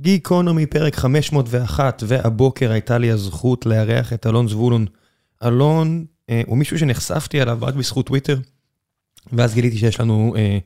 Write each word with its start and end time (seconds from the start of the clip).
גיקונומי, 0.00 0.66
פרק 0.66 0.96
501, 0.96 2.02
והבוקר 2.06 2.72
הייתה 2.72 2.98
לי 2.98 3.10
הזכות 3.10 3.66
לארח 3.66 4.12
את 4.12 4.26
אלון 4.26 4.48
זבולון. 4.48 4.86
אלון 5.44 6.04
אה, 6.30 6.42
הוא 6.46 6.58
מישהו 6.58 6.78
שנחשפתי 6.78 7.42
אליו 7.42 7.58
רק 7.62 7.74
בזכות 7.74 8.06
טוויטר, 8.06 8.38
ואז 9.32 9.54
גיליתי 9.54 9.78
שיש 9.78 10.00
לנו 10.00 10.34
אה, 10.36 10.58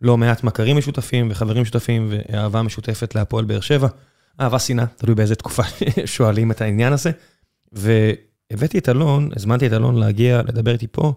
לא 0.00 0.16
מעט 0.16 0.44
מכרים 0.44 0.76
משותפים 0.76 1.28
וחברים 1.30 1.62
משותפים 1.62 2.08
ואהבה 2.10 2.62
משותפת 2.62 3.14
להפועל 3.14 3.44
באר 3.44 3.60
שבע. 3.60 3.88
אהבה 4.40 4.58
שנאה, 4.58 4.86
תלוי 4.86 5.14
באיזה 5.14 5.34
תקופה 5.34 5.62
שואלים 6.04 6.50
את 6.50 6.60
העניין 6.60 6.92
הזה. 6.92 7.10
והבאתי 7.72 8.78
את 8.78 8.88
אלון, 8.88 9.30
הזמנתי 9.36 9.66
את 9.66 9.72
אלון 9.72 9.96
להגיע 9.96 10.42
לדבר 10.42 10.72
איתי 10.72 10.86
פה, 10.86 11.12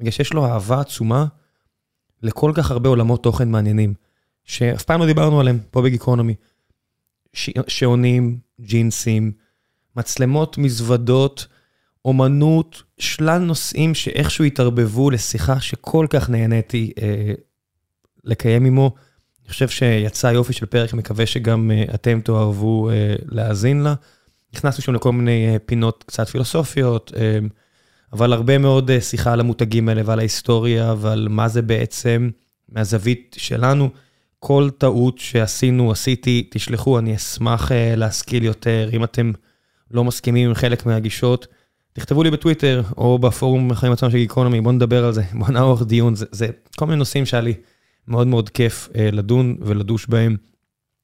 בגלל 0.00 0.10
שיש 0.10 0.32
לו 0.32 0.46
אהבה 0.46 0.80
עצומה 0.80 1.26
לכל 2.22 2.52
כך 2.54 2.70
הרבה 2.70 2.88
עולמות 2.88 3.22
תוכן 3.22 3.50
מעניינים, 3.50 3.94
שאף 4.44 4.84
פעם 4.84 5.00
לא 5.00 5.06
דיברנו 5.06 5.40
עליהם 5.40 5.58
פה 5.70 5.82
בגיקונומי. 5.82 6.34
ש... 7.32 7.50
שעונים, 7.68 8.38
ג'ינסים, 8.60 9.32
מצלמות, 9.96 10.58
מזוודות, 10.58 11.46
אומנות, 12.04 12.82
שלל 12.98 13.38
נושאים 13.38 13.94
שאיכשהו 13.94 14.44
התערבבו 14.44 15.10
לשיחה 15.10 15.60
שכל 15.60 16.06
כך 16.10 16.30
נהניתי 16.30 16.92
אה, 17.02 17.32
לקיים 18.24 18.64
עמו. 18.66 18.94
אני 19.44 19.52
חושב 19.52 19.68
שיצא 19.68 20.26
יופי 20.26 20.52
של 20.52 20.66
פרק, 20.66 20.92
מקווה 20.92 21.26
שגם 21.26 21.70
אה, 21.70 21.84
אתם 21.94 22.20
תאהבו 22.20 22.90
אה, 22.90 23.14
להאזין 23.28 23.80
לה. 23.80 23.94
נכנסנו 24.54 24.82
שם 24.82 24.94
לכל 24.94 25.12
מיני 25.12 25.48
אה, 25.48 25.58
פינות 25.58 26.04
קצת 26.06 26.28
פילוסופיות, 26.28 27.12
אה, 27.16 27.38
אבל 28.12 28.32
הרבה 28.32 28.58
מאוד 28.58 28.90
אה, 28.90 29.00
שיחה 29.00 29.32
על 29.32 29.40
המותגים 29.40 29.88
האלה 29.88 30.02
ועל 30.04 30.18
ההיסטוריה 30.18 30.94
ועל 30.98 31.28
מה 31.30 31.48
זה 31.48 31.62
בעצם 31.62 32.30
מהזווית 32.68 33.36
שלנו. 33.38 33.90
כל 34.40 34.68
טעות 34.78 35.18
שעשינו, 35.18 35.90
עשיתי, 35.90 36.48
תשלחו, 36.50 36.98
אני 36.98 37.16
אשמח 37.16 37.70
uh, 37.70 37.74
להשכיל 37.96 38.44
יותר. 38.44 38.88
אם 38.92 39.04
אתם 39.04 39.32
לא 39.90 40.04
מסכימים 40.04 40.48
עם 40.48 40.54
חלק 40.54 40.86
מהגישות, 40.86 41.46
תכתבו 41.92 42.22
לי 42.22 42.30
בטוויטר 42.30 42.82
או 42.96 43.18
בפורום 43.18 43.70
החיים 43.70 43.92
עצמם 43.92 44.10
של 44.10 44.16
גיקונומי, 44.16 44.60
בואו 44.60 44.72
נדבר 44.72 45.04
על 45.04 45.12
זה, 45.12 45.22
בואו 45.32 45.50
נערוך 45.50 45.82
דיון. 45.82 46.14
זה, 46.14 46.26
זה 46.30 46.48
כל 46.76 46.86
מיני 46.86 46.98
נושאים 46.98 47.26
שהיה 47.26 47.40
לי 47.40 47.54
מאוד 48.08 48.26
מאוד 48.26 48.48
כיף 48.48 48.88
uh, 48.92 48.98
לדון 49.12 49.56
ולדוש 49.60 50.06
בהם, 50.06 50.36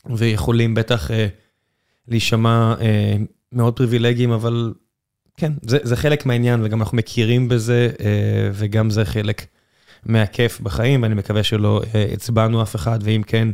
ויכולים 0.06 0.74
בטח 0.74 1.10
uh, 1.10 1.14
להישמע 2.08 2.74
מאוד 3.52 3.76
פריבילגיים, 3.76 4.30
אבל 4.30 4.74
כן, 5.36 5.52
זה, 5.62 5.78
זה 5.82 5.96
חלק 5.96 6.26
מהעניין, 6.26 6.60
וגם 6.64 6.80
אנחנו 6.80 6.96
מכירים 6.96 7.48
בזה, 7.48 7.90
וגם 8.52 8.90
זה 8.90 9.04
חלק. 9.04 9.46
מהכיף 10.08 10.60
בחיים, 10.60 11.02
ואני 11.02 11.14
מקווה 11.14 11.42
שלא 11.42 11.82
הצבענו 12.12 12.62
אף 12.62 12.76
אחד, 12.76 12.98
ואם 13.02 13.22
כן, 13.26 13.48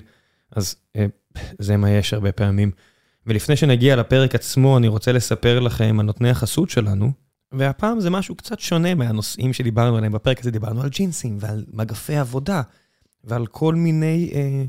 אז 0.57 0.77
זה 1.59 1.77
מה 1.77 1.91
יש 1.91 2.15
הרבה 2.15 2.33
פעמים. 2.33 2.71
ולפני 3.27 3.57
שנגיע 3.57 3.97
לפרק 3.97 4.35
עצמו, 4.35 4.79
אני 4.79 4.89
רוצה 4.89 5.13
לספר 5.13 5.61
לכם 5.61 6.01
על 6.01 6.07
נותני 6.07 6.31
החסות 6.31 6.71
שלנו, 6.71 7.13
והפעם 7.53 8.01
זה 8.01 8.11
משהו 8.11 8.35
קצת 8.35 8.61
שונה 8.61 8.95
מהנושאים 8.95 9.53
שדיברנו 9.53 9.97
עליהם. 9.97 10.13
בפרק 10.13 10.41
הזה 10.41 10.51
דיברנו 10.51 10.83
על 10.83 10.89
ג'ינסים 10.89 11.37
ועל 11.41 11.65
מגפי 11.73 12.17
עבודה, 12.17 12.63
ועל 13.25 13.47
כל 13.47 13.75
מיני 13.75 14.31
אה, 14.35 14.65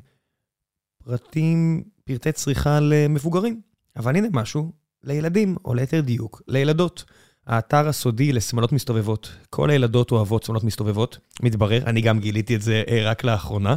פרטים, 1.04 1.84
פרטי 2.04 2.32
צריכה 2.32 2.80
למבוגרים. 2.80 3.62
אבל 3.96 4.16
הנה 4.16 4.28
משהו 4.32 4.72
לילדים, 5.04 5.56
או 5.66 5.74
ליתר 5.74 6.02
דיוק, 6.02 6.42
לילדות. 6.48 7.04
האתר 7.48 7.88
הסודי 7.88 8.34
לשמלות 8.34 8.72
מסתובבות. 8.72 9.32
כל 9.50 9.70
הילדות 9.70 10.12
אוהבות 10.12 10.44
שמלות 10.44 10.64
מסתובבות, 10.64 11.18
מתברר, 11.42 11.84
אני 11.86 12.02
גם 12.02 12.20
גיליתי 12.20 12.56
את 12.56 12.62
זה 12.62 12.84
אה, 12.90 13.02
רק 13.04 13.24
לאחרונה. 13.24 13.76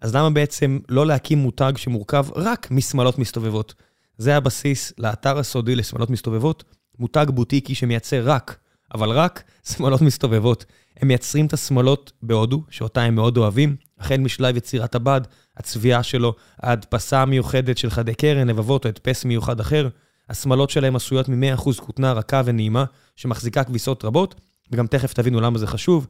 אז 0.00 0.14
למה 0.14 0.30
בעצם 0.30 0.78
לא 0.88 1.06
להקים 1.06 1.38
מותג 1.38 1.72
שמורכב 1.76 2.26
רק 2.36 2.70
משמלות 2.70 3.18
מסתובבות? 3.18 3.74
זה 4.18 4.36
הבסיס 4.36 4.92
לאתר 4.98 5.38
הסודי 5.38 5.76
לשמלות 5.76 6.10
מסתובבות, 6.10 6.64
מותג 6.98 7.26
בוטיקי 7.28 7.74
שמייצר 7.74 8.22
רק, 8.24 8.58
אבל 8.94 9.10
רק, 9.10 9.42
שמלות 9.62 10.02
מסתובבות. 10.02 10.64
הם 11.00 11.08
מייצרים 11.08 11.46
את 11.46 11.52
השמלות 11.52 12.12
בהודו, 12.22 12.62
שאותה 12.70 13.02
הם 13.02 13.14
מאוד 13.14 13.36
אוהבים, 13.36 13.76
החל 13.98 14.16
משלב 14.16 14.56
יצירת 14.56 14.94
הבד, 14.94 15.20
הצביעה 15.56 16.02
שלו, 16.02 16.34
ההדפסה 16.58 17.22
המיוחדת 17.22 17.78
של 17.78 17.90
חדי 17.90 18.14
קרן, 18.14 18.48
לבבות 18.48 18.84
או 18.84 18.88
הדפס 18.88 19.24
מיוחד 19.24 19.60
אחר. 19.60 19.88
השמלות 20.32 20.70
שלהם 20.70 20.96
עשויות 20.96 21.28
מ-100% 21.28 21.80
כותנה 21.80 22.12
רכה 22.12 22.42
ונעימה, 22.44 22.84
שמחזיקה 23.16 23.64
כביסות 23.64 24.04
רבות, 24.04 24.34
וגם 24.70 24.86
תכף 24.86 25.12
תבינו 25.12 25.40
למה 25.40 25.58
זה 25.58 25.66
חשוב. 25.66 26.06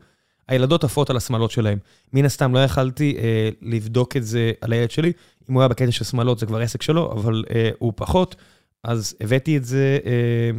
הילדות 0.49 0.85
עפות 0.85 1.11
על 1.11 1.17
השמלות 1.17 1.51
שלהם. 1.51 1.79
מן 2.13 2.25
הסתם 2.25 2.55
לא 2.55 2.59
יכלתי 2.59 3.17
אה, 3.19 3.49
לבדוק 3.63 4.17
את 4.17 4.25
זה 4.25 4.53
על 4.61 4.73
הילד 4.73 4.91
שלי. 4.91 5.13
אם 5.51 5.55
הוא 5.55 5.63
היה 5.63 5.69
בקטע 5.69 5.91
של 5.91 6.05
שמלות 6.05 6.39
זה 6.39 6.47
כבר 6.47 6.61
עסק 6.61 6.83
שלו, 6.83 7.13
אבל 7.13 7.45
אה, 7.55 7.71
הוא 7.79 7.93
פחות. 7.97 8.37
אז 8.85 9.15
הבאתי 9.21 9.57
את 9.57 9.65
זה 9.65 9.99
אה, 10.05 10.51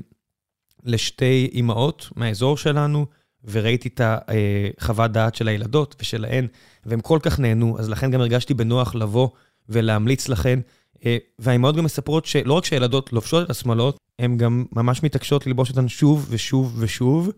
לשתי 0.83 1.49
אימהות 1.53 2.09
מהאזור 2.15 2.57
שלנו, 2.57 3.05
וראיתי 3.43 3.89
את 3.89 4.01
החוות 4.03 5.09
אה, 5.09 5.13
דעת 5.13 5.35
של 5.35 5.47
הילדות 5.47 5.95
ושלהן, 6.01 6.47
והם 6.85 6.99
כל 6.99 7.19
כך 7.21 7.39
נהנו, 7.39 7.79
אז 7.79 7.89
לכן 7.89 8.11
גם 8.11 8.19
הרגשתי 8.19 8.53
בנוח 8.53 8.95
לבוא 8.95 9.29
ולהמליץ 9.69 10.29
לכן. 10.29 10.59
אה, 11.05 11.17
והאימהות 11.39 11.75
גם 11.75 11.83
מספרות 11.83 12.25
שלא 12.25 12.53
רק 12.53 12.65
שהילדות 12.65 13.13
לובשות 13.13 13.45
את 13.45 13.49
השמלות, 13.49 13.97
הן 14.19 14.37
גם 14.37 14.65
ממש 14.71 15.03
מתעקשות 15.03 15.47
ללבוש 15.47 15.69
אותן 15.69 15.87
שוב 15.87 16.27
ושוב 16.29 16.75
ושוב, 16.79 17.29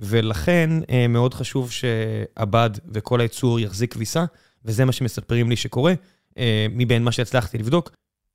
ולכן 0.00 0.70
אה, 0.90 1.08
מאוד 1.08 1.34
חשוב 1.34 1.70
שהבד 1.70 2.70
וכל 2.88 3.20
הייצור 3.20 3.60
יחזיק 3.60 3.92
כביסה, 3.92 4.24
וזה 4.64 4.84
מה 4.84 4.92
שמספרים 4.92 5.50
לי 5.50 5.56
שקורה, 5.56 5.94
אה, 6.38 6.66
מבין 6.70 7.04
מה 7.04 7.12
שהצלחתי 7.12 7.58
לבדוק. 7.58 7.90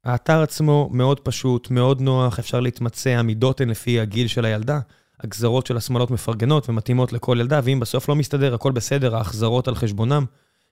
האתר 0.05 0.41
עצמו 0.41 0.89
מאוד 0.93 1.19
פשוט, 1.19 1.71
מאוד 1.71 2.01
נוח, 2.01 2.39
אפשר 2.39 2.59
להתמצא, 2.59 3.09
המידות 3.09 3.61
הן 3.61 3.69
לפי 3.69 3.99
הגיל 3.99 4.27
של 4.27 4.45
הילדה, 4.45 4.79
הגזרות 5.19 5.67
של 5.67 5.77
השמלות 5.77 6.11
מפרגנות 6.11 6.69
ומתאימות 6.69 7.13
לכל 7.13 7.37
ילדה, 7.39 7.59
ואם 7.63 7.79
בסוף 7.79 8.09
לא 8.09 8.15
מסתדר, 8.15 8.53
הכל 8.53 8.71
בסדר, 8.71 9.15
ההחזרות 9.15 9.67
על 9.67 9.75
חשבונם. 9.75 10.25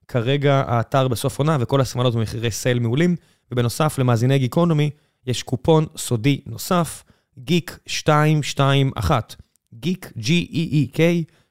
כרגע 0.08 0.64
האתר 0.68 1.08
בסוף 1.08 1.40
עונה 1.40 1.58
וכל 1.60 1.82
השמלות 1.82 2.16
במחירי 2.16 2.52
סייל 2.52 2.80
מעולים, 2.80 3.16
ובנוסף 3.52 4.00
למאזיני 4.00 4.40
גיקונומי, 4.40 4.90
יש 5.28 5.44
קופון 5.44 5.86
סודי 5.98 6.42
נוסף, 6.46 7.04
גיק 7.40 7.80
221. 8.08 9.36
גיק, 9.74 10.12
G-E-E-K 10.18 11.00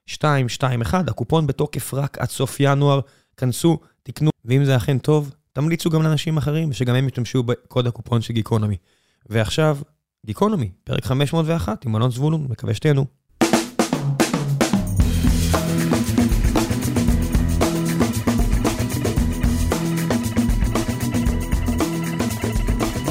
221, 0.09 1.09
הקופון 1.09 1.47
בתוקף 1.47 1.95
רק 1.95 2.19
עד 2.19 2.29
סוף 2.29 2.57
ינואר. 2.61 3.01
כנסו, 3.37 3.79
תקנו, 4.03 4.31
ואם 4.45 4.65
זה 4.65 4.77
אכן 4.77 4.99
טוב, 4.99 5.35
תמליצו 5.53 5.91
גם 5.91 6.03
לאנשים 6.03 6.37
אחרים, 6.37 6.73
שגם 6.73 6.95
הם 6.95 7.07
ישתמשו 7.07 7.43
בקוד 7.43 7.87
הקופון 7.87 8.21
של 8.21 8.35
גיקונומי. 8.35 8.77
ועכשיו, 9.27 9.79
גיקונומי, 10.27 10.71
פרק 10.85 11.05
501 11.05 11.85
עם 11.85 11.97
אלון 11.97 12.11
זבולון, 12.11 12.47
מקווה 12.51 12.75
שתהנו. 12.75 13.07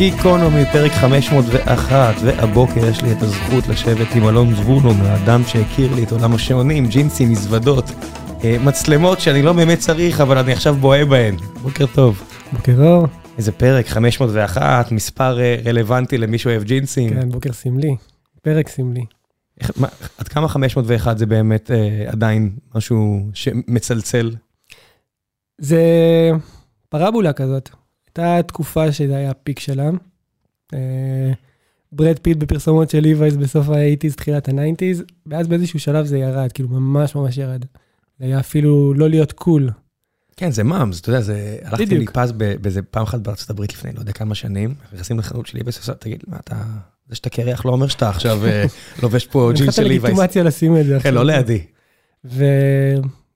גיקונומי, 0.09 0.66
פרק 0.72 0.91
501, 0.91 2.16
והבוקר 2.24 2.86
יש 2.86 3.02
לי 3.02 3.12
את 3.12 3.22
הזכות 3.22 3.68
לשבת 3.68 4.16
עם 4.16 4.28
אלון 4.28 4.56
זבולון, 4.56 5.02
האדם 5.02 5.41
שהכיר 5.47 5.96
לי 5.96 6.03
את 6.03 6.12
עולם 6.12 6.34
השעונים, 6.34 6.86
ג'ינסים, 6.88 7.31
מזוודות, 7.31 7.86
אה, 8.44 8.58
מצלמות 8.66 9.19
שאני 9.19 9.42
לא 9.42 9.53
באמת 9.53 9.80
צריך, 9.80 10.22
אבל 10.22 10.38
אני 10.38 10.53
עכשיו 10.53 10.75
בוהה 10.75 11.06
בהן. 11.06 11.36
בוקר 11.62 11.86
טוב. 11.86 12.24
בוקר 12.53 12.74
אור. 12.80 13.08
איזה 13.38 13.52
פרק, 13.52 13.88
501, 13.88 14.92
מספר 14.92 15.40
אה, 15.40 15.56
רלוונטי 15.66 16.18
למי 16.18 16.38
שאוהב 16.38 16.63
ג'ינסים. 16.63 17.09
כן, 17.09 17.30
בוקר 17.30 17.53
סמלי, 17.53 17.96
פרק 18.42 18.69
סמלי. 18.69 19.06
איך, 19.62 19.72
מה, 19.78 19.88
עד 20.18 20.28
כמה 20.28 20.47
501 20.47 21.18
זה 21.18 21.25
באמת 21.25 21.72
אה, 21.72 22.06
עדיין 22.08 22.50
משהו 22.75 23.30
שמצלצל? 23.34 24.36
זה 25.58 25.81
פרבולה 26.90 27.34
כזאת. 27.34 27.83
הייתה 28.18 28.47
תקופה 28.47 28.91
שזה 28.91 29.16
היה 29.16 29.31
ה 29.31 29.37
peak 29.37 29.59
שלה. 29.59 29.90
ברד 31.92 32.19
פיט 32.21 32.38
בפרסומות 32.38 32.89
של 32.89 33.00
ליווייז 33.00 33.38
בסוף 33.38 33.69
ה-80's, 33.69 34.15
תחילת 34.15 34.50
ה-90's, 34.50 35.04
ואז 35.25 35.48
באיזשהו 35.48 35.80
שלב 35.80 36.06
זה 36.06 36.18
ירד, 36.18 36.51
כאילו 36.51 36.69
ממש 36.69 37.15
ממש 37.15 37.38
ירד. 37.38 37.65
זה 38.19 38.25
היה 38.25 38.39
אפילו 38.39 38.94
לא 38.94 39.10
להיות 39.10 39.31
cool. 39.31 39.69
כן, 40.38 40.51
זה 40.51 40.63
מאמס, 40.63 41.01
אתה 41.01 41.10
יודע, 41.10 41.21
זה... 41.21 41.57
הלכתי 41.63 41.98
ל 41.98 42.02
Levi's 42.02 42.31
באיזה 42.31 42.81
פעם 42.81 43.04
אחת 43.04 43.19
בארצות 43.19 43.50
הברית 43.50 43.74
לפני 43.74 43.92
לא 43.94 44.00
יודע 44.00 44.12
כמה 44.12 44.36
שנים, 44.36 44.75
נכנסים 44.94 45.19
לחנות 45.19 45.48
שלי 45.48 45.63
בסוף, 45.63 45.89
תגיד, 45.89 46.24
מה 46.27 46.38
אתה... 46.38 46.56
זה 47.09 47.16
שאתה 47.16 47.30
קרח 47.30 47.66
לא 47.66 47.71
אומר 47.71 47.88
שאתה 47.88 48.09
עכשיו 48.09 48.42
לובש 49.04 49.25
פה 49.25 49.51
ג'ינס 49.56 49.75
של 49.75 49.83
ליווייז. 49.83 50.13
לגיטימציה 50.13 50.44
לשים 50.44 50.77
את 50.77 50.86
זה. 50.86 51.00
כן, 51.00 51.13
לא 51.13 51.25
לידי. 51.25 51.66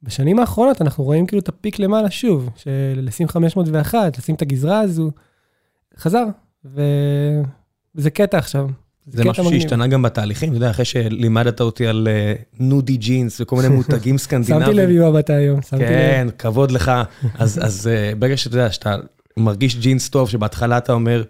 בשנים 0.03 0.39
האחרונות 0.39 0.81
אנחנו 0.81 1.03
רואים 1.03 1.25
כאילו 1.25 1.41
את 1.41 1.49
הפיק 1.49 1.79
למעלה 1.79 2.11
שוב, 2.11 2.49
של 2.55 2.71
לשים 2.95 3.27
501, 3.27 4.17
לשים 4.17 4.35
את 4.35 4.41
הגזרה 4.41 4.79
הזו, 4.79 5.11
חזר, 5.97 6.25
וזה 6.65 8.09
קטע 8.09 8.37
עכשיו. 8.37 8.69
זה 9.07 9.25
משהו 9.25 9.49
שהשתנה 9.49 9.87
גם 9.87 10.01
בתהליכים, 10.01 10.49
אתה 10.49 10.57
יודע, 10.57 10.69
אחרי 10.69 10.85
שלימדת 10.85 11.61
אותי 11.61 11.87
על 11.87 12.07
נודי 12.59 12.97
ג'ינס 12.97 13.41
וכל 13.41 13.55
מיני 13.55 13.67
מותגים 13.75 14.17
סקנדינביים. 14.17 14.65
שמתי 14.65 14.77
לב 14.77 14.89
עם 14.89 15.09
מבט 15.09 15.29
היום, 15.29 15.61
שמתי 15.61 15.83
לב. 15.83 15.89
כן, 15.89 16.27
כבוד 16.37 16.71
לך. 16.71 16.91
אז 17.39 17.89
ברגע 18.19 18.37
שאתה 18.37 18.55
יודע, 18.55 18.71
שאתה 18.71 18.95
מרגיש 19.37 19.75
ג'ינס 19.75 20.09
טוב, 20.09 20.29
שבהתחלה 20.29 20.77
אתה 20.77 20.93
אומר, 20.93 21.23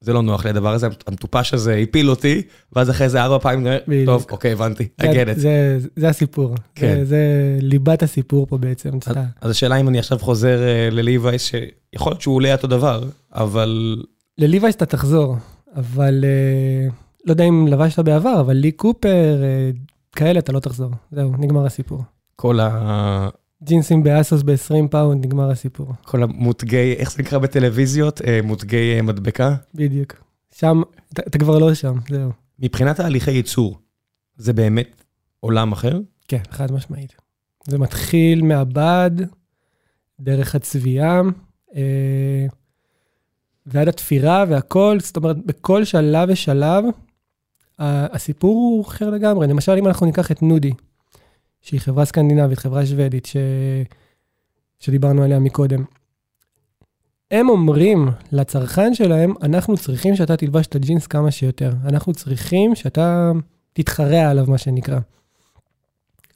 זה 0.00 0.12
לא 0.12 0.22
נוח 0.22 0.44
לי 0.44 0.50
הדבר 0.50 0.72
הזה, 0.74 0.86
המטופש 1.06 1.54
הזה 1.54 1.74
הפיל 1.76 2.10
אותי, 2.10 2.42
ואז 2.72 2.90
אחרי 2.90 3.08
זה 3.08 3.22
ארבע 3.22 3.38
פעמים. 3.38 3.66
טוב, 4.06 4.26
אוקיי, 4.30 4.52
הבנתי, 4.52 4.88
I 5.02 5.04
זה- 5.04 5.12
get 5.24 5.36
it. 5.36 5.38
זה- 5.40 5.78
זה 5.96 6.08
הסיפור. 6.08 6.54
כן. 6.74 6.94
זה- 6.98 7.04
זה 7.04 7.18
ליבת 7.60 8.02
הסיפור 8.02 8.46
פה 8.46 8.58
בעצם. 8.58 8.90
אז- 9.06 9.16
אז 9.40 9.50
השאלה 9.50 9.76
אם 9.76 9.88
אני 9.88 9.98
עכשיו 9.98 10.18
חוזר 10.18 10.62
אה, 10.62 10.88
לליווייס, 10.90 11.42
שיכול 11.42 12.10
להיות 12.12 12.20
שהוא 12.20 12.34
עולה 12.34 12.52
אותו 12.54 12.66
דבר, 12.66 13.04
אבל 13.34 14.02
לליווייס 14.38 14.74
אתה 14.76 14.86
תחזור, 14.86 15.36
אבל 15.76 16.24
אה, 16.24 16.88
לא 17.26 17.32
יודע 17.32 17.44
אם 17.44 17.66
לבשת 17.66 17.98
בעבר, 17.98 18.40
אבל 18.40 18.54
לי 18.54 18.72
קופר, 18.72 19.08
אה, 19.42 19.70
כאלה 20.16 20.38
אתה 20.38 20.52
לא 20.52 20.58
תחזור. 20.60 20.90
זהו, 21.12 21.32
נגמר 21.38 21.66
הסיפור. 21.66 22.02
כל 22.36 22.60
ה... 22.60 23.28
ג'ינסים 23.62 24.02
באסוס 24.02 24.42
ב-20 24.42 24.88
פאונד, 24.90 25.26
נגמר 25.26 25.50
הסיפור. 25.50 25.92
כל 26.04 26.22
המותגי, 26.22 26.94
איך 26.98 27.12
זה 27.12 27.22
נקרא 27.22 27.38
בטלוויזיות? 27.38 28.22
אה, 28.22 28.40
מותגי 28.44 28.96
אה, 28.96 29.02
מדבקה? 29.02 29.54
בדיוק. 29.74 30.14
שם, 30.54 30.82
אתה, 31.12 31.38
כבר 31.38 31.58
לא 31.58 31.74
שם, 31.74 31.98
זהו. 32.10 32.30
מבחינת 32.58 32.96
תהליכי 32.96 33.30
ייצור, 33.30 33.78
זה 34.36 34.52
באמת 34.52 35.04
עולם 35.40 35.72
אחר? 35.72 36.00
כן, 36.28 36.40
חד 36.50 36.72
משמעית. 36.72 37.14
זה 37.66 37.78
מתחיל 37.78 38.42
מהבד, 38.42 39.10
דרך 40.20 40.54
הצביעה, 40.54 41.22
אה, 41.76 42.46
ועד 43.66 43.88
התפירה 43.88 44.44
והכל, 44.48 44.96
זאת 45.00 45.16
אומרת, 45.16 45.36
בכל 45.46 45.84
שלב 45.84 46.28
ושלב, 46.32 46.84
הסיפור 47.78 48.54
הוא 48.54 48.84
אחר 48.84 49.10
לגמרי. 49.10 49.46
למשל, 49.46 49.72
אם 49.72 49.86
אנחנו 49.86 50.06
ניקח 50.06 50.30
את 50.32 50.42
נודי, 50.42 50.72
שהיא 51.60 51.80
חברה 51.80 52.04
סקנדינבית, 52.04 52.58
חברה 52.58 52.86
שוודית, 52.86 53.26
ש... 53.26 53.36
שדיברנו 54.80 55.22
עליה 55.22 55.38
מקודם. 55.38 55.84
הם 57.30 57.48
אומרים 57.48 58.08
לצרכן 58.32 58.94
שלהם, 58.94 59.34
אנחנו 59.42 59.76
צריכים 59.76 60.16
שאתה 60.16 60.36
תלבש 60.36 60.66
את 60.66 60.74
הג'ינס 60.74 61.06
כמה 61.06 61.30
שיותר. 61.30 61.72
אנחנו 61.84 62.12
צריכים 62.12 62.74
שאתה 62.74 63.32
תתחרה 63.72 64.30
עליו, 64.30 64.44
מה 64.48 64.58
שנקרא. 64.58 64.98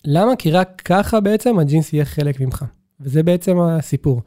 למה? 0.04 0.36
כי 0.36 0.50
רק 0.50 0.82
ככה 0.84 1.20
בעצם 1.20 1.58
הג'ינס 1.58 1.92
יהיה 1.92 2.04
חלק 2.04 2.40
ממך. 2.40 2.64
וזה 3.00 3.22
בעצם 3.22 3.60
הסיפור. 3.60 4.22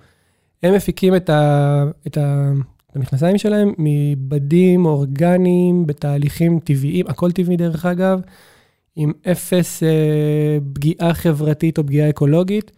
הם 0.63 0.73
מפיקים 0.73 1.15
את, 1.15 1.29
ה, 1.29 1.83
את, 2.07 2.17
ה, 2.17 2.51
את 2.91 2.95
המכנסיים 2.95 3.37
שלהם 3.37 3.73
מבדים 3.77 4.85
אורגניים, 4.85 5.87
בתהליכים 5.87 6.59
טבעיים, 6.59 7.07
הכל 7.07 7.31
טבעי 7.31 7.57
דרך 7.57 7.85
אגב, 7.85 8.21
עם 8.95 9.11
אפס 9.31 9.83
אה, 9.83 10.57
פגיעה 10.73 11.13
חברתית 11.13 11.77
או 11.77 11.85
פגיעה 11.85 12.09
אקולוגית. 12.09 12.71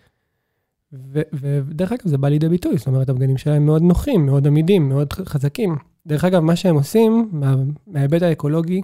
ודרך 1.34 1.92
אגב, 1.92 2.02
זה 2.06 2.18
בא 2.18 2.28
לידי 2.30 2.50
ביטוי, 2.50 2.78
זאת 2.78 2.88
אומרת, 2.88 3.10
הבגדים 3.10 3.38
שלהם 3.38 3.66
מאוד 3.66 3.82
נוחים, 3.82 4.26
מאוד 4.26 4.48
עמידים, 4.48 4.90
מאוד 4.90 5.14
חזקים. 5.14 5.76
דרך 6.08 6.24
אגב, 6.24 6.40
מה 6.40 6.56
שהם 6.56 6.76
עושים, 6.76 7.30
מה, 7.32 7.56
מההיבט 7.88 8.22
האקולוגי, 8.22 8.82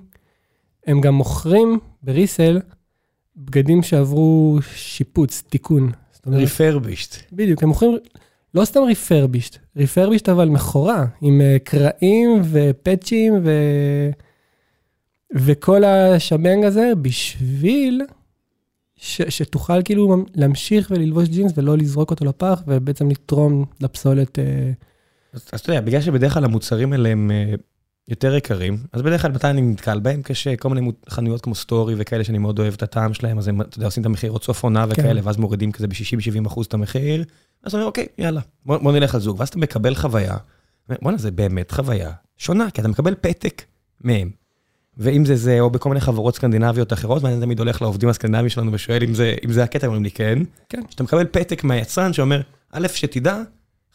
הם 0.88 1.01
גם 1.01 1.13
מוכרים 1.13 1.80
ב 2.03 2.12
resale 2.12 2.59
בגדים 3.38 3.83
שעברו 3.83 4.59
שיפוץ, 4.75 5.44
תיקון. 5.50 5.91
refurbished. 6.27 7.15
בדיוק, 7.31 7.63
הם 7.63 7.69
מוכרים, 7.69 7.97
לא 8.53 8.65
סתם 8.65 8.80
refurbished, 8.83 9.57
refurbished 9.77 10.30
אבל 10.30 10.50
מכורה, 10.50 11.06
עם 11.21 11.41
אה, 11.41 11.57
קרעים 11.63 12.41
ו 12.44 12.55
patchים 12.55 13.33
ו... 13.44 13.51
וכל 15.35 15.83
השבנג 15.83 16.65
הזה, 16.65 16.91
בשביל 17.01 18.01
ש... 18.95 19.21
שתוכל 19.30 19.81
כאילו 19.83 20.25
להמשיך 20.35 20.91
וללבוש 20.91 21.27
ג'ינס 21.30 21.51
ולא 21.57 21.77
לזרוק 21.77 22.12
אותו 22.12 22.25
לפח, 22.25 22.62
ובעצם 22.68 23.09
לתרום 23.09 23.65
לפסולת. 23.81 24.39
אה, 24.39 24.71
אז 25.33 25.41
אז 25.51 25.59
אתה 25.59 25.69
יודע, 25.69 25.81
בגלל 25.81 26.01
שבדרך 26.01 26.33
כלל 26.33 26.45
המוצרים 26.45 26.94
האלה 26.94 27.09
הם 27.09 27.31
אה, 27.31 27.53
יותר 28.07 28.35
יקרים, 28.35 28.77
אז 28.94 29.01
בדרך 29.01 29.21
כלל 29.21 29.31
מתי 29.31 29.47
אני 29.47 29.62
נתקל 29.62 30.00
בהם? 30.00 30.21
כשכל 30.24 30.69
מיני 30.69 30.81
מות- 30.81 31.06
חנויות 31.09 31.41
כמו 31.41 31.56
סטורי 31.56 31.95
וכאלה 31.97 32.24
שאני 32.24 32.38
מאוד 32.38 32.59
אוהב 32.59 32.74
את 32.74 32.83
הטעם 32.83 33.13
שלהם, 33.13 33.38
אז 33.38 33.47
הם, 33.47 33.62
אתה 33.62 33.77
יודע, 33.77 33.88
עושים 33.88 34.01
את 34.01 34.06
המכירות 34.06 34.44
סוף 34.44 34.63
עונה 34.63 34.85
וכאלה, 34.89 35.21
ואז 35.24 35.38
מורידים 35.38 35.71
כזה 35.71 35.88
ב-60-70 35.88 36.47
אחוז 36.47 36.65
את 36.65 36.74
המחיר, 36.74 37.24
אז 37.63 37.68
אתה 37.68 37.77
אומר, 37.77 37.85
אוקיי, 37.85 38.06
יאללה, 38.18 38.41
בוא, 38.65 38.77
בוא 38.77 38.91
נלך 38.91 39.15
על 39.15 39.21
זוג, 39.21 39.39
ואז 39.39 39.47
אתה 39.47 39.57
מקבל 39.59 39.95
חוויה, 39.95 40.38
בואנה, 41.01 41.18
זה 41.18 41.31
באמת 41.31 41.71
חוויה 41.71 42.12
שונה, 42.38 42.71
כי 42.71 42.81
אתה 42.81 42.89
מקבל 42.89 43.15
פתק 43.21 43.62
מהם. 44.01 44.43
ואם 44.98 45.25
זה 45.25 45.36
זה, 45.36 45.60
או 45.60 45.69
בכל 45.69 45.90
מיני 45.90 46.01
חברות 46.01 46.36
סקנדינביות 46.36 46.94
אחרות, 46.94 47.24
ואני 47.24 47.42
תמיד 47.42 47.60
הולך 47.60 47.81
לעובדים 47.81 48.10
הסקנדינביים 48.10 48.50
שלנו 48.50 48.74
ושואל 48.74 49.04
אם 49.04 49.13
זה, 49.13 49.36
אם 49.45 49.51
זה 49.51 49.63
הקטע, 49.63 49.88
אומרים 49.88 50.04
לי 50.04 50.12
כן. 50.12 50.40
כן. 50.69 50.81
שאתה 50.90 51.04
מקבל 51.04 51.25
פתק 51.31 51.63
מהיצרן 51.63 52.13
שאומר, 52.13 52.42
א', 52.72 52.88
שתדע, 52.88 53.42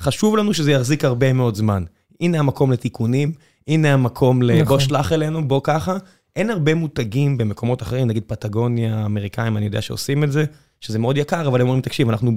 חשוב 0.00 0.36
לנו 0.36 0.54
שזה 0.54 0.72
יחזיק 0.72 1.04
הרבה 1.04 1.32
מאוד 1.32 1.54
זמן. 1.54 1.84
הנה 2.20 2.38
המקום 2.38 2.72
לתיקונים, 2.72 3.32
הנה 3.68 3.94
המקום 3.94 4.42
ל... 4.42 4.52
נכון. 4.52 4.64
בוא 4.64 4.78
שלח 4.78 5.12
אלינו, 5.12 5.48
בוא 5.48 5.60
ככה. 5.64 5.96
אין 6.36 6.50
הרבה 6.50 6.74
מותגים 6.74 7.38
במקומות 7.38 7.82
אחרים, 7.82 8.08
נגיד 8.08 8.22
פטגוניה, 8.26 9.04
אמריקאים, 9.06 9.56
אני 9.56 9.64
יודע 9.66 9.82
שעושים 9.82 10.24
את 10.24 10.32
זה, 10.32 10.44
שזה 10.80 10.98
מאוד 10.98 11.16
יקר, 11.16 11.48
אבל 11.48 11.60
הם 11.60 11.66
אומרים, 11.66 11.82
תקשיב, 11.82 12.08
אנחנו, 12.08 12.32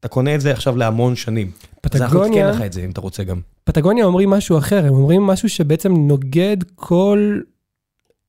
אתה 0.00 0.08
קונה 0.08 0.34
את 0.34 0.40
זה 0.40 0.52
עכשיו 0.52 0.76
להמון 0.76 1.16
שנים. 1.16 1.50
אז 1.92 2.02
אנחנו 2.02 2.18
נתקן 2.18 2.30
פטגוניה, 2.30 2.50
לך 2.50 2.62
את 2.62 2.72
זה, 2.72 2.84
אם 2.84 2.90
אתה 2.90 3.00
רוצה 3.00 3.24
גם. 3.24 3.40
פטגוניה 3.64 4.04
אומרים 4.04 4.30
משהו 4.30 4.58
אחר, 4.58 4.86
הם 4.86 4.94
אומרים 4.94 5.22
משהו 5.22 5.48
שבעצם 5.48 5.92
נוגד 5.92 6.56
כל 6.74 7.40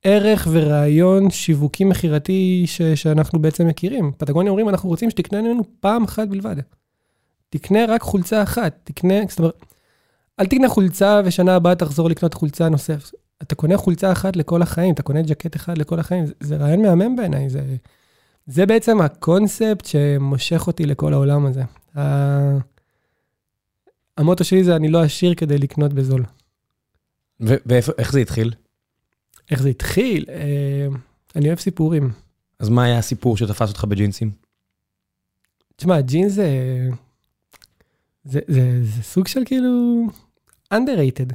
ערך 0.02 0.48
ורעיון 0.50 1.30
שיווקי 1.30 1.84
מכירתי 1.84 2.64
שאנחנו 2.94 3.38
בעצם 3.38 3.66
מכירים. 3.66 4.12
פטגוניה 4.18 4.50
אומרים, 4.50 4.68
אנחנו 4.68 4.88
רוצים 4.88 5.10
שתקנה 5.10 5.42
ממנו 5.42 5.62
פעם 5.80 6.04
אחת 6.04 6.28
בלבד. 6.28 6.56
תקנה 7.50 7.78
רק 7.88 8.02
חולצה 8.02 8.42
אחת, 8.42 8.78
תקנה, 8.84 9.14
זאת 9.28 9.38
אומרת, 9.38 9.64
אל 10.40 10.46
תקנה 10.46 10.68
חולצה 10.68 11.20
ושנה 11.24 11.54
הבאה 11.54 11.74
תחזור 11.74 12.10
לקנות 12.10 12.34
חולצה 12.34 12.68
נוספת. 12.68 13.10
אתה 13.42 13.54
קונה 13.54 13.76
חולצה 13.76 14.12
אחת 14.12 14.36
לכל 14.36 14.62
החיים, 14.62 14.94
אתה 14.94 15.02
קונה 15.02 15.22
ג'קט 15.22 15.56
אחד 15.56 15.78
לכל 15.78 16.00
החיים, 16.00 16.26
זה, 16.26 16.32
זה 16.40 16.56
רעיון 16.56 16.82
מהמם 16.82 17.16
בעיניי, 17.16 17.50
זה, 17.50 17.76
זה 18.46 18.66
בעצם 18.66 19.00
הקונספט 19.00 19.84
שמושך 19.84 20.66
אותי 20.66 20.86
לכל 20.86 21.12
העולם 21.12 21.46
הזה. 21.46 21.62
ה- 21.98 22.58
המוטו 24.18 24.44
שלי 24.44 24.64
זה 24.64 24.76
אני 24.76 24.88
לא 24.88 25.02
עשיר 25.02 25.34
כדי 25.34 25.58
לקנות 25.58 25.92
בזול. 25.92 26.24
ואיך 27.40 28.12
זה 28.12 28.20
התחיל? 28.20 28.52
איך 29.50 29.62
זה 29.62 29.68
התחיל? 29.68 30.24
אה, 30.28 30.86
אני 31.36 31.46
אוהב 31.46 31.58
סיפורים. 31.58 32.10
אז 32.58 32.68
מה 32.68 32.84
היה 32.84 32.98
הסיפור 32.98 33.36
שתפס 33.36 33.68
אותך 33.68 33.84
בג'ינסים? 33.84 34.30
תשמע, 35.76 36.00
ג'ינס 36.00 36.32
זה, 36.32 36.48
זה, 38.24 38.40
זה, 38.48 38.80
זה 38.82 39.02
סוג 39.02 39.28
של 39.28 39.40
כאילו 39.44 40.06
underrated. 40.74 41.34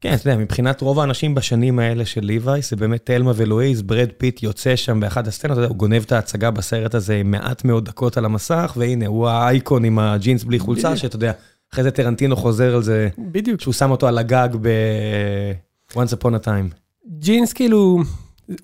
כן, 0.00 0.14
אתה 0.14 0.28
יודע, 0.28 0.40
מבחינת 0.42 0.80
רוב 0.80 1.00
האנשים 1.00 1.34
בשנים 1.34 1.78
האלה 1.78 2.06
של 2.06 2.24
ליווייס, 2.24 2.70
זה 2.70 2.76
באמת 2.76 3.06
תלמה 3.06 3.32
ולואיז, 3.36 3.82
ברד 3.82 4.08
פיט 4.18 4.42
יוצא 4.42 4.76
שם 4.76 5.00
באחד 5.00 5.28
הסצנות, 5.28 5.58
הוא 5.58 5.76
גונב 5.76 6.02
את 6.02 6.12
ההצגה 6.12 6.50
בסרט 6.50 6.94
הזה 6.94 7.16
עם 7.16 7.30
מעט 7.30 7.64
מאוד 7.64 7.84
דקות 7.84 8.16
על 8.16 8.24
המסך, 8.24 8.72
והנה, 8.76 9.06
הוא 9.06 9.28
האייקון 9.28 9.84
עם 9.84 9.98
הג'ינס 9.98 10.44
בלי 10.44 10.58
חולצה, 10.58 10.88
בדיוק. 10.88 11.02
שאתה 11.02 11.16
יודע, 11.16 11.32
אחרי 11.72 11.84
זה 11.84 11.90
טרנטינו 11.90 12.36
חוזר 12.36 12.74
על 12.74 12.82
זה, 12.82 13.08
בדיוק. 13.18 13.60
שהוא 13.60 13.74
שם 13.74 13.90
אותו 13.90 14.08
על 14.08 14.18
הגג 14.18 14.48
ב-once 14.60 16.12
upon 16.20 16.42
a 16.42 16.44
time. 16.44 16.85
ג'ינס 17.08 17.52
כאילו, 17.52 17.98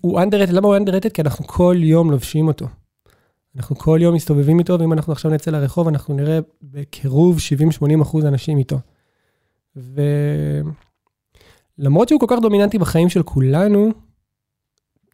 הוא 0.00 0.20
underrated, 0.20 0.52
למה 0.52 0.68
הוא 0.68 0.76
underrated? 0.76 1.10
כי 1.14 1.22
אנחנו 1.22 1.46
כל 1.46 1.76
יום 1.78 2.10
לובשים 2.10 2.48
אותו. 2.48 2.66
אנחנו 3.56 3.76
כל 3.76 3.98
יום 4.02 4.14
מסתובבים 4.14 4.58
איתו, 4.58 4.78
ואם 4.80 4.92
אנחנו 4.92 5.12
עכשיו 5.12 5.30
נצא 5.30 5.50
לרחוב, 5.50 5.88
אנחנו 5.88 6.14
נראה 6.14 6.38
בקירוב 6.62 7.38
70-80 7.98 8.02
אחוז 8.02 8.24
אנשים 8.24 8.58
איתו. 8.58 8.78
ולמרות 11.78 12.08
שהוא 12.08 12.20
כל 12.20 12.26
כך 12.28 12.36
דומיננטי 12.42 12.78
בחיים 12.78 13.08
של 13.08 13.22
כולנו, 13.22 13.90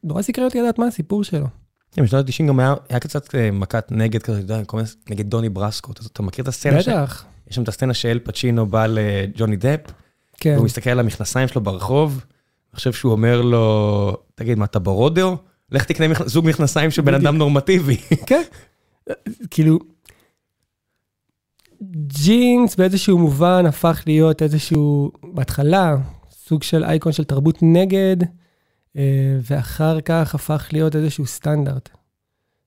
נורא 0.05 0.23
סקרן 0.23 0.45
אותי 0.45 0.61
לדעת 0.61 0.79
מה 0.79 0.87
הסיפור 0.87 1.25
שלו. 1.25 1.47
כן, 1.93 2.03
בשנות 2.03 2.27
ה-90 2.29 2.49
גם 2.49 2.61
היה 2.61 2.75
היה 2.89 3.01
קצת 3.01 3.35
אה, 3.35 3.51
מכת 3.51 3.87
נגד 3.91 4.23
כזה, 4.23 4.41
אתה 4.41 4.53
יודע, 4.55 4.65
כל 4.65 4.77
מיני- 4.77 4.89
נגד 5.11 5.31
דוני 5.31 5.49
ברסקו, 5.49 5.93
אתה- 5.93 6.23
מכיר 6.23 6.43
את 6.43 6.49
הסצנה? 6.49 6.83
ש- 6.83 6.89
בטח, 6.89 7.25
יש 7.51 7.57
שם 7.57 7.63
את 7.63 7.69
הסצנה 7.69 7.95
שאל 7.95 8.19
פצ'ינו 8.19 8.67
בא 8.67 8.87
לג'וני 8.87 9.57
דפ, 9.57 9.81
כן. 10.41 10.55
והוא 10.55 10.65
מסתכל 10.65 10.91
על 10.91 11.01
המכנסיים 11.01 11.49
שלו 11.49 11.61
ברחוב, 11.63 12.25
אני 12.73 12.77
חושב 12.77 12.93
שהוא 12.93 13.13
אומר 13.13 13.43
לו, 13.43 14.17
תגיד, 14.35 14.59
מה, 14.59 14.65
אתה 14.65 14.79
ברודאו? 14.79 15.37
לך 15.71 15.85
תקנה 15.85 16.07
זוג 16.27 16.47
מכנסיים 16.47 16.91
של 16.91 17.03
בן. 17.03 17.15
אדם 17.15 17.39
נורמטיבי. 17.39 17.97
כן. 18.27 18.43
כאילו, 19.51 19.79
ג'ינס 22.07 22.77
באיזשהו 22.77 23.19
מובן 23.19 23.67
הפך 23.67 24.03
להיות 24.07 24.43
איזשהו, 24.43 25.13
בהתחלה, 25.23 25.97
סוג 26.31 26.63
של 26.63 26.85
אייקון 26.85 27.13
של 27.13 27.25
תרבות 27.25 27.59
נגד, 27.63 28.17
אה, 28.97 29.39
ואחר 29.43 30.01
כך 30.01 30.35
הפך 30.35 30.69
להיות 30.73 30.97
איזשהו 30.97 31.27
סטנדרט. 31.27 31.89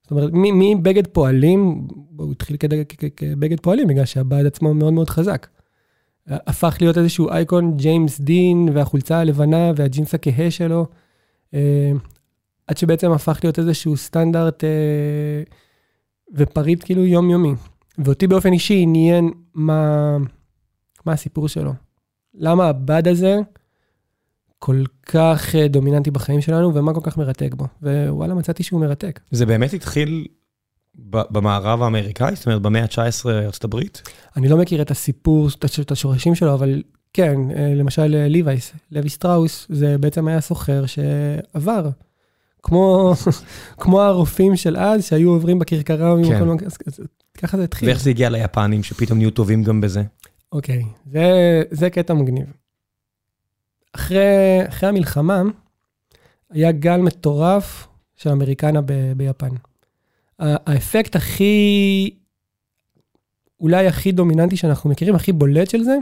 זאת 0.04 0.12
אומרת, 0.12 0.30
מבגד 0.34 1.08
פועלים, 1.08 1.88
הוא 2.18 2.32
התחיל 2.32 2.58
כבגד 3.16 3.60
פועלים, 3.60 3.88
בגלל 3.88 4.06
שהבד 4.06 4.46
עצמו 4.46 4.74
מאוד 4.74 4.94
מאוד 4.94 5.10
חזק. 5.10 5.48
הפך 6.28 6.78
להיות 6.82 6.98
איזשהו 6.98 7.30
אייקון, 7.30 7.78
ג'יימס 7.78 8.20
דין, 8.20 8.70
והחולצה 8.74 9.20
הלבנה 9.20 9.72
והג'ינס 9.76 10.14
הכהה 10.14 10.52
שלו, 10.52 10.86
אה, 11.54 11.92
עד 12.68 12.78
שבעצם 12.78 13.12
הפך 13.12 13.40
להיות 13.44 13.60
איזשהו 13.60 13.98
סטנדרט 13.98 14.64
אה, 14.64 15.44
ופריט 16.34 16.84
כאילו 16.86 17.06
יומיומי. 17.06 17.54
ואותי 17.98 18.28
באופן 18.28 18.54
אישי 18.54 18.80
עניין 18.82 19.32
מה, 19.54 20.18
מה 21.06 21.14
הסיפור 21.14 21.48
שלו. 21.48 21.74
למה 22.34 22.68
הבד 22.68 23.08
הזה 23.08 23.40
כל 24.60 24.84
כך 25.06 25.56
אה, 25.56 25.68
דומיננטי 25.68 26.12
בחיים 26.12 26.42
שלנו, 26.42 26.76
ומה 26.76 26.94
כל 26.94 27.02
כך 27.04 27.18
מרתק 27.18 27.54
בו. 27.54 27.68
ווואלה, 27.82 28.34
מצאתי 28.34 28.64
שהוא 28.64 28.82
מרתק. 28.82 29.20
זה 29.32 29.46
באמת 29.46 29.74
התחיל 29.74 30.26
במערב 31.06 31.82
האמריקאי? 31.82 32.36
זאת 32.36 32.46
אומרת, 32.46 32.62
במאה 32.62 32.82
ה-19 32.84 33.30
ארצות 33.30 33.64
הברית? 33.64 34.02
אני 34.38 34.50
לא 34.50 34.58
מכיר 34.58 34.82
את 34.82 34.92
הסיפור, 34.92 35.48
את 35.60 35.64
הש- 35.64 35.80
את 35.80 35.92
השורשים 35.92 36.36
שלו, 36.36 36.54
אבל 36.54 36.84
כן, 37.14 37.36
אה, 37.56 37.74
למשל 37.76 38.06
ליווייס, 38.08 38.74
לוי 38.92 39.10
סטראוס, 39.10 39.68
זה 39.70 39.98
בעצם 39.98 40.28
היה 40.28 40.42
סוחר 40.42 40.84
שעבר. 40.86 41.90
כמו, 42.64 43.14
כמו 43.82 44.02
הרופאים 44.02 44.56
של 44.56 44.78
אז, 44.78 45.06
שהיו 45.06 45.30
עוברים 45.30 45.60
בכרכרה 45.60 46.16
כן. 46.28 46.32
למקום, 46.42 46.58
אז- 46.68 46.78
אז 46.88 47.00
ככה 47.38 47.58
זה 47.58 47.64
התחיל. 47.64 47.88
ואיך 47.90 48.02
זה 48.02 48.10
הגיע 48.10 48.30
ליפנים 48.30 48.84
שפתאום 48.84 49.18
נהיו 49.18 49.32
טובים 49.32 49.64
גם 49.64 49.82
בזה? 49.82 50.04
אוקיי, 50.52 50.84
זה, 51.12 51.22
זה 51.72 51.90
קטע 51.90 52.14
מגניב. 52.14 52.46
אחרי, 53.96 54.26
אחרי 54.70 54.90
המלחמה, 54.90 55.42
היה 56.50 56.72
גל 56.72 56.98
מטורף 56.98 57.88
של 58.16 58.30
אמריקנה 58.30 58.82
ב, 58.82 58.92
ביפן. 59.18 59.50
האפקט 60.42 61.16
הכי, 61.16 62.10
אולי 63.60 63.88
הכי 63.88 64.12
דומיננטי 64.12 64.58
שאנחנו 64.58 64.90
מכירים, 64.90 65.16
הכי 65.16 65.32
בולט 65.32 65.70
של 65.70 65.84
זה, 65.84 65.98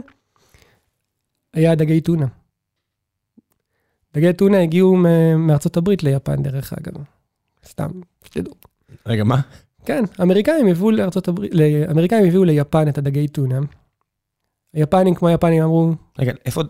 היה 1.54 1.74
דגי 1.74 2.00
טונה. 2.00 2.26
דגי 4.14 4.32
טונה 4.32 4.60
הגיעו 4.62 4.96
מארצות 5.38 5.76
הברית 5.76 6.02
ליפן, 6.02 6.42
דרך 6.42 6.72
אגב. 6.72 6.94
סתם, 7.66 7.90
שתדעו. 8.24 8.54
רגע, 9.06 9.24
מה? 9.24 9.40
כן, 9.84 10.04
האמריקאים 10.18 10.66
הביאו 10.66 10.90
לארצות 10.90 11.28
הברית, 11.28 11.52
האמריקאים 11.88 12.26
הביאו 12.26 12.44
ליפן 12.44 12.88
את 12.88 12.98
הדגי 12.98 13.28
טונה. 13.28 13.58
היפנים 14.72 15.14
כמו 15.14 15.28
היפנים 15.28 15.62
אמרו, 15.62 15.92
רגע, 16.18 16.32
איפה... 16.46 16.62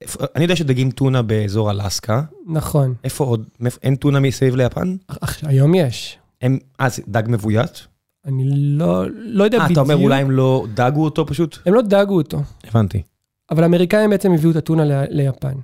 איפה- 0.00 0.24
אני 0.34 0.44
יודע 0.44 0.56
שדגים 0.56 0.90
טונה 0.90 1.22
באזור 1.22 1.70
אלסקה. 1.70 2.22
נכון, 2.46 2.94
איפה 3.04 3.24
עוד? 3.24 3.48
אין 3.82 3.96
טונה 3.96 4.20
מסביב 4.20 4.56
ליפן? 4.56 4.96
היום 5.42 5.74
יש. 5.74 6.18
הם... 6.42 6.58
אה, 6.80 6.88
זה 6.88 7.02
דג 7.08 7.22
מבוית? 7.28 7.86
אני 8.24 8.44
לא, 8.48 9.04
לא 9.10 9.44
יודע 9.44 9.58
אה, 9.58 9.64
בדיוק. 9.64 9.78
אתה 9.78 9.92
אומר 9.92 10.04
אולי 10.04 10.20
הם 10.20 10.30
לא 10.30 10.66
דגו 10.74 11.04
אותו 11.04 11.26
פשוט? 11.26 11.58
הם 11.66 11.74
לא 11.74 11.82
דאגו 11.82 12.16
אותו, 12.16 12.38
הבנתי. 12.64 13.02
אבל 13.50 13.62
האמריקאים 13.62 14.10
בעצם 14.10 14.32
הביאו 14.32 14.50
את 14.50 14.56
הטונה 14.56 14.84
ל- 14.84 15.04
ליפן. 15.10 15.54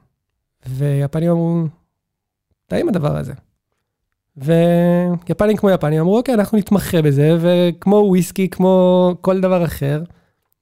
ויפנים 0.67 1.31
אמרו, 1.31 1.65
טעים 2.67 2.89
הדבר 2.89 3.17
הזה. 3.17 3.33
ויפנים 4.37 5.57
כמו 5.57 5.71
יפנים 5.71 6.01
אמרו, 6.01 6.17
אוקיי, 6.17 6.35
אנחנו 6.35 6.59
נתמחה 6.59 7.03
בזה, 7.03 7.37
וכמו 7.41 7.97
וויסקי, 7.97 8.49
כמו 8.49 9.15
כל 9.21 9.41
דבר 9.41 9.65
אחר, 9.65 10.03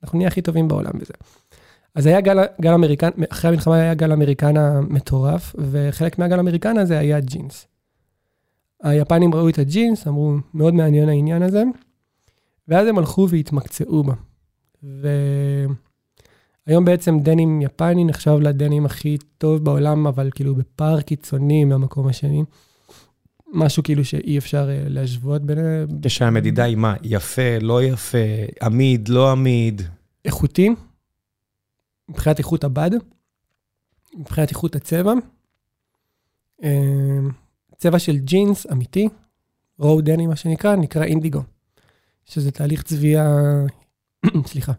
אנחנו 0.02 0.18
נהיה 0.18 0.28
הכי 0.28 0.42
טובים 0.42 0.68
בעולם 0.68 0.92
בזה. 0.94 1.14
אז 1.94 2.06
היה 2.06 2.20
גל, 2.20 2.38
גל 2.60 2.72
אמריקן, 2.72 3.10
אחרי 3.30 3.48
המלחמה 3.48 3.74
היה 3.74 3.94
גל 3.94 4.12
אמריקנה 4.12 4.80
מטורף, 4.80 5.56
וחלק 5.58 6.18
מהגל 6.18 6.38
אמריקנה 6.38 6.80
הזה 6.80 6.98
היה 6.98 7.20
ג'ינס. 7.20 7.66
היפנים 8.82 9.34
ראו 9.34 9.48
את 9.48 9.58
הג'ינס, 9.58 10.06
אמרו, 10.06 10.36
מאוד 10.54 10.74
מעניין 10.74 11.08
העניין 11.08 11.42
הזה, 11.42 11.62
ואז 12.68 12.88
הם 12.88 12.98
הלכו 12.98 13.26
והתמקצעו 13.30 14.04
בה. 14.04 14.14
והיום 16.66 16.84
בעצם 16.84 17.20
דנים 17.20 17.62
יפני 17.62 18.04
נחשב 18.04 18.36
לדנים 18.40 18.86
הכי 18.86 19.18
טוב 19.38 19.64
בעולם, 19.64 20.06
אבל 20.06 20.30
כאילו 20.34 20.54
בפער 20.54 21.00
קיצוני 21.00 21.64
מהמקום 21.64 22.08
השני. 22.08 22.44
משהו 23.52 23.82
כאילו 23.82 24.04
שאי 24.04 24.38
אפשר 24.38 24.70
אה, 24.70 24.82
להשוות 24.86 25.42
בין... 25.42 25.58
כשהמדידה 26.02 26.64
היא 26.64 26.76
מה? 26.76 26.94
יפה, 27.02 27.58
לא 27.60 27.82
יפה, 27.82 28.18
עמיד, 28.62 29.08
לא 29.08 29.30
עמיד. 29.30 29.82
איכותי, 30.24 30.70
מבחינת 32.08 32.38
איכות 32.38 32.64
הבד, 32.64 32.90
מבחינת 34.14 34.50
איכות 34.50 34.76
הצבע. 34.76 35.12
צבע 37.80 37.98
של 37.98 38.18
ג'ינס 38.18 38.66
אמיתי, 38.72 39.08
רואו 39.78 40.00
דני 40.00 40.26
מה 40.26 40.36
שנקרא, 40.36 40.76
נקרא 40.76 41.04
אינדיגו, 41.04 41.42
שזה 42.24 42.50
תהליך 42.50 42.82
צביעה, 42.82 43.26
סליחה, 44.46 44.72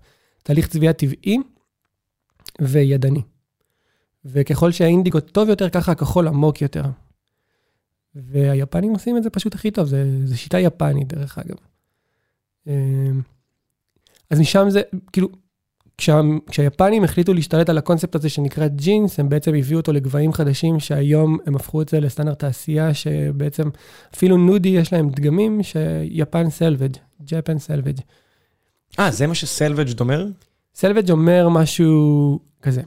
תהליך 0.44 0.68
צביעה 0.68 0.94
טבעי 0.94 1.38
וידני. 2.62 3.22
וככל 4.26 4.72
שהאינדיגו 4.72 5.20
טוב 5.20 5.50
יותר, 5.50 5.70
ככה 5.70 5.92
הכחול 5.92 6.28
עמוק 6.28 6.62
יותר. 6.62 6.84
והיפנים 8.16 8.94
עושים 8.94 9.18
את 9.18 9.24
זה 9.24 9.30
פשוט 9.30 9.56
הכי 9.56 9.72
טוב, 9.72 9.88
זה 10.26 10.38
שיטה 10.38 10.60
יפנית 10.60 11.08
דרך 11.08 11.38
אגב. 11.38 11.56
אה, 12.68 13.12
אז 14.30 14.40
משם 14.40 14.70
זה, 14.70 14.82
כאילו, 15.12 15.30
כשה, 16.02 16.22
כשהיפנים 16.48 17.04
החליטו 17.04 17.34
להשתלט 17.34 17.70
על 17.70 17.78
הקונספט 17.78 18.16
הזה 18.16 18.30
שנקרא 18.30 18.68
ג'ינס, 18.68 19.20
הם 19.20 19.30
בעצם 19.30 19.56
הביאו 19.56 19.80
אותו 19.80 19.94
לגבהים 19.94 20.34
חדשים, 20.34 20.80
שהיום 20.80 21.38
הם 21.46 21.56
הפכו 21.56 21.82
את 21.82 21.90
זה 21.90 22.00
לסטנדרט 22.00 22.40
תעשייה, 22.40 22.94
שבעצם 22.94 23.70
אפילו 24.16 24.38
נודי 24.38 24.70
יש 24.70 24.94
להם 24.94 25.10
דגמים 25.10 25.64
שיפן 25.64 26.50
סלווג', 26.50 26.96
ג'פן 27.26 27.60
סלווג'. 27.60 27.98
אה, 29.00 29.12
זה 29.12 29.28
מה 29.28 29.36
שסלווג' 29.36 30.00
אומר? 30.00 30.28
סלווג' 30.76 31.12
אומר 31.12 31.50
משהו 31.50 32.40
כזה, 32.62 32.82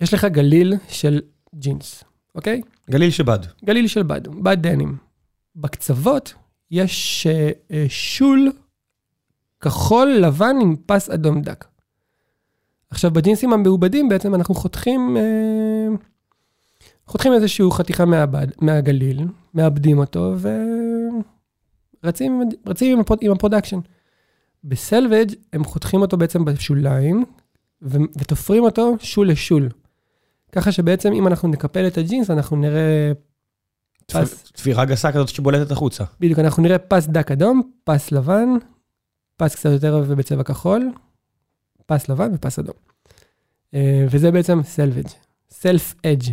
יש 0.00 0.14
לך 0.14 0.24
גליל 0.24 0.74
של 0.88 1.20
ג'ינס, 1.54 2.04
אוקיי? 2.34 2.60
גליל 2.90 3.10
שבד. 3.10 3.40
גליל 3.64 3.86
של 3.86 4.02
בד, 4.02 4.28
בד 4.28 4.62
denim. 4.62 4.96
בקצוות 5.56 6.34
יש 6.70 7.26
אה, 7.26 7.50
אה, 7.70 7.86
שול 7.88 8.52
כחול 9.60 10.08
לבן 10.08 10.56
עם 10.62 10.76
פס 10.86 11.10
אדום 11.10 11.42
דק. 11.42 11.64
עכשיו, 12.90 13.10
בג'ינסים 13.10 13.52
המעובדים 13.52 14.08
בעצם 14.08 14.34
אנחנו 14.34 14.54
חותכים, 14.54 15.16
אה, 15.16 15.86
חותכים 17.06 17.32
איזושהי 17.32 17.66
חתיכה 17.72 18.04
מהבד, 18.04 18.46
מהגליל, 18.60 19.26
מעבדים 19.54 19.98
אותו 19.98 20.34
ורצים 22.02 22.42
רצים 22.66 22.92
עם, 22.92 23.00
הפוד, 23.00 23.18
עם 23.22 23.32
ה 23.32 23.36
production. 23.36 23.78
ב 24.64 24.72
selvedge 24.72 25.32
הם 25.52 25.64
חותכים 25.64 26.00
אותו 26.00 26.16
בעצם 26.16 26.44
בשוליים 26.44 27.24
ו- 27.82 27.98
ותופרים 28.18 28.62
אותו 28.62 28.96
שול 29.00 29.28
לשול. 29.30 29.68
ככה 30.52 30.72
שבעצם 30.72 31.12
אם 31.12 31.26
אנחנו 31.26 31.48
נקפל 31.48 31.86
את 31.86 31.98
הג'ינס, 31.98 32.30
אנחנו 32.30 32.56
נראה 32.56 33.12
פס. 34.06 34.52
תפירה 34.52 34.84
גסה 34.84 35.12
כזאת 35.12 35.28
שבולטת 35.28 35.70
החוצה. 35.70 36.04
בדיוק, 36.20 36.38
אנחנו 36.38 36.62
נראה 36.62 36.78
פס 36.78 37.06
דק 37.06 37.30
אדום, 37.30 37.62
פס 37.84 38.12
לבן, 38.12 38.48
פס 39.36 39.54
קצת 39.54 39.70
יותר 39.70 40.04
ובצבע 40.06 40.42
כחול, 40.42 40.92
פס 41.88 42.08
לבן 42.08 42.30
ופס 42.34 42.58
אדום. 42.58 42.74
אה, 43.74 44.06
וזה 44.10 44.30
בעצם 44.30 44.60
סלווג', 44.62 45.06
סלף 45.50 45.94
אדג', 46.06 46.32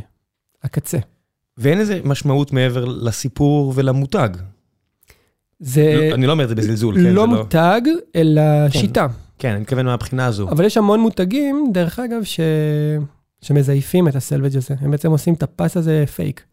הקצה. 0.64 0.98
ואין 1.58 1.80
איזה 1.80 2.00
משמעות 2.04 2.52
מעבר 2.54 2.86
לסיפור 2.86 3.74
ולמותג. 3.76 4.30
זה 5.60 6.08
לא- 6.10 6.16
אני 6.16 6.28
לא 6.28 6.32
אומר 6.32 6.44
את 6.44 6.50
זה 6.50 6.56
בזלזול, 6.56 6.96
כן? 6.96 7.14
לא 7.14 7.22
זה 7.22 7.28
מותג, 7.28 7.82
אלא 8.16 8.42
כן. 8.74 8.80
שיטה. 8.80 9.08
כן, 9.40 9.52
אני 9.52 9.60
מתכוון 9.62 9.86
מהבחינה 9.86 10.26
הזו. 10.26 10.50
אבל 10.50 10.66
יש 10.66 10.78
המון 10.78 11.00
מותגים, 11.00 11.70
דרך 11.74 12.00
אגב, 12.00 12.24
ש... 12.24 12.40
שמזייפים 13.42 14.08
את 14.08 14.16
הסלווג' 14.16 14.58
הזה. 14.58 14.76
הם 14.80 14.92
בעצם 14.92 15.12
עושים 15.12 15.34
את 15.34 15.44
הפס 15.44 15.78
הזה 15.78 16.04
פייק, 16.16 16.46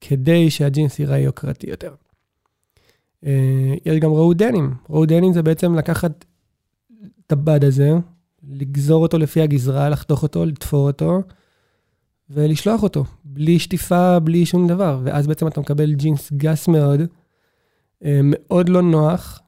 כדי 0.00 0.50
שהג'ינס 0.50 0.98
ייראה 0.98 1.18
יוקרתי 1.18 1.70
יותר. 1.70 1.94
אה, 3.26 3.74
יש 3.86 3.98
גם 3.98 4.10
רואו 4.10 4.34
דנים. 4.34 4.74
רואו 4.88 5.06
דנים 5.06 5.32
זה 5.32 5.42
בעצם 5.42 5.74
לקחת 5.74 6.24
את 7.26 7.32
הבד 7.32 7.64
הזה, 7.64 7.90
לגזור 8.48 9.02
אותו 9.02 9.18
לפי 9.18 9.40
הגזרה, 9.40 9.88
לחתוך 9.88 10.22
אותו, 10.22 10.44
לתפור 10.44 10.86
אותו, 10.86 11.22
ולשלוח 12.30 12.82
אותו, 12.82 13.04
בלי 13.24 13.58
שטיפה, 13.58 14.20
בלי 14.20 14.46
שום 14.46 14.68
דבר. 14.68 15.00
ואז 15.04 15.26
בעצם 15.26 15.46
אתה 15.46 15.60
מקבל 15.60 15.94
ג'ינס 15.94 16.32
גס 16.32 16.68
מאוד, 16.68 17.00
אה, 18.04 18.20
מאוד 18.22 18.68
לא 18.68 18.82
נוח, 18.82 19.40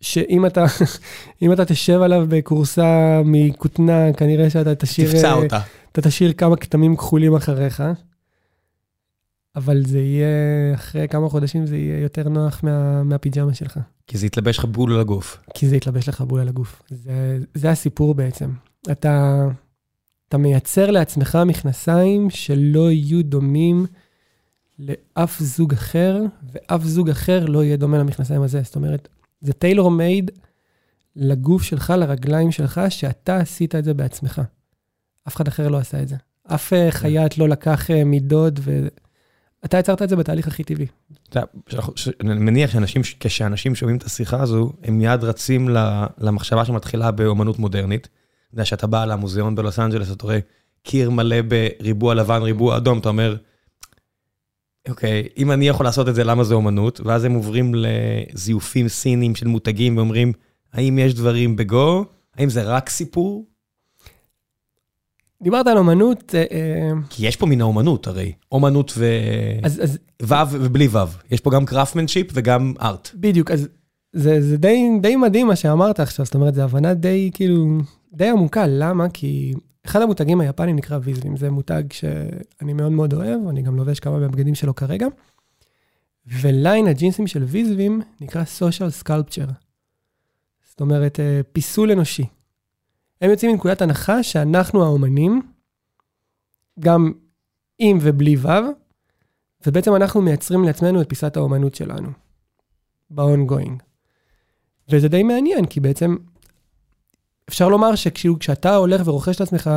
שאם 0.00 0.46
אתה, 0.46 0.64
אם 1.42 1.52
אתה 1.52 1.64
תשב 1.64 2.00
עליו 2.00 2.26
בכורסה 2.28 3.20
מכותנה, 3.24 4.12
כנראה 4.12 4.50
שאתה 4.50 4.74
תשאיר, 4.74 5.12
תפצע 5.12 5.28
אה, 5.28 5.34
אותה. 5.34 5.60
אתה 5.92 6.02
תשאיר 6.02 6.32
כמה 6.32 6.56
כתמים 6.56 6.96
כחולים 6.96 7.34
אחריך, 7.34 7.82
אבל 9.56 9.82
זה 9.86 9.98
יהיה, 9.98 10.74
אחרי 10.74 11.08
כמה 11.08 11.28
חודשים 11.28 11.66
זה 11.66 11.76
יהיה 11.76 12.00
יותר 12.00 12.28
נוח 12.28 12.60
מה, 12.64 13.02
מהפיג'מה 13.02 13.54
שלך, 13.54 13.78
כי 14.06 14.18
זה 14.18 14.26
יתלבש 14.26 14.58
לך 14.58 14.64
בול 14.64 14.92
על 14.92 15.00
הגוף. 15.00 15.38
כי 15.54 15.68
זה 15.68 15.76
יתלבש 15.76 16.08
לך 16.08 16.20
בול 16.20 16.40
על 16.40 16.48
הגוף. 16.48 16.82
זה, 16.90 17.38
זה 17.54 17.70
הסיפור 17.70 18.14
בעצם. 18.14 18.50
אתה, 18.90 19.46
אתה 20.28 20.38
מייצר 20.38 20.90
לעצמך 20.90 21.38
מכנסיים 21.46 22.30
שלא 22.30 22.90
יהיו 22.90 23.24
דומים 23.24 23.86
לאף 24.78 25.40
זוג 25.40 25.72
אחר, 25.72 26.20
ואף 26.52 26.82
זוג 26.82 27.10
אחר 27.10 27.46
לא 27.46 27.64
יהיה 27.64 27.76
דומה 27.76 27.98
למכנסיים 27.98 28.42
הזה. 28.42 28.62
זאת 28.62 28.76
אומרת, 28.76 29.08
זה 29.40 29.52
טיילור 29.52 29.90
מייד 29.90 30.30
לגוף 31.16 31.62
שלך, 31.62 31.92
לרגליים 31.98 32.52
שלך, 32.52 32.80
שאתה 32.88 33.36
עשית 33.36 33.74
את 33.74 33.84
זה 33.84 33.94
בעצמך. 33.94 34.42
אף 35.28 35.36
אחד 35.36 35.48
אחר 35.48 35.68
לא 35.68 35.78
עשה 35.78 36.02
את 36.02 36.08
זה. 36.08 36.16
אף 36.42 36.72
אה, 36.72 36.90
חייט 36.90 37.38
לא 37.38 37.48
לקח 37.48 37.90
אה, 37.90 38.04
מידות, 38.04 38.60
ואתה 39.62 39.78
יצרת 39.78 40.02
את 40.02 40.08
זה 40.08 40.16
בתהליך 40.16 40.48
הכי 40.48 40.64
טבעי. 40.64 40.86
אתה 41.28 41.40
אני 42.20 42.34
מניח 42.34 42.70
שאנשים, 42.70 43.02
כשאנשים 43.20 43.74
שומעים 43.74 43.98
את 43.98 44.02
השיחה 44.02 44.42
הזו, 44.42 44.72
הם 44.82 44.98
מיד 44.98 45.24
רצים 45.24 45.68
למחשבה 46.18 46.64
שמתחילה 46.64 47.10
באומנות 47.10 47.58
מודרנית. 47.58 48.06
אתה 48.06 48.54
יודע, 48.54 48.64
שאתה 48.64 48.86
בא 48.86 49.04
למוזיאון 49.04 49.54
בלוס 49.54 49.78
אנג'לס, 49.78 50.12
אתה 50.12 50.24
רואה 50.24 50.38
קיר 50.82 51.10
מלא 51.10 51.36
בריבוע 51.42 52.14
לבן, 52.14 52.42
ריבוע 52.42 52.76
אדום, 52.76 52.98
אתה 52.98 53.08
אומר, 53.08 53.36
אוקיי, 54.88 55.28
אם 55.36 55.52
אני 55.52 55.68
יכול 55.68 55.86
לעשות 55.86 56.08
את 56.08 56.14
זה, 56.14 56.24
למה 56.24 56.44
זה 56.44 56.54
אומנות? 56.54 57.00
ואז 57.04 57.24
הם 57.24 57.32
עוברים 57.34 57.72
לזיופים 57.74 58.88
סינים 58.88 59.34
של 59.34 59.46
מותגים 59.46 59.96
ואומרים, 59.96 60.32
האם 60.72 60.98
יש 60.98 61.14
דברים 61.14 61.56
בגו? 61.56 62.04
האם 62.34 62.50
זה 62.50 62.62
רק 62.62 62.88
סיפור? 62.88 63.46
דיברת 65.42 65.66
על 65.66 65.78
אומנות, 65.78 66.34
אה, 66.34 66.44
אה, 66.52 66.90
כי 67.10 67.26
יש 67.26 67.36
פה 67.36 67.46
מן 67.46 67.60
האומנות 67.60 68.06
הרי, 68.06 68.32
אומנות 68.52 68.92
ו... 68.96 69.06
אז, 69.62 69.80
אז 69.82 69.98
וו 70.22 70.50
ובלי 70.50 70.86
וו. 70.86 70.98
יש 71.30 71.40
פה 71.40 71.50
גם 71.50 71.64
craftsmanship 71.64 72.26
וגם 72.34 72.74
art. 72.80 73.10
בדיוק, 73.14 73.50
אז 73.50 73.68
זה, 74.12 74.40
זה 74.40 74.56
די, 74.56 74.88
די 75.00 75.16
מדהים 75.16 75.46
מה 75.46 75.56
שאמרת 75.56 76.00
עכשיו, 76.00 76.24
זאת 76.24 76.34
אומרת, 76.34 76.54
זו 76.54 76.62
הבנה 76.62 76.94
די, 76.94 77.30
כאילו, 77.34 77.78
די 78.12 78.28
עמוקה, 78.28 78.64
למה? 78.68 79.08
כי 79.08 79.54
אחד 79.86 80.02
המותגים 80.02 80.40
היפנים 80.40 80.76
נקרא 80.76 80.98
ויזלים, 81.02 81.36
זה 81.36 81.50
מותג 81.50 81.82
שאני 81.92 82.72
מאוד 82.72 82.92
מאוד 82.92 83.14
אוהב, 83.14 83.48
אני 83.48 83.62
גם 83.62 83.76
לובש 83.76 84.00
כמה 84.00 84.18
מהבגדים 84.18 84.54
שלו 84.54 84.74
כרגע, 84.74 85.06
וליין 86.26 86.86
הג'ינסים 86.86 87.26
של 87.26 87.42
ויזלים 87.42 88.00
נקרא 88.20 88.42
social 88.58 89.04
sculpture. 89.04 89.52
זאת 90.70 90.80
אומרת, 90.80 91.20
אה, 91.20 91.40
פיסול 91.52 91.90
אנושי. 91.90 92.24
הם 93.22 93.30
יוצאים 93.30 93.50
מנקודת 93.50 93.82
הנחה 93.82 94.22
שאנחנו 94.22 94.84
האומנים, 94.84 95.42
גם 96.80 97.12
עם 97.78 97.98
ובלי 98.00 98.36
וו, 98.36 98.50
ובעצם 99.66 99.94
אנחנו 99.96 100.22
מייצרים 100.22 100.64
לעצמנו 100.64 101.02
את 101.02 101.08
פיסת 101.08 101.36
האומנות 101.36 101.74
שלנו, 101.74 102.08
ב-ongoing. 103.10 103.82
וזה 104.88 105.08
די 105.08 105.22
מעניין, 105.22 105.66
כי 105.66 105.80
בעצם 105.80 106.16
אפשר 107.48 107.68
לומר 107.68 107.94
שכשאתה 107.94 108.74
הולך 108.74 109.02
ורוכש 109.04 109.40
לעצמך 109.40 109.70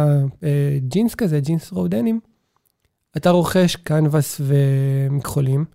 אה, 0.44 0.78
ג'ינס 0.88 1.16
כזה, 1.16 1.40
ג'ינס 1.40 1.72
רודנים, 1.72 2.20
אתה 3.18 3.30
רוכש 3.30 3.76
קנבס 3.76 4.42
ומכחולים, 4.44 5.66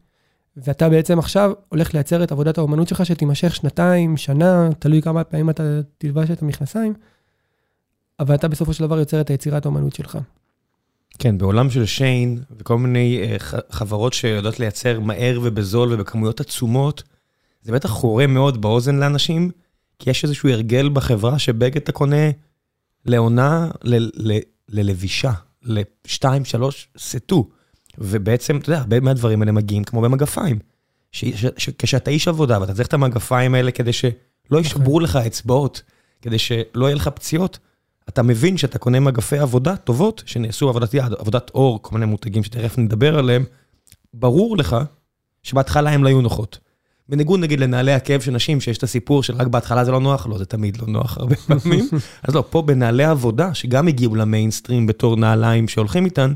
ואתה 0.56 0.88
בעצם 0.88 1.18
עכשיו 1.18 1.52
הולך 1.68 1.94
לייצר 1.94 2.24
את 2.24 2.32
עבודת 2.32 2.58
האומנות 2.58 2.88
שלך 2.88 3.06
שתימשך 3.06 3.54
שנתיים, 3.54 4.16
שנה, 4.16 4.68
תלוי 4.78 5.02
כמה 5.02 5.24
פעמים 5.24 5.50
אתה 5.50 5.80
תלבש 5.98 6.30
את 6.30 6.42
המכנסיים, 6.42 6.94
אבל 8.20 8.34
אתה 8.34 8.48
בסופו 8.48 8.74
של 8.74 8.86
דבר 8.86 8.98
יוצר 8.98 9.20
את 9.20 9.30
היצירת 9.30 9.64
האומנות 9.64 9.94
שלך. 9.94 10.18
כן, 11.18 11.38
בעולם 11.38 11.70
של 11.70 11.86
שיין 11.86 12.42
וכל 12.58 12.78
מיני 12.78 13.22
uh, 13.38 13.56
חברות 13.70 14.12
שיודעות 14.12 14.60
לייצר 14.60 15.00
מהר 15.00 15.40
ובזול 15.42 15.92
ובכמויות 15.92 16.40
עצומות, 16.40 17.02
זה 17.62 17.72
בטח 17.72 17.88
חורה 17.88 18.26
מאוד 18.26 18.62
באוזן 18.62 18.96
לאנשים, 18.96 19.50
כי 19.98 20.10
יש 20.10 20.24
איזשהו 20.24 20.48
הרגל 20.48 20.88
בחברה 20.88 21.38
שבגד 21.38 21.76
אתה 21.76 21.92
קונה 21.92 22.30
לעונה, 23.06 23.70
ל- 23.82 24.32
ל- 24.32 24.40
ללבישה, 24.68 25.32
לשתיים, 25.62 26.44
שלוש, 26.44 26.88
סטו. 26.98 27.48
ובעצם, 27.98 28.56
אתה 28.56 28.70
יודע, 28.70 28.78
הרבה 28.78 29.00
מהדברים 29.00 29.42
האלה 29.42 29.52
מגיעים 29.52 29.84
כמו 29.84 30.00
במגפיים. 30.00 30.58
כשאתה 31.78 32.10
איש 32.10 32.28
עבודה 32.28 32.60
ואתה 32.60 32.74
צריך 32.74 32.88
את 32.88 32.94
המגפיים 32.94 33.54
האלה 33.54 33.70
כדי 33.70 33.92
שלא 33.92 34.12
נכון. 34.50 34.60
ישברו 34.60 35.00
לך 35.00 35.16
אצבעות, 35.16 35.82
כדי 36.22 36.38
שלא 36.38 36.86
יהיה 36.86 36.94
לך 36.94 37.08
פציעות, 37.08 37.58
אתה 38.08 38.22
מבין 38.22 38.56
שאתה 38.56 38.78
קונה 38.78 39.00
מגפי 39.00 39.38
עבודה 39.38 39.76
טובות, 39.76 40.22
שנעשו 40.26 40.68
עבודת 40.68 40.94
יד, 40.94 41.12
עבודת 41.18 41.50
אור, 41.54 41.82
כל 41.82 41.94
מיני 41.94 42.06
מותגים 42.06 42.42
שתכף 42.42 42.78
נדבר 42.78 43.18
עליהם, 43.18 43.44
ברור 44.14 44.56
לך 44.56 44.76
שבהתחלה 45.42 45.90
הם 45.90 46.04
לא 46.04 46.08
היו 46.08 46.20
נוחות. 46.20 46.58
בניגוד 47.08 47.40
נגיד 47.40 47.60
לנעלי 47.60 47.92
עקב 47.92 48.20
של 48.20 48.32
נשים, 48.32 48.60
שיש 48.60 48.78
את 48.78 48.82
הסיפור 48.82 49.22
של 49.22 49.34
רק 49.34 49.46
בהתחלה 49.46 49.84
זה 49.84 49.90
לא 49.90 50.00
נוח, 50.00 50.26
לא, 50.26 50.38
זה 50.38 50.44
תמיד 50.44 50.76
לא 50.76 50.86
נוח 50.86 51.18
הרבה 51.18 51.36
פעמים. 51.46 51.88
אז 52.22 52.34
לא, 52.34 52.44
פה 52.50 52.62
בנעלי 52.62 53.04
עבודה, 53.04 53.54
שגם 53.54 53.88
הגיעו 53.88 54.14
למיינסטרים 54.14 54.86
בתור 54.86 55.16
נעליים 55.16 55.68
שהולכים 55.68 56.04
איתן, 56.04 56.32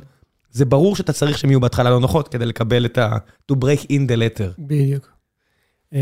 זה 0.50 0.64
ברור 0.64 0.96
שאתה 0.96 1.12
צריך 1.12 1.38
שהם 1.38 1.50
יהיו 1.50 1.60
בהתחלה 1.60 1.90
לא 1.90 2.00
נוחות 2.00 2.28
כדי 2.28 2.46
לקבל 2.46 2.84
את 2.84 2.98
ה... 2.98 3.16
to 3.52 3.54
break 3.54 3.84
in 3.84 4.10
the 4.10 4.16
letter. 4.16 4.52
בדיוק. 4.58 5.12
אמ, 5.92 5.98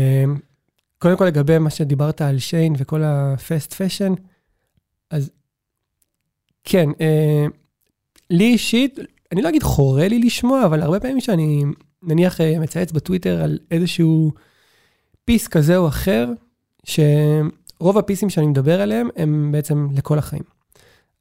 קודם 0.97 1.17
כל 1.17 1.25
לגבי 1.25 1.57
מה 1.57 1.69
שדיברת 1.69 2.21
על 2.21 2.39
שיין 2.39 2.75
וכל 2.77 3.01
הפסט 3.03 3.73
פשן, 3.73 4.13
אז 5.11 5.31
כן, 6.63 6.89
אה, 7.01 7.45
לי 8.29 8.45
אישית, 8.45 8.99
אני 9.31 9.41
לא 9.41 9.49
אגיד 9.49 9.63
חורה 9.63 10.07
לי 10.07 10.19
לשמוע, 10.19 10.65
אבל 10.65 10.81
הרבה 10.81 10.99
פעמים 10.99 11.21
שאני 11.21 11.63
נניח 12.03 12.41
אה, 12.41 12.59
מצייץ 12.59 12.91
בטוויטר 12.91 13.43
על 13.43 13.59
איזשהו 13.71 14.31
פיס 15.25 15.47
כזה 15.47 15.77
או 15.77 15.87
אחר, 15.87 16.29
שרוב 16.83 17.97
הפיסים 17.97 18.29
שאני 18.29 18.47
מדבר 18.47 18.81
עליהם 18.81 19.09
הם 19.15 19.51
בעצם 19.51 19.87
לכל 19.95 20.19
החיים. 20.19 20.43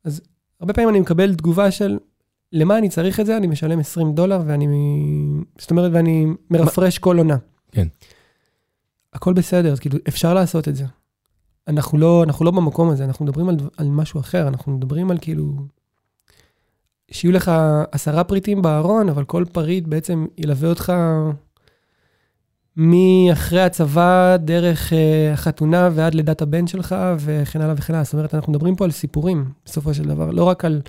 אז 0.04 0.20
הרבה 0.60 0.72
פעמים 0.72 0.90
אני 0.90 1.00
מקבל 1.00 1.34
תגובה 1.34 1.70
של, 1.70 1.98
למה 2.52 2.78
אני 2.78 2.88
צריך 2.88 3.20
את 3.20 3.26
זה? 3.26 3.36
אני 3.36 3.46
משלם 3.46 3.78
20 3.78 4.14
דולר 4.14 4.40
ואני, 4.46 4.66
זאת 5.58 5.70
אומרת, 5.70 5.90
ואני 5.94 6.26
מרפרש 6.50 6.98
כל 6.98 7.18
עונה. 7.18 7.36
כן. 7.72 7.88
הכל 9.12 9.32
בסדר, 9.32 9.72
אז 9.72 9.80
כאילו, 9.80 9.98
אפשר 10.08 10.34
לעשות 10.34 10.68
את 10.68 10.76
זה. 10.76 10.84
אנחנו 11.68 11.98
לא, 11.98 12.22
אנחנו 12.24 12.44
לא 12.44 12.50
במקום 12.50 12.90
הזה, 12.90 13.04
אנחנו 13.04 13.24
מדברים 13.24 13.48
על, 13.48 13.56
על 13.76 13.88
משהו 13.88 14.20
אחר, 14.20 14.48
אנחנו 14.48 14.72
מדברים 14.72 15.10
על 15.10 15.18
כאילו, 15.20 15.52
שיהיו 17.10 17.32
לך 17.32 17.52
עשרה 17.92 18.24
פריטים 18.24 18.62
בארון, 18.62 19.08
אבל 19.08 19.24
כל 19.24 19.44
פריט 19.52 19.86
בעצם 19.86 20.26
ילווה 20.38 20.68
אותך 20.68 20.92
מאחרי 22.76 23.62
הצבא, 23.62 24.36
דרך 24.36 24.92
uh, 24.92 24.94
החתונה 25.32 25.88
ועד 25.92 26.14
לידת 26.14 26.42
הבן 26.42 26.66
שלך, 26.66 26.96
וכן 27.18 27.60
הלאה 27.60 27.74
וכן 27.78 27.94
הלאה. 27.94 28.04
זאת 28.04 28.12
אומרת, 28.12 28.34
אנחנו 28.34 28.52
מדברים 28.52 28.76
פה 28.76 28.84
על 28.84 28.90
סיפורים, 28.90 29.50
בסופו 29.64 29.94
של 29.94 30.04
דבר, 30.04 30.30
לא 30.30 30.44
רק 30.44 30.64
על, 30.64 30.80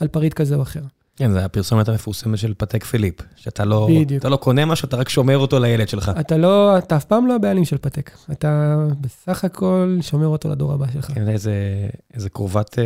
על 0.00 0.08
פריט 0.08 0.34
כזה 0.34 0.54
או 0.54 0.62
אחר. 0.62 0.82
כן, 1.20 1.32
זה 1.32 1.44
הפרסומת 1.44 1.88
המפורסמת 1.88 2.38
של 2.38 2.54
פתק 2.58 2.84
פיליפ, 2.84 3.14
שאתה 3.36 3.64
לא, 3.64 3.88
בדיוק. 3.90 4.20
אתה 4.20 4.28
לא 4.28 4.36
קונה 4.36 4.64
משהו, 4.64 4.88
אתה 4.88 4.96
רק 4.96 5.08
שומר 5.08 5.38
אותו 5.38 5.58
לילד 5.58 5.88
שלך. 5.88 6.10
אתה 6.20 6.36
לא, 6.36 6.78
אתה 6.78 6.96
אף 6.96 7.04
פעם 7.04 7.26
לא 7.26 7.34
הבעלים 7.34 7.64
של 7.64 7.78
פתק. 7.78 8.10
אתה 8.32 8.78
בסך 9.00 9.44
הכל 9.44 9.98
שומר 10.00 10.26
אותו 10.26 10.48
לדור 10.48 10.72
הבא 10.72 10.86
שלך. 10.92 11.10
כן, 11.14 11.28
איזה, 11.28 11.52
איזה 12.14 12.30
קרובת, 12.30 12.78
אה, 12.78 12.84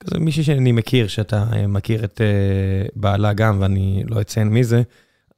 כזה 0.00 0.18
מישהי 0.18 0.42
שאני 0.44 0.72
מכיר, 0.72 1.06
שאתה 1.06 1.44
אה, 1.52 1.66
מכיר 1.66 2.04
את 2.04 2.20
אה, 2.20 2.88
בעלה 2.96 3.32
גם, 3.32 3.58
ואני 3.60 4.04
לא 4.08 4.20
אציין 4.20 4.48
מי 4.48 4.64
זה, 4.64 4.82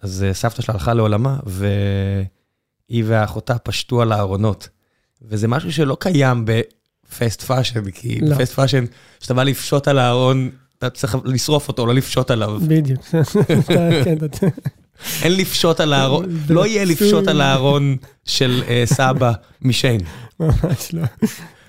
אז 0.00 0.26
סבתא 0.32 0.62
שלה 0.62 0.74
הלכה 0.74 0.94
לעולמה, 0.94 1.38
והיא 1.46 3.04
ואחותה 3.06 3.58
פשטו 3.58 4.02
על 4.02 4.12
הארונות. 4.12 4.68
וזה 5.22 5.48
משהו 5.48 5.72
שלא 5.72 5.96
קיים 6.00 6.44
ב 6.44 6.64
fast 6.64 7.42
fashion, 7.42 7.90
כי 7.90 8.20
לא. 8.20 8.36
ב 8.36 8.39
fast 8.39 8.52
fashion, 8.52 8.84
כשאתה 9.20 9.34
בא 9.34 9.42
לפשוט 9.42 9.88
על 9.88 9.98
הארון, 9.98 10.50
אתה 10.86 10.98
צריך 10.98 11.16
לשרוף 11.24 11.68
אותו, 11.68 11.86
לא 11.86 11.94
לפשוט 11.94 12.30
עליו. 12.30 12.58
בדיוק. 12.68 13.00
כן, 14.04 14.16
אין 15.22 15.36
לפשוט 15.36 15.80
על 15.80 15.92
הארון, 15.92 16.24
לא 16.48 16.66
יהיה. 16.66 16.84
לפשוט 16.84 17.28
על 17.28 17.40
הארון 17.40 17.96
של 18.24 18.62
אה, 18.68 18.82
סבא 18.86 19.32
משיין. 19.62 20.00
ממש 20.40 20.92
לא. 20.92 21.02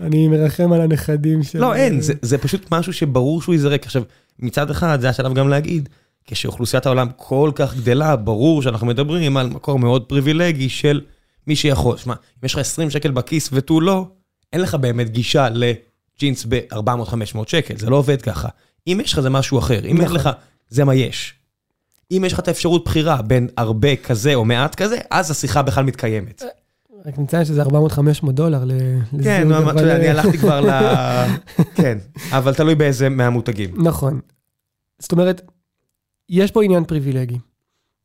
אני 0.01 0.27
מרחם 0.27 0.73
על 0.73 0.81
הנכדים 0.81 1.43
של... 1.43 1.59
לא, 1.59 1.75
אין, 1.75 1.99
זה 2.01 2.37
פשוט 2.37 2.71
משהו 2.71 2.93
שברור 2.93 3.41
שהוא 3.41 3.55
ייזרק. 3.55 3.85
עכשיו, 3.85 4.03
מצד 4.39 4.69
אחד, 4.69 5.01
זה 5.01 5.09
השלב 5.09 5.33
גם 5.33 5.49
להגיד, 5.49 5.89
כשאוכלוסיית 6.25 6.85
העולם 6.85 7.07
כל 7.15 7.51
כך 7.55 7.75
גדלה, 7.75 8.15
ברור 8.15 8.61
שאנחנו 8.61 8.87
מדברים 8.87 9.37
על 9.37 9.49
מקור 9.49 9.79
מאוד 9.79 10.03
פריבילגי 10.03 10.69
של 10.69 11.01
מי 11.47 11.55
שיכול. 11.55 11.97
שמע, 11.97 12.13
אם 12.13 12.45
יש 12.45 12.53
לך 12.53 12.59
20 12.59 12.89
שקל 12.89 13.11
בכיס 13.11 13.49
ותו 13.53 13.81
לא, 13.81 14.07
אין 14.53 14.61
לך 14.61 14.75
באמת 14.75 15.09
גישה 15.09 15.47
לג'ינס 15.49 16.45
ב-400-500 16.49 17.37
שקל, 17.47 17.77
זה 17.77 17.89
לא 17.89 17.95
עובד 17.95 18.21
ככה. 18.21 18.47
אם 18.87 18.99
יש 19.03 19.13
לך 19.13 19.19
זה 19.19 19.29
משהו 19.29 19.59
אחר, 19.59 19.79
אם 19.85 19.95
אין 19.97 20.01
נכון. 20.05 20.15
לך, 20.15 20.29
זה 20.69 20.83
מה 20.83 20.95
יש. 20.95 21.33
אם 22.11 22.23
יש 22.25 22.33
לך 22.33 22.39
את 22.39 22.47
האפשרות 22.47 22.85
בחירה 22.85 23.21
בין 23.21 23.47
הרבה 23.57 23.95
כזה 23.95 24.33
או 24.35 24.45
מעט 24.45 24.75
כזה, 24.75 24.97
אז 25.11 25.31
השיחה 25.31 25.61
בכלל 25.61 25.83
מתקיימת. 25.83 26.43
רק 27.05 27.19
נציין 27.19 27.45
שזה 27.45 27.63
400-500 27.63 27.67
דולר. 28.31 28.63
כן, 29.23 29.47
אתה 29.47 29.57
אבל- 29.57 29.79
יודע, 29.81 29.95
אני 29.95 30.07
הלכתי 30.07 30.37
כבר 30.37 30.61
ל... 30.61 30.69
כן, 31.81 31.97
אבל 32.31 32.53
תלוי 32.53 32.75
באיזה 32.75 33.09
מהמותגים. 33.09 33.83
נכון. 33.83 34.19
זאת 34.99 35.11
אומרת, 35.11 35.41
יש 36.29 36.51
פה 36.51 36.63
עניין 36.63 36.83
פריבילגי. 36.85 37.37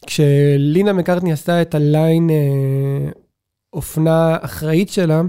כשלינה 0.07 0.93
מקארטני 0.93 1.33
עשתה 1.33 1.63
את 1.63 1.75
הליין 1.75 2.31
אה, 2.31 3.11
אופנה 3.73 4.37
אחראית 4.41 4.89
שלה, 4.89 5.23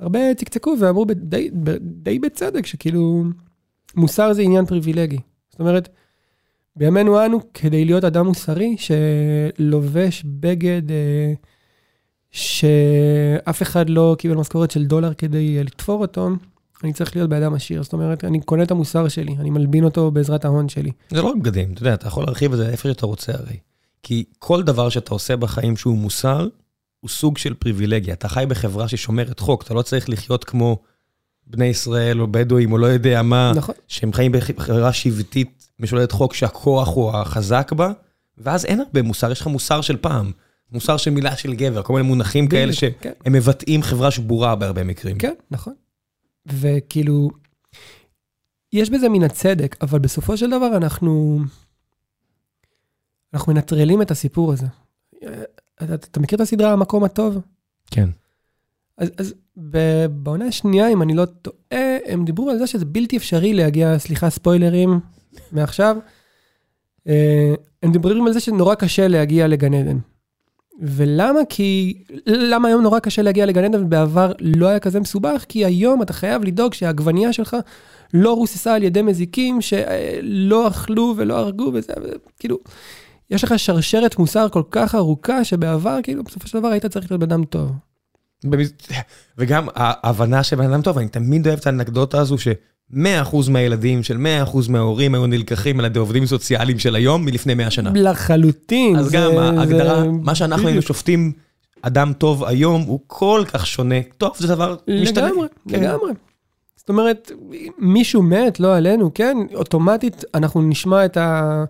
הרבה 0.00 0.34
צקצקו 0.36 0.74
ואמרו 0.80 1.04
די, 1.14 1.50
די 1.80 2.18
בצדק 2.18 2.66
שכאילו 2.66 3.24
מוסר 3.96 4.32
זה 4.32 4.42
עניין 4.42 4.66
פריבילגי. 4.66 5.18
זאת 5.50 5.60
אומרת, 5.60 5.88
בימינו 6.76 7.26
אנו, 7.26 7.40
כדי 7.54 7.84
להיות 7.84 8.04
אדם 8.04 8.26
מוסרי 8.26 8.76
שלובש 8.78 10.22
בגד 10.26 10.90
אה, 10.90 11.32
שאף 12.30 13.62
אחד 13.62 13.90
לא 13.90 14.16
קיבל 14.18 14.34
משכורת 14.34 14.70
של 14.70 14.86
דולר 14.86 15.14
כדי 15.14 15.58
אה, 15.58 15.62
לתפור 15.62 16.00
אותו, 16.00 16.28
אני 16.84 16.92
צריך 16.92 17.16
להיות 17.16 17.30
באדם 17.30 17.54
עשיר. 17.54 17.82
זאת 17.82 17.92
אומרת, 17.92 18.24
אני 18.24 18.40
קונה 18.40 18.62
את 18.62 18.70
המוסר 18.70 19.08
שלי, 19.08 19.36
אני 19.40 19.50
מלבין 19.50 19.84
אותו 19.84 20.10
בעזרת 20.10 20.44
ההון 20.44 20.68
שלי. 20.68 20.90
זה 21.10 21.22
לא 21.22 21.28
רק 21.28 21.36
בגדים, 21.36 21.72
אתה 21.72 21.82
יודע, 21.82 21.94
אתה 21.94 22.06
יכול 22.06 22.24
להרחיב 22.24 22.52
את 22.52 22.58
זה 22.58 22.68
איפה 22.68 22.88
שאתה 22.88 23.06
רוצה 23.06 23.32
הרי. 23.32 23.56
כי 24.02 24.24
כל 24.38 24.62
דבר 24.62 24.88
שאתה 24.88 25.14
עושה 25.14 25.36
בחיים 25.36 25.76
שהוא 25.76 25.98
מוסר, 25.98 26.48
הוא 27.00 27.08
סוג 27.08 27.38
של 27.38 27.54
פריבילגיה. 27.54 28.14
אתה 28.14 28.28
חי 28.28 28.44
בחברה 28.48 28.88
ששומרת 28.88 29.40
חוק, 29.40 29.62
אתה 29.62 29.74
לא 29.74 29.82
צריך 29.82 30.08
לחיות 30.08 30.44
כמו 30.44 30.78
בני 31.46 31.66
ישראל 31.66 32.20
או 32.20 32.26
בדואים 32.26 32.72
או 32.72 32.78
לא 32.78 32.86
יודע 32.86 33.22
מה, 33.22 33.52
נכון. 33.56 33.74
שהם 33.88 34.12
חיים 34.12 34.32
בחברה 34.32 34.92
שבטית 34.92 35.68
משוללת 35.78 36.12
חוק 36.12 36.34
שהכוח 36.34 36.88
הוא 36.88 37.10
החזק 37.10 37.72
בה, 37.72 37.92
ואז 38.38 38.64
אין 38.64 38.80
הרבה 38.80 39.02
מוסר, 39.02 39.32
יש 39.32 39.40
לך 39.40 39.46
מוסר 39.46 39.80
של 39.80 39.96
פעם. 39.96 40.32
מוסר 40.72 40.96
של 40.96 41.10
מילה 41.10 41.36
של 41.36 41.54
גבר, 41.54 41.82
כל 41.82 41.92
מיני 41.92 42.08
מונחים 42.08 42.48
כאלה 42.48 42.62
בדיוק, 42.62 42.78
שהם 42.78 42.92
כן. 43.00 43.32
מבטאים 43.32 43.82
חברה 43.82 44.10
שבורה 44.10 44.56
בהרבה 44.56 44.84
מקרים. 44.84 45.18
כן, 45.18 45.34
נכון. 45.50 45.74
וכאילו, 46.46 47.30
יש 48.72 48.90
בזה 48.90 49.08
מן 49.08 49.22
הצדק, 49.22 49.76
אבל 49.82 49.98
בסופו 49.98 50.36
של 50.36 50.50
דבר 50.50 50.76
אנחנו, 50.76 51.40
אנחנו 53.34 53.52
מנטרלים 53.52 54.02
את 54.02 54.10
הסיפור 54.10 54.52
הזה. 54.52 54.66
אתה, 55.82 55.94
אתה 55.94 56.20
מכיר 56.20 56.36
את 56.36 56.40
הסדרה 56.40 56.72
המקום 56.72 57.04
הטוב? 57.04 57.38
כן. 57.90 58.08
אז, 58.98 59.10
אז 59.18 59.34
בעונה 60.10 60.44
השנייה, 60.44 60.88
אם 60.88 61.02
אני 61.02 61.14
לא 61.14 61.24
טועה, 61.24 61.96
הם 62.06 62.24
דיברו 62.24 62.50
על 62.50 62.58
זה 62.58 62.66
שזה 62.66 62.84
בלתי 62.84 63.16
אפשרי 63.16 63.54
להגיע, 63.54 63.98
סליחה, 63.98 64.30
ספוילרים 64.30 65.00
מעכשיו. 65.52 65.96
אה, 67.08 67.54
הם 67.82 67.92
דיברו 67.92 68.26
על 68.26 68.32
זה 68.32 68.40
שנורא 68.40 68.74
קשה 68.74 69.08
להגיע 69.08 69.48
לגן 69.48 69.74
עדן. 69.74 69.98
ולמה? 70.80 71.40
כי... 71.48 71.94
למה 72.26 72.68
היום 72.68 72.82
נורא 72.82 72.98
קשה 72.98 73.22
להגיע 73.22 73.46
לגן 73.46 73.64
עדן 73.64 73.84
ובעבר 73.84 74.32
לא 74.40 74.66
היה 74.66 74.78
כזה 74.78 75.00
מסובך? 75.00 75.44
כי 75.48 75.64
היום 75.64 76.02
אתה 76.02 76.12
חייב 76.12 76.44
לדאוג 76.44 76.74
שהעגבנייה 76.74 77.32
שלך 77.32 77.56
לא 78.14 78.32
רוססה 78.36 78.74
על 78.74 78.82
ידי 78.82 79.02
מזיקים 79.02 79.60
שלא 79.60 80.68
אכלו 80.68 81.14
ולא 81.16 81.38
הרגו 81.38 81.70
וזה, 81.74 81.92
כאילו, 82.38 82.58
יש 83.30 83.44
לך 83.44 83.58
שרשרת 83.58 84.18
מוסר 84.18 84.48
כל 84.48 84.62
כך 84.70 84.94
ארוכה 84.94 85.44
שבעבר, 85.44 85.98
כאילו, 86.02 86.24
בסופו 86.24 86.48
של 86.48 86.58
דבר 86.58 86.68
היית 86.68 86.86
צריך 86.86 87.10
להיות 87.10 87.20
בן 87.20 87.32
אדם 87.32 87.44
טוב. 87.44 87.70
וגם 89.38 89.66
ההבנה 89.74 90.42
של 90.42 90.56
בן 90.56 90.72
אדם 90.72 90.82
טוב, 90.82 90.98
אני 90.98 91.08
תמיד 91.08 91.46
אוהב 91.46 91.58
את 91.58 91.66
האנקדוטה 91.66 92.20
הזו 92.20 92.38
ש-100% 92.38 92.96
מהילדים 93.50 94.02
של 94.02 94.16
100% 94.46 94.68
מההורים 94.68 95.14
היו 95.14 95.26
נלקחים 95.26 95.80
על 95.80 95.86
ידי 95.86 95.98
עובדים 95.98 96.26
סוציאליים 96.26 96.78
של 96.78 96.94
היום 96.94 97.24
מלפני 97.24 97.54
100 97.54 97.70
שנה. 97.70 97.90
לחלוטין. 97.94 98.96
אז 98.96 99.06
זה- 99.06 99.16
גם 99.16 99.38
ההגדרה, 99.38 100.00
זה- 100.00 100.08
מה 100.22 100.34
שאנחנו 100.34 100.66
היינו. 100.68 100.82
שופטים 100.82 101.32
אדם 101.82 102.12
טוב 102.18 102.44
היום, 102.44 102.82
הוא 102.82 103.00
כל 103.06 103.44
כך 103.52 103.66
שונה. 103.66 103.94
טוב, 104.18 104.32
זה 104.38 104.48
דבר 104.48 104.76
משתנה. 105.02 105.26
לגמרי, 105.28 105.46
כן. 105.68 105.80
לגמרי. 105.80 106.12
זאת 106.76 106.88
אומרת, 106.88 107.30
מישהו 107.78 108.22
מת, 108.22 108.60
לא 108.60 108.76
עלינו, 108.76 109.10
כן? 109.14 109.36
אוטומטית 109.54 110.24
אנחנו 110.34 110.62
נשמע 110.62 111.04
את 111.04 111.16
ה... 111.16 111.64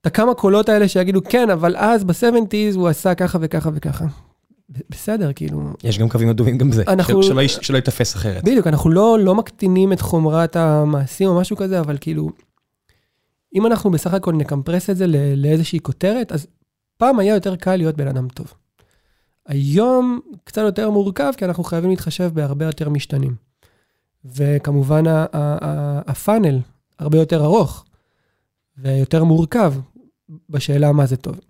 את 0.00 0.06
הכמה 0.06 0.34
קולות 0.34 0.68
האלה 0.68 0.88
שיגידו, 0.88 1.20
כן, 1.28 1.50
אבל 1.50 1.76
אז 1.76 2.04
ב-70's 2.04 2.74
הוא 2.76 2.88
עשה 2.88 3.14
ככה 3.14 3.38
וככה 3.40 3.70
וככה. 3.74 4.04
בסדר, 4.90 5.32
כאילו, 5.32 5.70
יש 5.84 5.98
גם 5.98 6.08
קווים 6.08 6.28
אדומים 6.28 6.58
גם 6.58 6.72
זה, 6.72 6.82
אנחנו- 6.88 7.22
של- 7.22 7.28
שלא 7.28 7.40
יש- 7.42 7.58
שלא 7.62 7.76
ייתפס 7.76 8.16
אחרת. 8.16 8.44
בדיוק, 8.44 8.66
אנחנו 8.66 8.90
לא, 8.90 9.18
לא 9.20 9.34
מקטינים 9.34 9.92
את 9.92 10.00
חומרת 10.00 10.56
המעשים 10.56 11.28
או 11.28 11.40
משהו 11.40 11.56
כזה, 11.56 11.80
אבל 11.80 11.96
כאילו, 12.00 12.30
אם 13.54 13.66
אנחנו 13.66 13.90
בסך 13.90 14.14
הכל 14.14 14.32
נקמפרס 14.32 14.90
את 14.90 14.96
זה 14.96 15.06
ל- 15.06 15.34
לאיזושהי 15.42 15.80
כותרת, 15.80 16.32
אז 16.32 16.46
פעם 16.96 17.18
היה 17.18 17.34
יותר 17.34 17.56
קל 17.56 17.76
להיות 17.76 17.96
בן 17.96 18.08
אדם 18.08 18.28
טוב. 18.28 18.54
היום 19.46 20.20
קצת 20.44 20.62
יותר 20.62 20.90
מורכב, 20.90 21.32
כי 21.36 21.44
אנחנו 21.44 21.64
חייבים 21.64 21.90
להתחשב 21.90 22.30
בהרבה 22.34 22.64
יותר 22.66 22.88
משתנים. 22.88 23.34
וכמובן 24.24 25.02
הפאנל 26.06 26.58
הרבה 26.98 27.18
יותר 27.18 27.44
ארוך 27.44 27.84
ויותר 28.78 29.24
מורכב 29.24 29.74
בשאלה 30.50 30.92
מה 30.92 31.06
זה 31.06 31.16
טוב. 31.16 31.40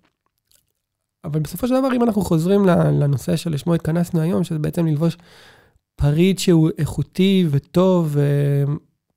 אבל 1.23 1.39
בסופו 1.39 1.67
של 1.67 1.73
דבר, 1.79 1.95
אם 1.95 2.03
אנחנו 2.03 2.21
חוזרים 2.21 2.65
לנושא 2.65 3.35
שלשמו 3.35 3.73
התכנסנו 3.73 4.21
היום, 4.21 4.43
שזה 4.43 4.59
בעצם 4.59 4.85
ללבוש 4.85 5.17
פריט 5.95 6.39
שהוא 6.39 6.69
איכותי 6.77 7.47
וטוב, 7.49 8.17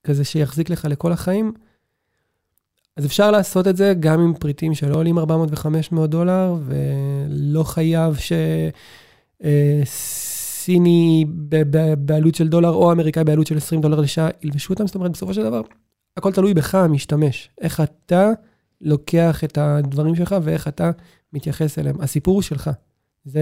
כזה 0.04 0.24
שיחזיק 0.24 0.70
לך 0.70 0.84
לכל 0.90 1.12
החיים, 1.12 1.52
אז 2.96 3.06
אפשר 3.06 3.30
לעשות 3.30 3.68
את 3.68 3.76
זה 3.76 3.94
גם 4.00 4.20
עם 4.20 4.34
פריטים 4.34 4.74
שלא 4.74 4.96
עולים 4.96 5.18
400 5.18 5.50
ו-500 5.50 6.06
דולר, 6.06 6.56
ולא 6.64 7.62
חייב 7.62 8.16
שסיני 9.84 11.24
בעלות 11.98 12.34
של 12.34 12.48
דולר, 12.48 12.70
או 12.70 12.92
אמריקאי 12.92 13.24
בעלות 13.24 13.46
של 13.46 13.56
20 13.56 13.80
דולר 13.80 14.00
לשעה, 14.00 14.28
ילבשו 14.42 14.72
אותם. 14.72 14.86
זאת 14.86 14.94
אומרת, 14.94 15.10
בסופו 15.10 15.34
של 15.34 15.42
דבר, 15.42 15.60
הכל 16.16 16.32
תלוי 16.32 16.54
בך, 16.54 16.74
המשתמש. 16.74 17.50
איך 17.60 17.80
אתה 17.80 18.30
לוקח 18.80 19.44
את 19.44 19.58
הדברים 19.58 20.14
שלך 20.14 20.36
ואיך 20.42 20.68
אתה 20.68 20.90
מתייחס 21.34 21.78
אליהם. 21.78 22.00
הסיפור 22.00 22.34
הוא 22.34 22.42
שלך. 22.42 22.70
זה... 23.24 23.40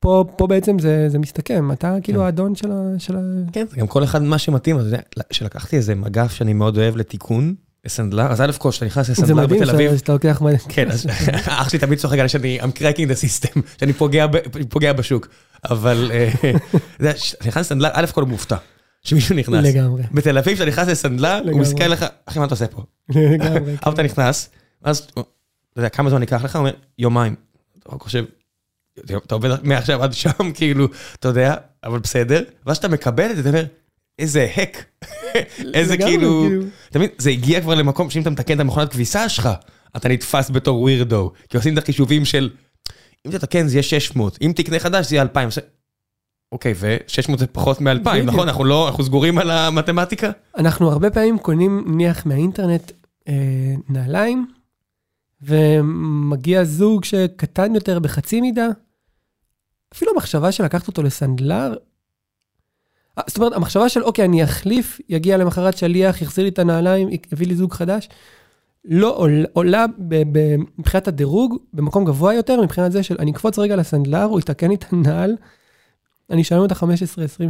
פה, 0.00 0.24
פה 0.36 0.46
בעצם 0.46 0.78
זה, 0.78 1.08
זה 1.08 1.18
מסתכם, 1.18 1.72
אתה 1.72 1.96
כאילו 2.02 2.18
כן. 2.20 2.24
האדון 2.26 2.54
של 2.54 2.72
ה... 2.72 2.94
של 2.98 3.16
ה... 3.16 3.20
כן, 3.52 3.66
זה 3.70 3.76
גם 3.76 3.86
כל 3.86 4.04
אחד 4.04 4.22
מה 4.22 4.38
שמתאים, 4.38 4.76
אתה 4.76 4.84
יודע, 4.84 4.98
שלקחתי 5.30 5.76
איזה 5.76 5.94
מגף 5.94 6.32
שאני 6.32 6.52
מאוד 6.52 6.76
אוהב 6.78 6.96
לתיקון, 6.96 7.54
לסנדלר, 7.84 8.32
אז 8.32 8.40
א' 8.40 8.50
כל, 8.58 8.70
כשאתה 8.70 8.86
נכנס 8.86 9.06
זה 9.06 9.12
לסנדלר 9.12 9.34
מדהים 9.42 9.60
בתל 9.60 9.70
אביב, 9.70 9.88
שאתה- 9.90 9.98
שאתה 9.98 10.12
לוקח... 10.12 10.42
מה- 10.42 10.50
כן, 10.68 10.90
אז 10.90 11.06
אח 11.46 11.68
שלי 11.68 11.78
תמיד 11.78 11.98
צוחק 11.98 12.14
עליי 12.14 12.28
שאני, 12.28 12.60
I'm 12.60 12.78
cracking 12.78 13.08
the 13.10 13.16
system, 13.24 13.60
שאני 13.80 13.92
פוגע 13.92 14.26
ב- 14.26 14.64
פוגע 14.68 14.92
בשוק, 14.92 15.28
אבל 15.70 16.10
אה, 16.14 16.30
אתה 16.40 16.48
יודע, 17.00 17.12
כשאתה 17.12 17.48
נכנס 17.48 17.66
לסנדלר, 17.66 17.88
א' 17.92 18.06
כל 18.12 18.24
מופתע, 18.24 18.56
שמישהו 19.02 19.36
נכנס. 19.36 19.64
לגמרי, 19.66 20.02
בתל 20.12 20.38
אביב, 20.38 20.54
כשאתה 20.54 20.70
נכנס 20.70 20.88
לסנדלר, 20.88 21.40
הוא. 21.52 21.60
מסתכל 21.60 21.84
עליך, 21.84 22.04
אחי, 22.26 22.38
מה 22.38 22.44
אתה 22.44 22.54
עושה 22.54 22.66
פה? 22.66 22.82
לגמרי. 23.08 23.76
אבל 23.84 23.92
אתה 23.94 24.02
נכנס, 24.02 24.50
אז, 24.84 25.06
אתה 25.72 25.80
יודע, 25.80 25.88
כמה 25.88 26.10
זמן 26.10 26.20
ייקח 26.20 26.44
לך? 26.44 26.56
הוא 26.56 26.60
אומר, 26.60 26.72
יומיים. 26.98 27.34
אתה 27.78 27.90
חושב, 27.98 28.24
אתה 29.16 29.34
עובד 29.34 29.50
מעכשיו 29.66 30.02
עד 30.02 30.12
שם, 30.12 30.52
כאילו, 30.54 30.88
אתה 31.14 31.28
יודע, 31.28 31.54
אבל 31.84 31.98
בסדר. 31.98 32.42
ואז 32.66 32.76
שאתה 32.76 32.88
מקבל 32.88 33.30
את 33.30 33.36
זה, 33.36 33.40
אתה 33.40 33.48
אומר, 33.48 33.64
איזה 34.18 34.48
הק. 34.56 34.84
איזה 35.74 35.94
לגמרי, 35.94 36.10
כאילו, 36.12 36.48
אתה 36.90 36.98
מבין, 36.98 37.10
זה 37.18 37.30
הגיע 37.30 37.60
כבר 37.60 37.74
למקום 37.74 38.10
שאם 38.10 38.22
אתה 38.22 38.30
מתקן 38.30 38.54
את 38.54 38.60
המכונת 38.60 38.92
כביסה 38.92 39.28
שלך, 39.28 39.48
אתה 39.96 40.08
נתפס 40.08 40.50
בתור 40.50 40.80
ווירדו. 40.80 41.32
כי 41.48 41.56
עושים 41.56 41.72
את 41.78 41.82
החישובים 41.82 42.24
של, 42.24 42.50
אם 43.26 43.30
תתקן 43.30 43.66
זה 43.68 43.74
יהיה 43.74 43.82
600, 43.82 44.38
אם 44.42 44.52
תקנה 44.56 44.78
חדש 44.78 45.06
זה 45.08 45.14
יהיה 45.14 45.22
2,000. 45.22 45.46
עושה- 45.48 45.60
אוקיי, 46.52 46.74
ו-600 46.76 47.38
זה 47.38 47.46
פחות 47.46 47.80
מ-2,000, 47.80 47.98
בדיוק. 47.98 48.26
נכון? 48.26 48.48
אנחנו 48.48 48.64
לא, 48.64 48.88
אנחנו 48.88 49.04
סגורים 49.04 49.38
על 49.38 49.50
המתמטיקה? 49.50 50.30
אנחנו 50.58 50.90
הרבה 50.92 51.10
פעמים 51.10 51.38
קונים, 51.38 51.84
נניח 51.86 52.26
מהאינטרנט, 52.26 52.92
אה, 53.28 53.34
נעליים, 53.88 54.46
ומגיע 55.42 56.64
זוג 56.64 57.04
שקטן 57.04 57.74
יותר 57.74 57.98
בחצי 57.98 58.40
מידה, 58.40 58.68
אפילו 59.94 60.12
המחשבה 60.12 60.52
של 60.52 60.64
לקחת 60.64 60.88
אותו 60.88 61.02
לסנדלר, 61.02 61.74
אה, 63.18 63.22
זאת 63.26 63.36
אומרת, 63.36 63.52
המחשבה 63.52 63.88
של, 63.88 64.02
אוקיי, 64.02 64.24
אני 64.24 64.44
אחליף, 64.44 65.00
יגיע 65.08 65.36
למחרת 65.36 65.78
שליח, 65.78 66.22
יחזיר 66.22 66.44
לי 66.44 66.50
את 66.50 66.58
הנעליים, 66.58 67.08
יביא 67.32 67.46
לי 67.46 67.56
זוג 67.56 67.72
חדש, 67.72 68.08
לא 68.84 69.16
עולה, 69.16 69.44
עולה 69.52 69.86
מבחינת 70.78 71.08
הדירוג 71.08 71.56
במקום 71.72 72.04
גבוה 72.04 72.34
יותר, 72.34 72.62
מבחינת 72.62 72.92
זה 72.92 73.02
של 73.02 73.16
אני 73.18 73.30
אקפוץ 73.30 73.58
רגע 73.58 73.76
לסנדלר, 73.76 74.22
הוא 74.22 74.40
יתקן 74.40 74.68
לי 74.68 74.74
את 74.74 74.84
הנעל, 74.92 75.36
אני 76.32 76.42
אשלם 76.42 76.64
את 76.64 76.72
ה-15-20 76.72 76.86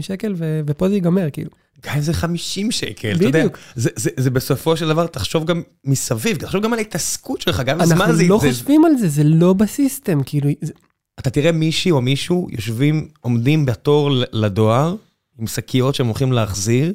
שקל, 0.02 0.34
ו, 0.36 0.60
ופה 0.66 0.88
זה 0.88 0.94
ייגמר, 0.94 1.28
כאילו. 1.32 1.50
גם 1.86 1.94
אם 1.96 2.00
זה 2.00 2.12
50 2.14 2.70
שקל, 2.70 3.12
אתה 3.16 3.24
יודע, 3.24 3.38
בדיוק. 3.38 3.58
זה, 3.74 3.90
זה, 3.96 4.10
זה 4.16 4.30
בסופו 4.30 4.76
של 4.76 4.88
דבר, 4.88 5.06
תחשוב 5.06 5.44
גם 5.44 5.62
מסביב, 5.84 6.36
תחשוב 6.36 6.62
גם 6.62 6.72
על 6.72 6.78
ההתעסקות 6.78 7.40
שלך, 7.40 7.60
גם 7.60 7.84
זמן 7.84 7.96
אנחנו 8.00 8.14
זה... 8.14 8.24
לא 8.28 8.38
זה- 8.42 8.48
חושבים 8.48 8.84
על 8.84 8.92
זה, 8.96 9.08
זה 9.08 9.24
לא 9.24 9.52
בסיסטם, 9.52 10.22
כאילו, 10.22 10.50
זה- 10.60 10.72
אתה 11.18 11.30
תראה 11.30 11.52
מישהי 11.52 11.90
או 11.90 12.00
מישהו 12.00 12.48
יושבים, 12.50 13.08
עומדים 13.20 13.66
בתור 13.66 14.10
לדואר, 14.32 14.94
עם 15.38 15.46
שקיות 15.46 15.94
שהם 15.94 16.06
הולכים 16.06 16.32
להחזיר, 16.32 16.92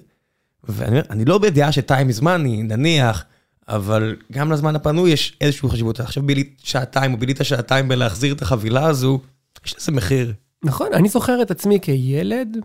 ואני 0.63 0.89
אומר, 0.89 1.01
אני 1.09 1.25
לא 1.25 1.37
בדעה 1.37 1.71
שטיים 1.71 2.07
מזמן, 2.07 2.43
נניח, 2.45 3.23
אבל 3.67 4.15
גם 4.31 4.51
לזמן 4.51 4.75
הפנוי 4.75 5.11
יש 5.11 5.37
איזושהי 5.41 5.69
חשיבות. 5.69 5.99
עכשיו 5.99 6.23
בילית 6.23 6.61
שעתיים, 6.63 7.13
או 7.13 7.17
בילית 7.17 7.39
שעתיים 7.43 7.87
בלהחזיר 7.87 8.33
את 8.33 8.41
החבילה 8.41 8.85
הזו, 8.85 9.19
יש 9.65 9.75
לזה 9.77 9.91
מחיר. 9.91 10.33
נכון, 10.63 10.93
אני 10.93 11.09
זוכר 11.09 11.41
את 11.41 11.51
עצמי 11.51 11.79
כילד, 11.81 12.57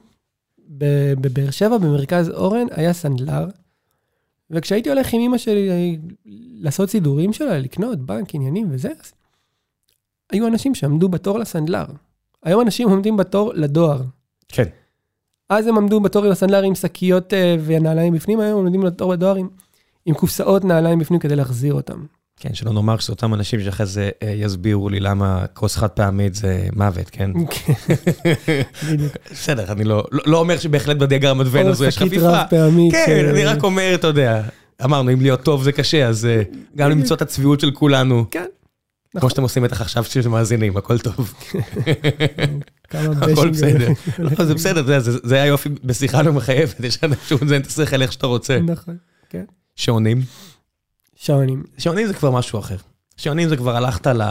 בבאר 1.21 1.51
שבע, 1.51 1.79
במרכז 1.79 2.31
אורן, 2.31 2.67
היה 2.71 2.93
סנדלר, 2.93 3.47
וכשהייתי 4.51 4.89
הולך 4.89 5.13
עם 5.13 5.21
אמא 5.21 5.39
שלי 5.39 5.71
אה, 5.71 5.95
לעשות 6.63 6.91
סידורים 6.91 7.33
שלה, 7.33 7.59
לקנות 7.59 7.99
בנק, 7.99 8.35
עניינים 8.35 8.69
וזה, 8.71 8.89
אז 8.89 9.13
היו 10.33 10.47
אנשים 10.47 10.75
שעמדו 10.75 11.09
בתור 11.09 11.39
לסנדלר. 11.39 11.85
היום 12.43 12.61
אנשים 12.61 12.89
עומדים 12.89 13.17
בתור 13.17 13.53
לדואר. 13.55 14.03
כן. 14.49 14.65
אז 15.49 15.67
הם 15.67 15.77
עמדו 15.77 16.01
בתור 16.01 16.25
לסנדלר 16.25 16.63
עם 16.63 16.75
שקיות 16.75 17.35
אה, 17.35 17.57
ונעליים 17.65 18.15
בפנים, 18.15 18.41
היום 18.41 18.65
עומדים 18.65 18.81
בתור 18.81 19.13
לדואר 19.13 19.37
עם, 19.37 19.49
עם 20.07 20.15
קופסאות 20.15 20.65
נעליים 20.65 20.99
בפנים 20.99 21.21
כדי 21.21 21.37
להחזיר 21.37 21.75
אותם. 21.75 22.05
כן, 22.43 22.55
שלא 22.55 22.73
נאמר 22.73 22.99
שזה 22.99 23.13
אותם 23.13 23.35
אנשים 23.35 23.61
שאחרי 23.61 23.87
זה 23.87 24.11
אה, 24.23 24.31
יסבירו 24.31 24.89
לי 24.89 25.01
למה 25.01 25.45
כוס 25.55 25.77
חד 25.77 25.89
פעמית 25.89 26.35
זה 26.35 26.69
מוות, 26.77 27.11
כן? 27.11 27.31
כן. 27.55 27.73
בסדר, 29.31 29.73
אני 29.73 29.85
לא, 29.85 30.05
לא, 30.13 30.23
לא 30.27 30.39
אומר 30.39 30.59
שבהחלט 30.59 30.97
בדיאגרמת 30.97 31.47
ון 31.51 31.67
או 31.67 31.71
הזו 31.71 31.85
יש 31.85 31.95
שקית 31.95 32.09
חפיפה. 32.09 32.29
רב 32.29 32.47
פעמית. 32.51 32.93
כן, 32.93 33.25
אה, 33.25 33.31
אני 33.31 33.45
רק 33.45 33.65
אומר, 33.65 33.95
אתה 33.95 34.07
יודע, 34.07 34.43
אמרנו, 34.85 35.13
אם 35.13 35.21
להיות 35.21 35.43
טוב 35.43 35.63
זה 35.63 35.73
קשה, 35.73 36.09
אז 36.09 36.27
אה, 36.27 36.43
גם 36.77 36.91
למצוא 36.91 37.17
את 37.17 37.23
הצביעות 37.23 37.61
של 37.61 37.71
כולנו. 37.71 38.25
כן. 38.31 38.45
כמו 39.21 39.31
שאתם 39.31 39.43
עושים 39.43 39.63
בטח 39.63 39.81
עכשיו 39.81 40.05
כשאתם 40.05 40.31
מאזינים, 40.31 40.77
הכל 40.77 40.99
טוב. 40.99 41.35
הכל. 42.91 43.51
בסדר. 43.51 43.89
לא, 44.39 44.45
זה 44.45 44.55
בסדר, 44.55 45.01
זה 45.01 45.19
זה 45.23 45.43
היופי 45.43 45.69
בשיחה 45.85 46.23
לא 46.23 46.33
מחייבת, 46.33 46.81
יש 46.81 46.99
אנשים 47.03 47.39
שזה 47.39 47.57
את 47.57 47.67
השכל 47.67 48.03
איך 48.03 48.13
שאתה 48.13 48.27
רוצה. 48.27 48.59
נכון. 48.61 48.97
שעונים. 49.77 50.23
שעונים. 51.23 51.63
שעונים 51.79 52.07
זה 52.07 52.15
כבר 52.15 52.31
משהו 52.31 52.59
אחר. 52.59 52.77
שעונים 53.17 53.49
זה 53.49 53.57
כבר 53.57 53.77
הלכת 53.77 54.07
ל... 54.07 54.23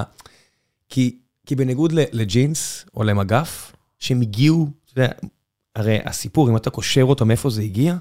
כי, 0.90 1.20
כי 1.46 1.56
בניגוד 1.56 1.92
לג'ינס 1.92 2.86
או 2.96 3.04
למגף, 3.04 3.76
שהם 4.00 4.22
הגיעו, 4.22 4.68
אתה 4.84 5.02
יודע, 5.02 5.14
הרי 5.76 6.00
הסיפור, 6.06 6.50
אם 6.50 6.58
אתה 6.58 6.70
קושר 6.70 7.04
אותו 7.04 7.26
מאיפה 7.26 7.50
זה 7.50 7.62
הגיע, 7.62 7.96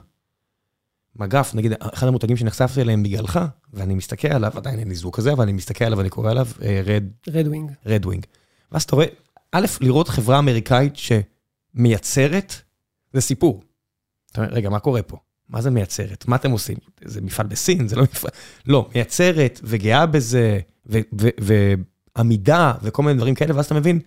מגף, 1.17 1.55
נגיד, 1.55 1.73
אחד 1.81 2.07
המותגים 2.07 2.37
שנחשפתי 2.37 2.81
אליהם 2.81 3.03
בגללך, 3.03 3.41
ואני 3.73 3.95
מסתכל 3.95 4.29
עליו, 4.29 4.53
עדיין 4.55 4.79
אין 4.79 4.89
לי 4.89 4.95
זוג 4.95 5.17
כזה, 5.17 5.33
אבל 5.33 5.43
אני 5.43 5.53
מסתכל 5.53 5.85
עליו 5.85 5.99
ואני 5.99 6.11
קורא 6.11 6.31
עליו 6.31 6.47
Red 6.85 7.05
Red 7.29 7.47
Wing. 7.47 7.73
Red 7.87 8.07
Wing. 8.07 8.27
ואז 8.73 8.83
אתה 8.83 8.97
רואה, 8.97 9.07
א', 9.53 9.67
לראות 9.81 10.09
חברה 10.09 10.39
אמריקאית 10.39 10.95
שמייצרת, 10.97 12.55
זה 13.13 13.21
סיפור. 13.21 13.63
אתה 14.33 14.41
אומר, 14.41 14.53
רגע, 14.53 14.71
מה 14.71 14.79
קורה 14.79 15.03
פה? 15.03 15.17
מה 15.51 15.61
זה 15.61 15.71
מייצרת? 15.71 16.29
מה 16.29 16.37
אתם 16.37 16.51
עושים? 16.51 16.77
זה 17.05 17.21
מפעל 17.21 17.47
בסין? 17.47 17.89
זה 17.89 17.97
לא 17.97 18.03
מפעל... 18.03 18.31
לא, 18.67 18.89
מייצרת 18.95 19.61
וגאה 19.65 20.07
בזה, 20.07 20.59
ועמידה 22.17 22.73
וכל 22.83 23.03
מיני 23.03 23.17
דברים 23.17 23.35
כאלה, 23.35 23.57
ואז 23.57 23.65
אתה 23.65 23.75
מבין, 23.75 24.01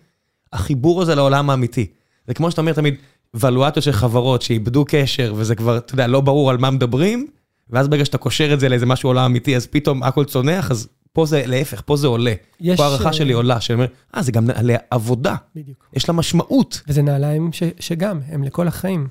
החיבור 0.53 1.01
הזה 1.01 1.15
לעולם 1.15 1.49
האמיתי. 1.49 1.87
זה 2.27 2.33
כמו 2.33 2.51
שאתה 2.51 2.61
אומר 2.61 2.73
תמיד, 2.73 2.95
ולואטות 3.33 3.83
של 3.83 3.91
חברות 3.91 4.41
שאיבדו 4.41 4.85
קשר, 4.87 5.33
וזה 5.37 5.55
כבר, 5.55 5.77
אתה 5.77 5.93
יודע, 5.93 6.07
לא 6.07 6.21
ברור 6.21 6.49
על 6.49 6.57
מה 6.57 6.71
מדברים, 6.71 7.27
ואז 7.69 7.87
ברגע 7.87 8.05
שאתה 8.05 8.17
קושר 8.17 8.53
את 8.53 8.59
זה 8.59 8.69
לאיזה 8.69 8.85
משהו 8.85 9.09
עולם 9.09 9.25
אמיתי, 9.25 9.55
אז 9.55 9.67
פתאום 9.67 10.03
הכל 10.03 10.25
צונח, 10.25 10.71
אז 10.71 10.87
פה 11.13 11.25
זה 11.25 11.43
להפך, 11.45 11.81
פה 11.85 11.97
זה 11.97 12.07
עולה. 12.07 12.33
יש... 12.59 12.77
פה 12.77 12.85
הערכה 12.85 13.07
אה, 13.07 13.13
שלי 13.13 13.33
עולה, 13.33 13.61
שאני 13.61 13.75
אומר, 13.75 13.87
אה, 14.15 14.23
זה 14.23 14.31
גם 14.31 14.49
עליה 14.55 14.77
עבודה, 14.89 15.35
בדיוק. 15.55 15.89
יש 15.93 16.09
לה 16.09 16.13
משמעות. 16.13 16.81
וזה 16.87 17.01
נעליים 17.01 17.53
ש, 17.53 17.63
שגם, 17.79 18.19
הם 18.27 18.43
לכל 18.43 18.67
החיים. 18.67 19.07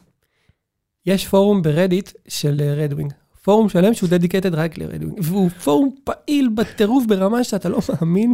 יש 1.07 1.27
פורום 1.29 1.63
ב 1.63 1.70
Reddit 1.70 2.11
של 2.29 2.61
Red 2.77 2.93
Wing. 2.93 3.13
פורום 3.45 3.69
שלם 3.69 3.95
שהוא 3.95 4.09
dedicated 4.11 4.55
רק 4.55 4.79
ל 4.79 4.85
Red 4.85 5.03
Wing. 5.05 5.19
והוא 5.23 5.51
פורום 5.51 5.91
פעיל 6.05 6.49
בטירוף 6.55 7.05
ברמה 7.09 7.45
שאתה 7.45 7.69
לא 7.69 7.79
מאמין 8.01 8.33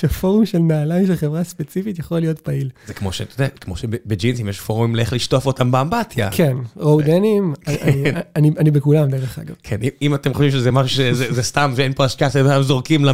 שפורום 0.00 0.46
של 0.46 0.58
נעליים 0.58 1.06
של 1.06 1.16
חברה 1.16 1.44
ספציפית 1.44 1.98
יכול 1.98 2.20
להיות 2.20 2.38
פעיל. 2.40 2.70
זה 2.86 2.94
כמו 2.94 3.12
שאתה 3.12 3.42
יודע, 3.42 3.48
כמו 3.48 3.76
שבג'ינסים 3.76 4.48
יש 4.48 4.60
פורומים 4.60 4.96
לאיך 4.96 5.12
לשטוף 5.12 5.46
אותם 5.46 5.70
באמבטיה. 5.70 6.30
כן, 6.32 6.56
raw 6.76 7.02
denim, 7.02 7.54
אני, 8.36 8.50
אני, 8.58 8.70
בכולם 8.70 9.10
דרך 9.10 9.38
אגב. 9.38 9.54
כן, 9.62 9.76
אם- 10.02 10.14
אתם 10.14 10.32
חושבים 10.34 10.50
שזה 10.50 10.70
משהו 10.70 10.96
שזה 10.96 11.32
זה 11.32 11.42
סתם 11.42 11.72
ואין 11.76 11.92
פה 11.92 12.04
השקעה, 12.04 12.30
שאתם 12.30 12.62
זורקים 12.62 13.04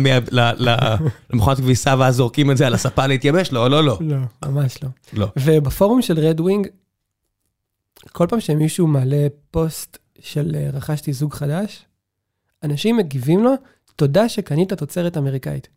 למכונת 1.33 1.57
כביסה 1.59 1.95
ואז 1.99 2.15
זורקים 2.17 2.51
את 2.51 2.57
זה 2.57 2.67
על 2.67 2.75
הספה 2.75 3.07
להתייבש, 3.07 3.53
לא, 3.53 3.71
לא, 3.71 3.85
לא. 3.85 3.99
לא, 4.01 4.17
ממש 4.47 4.79
לא. 4.83 4.89
לא. 5.13 5.27
ובפורום 5.37 6.03
של 6.03 6.19
Red 6.21 6.41
Wing, 6.41 6.67
כל 8.13 8.27
פעם 8.27 8.41
שמישהו 8.41 8.87
מעלה 8.87 9.27
פוסט 9.51 9.99
של 10.21 10.57
אה, 10.59 10.71
רכשתי 10.73 11.13
זוג 11.13 11.35
חדש, 11.35 11.85
אנשים 12.63 12.97
מגיבים 12.97 13.45
לו, 13.45 13.51
תודה 13.97 14.29
שקנית 14.29 14.73
תוצרת 14.73 15.17
אמריקאית. 15.17 15.69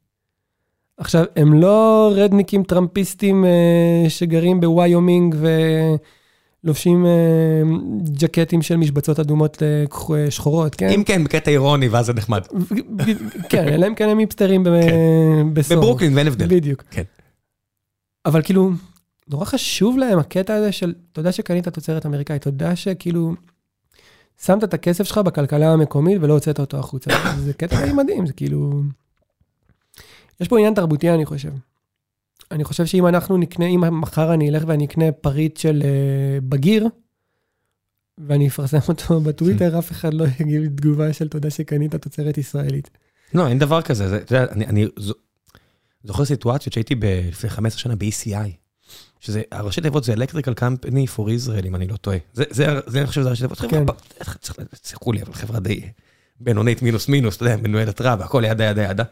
עכשיו, 0.97 1.25
הם 1.35 1.53
לא 1.53 2.11
רדניקים 2.15 2.63
טראמפיסטים 2.63 3.45
אה, 3.45 4.09
שגרים 4.09 4.61
בוויומינג 4.61 5.35
ולובשים 6.63 7.05
אה, 7.05 7.11
ג'קטים 8.03 8.61
של 8.61 8.77
משבצות 8.77 9.19
אדומות 9.19 9.63
אה, 9.63 9.85
שחורות, 10.31 10.75
כן? 10.75 10.89
אם 10.89 11.03
כן, 11.03 11.23
בקטע 11.23 11.51
אירוני, 11.51 11.87
ואז 11.87 12.05
זה 12.05 12.13
נחמד. 12.13 12.41
כן, 13.49 13.67
אלא 13.67 13.87
אם 13.87 13.95
כן 13.95 14.09
הם 14.09 14.17
היפסטרים 14.17 14.63
ב- 14.63 14.69
בסורו. 15.53 15.81
בברוקלין 15.81 16.15
ואין 16.15 16.27
הבדל. 16.27 16.47
בדיוק. 16.47 16.83
כן. 16.91 17.03
אבל 18.25 18.41
כאילו, 18.41 18.71
נורא 19.29 19.45
חשוב 19.45 19.97
להם 19.97 20.19
הקטע 20.19 20.53
הזה 20.55 20.71
של, 20.71 20.93
תודה 21.11 21.31
שקנית 21.31 21.67
תוצרת 21.67 22.05
אמריקאית, 22.05 22.41
תודה 22.41 22.75
שכאילו, 22.75 23.35
שמת 24.45 24.63
את 24.63 24.73
הכסף 24.73 25.03
שלך 25.03 25.17
בכלכלה 25.17 25.73
המקומית 25.73 26.17
ולא 26.21 26.33
הוצאת 26.33 26.59
אותו 26.59 26.77
החוצה. 26.79 27.11
זה 27.45 27.53
קטע 27.53 27.93
מדהים, 27.93 28.25
זה 28.25 28.33
כאילו... 28.33 28.81
יש 30.41 30.47
פה 30.47 30.57
עניין 30.59 30.73
תרבותי, 30.73 31.09
אני 31.09 31.25
חושב. 31.25 31.51
אני 32.51 32.63
חושב 32.63 32.85
שאם 32.85 33.07
אנחנו 33.07 33.37
נקנה, 33.37 33.65
אם 33.65 34.01
מחר 34.01 34.33
אני 34.33 34.49
אלך 34.49 34.63
ואני 34.67 34.85
אקנה 34.85 35.11
פריט 35.11 35.57
של 35.57 35.81
uh, 35.81 35.85
בגיר, 36.49 36.87
ואני 38.17 38.47
אפרסם 38.47 38.77
אותו 38.89 39.19
בטוויטר, 39.25 39.79
אף 39.79 39.91
אחד 39.91 40.13
לא 40.13 40.25
יגיד 40.39 40.61
לי 40.61 40.69
תגובה 40.69 41.13
של 41.13 41.27
תודה 41.27 41.49
שקנית 41.49 41.95
תוצרת 41.95 42.37
ישראלית. 42.37 42.89
לא, 43.33 43.47
אין 43.47 43.59
דבר 43.59 43.81
כזה. 43.81 44.09
זה- 44.09 44.17
אתה 44.17 44.35
יודע, 44.35 44.51
אני- 44.51 44.65
אני 44.65 44.85
זו- 44.99 45.13
זוכר 46.03 46.25
סיטואציות 46.25 46.73
שהייתי 46.73 46.95
לפני 47.01 47.49
15 47.49 47.79
שנה 47.79 47.95
ב-ECI, 47.95 48.49
שזה, 49.21 49.41
הראשי 49.51 49.81
תיבות 49.81 50.03
זה 50.03 50.13
Electrical 50.13 50.59
Company 50.59 51.17
for 51.17 51.21
Israel, 51.21 51.67
אם 51.67 51.75
אני 51.75 51.87
לא 51.87 51.95
טועה. 51.95 52.17
זה, 52.33 52.43
זה, 52.49 52.79
אני 52.99 53.07
חושב 53.07 53.21
שזה 53.21 53.27
הראשי 53.27 53.41
תיבות. 53.41 53.57
כן. 53.57 53.85
תסלחו 54.81 55.11
לי, 55.11 55.21
אבל 55.21 55.33
חברה 55.33 55.59
די 55.59 55.81
בינונית 56.39 56.81
מינוס 56.81 57.07
מינוס, 57.07 57.35
אתה 57.35 57.45
יודע, 57.45 57.57
מנוהלת 57.57 58.01
רע, 58.01 58.15
והכל 58.19 58.43
ידה 58.45 58.63
ידה 58.63 58.83
ידה. 58.83 59.03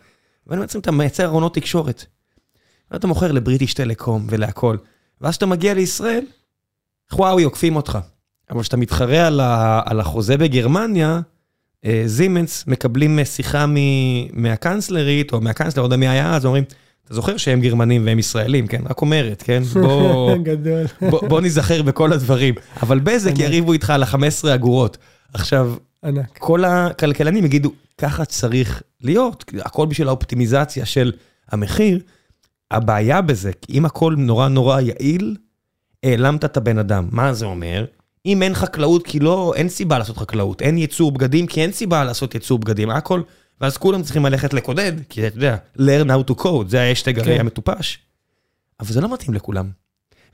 ואני 0.48 0.62
בעצם, 0.62 0.80
אתה 0.80 0.92
מייצר 0.92 1.26
ארונות 1.26 1.54
תקשורת. 1.56 2.06
ואתה 2.92 3.08
מוכר 3.08 3.32
לבריטיש 3.32 3.74
טלקום 3.74 4.28
ולהכל. 4.30 4.78
ואז 5.22 5.32
כשאתה 5.32 5.46
מגיע 5.46 5.74
לישראל, 5.74 6.26
וואוי, 7.14 7.44
עוקפים 7.44 7.76
אותך. 7.76 7.98
אבל 8.50 8.62
כשאתה 8.62 8.78
מתחרה 8.78 9.28
על, 9.28 9.40
ה, 9.40 9.82
על 9.86 10.00
החוזה 10.00 10.38
בגרמניה, 10.38 11.20
אה, 11.86 12.04
זימנס 12.06 12.68
מקבלים 12.68 13.20
אה, 13.20 13.26
שיחה 13.26 13.66
מ- 13.66 14.44
מהקנצלרית, 14.44 15.34
או 15.34 15.42
מהקנצלר, 15.42 15.82
לא 15.84 15.88
יודע 15.88 15.98
מי 15.98 16.08
היה 16.08 16.36
אז, 16.36 16.46
אומרים, 16.46 16.64
אתה 17.10 17.16
זוכר 17.16 17.38
שהם 17.38 17.62
גרמנים 17.62 18.06
והם 18.06 18.20
ישראלים, 18.20 18.68
כן? 18.68 18.82
רק 18.90 19.02
אומרת, 19.02 19.42
כן? 19.42 19.64
בוא, 19.64 20.36
גדול. 20.44 20.86
בוא, 21.10 21.28
בוא 21.28 21.42
ניזכר 21.42 21.82
בכל 21.82 22.14
הדברים. 22.14 22.56
אבל 22.82 23.00
בזק. 23.00 23.32
יריבו 23.40 23.74
איתך 23.74 23.90
על 23.90 24.04
ה-15 24.04 24.56
אגורות. 24.56 24.98
עכשיו, 25.34 25.74
ענק. 26.04 26.38
כל 26.38 26.66
הכלכלנים 26.66 27.46
יגידו, 27.46 27.72
ככה 27.98 28.26
צריך 28.26 28.82
להיות, 29.02 29.52
הכל 29.60 29.86
בשביל 29.86 30.08
האופטימיזציה 30.08 30.86
של 30.86 31.12
המחיר. 31.52 32.00
הבעיה 32.72 33.22
בזה, 33.22 33.52
כי 33.62 33.74
אם 33.74 33.86
הכל 33.86 34.16
נורא 34.18 34.48
נורא 34.48 34.82
יעיל, 34.82 35.36
העלמת 36.04 36.46
את 36.46 36.58
הבן 36.58 36.78
אדם. 36.78 37.08
מה 37.12 37.34
זה 37.34 37.46
אומר? 37.46 37.86
אם 38.26 38.44
אין 38.44 38.54
חקלאות, 38.54 39.08
כי 39.08 39.20
לא, 39.20 39.54
אין 39.56 39.70
סיבה 39.70 40.00
לעשות 40.00 40.18
חקלאות, 40.18 40.62
אין 40.62 40.78
ייצור 40.78 41.12
בגדים, 41.12 41.48
כי 41.48 41.62
אין 41.62 41.72
סיבה 41.72 42.04
לעשות 42.04 42.34
ייצור 42.34 42.60
בגדים, 42.60 42.90
הכל, 42.90 43.22
ואז 43.62 43.78
כולם 43.78 44.04
צריכים 44.04 44.26
ללכת 44.26 44.54
לקודד, 44.54 44.92
כי 45.10 45.28
אתה 45.28 45.38
יודע, 45.38 45.58
learn 45.78 46.08
how 46.08 46.32
to 46.32 46.44
code, 46.44 46.68
זה 46.68 46.82
האשטג 46.82 47.20
הרי 47.20 47.34
כן. 47.34 47.40
המטופש. 47.40 48.00
אבל 48.80 48.92
זה 48.92 49.02
לא 49.02 49.14
מתאים 49.14 49.34
לכולם. 49.34 49.70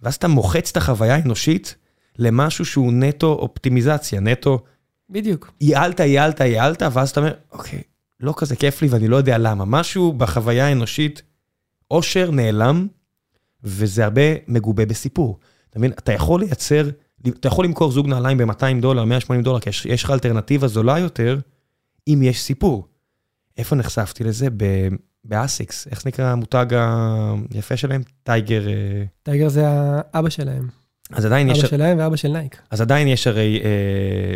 ואז 0.02 0.16
אתה 0.16 0.28
מוחץ 0.28 0.72
את 0.72 0.78
החוויה 0.78 1.16
האנושית 1.16 1.76
למשהו 2.18 2.66
שהוא 2.66 2.94
נטו 2.94 3.34
אופטימיזציה, 3.34 4.20
נטו 4.20 4.64
בדיוק. 5.10 5.52
ייעלת, 5.62 6.00
ייעלת, 6.00 6.40
ייעלת, 6.40 6.82
ואז 6.94 7.10
אתה 7.10 7.20
אומר, 7.20 7.34
אוקיי, 7.52 7.82
לא 8.20 8.34
כזה 8.38 8.56
כיף 8.56 8.82
לי 8.82 8.88
ואני 8.88 9.08
לא 9.08 9.16
יודע 9.16 9.38
למה. 9.38 9.66
משהו 9.66 10.14
בחוויה 10.14 10.68
האנושית, 10.68 11.22
אושר 11.92 12.32
נעלם, 12.32 12.88
וזה 13.64 14.04
הרבה 14.04 14.22
מגובה 14.48 14.86
בסיפור. 14.86 15.40
אתה 15.70 15.80
מבין? 15.80 15.92
אתה 15.92 16.14
יכול 16.14 16.40
לייצר, 16.40 16.90
אתה 17.28 17.48
יכול 17.48 17.66
למכור 17.66 17.92
זוג 17.92 18.08
נעליים 18.08 18.38
ב-200 18.38 18.82
דולר, 18.82 19.06
180 19.06 19.44
דולר, 19.44 19.60
כי 19.60 19.70
יש, 19.70 19.86
יש 19.86 20.04
לך 20.04 20.12
אלטרנטיבה 20.12 20.68
זולה 20.68 21.00
יותר, 21.00 21.40
אם 22.08 22.20
יש 22.24 22.42
סיפור. 22.42 22.88
איפה 23.58 23.76
נחשפתי 23.76 24.24
לזה? 24.24 24.48
ב- 24.58 24.90
באסיקס, 25.24 25.88
איך 25.88 26.02
זה 26.02 26.10
נקרא 26.10 26.26
המותג 26.26 26.66
היפה 27.54 27.78
שלהם? 27.78 28.02
טייגר, 28.24 28.68
אה, 28.68 29.04
טייגר 29.24 29.50
זה 29.50 29.64
האבא 29.68 30.30
שלהם. 30.30 30.70
אז 31.12 31.26
עדיין 31.26 31.50
יש, 31.50 31.60
אבא 31.60 31.68
שלהם 31.68 32.00
ואבא 32.00 32.16
של 32.16 32.28
נייק. 32.28 32.62
אז 32.70 32.82
עדיין 32.82 33.08
יש 33.08 33.28
הרי, 33.28 33.62
אה, 33.64 34.36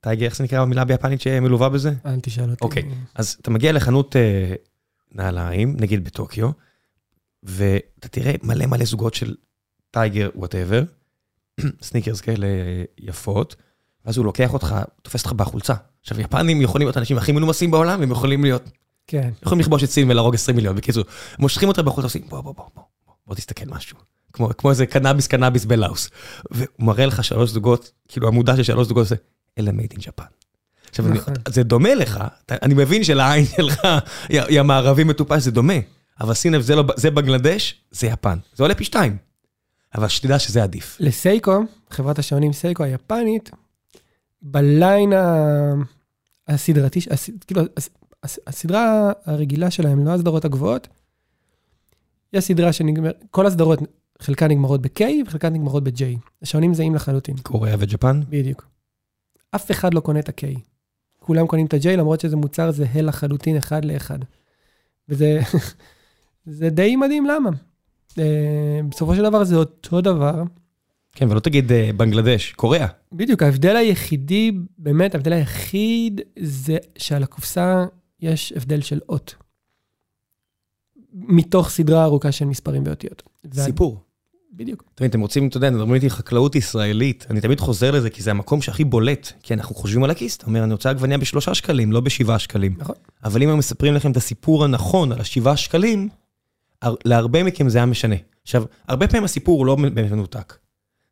Tiger, 0.00 0.26
איך 0.26 0.36
זה 0.36 0.44
נקרא 0.44 0.64
במילה 0.64 0.84
ביפנית 0.84 1.20
שמלווה 1.20 1.68
בזה? 1.68 1.92
אל 2.06 2.20
תשאל 2.22 2.50
אותי. 2.50 2.64
אוקיי. 2.64 2.82
אז 3.14 3.36
אתה 3.40 3.50
מגיע 3.50 3.72
לחנות 3.72 4.16
אה, 4.16 4.54
נעליים, 5.12 5.76
נגיד 5.78 6.04
בטוקיו, 6.04 6.50
ואתה 7.42 8.08
תראה 8.08 8.32
מלא 8.42 8.66
מלא 8.66 8.84
זוגות 8.84 9.14
של 9.14 9.34
Tiger, 9.90 10.30
whatever, 10.34 10.84
סניקרס 11.82 12.20
כאלה 12.20 12.46
יפות, 12.98 13.56
ואז 14.04 14.16
הוא 14.16 14.24
לוקח 14.24 14.52
אותך, 14.52 14.76
תופס 15.02 15.24
אותך 15.24 15.32
בחולצה. 15.32 15.74
עכשיו, 16.04 16.20
יפנים 16.20 16.62
יכולים 16.62 16.86
להיות 16.86 16.96
האנשים 16.96 17.16
הכי 17.16 17.32
מנומסים 17.32 17.70
בעולם, 17.70 18.02
הם 18.02 18.10
יכולים 18.10 18.42
להיות, 18.44 18.62
כן. 19.06 19.30
יכולים 19.42 19.60
לכבוש 19.60 19.84
את 19.84 19.90
סין 19.90 20.10
ולהרוג 20.10 20.34
20 20.34 20.56
מיליון, 20.56 20.76
בקיצור, 20.76 21.04
מושכים 21.38 21.68
אותך 21.68 21.78
בחולצה, 21.80 22.06
עושים 22.06 22.22
בוא, 22.28 22.40
בוא, 22.40 22.54
בוא, 22.54 22.64
בוא, 22.74 22.82
בוא, 23.26 23.34
תסתכל 23.34 23.64
משהו. 23.68 23.96
כמו, 24.32 24.48
כמו 24.58 24.70
איזה 24.70 24.86
קנאביס 24.86 25.26
קנאביס 25.26 25.64
בלאוס. 25.64 26.10
והוא 26.50 26.66
מראה 26.78 27.06
לך 27.06 27.24
שלוש 27.24 27.50
זוגות, 27.50 27.92
כאילו 28.08 28.28
עמודה 28.28 28.56
של 28.56 28.62
שלוש 28.62 28.86
זוגות, 28.88 29.06
זה, 29.06 29.16
אלה 29.58 29.70
made 29.70 29.94
in 29.94 30.00
Japan. 30.00 30.24
עכשיו, 30.90 31.06
אני, 31.06 31.18
נכון. 31.18 31.34
זה 31.48 31.62
דומה 31.62 31.94
לך, 31.94 32.24
אתה, 32.46 32.54
אני 32.62 32.74
מבין 32.74 33.04
שלעין 33.04 33.44
שלך, 33.56 33.80
יא 34.30 34.42
יא 34.48 34.62
מערבי 34.62 35.04
מטופש, 35.04 35.42
זה 35.42 35.50
דומה, 35.50 35.74
אבל 36.20 36.34
לב, 36.52 36.60
זה, 36.60 36.76
לא, 36.76 36.84
זה 36.96 37.10
בנגלדש, 37.10 37.80
זה 37.90 38.06
יפן. 38.06 38.38
זה 38.54 38.62
עולה 38.64 38.74
פי 38.74 38.84
שתיים. 38.84 39.16
אבל 39.94 40.08
שתדע 40.08 40.38
שזה 40.38 40.62
עדיף. 40.62 40.96
לסייקו, 41.00 41.60
חברת 41.90 42.18
השעונים 42.18 42.52
סייקו 42.52 42.84
היפנית, 42.84 43.50
בליין 44.42 45.12
ה- 45.12 45.74
הסדרתי, 46.48 47.00
הס- 47.10 47.30
כאילו, 47.46 47.62
הס- 47.76 47.88
הס- 48.22 48.38
הסדרה 48.46 49.12
הרגילה 49.24 49.70
שלהם, 49.70 50.04
לא 50.04 50.10
הסדרות 50.10 50.44
הגבוהות, 50.44 50.88
יש 52.32 52.44
סדרה 52.44 52.72
שנגמר, 52.72 53.10
כל 53.30 53.46
הסדרות 53.46 53.78
חלקן 54.22 54.50
נגמרות 54.50 54.82
ב-K 54.82 55.02
וחלקן 55.26 55.52
נגמרות 55.52 55.84
ב-J. 55.84 56.02
השעונים 56.42 56.74
זהים 56.74 56.94
לחלוטין, 56.94 57.36
קוריאה 57.42 57.76
וג'פן? 57.78 58.20
בדיוק. 58.28 58.66
אף 59.54 59.70
אחד 59.70 59.94
לא 59.94 60.00
קונה 60.00 60.18
את 60.18 60.28
ה-K. 60.28 60.58
כולם 61.18 61.46
קונים 61.46 61.66
את 61.66 61.74
ה-J, 61.74 61.88
למרות 61.88 62.20
שזה 62.20 62.36
מוצר 62.36 62.70
זהה 62.70 63.02
לחלוטין 63.02 63.56
אחד 63.56 63.84
לאחד. 63.84 64.18
וזה 65.08 65.40
זה 66.46 66.70
די 66.70 66.96
מדהים 66.96 67.26
למה. 67.26 67.50
אה, 68.18 68.80
בסופו 68.90 69.14
של 69.16 69.22
דבר 69.22 69.44
זה 69.44 69.56
אותו 69.56 70.00
דבר. 70.00 70.42
כן, 71.14 71.30
ולא 71.30 71.40
תגיד 71.40 71.72
אה, 71.72 71.90
בנגלדש, 71.96 72.52
קוריאה. 72.52 72.86
בדיוק, 73.12 73.42
ההבדל 73.42 73.76
היחידי, 73.76 74.52
באמת, 74.78 75.14
ההבדל 75.14 75.32
היחיד 75.32 76.20
זה 76.40 76.76
שעל 76.98 77.22
הקופסה 77.22 77.84
יש 78.20 78.52
הבדל 78.56 78.80
של 78.80 79.00
אות. 79.08 79.34
מתוך 81.12 81.68
סדרה 81.70 82.04
ארוכה 82.04 82.32
של 82.32 82.44
מספרים 82.44 82.82
ואותיות. 82.86 83.22
סיפור. 83.54 84.00
בדיוק. 84.52 84.84
תמיד 84.94 85.10
אתם 85.10 85.20
רוצים, 85.20 85.48
אתה 85.48 85.56
יודע, 85.56 85.70
מדברים 85.70 85.94
איתי 85.94 86.10
חקלאות 86.10 86.54
ישראלית, 86.54 87.26
אני 87.30 87.40
תמיד 87.40 87.60
חוזר 87.60 87.90
לזה, 87.90 88.10
כי 88.10 88.22
זה 88.22 88.30
המקום 88.30 88.62
שהכי 88.62 88.84
בולט, 88.84 89.32
כי 89.42 89.54
אנחנו 89.54 89.74
חושבים 89.74 90.04
על 90.04 90.10
הכיס, 90.10 90.36
אתה 90.36 90.46
אומר, 90.46 90.64
אני 90.64 90.72
רוצה 90.72 90.90
עגבניה 90.90 91.18
בשלושה 91.18 91.54
שקלים, 91.54 91.92
לא 91.92 92.00
בשבעה 92.00 92.38
שקלים. 92.38 92.74
נכון. 92.78 92.94
אבל 93.24 93.42
אם 93.42 93.48
הם 93.48 93.58
מספרים 93.58 93.94
לכם 93.94 94.10
את 94.10 94.16
הסיפור 94.16 94.64
הנכון 94.64 95.12
על 95.12 95.20
השבעה 95.20 95.56
שקלים, 95.56 96.08
הר- 96.82 96.94
להרבה 97.04 97.42
מכם 97.42 97.68
זה 97.68 97.78
היה 97.78 97.86
משנה. 97.86 98.14
עכשיו, 98.42 98.64
הרבה 98.88 99.08
פעמים 99.08 99.24
הסיפור 99.24 99.58
הוא 99.58 99.66
לא 99.66 99.76
מנותק. 99.76 100.54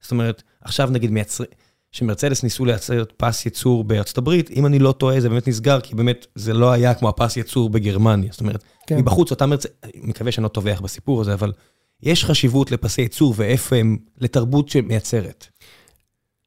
זאת 0.02 0.10
אומרת, 0.10 0.42
עכשיו 0.60 0.88
נגיד 0.90 1.10
מייצר... 1.10 1.44
שמרצדס 1.92 2.42
ניסו 2.42 2.64
לייצר 2.64 3.04
פס 3.16 3.44
ייצור 3.44 3.84
בארצות 3.84 4.18
הברית, 4.18 4.50
אם 4.50 4.66
אני 4.66 4.78
לא 4.78 4.92
טועה 4.92 5.20
זה 5.20 5.28
באמת 5.28 5.48
נסגר, 5.48 5.80
כי 5.80 5.94
באמת 5.94 6.26
זה 6.34 6.52
לא 6.52 6.72
היה 6.72 6.94
כמו 6.94 7.08
הפס 7.08 7.36
ייצור 7.36 7.70
בגרמניה. 7.70 8.32
זאת 8.32 8.40
אומרת, 8.40 8.64
כן. 8.86 8.98
מבחוץ 8.98 9.30
אותה 9.30 9.46
מרצ... 9.46 9.66
מקווה 9.94 10.32
שאני 10.32 10.42
לא 10.42 10.48
טובח 10.48 10.80
בסיפור 10.80 11.20
הזה, 11.20 11.34
אבל 11.34 11.52
יש 12.02 12.24
חשיבות 12.24 12.70
לפסי 12.70 13.02
ייצור 13.02 13.34
ואיפה 13.36 13.76
הם 13.76 13.96
לתרבות 14.18 14.68
שמייצרת. 14.68 15.46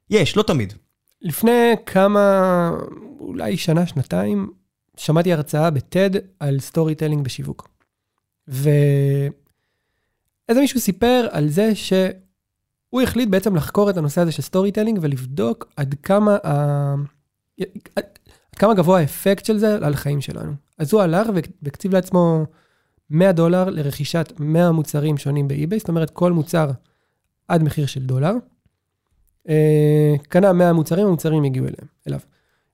יש, 0.10 0.38
לא 0.38 0.44
תמיד. 0.44 0.74
לפני 1.22 1.74
כמה, 1.86 2.72
אולי 3.20 3.58
שנה, 3.58 3.88
שנתיים, 3.88 4.50
שמעתי 4.98 5.34
הרצאה 5.34 5.70
ב 5.70 5.80
TED 5.80 6.10
על 6.40 6.60
storytelling 6.60 7.24
בשיווק. 7.24 7.70
ואיזה 8.48 9.32
מישהו 10.62 10.80
סיפר 10.80 11.28
על 11.32 11.50
זה 11.50 11.76
שהוא 11.76 12.10
החליט 13.02 13.30
בעצם 13.30 13.56
לחקור 13.56 13.90
את 13.90 13.98
הנושא 13.98 14.22
הזה 14.22 14.32
של 14.32 14.42
storytelling 14.42 15.00
ולבדוק 15.02 15.68
עד 15.76 15.96
כמה, 16.04 16.38
ה... 16.44 16.96
עד 17.96 18.06
כמה 18.56 18.74
גבוה 18.74 19.00
האפקט 19.00 19.46
של 19.46 19.58
זה 19.58 19.76
על 19.76 19.94
החיים 19.94 20.22
שלנו. 20.22 20.52
אז 20.78 20.94
הוא 20.94 21.02
הלך 21.02 21.28
והקציב 21.62 21.94
לעצמו 21.94 22.46
100 23.10 23.32
דולר 23.32 23.70
לרכישת 23.70 24.34
100 24.40 24.72
מוצרים 24.72 25.18
שונים 25.18 25.48
ב 25.48 25.53
eBay, 25.53 25.80
זאת 25.80 25.90
אומרת 25.90 26.10
כל 26.10 26.32
מוצר 26.32 26.72
עד 27.48 27.64
מחיר 27.64 27.86
של 27.86 28.06
דולר. 28.06 28.34
אה, 29.50 30.16
קנה 30.30 30.54
100 30.54 30.74
מוצרים, 30.74 31.08
המוצרים 31.08 31.44
הגיעו 31.44 31.66
אליהם, 31.66 31.88
אליו. 32.08 32.20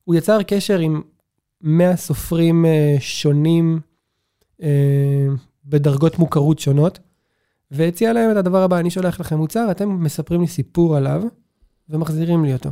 הוא 0.03 0.15
יצר 0.15 0.43
קשר 0.43 0.79
עם 0.79 1.01
100 1.61 1.95
סופרים 1.95 2.65
אה, 2.65 2.95
שונים 2.99 3.79
אה, 4.61 5.27
בדרגות 5.65 6.19
מוכרות 6.19 6.59
שונות, 6.59 6.99
והציע 7.71 8.13
להם 8.13 8.31
את 8.31 8.37
הדבר 8.37 8.63
הבא, 8.63 8.79
אני 8.79 8.89
שולח 8.89 9.19
לכם 9.19 9.37
מוצר, 9.37 9.71
אתם 9.71 10.03
מספרים 10.03 10.41
לי 10.41 10.47
סיפור 10.47 10.97
עליו, 10.97 11.23
ומחזירים 11.89 12.45
לי 12.45 12.53
אותו. 12.53 12.69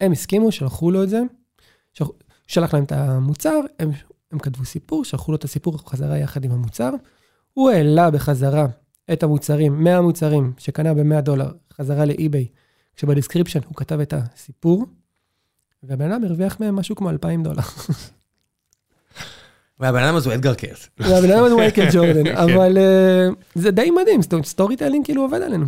הם 0.00 0.12
הסכימו, 0.12 0.52
שלחו 0.52 0.90
לו 0.90 1.02
את 1.02 1.08
זה, 1.08 1.22
שלח, 1.92 2.08
שלח 2.46 2.74
להם 2.74 2.84
את 2.84 2.92
המוצר, 2.92 3.60
הם, 3.78 3.90
הם 4.32 4.38
כתבו 4.38 4.64
סיפור, 4.64 5.04
שלחו 5.04 5.32
לו 5.32 5.36
את 5.36 5.44
הסיפור 5.44 5.78
חזרה 5.90 6.18
יחד 6.18 6.44
עם 6.44 6.50
המוצר, 6.50 6.90
הוא 7.52 7.70
העלה 7.70 8.10
בחזרה 8.10 8.66
את 9.12 9.22
המוצרים, 9.22 9.84
100 9.84 10.00
מוצרים 10.00 10.52
שקנה 10.58 10.94
ב-100 10.94 11.20
דולר, 11.20 11.52
חזרה 11.72 12.04
לאי-ביי, 12.04 12.46
כשב 12.96 13.16
description 13.16 13.60
הוא 13.66 13.74
כתב 13.76 14.00
את 14.00 14.14
הסיפור, 14.16 14.86
והבן 15.82 16.12
אדם 16.12 16.24
הרוויח 16.24 16.60
מהם 16.60 16.76
משהו 16.76 16.96
כמו 16.96 17.10
2,000 17.10 17.42
דולר. 17.42 17.62
והבן 19.82 20.02
אדם 20.02 20.14
הזה 20.14 20.28
הוא 20.28 20.34
אתגר 20.34 20.54
קרת. 20.54 20.88
והבן 20.98 21.30
אדם 21.30 21.44
הזה 21.44 21.54
הוא 21.54 21.62
ג'ורדן, 21.92 22.24
כן. 22.24 22.36
אבל 22.36 22.78
אה, 22.78 23.28
זה 23.54 23.70
די 23.70 23.90
מדהים, 23.90 24.22
זאת 24.22 24.32
אומרת, 24.32 24.46
storytelling 24.46 25.04
כאילו 25.04 25.22
עובד 25.22 25.42
עלינו. 25.42 25.66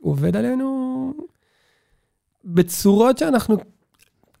הוא 0.00 0.12
עובד 0.12 0.36
עלינו 0.36 1.14
בצורות 2.44 3.18
שאנחנו, 3.18 3.56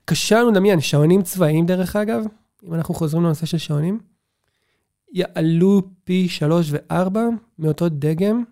קשה 0.04 0.40
לנו 0.40 0.50
לדמיין, 0.50 0.80
שעונים 0.80 1.22
צבאיים 1.22 1.66
דרך 1.66 1.96
אגב, 1.96 2.24
אם 2.68 2.74
אנחנו 2.74 2.94
חוזרים 2.94 3.24
לנושא 3.24 3.46
של 3.46 3.58
שעונים, 3.58 3.98
יעלו 5.12 5.82
פי 6.04 6.28
שלוש 6.28 6.70
וארבע 6.70 7.24
מאותו 7.58 7.88
דגם 7.88 8.44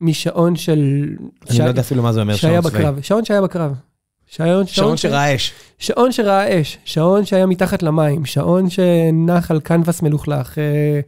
משעון 0.00 0.56
של... 0.56 1.04
אני 1.50 1.58
לא 1.58 1.64
יודע 1.64 1.80
אפילו 1.80 2.02
מה 2.02 2.12
זה 2.12 2.20
אומר 2.20 2.36
שעון 2.36 2.60
צבאי. 2.62 3.02
שעון 3.02 3.24
שהיה 3.24 3.42
בקרב. 3.42 3.74
שעון, 4.30 4.66
שעון 4.66 4.96
שראה 4.96 5.34
אש. 5.34 5.52
שעון 5.78 6.12
שראה 6.12 6.60
אש, 6.60 6.78
שעון 6.84 7.24
שהיה 7.24 7.46
מתחת 7.46 7.82
למים, 7.82 8.24
שעון 8.24 8.70
שנח 8.70 9.50
על 9.50 9.60
קנבס 9.60 10.02
מלוכלך. 10.02 10.58
אה, 10.58 11.00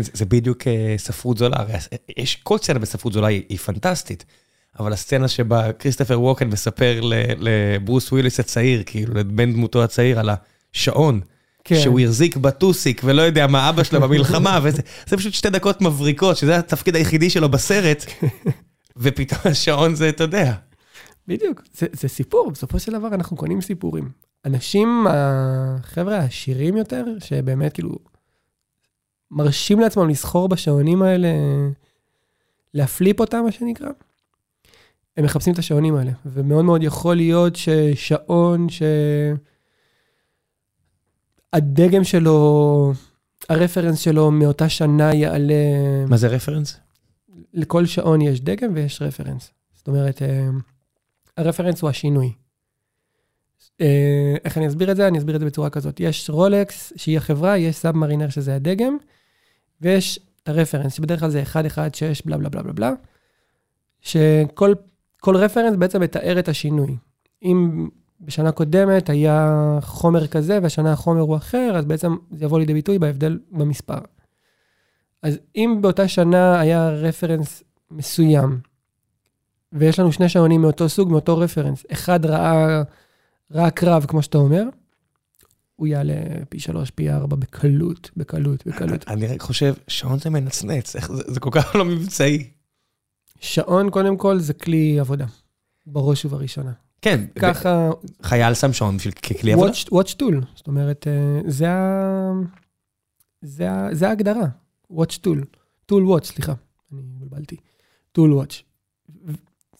זה 0.00 0.10
זה 0.14 0.24
בדיוק 0.24 0.66
אה, 0.66 0.94
ספרות 0.98 1.38
זולה, 1.38 1.56
הרי 1.58 1.72
יש, 2.16 2.38
כל 2.42 2.58
סצנה 2.58 2.78
בספרות 2.78 3.12
זולה 3.12 3.26
היא, 3.28 3.42
היא 3.48 3.58
פנטסטית, 3.58 4.24
אבל 4.78 4.92
הסצנה 4.92 5.28
שבה 5.28 5.72
כריסטופר 5.72 6.20
ווקן 6.20 6.48
מספר 6.48 7.00
לברוס 7.38 8.12
וויליס 8.12 8.40
הצעיר, 8.40 8.82
כאילו 8.86 9.14
לבן 9.14 9.52
דמותו 9.52 9.84
הצעיר, 9.84 10.20
על 10.20 10.30
השעון, 10.72 11.20
כן. 11.64 11.80
שהוא 11.80 12.00
החזיק 12.00 12.36
בטוסיק 12.36 13.00
ולא 13.04 13.22
יודע 13.22 13.46
מה 13.46 13.68
אבא 13.68 13.82
שלו 13.82 14.00
במלחמה, 14.00 14.60
וזה 14.62 14.82
זה 15.06 15.16
פשוט 15.16 15.34
שתי 15.34 15.50
דקות 15.50 15.80
מבריקות, 15.80 16.36
שזה 16.36 16.56
התפקיד 16.56 16.96
היחידי 16.96 17.30
שלו 17.30 17.48
בסרט, 17.48 18.04
ופתאום 18.96 19.40
השעון 19.44 19.94
זה, 19.94 20.08
אתה 20.08 20.24
יודע. 20.24 20.69
בדיוק, 21.30 21.62
זה, 21.72 21.86
זה 21.92 22.08
סיפור, 22.08 22.50
בסופו 22.50 22.78
של 22.78 22.92
דבר 22.92 23.08
אנחנו 23.08 23.36
קונים 23.36 23.60
סיפורים. 23.60 24.10
אנשים, 24.44 25.06
החבר'ה 25.08 26.16
העשירים 26.16 26.76
יותר, 26.76 27.04
שבאמת 27.18 27.72
כאילו 27.72 27.96
מרשים 29.30 29.80
לעצמם 29.80 30.08
לסחור 30.08 30.48
בשעונים 30.48 31.02
האלה, 31.02 31.28
להפליפ 32.74 33.20
אותם, 33.20 33.42
מה 33.44 33.52
שנקרא, 33.52 33.88
הם 35.16 35.24
מחפשים 35.24 35.52
את 35.52 35.58
השעונים 35.58 35.96
האלה. 35.96 36.12
ומאוד 36.26 36.64
מאוד 36.64 36.82
יכול 36.82 37.16
להיות 37.16 37.56
ששעון 37.56 38.66
שהדגם 41.52 42.04
שלו, 42.04 42.92
הרפרנס 43.48 43.98
שלו 43.98 44.30
מאותה 44.30 44.68
שנה 44.68 45.14
יעלה... 45.14 45.54
מה 46.08 46.16
זה 46.16 46.28
רפרנס? 46.28 46.80
לכל 47.54 47.86
שעון 47.86 48.20
יש 48.20 48.40
דגם 48.40 48.70
ויש 48.74 49.02
רפרנס. 49.02 49.50
זאת 49.76 49.88
אומרת, 49.88 50.22
אה, 50.22 50.48
הרפרנס 51.40 51.80
הוא 51.80 51.90
השינוי. 51.90 52.32
אה, 53.80 54.36
איך 54.44 54.58
אני 54.58 54.66
אסביר 54.66 54.90
את 54.90 54.96
זה? 54.96 55.08
אני 55.08 55.18
אסביר 55.18 55.34
את 55.34 55.40
זה 55.40 55.46
בצורה 55.46 55.70
כזאת. 55.70 56.00
יש 56.00 56.30
רולקס, 56.30 56.92
שהיא 56.96 57.16
החברה, 57.16 57.58
יש 57.58 57.76
Submariner 57.76 58.28
שזה 58.28 58.54
הדגם, 58.54 58.96
ויש 59.80 60.20
את 60.42 60.48
הרפרנס, 60.48 60.94
שבדרך 60.94 61.20
כלל 61.20 61.30
זה 61.30 61.42
116 61.54 62.26
בלה 62.26 62.36
בלה 62.36 62.48
בלה 62.48 62.62
בלה 62.62 62.72
בלה, 62.72 62.92
שכל 64.00 64.74
כל 65.20 65.36
רפרנס 65.36 65.76
בעצם 65.76 66.00
מתאר 66.00 66.38
את 66.38 66.48
השינוי. 66.48 66.96
אם 67.42 67.88
בשנה 68.20 68.52
קודמת 68.52 69.10
היה 69.10 69.78
חומר 69.82 70.26
כזה 70.26 70.58
והשנה 70.62 70.92
החומר 70.92 71.20
הוא 71.20 71.36
אחר, 71.36 71.72
אז 71.76 71.84
בעצם 71.84 72.16
זה 72.30 72.44
יבוא 72.44 72.58
לידי 72.58 72.74
ביטוי 72.74 72.98
בהבדל 72.98 73.38
במספר. 73.50 73.98
אז 75.22 75.38
אם 75.56 75.78
באותה 75.80 76.08
שנה 76.08 76.60
היה 76.60 76.88
רפרנס 76.88 77.62
מסוים, 77.90 78.60
ויש 79.72 79.98
לנו 79.98 80.12
שני 80.12 80.28
שעונים 80.28 80.62
מאותו 80.62 80.88
סוג, 80.88 81.10
מאותו 81.10 81.38
רפרנס, 81.38 81.84
אחד 81.92 82.26
ראה, 82.26 82.82
ראה 83.50 83.70
קרב, 83.70 84.04
כמו 84.08 84.22
שאתה 84.22 84.38
אומר, 84.38 84.64
הוא 85.76 85.86
יעלה 85.86 86.14
פי 86.48 86.60
שלוש, 86.60 86.90
פי 86.90 87.10
ארבע, 87.10 87.36
בקלות, 87.36 88.10
בקלות, 88.16 88.66
בקלות. 88.66 89.08
אני 89.08 89.26
רק 89.26 89.40
חושב, 89.40 89.74
שעון 89.88 90.18
זה 90.18 90.30
מנצנץ, 90.30 90.96
איך 90.96 91.12
זה, 91.12 91.22
זה 91.26 91.40
כל 91.40 91.50
כך 91.52 91.74
לא 91.74 91.84
מבצעי. 91.84 92.50
שעון, 93.40 93.90
קודם 93.90 94.16
כל, 94.16 94.38
זה 94.38 94.54
כלי 94.54 95.00
עבודה, 95.00 95.26
בראש 95.86 96.24
ובראשונה. 96.24 96.72
כן, 97.02 97.24
ככה, 97.38 97.90
חייל 98.22 98.54
שם 98.54 98.72
שעון 98.72 98.96
בשביל 98.96 99.14
ככלי 99.14 99.52
עבודה. 99.52 99.72
watch, 99.72 100.14
tool, 100.22 100.46
זאת 100.56 100.66
אומרת, 100.66 101.06
אה, 101.06 101.40
זה, 101.50 101.70
ה... 101.70 102.32
זה, 103.42 103.70
ה... 103.70 103.88
זה 103.92 104.08
ההגדרה, 104.08 104.46
watch 104.92 105.18
tool, 105.24 105.44
tool 105.92 106.04
watch, 106.08 106.24
סליחה, 106.24 106.52
אני 106.92 107.00
התבלבלתי, 107.16 107.56
tool 108.18 108.30
watch. 108.42 108.69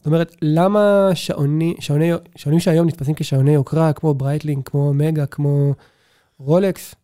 זאת 0.01 0.07
אומרת, 0.07 0.37
למה 0.43 1.11
שעוני, 1.15 1.75
שעוני, 1.81 2.11
שעונים 2.37 2.61
שהיום 2.61 2.87
נתפסים 2.87 3.15
כשעוני 3.15 3.55
יוקרה, 3.55 3.93
כמו 3.93 4.15
ברייטלינג, 4.15 4.63
כמו 4.65 4.95
אומגה, 4.95 5.27
כמו 5.27 5.75
רולקס, 6.39 6.95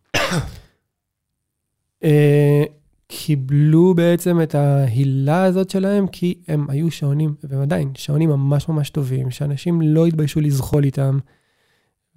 אה, 2.03 2.63
קיבלו 3.07 3.93
בעצם 3.93 4.41
את 4.41 4.55
ההילה 4.55 5.43
הזאת 5.43 5.69
שלהם, 5.69 6.07
כי 6.07 6.35
הם 6.47 6.65
היו 6.69 6.91
שעונים, 6.91 7.35
והם 7.43 7.61
עדיין, 7.61 7.91
שעונים 7.95 8.29
ממש 8.29 8.69
ממש 8.69 8.89
טובים, 8.89 9.31
שאנשים 9.31 9.81
לא 9.81 10.05
התביישו 10.05 10.41
לזחול 10.41 10.83
איתם, 10.83 11.19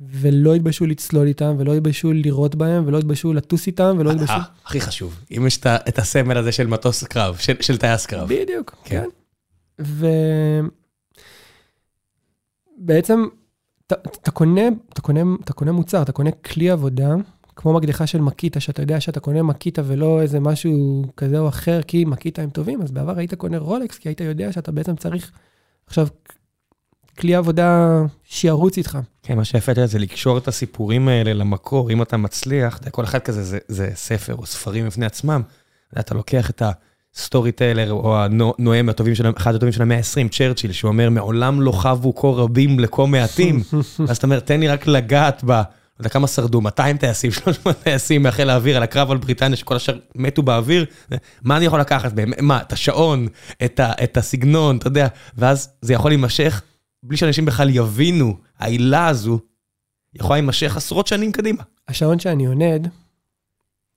ולא 0.00 0.54
התביישו 0.54 0.86
לצלול 0.86 1.26
איתם, 1.26 1.54
ולא 1.58 1.74
התביישו 1.74 2.12
לירות 2.12 2.54
בהם, 2.54 2.86
ולא 2.86 2.98
התביישו 2.98 3.32
לטוס 3.32 3.66
איתם, 3.66 3.96
ולא 3.98 4.10
התביישו... 4.10 4.32
אה, 4.32 4.42
הכי 4.64 4.80
חשוב, 4.80 5.20
אם 5.36 5.46
יש 5.46 5.58
את 5.64 5.98
הסמל 5.98 6.36
הזה 6.36 6.52
של 6.52 6.66
מטוס 6.66 7.04
קרב, 7.04 7.36
של 7.60 7.78
טייס 7.78 8.06
קרב. 8.06 8.28
בדיוק, 8.28 8.76
כן. 8.84 9.04
ובעצם, 12.78 13.24
אתה 13.86 14.30
קונה, 14.30 14.68
אתה 14.92 15.00
קונה, 15.00 15.20
אתה 15.44 15.52
קונה 15.52 15.72
מוצר, 15.72 16.02
אתה 16.02 16.12
קונה 16.12 16.30
כלי 16.30 16.70
עבודה, 16.70 17.14
כמו 17.56 17.72
מקדחה 17.72 18.06
של 18.06 18.20
מקיטה, 18.20 18.60
שאתה 18.60 18.82
יודע 18.82 19.00
שאתה 19.00 19.20
קונה 19.20 19.42
מקיטה 19.42 19.82
ולא 19.86 20.22
איזה 20.22 20.40
משהו 20.40 21.04
כזה 21.16 21.38
או 21.38 21.48
אחר, 21.48 21.82
כי 21.82 22.04
מקיטה 22.04 22.42
הם 22.42 22.50
טובים, 22.50 22.82
אז 22.82 22.90
בעבר 22.90 23.18
היית 23.18 23.34
קונה 23.34 23.58
רולקס, 23.58 23.98
כי 23.98 24.08
היית 24.08 24.20
יודע 24.20 24.52
שאתה 24.52 24.72
בעצם 24.72 24.96
צריך 24.96 25.32
עכשיו 25.86 26.08
כלי 27.18 27.34
עבודה 27.34 28.02
שירוץ 28.24 28.76
איתך. 28.76 28.98
כן, 29.22 29.36
מה 29.36 29.44
שיפה 29.44 29.86
זה 29.86 29.98
לקשור 29.98 30.38
את 30.38 30.48
הסיפורים 30.48 31.08
האלה 31.08 31.32
למקור, 31.32 31.90
אם 31.90 32.02
אתה 32.02 32.16
מצליח, 32.16 32.80
כל 32.90 33.04
אחד 33.04 33.18
כזה 33.18 33.42
זה, 33.42 33.58
זה 33.68 33.90
ספר 33.94 34.34
או 34.34 34.46
ספרים 34.46 34.86
בפני 34.86 35.06
עצמם, 35.06 35.42
אתה 36.00 36.14
לוקח 36.14 36.50
את 36.50 36.62
ה 37.16 37.52
storyteller 37.52 37.92
או 37.92 38.16
הנואם 38.18 38.88
הטובים 38.88 39.14
של, 39.14 39.30
אחד 39.36 39.54
הטובים 39.54 39.72
של 39.72 39.82
המאה 39.82 39.96
ה-20, 39.96 40.28
צ'רצ'יל, 40.28 40.72
שאומר, 40.72 41.10
מעולם 41.10 41.60
לא 41.60 41.72
חבו 41.72 42.14
כה 42.14 42.26
רבים 42.26 42.80
לכה 42.80 43.06
מעטים, 43.06 43.62
אז 44.08 44.16
אתה 44.16 44.26
אומר, 44.26 44.40
תן 44.40 44.60
לי 44.60 44.68
רק 44.68 44.86
לגעת 44.86 45.42
ב... 45.46 45.50
לא 45.50 46.04
יודע 46.04 46.08
כמה 46.08 46.26
שרדו, 46.26 46.60
200 46.60 46.96
טייסים, 46.96 47.30
300 47.30 47.76
טייסים 47.82 48.22
מהחיל 48.22 48.50
האוויר 48.50 48.76
על 48.76 48.82
הקרב 48.82 49.10
על 49.10 49.16
בריטניה, 49.16 49.56
שכל 49.56 49.76
השאר 49.76 49.98
מתו 50.14 50.42
באוויר, 50.42 50.86
מה 51.42 51.56
אני 51.56 51.64
יכול 51.64 51.80
לקחת? 51.80 52.12
מה, 52.42 52.60
את 52.60 52.72
השעון, 52.72 53.28
את, 53.64 53.80
ה, 53.80 53.92
את 54.04 54.16
הסגנון, 54.16 54.76
אתה 54.76 54.86
יודע, 54.86 55.08
ואז 55.36 55.68
זה 55.80 55.92
יכול 55.92 56.10
להימשך 56.10 56.62
בלי 57.02 57.16
שאנשים 57.16 57.44
בכלל 57.44 57.70
יבינו, 57.70 58.36
ההילה 58.58 59.08
הזו 59.08 59.38
יכולה 60.14 60.36
להימשך 60.36 60.76
עשרות 60.76 61.06
שנים 61.06 61.32
קדימה. 61.32 61.62
השעון 61.88 62.18
שאני 62.18 62.46
עונד 62.46 62.88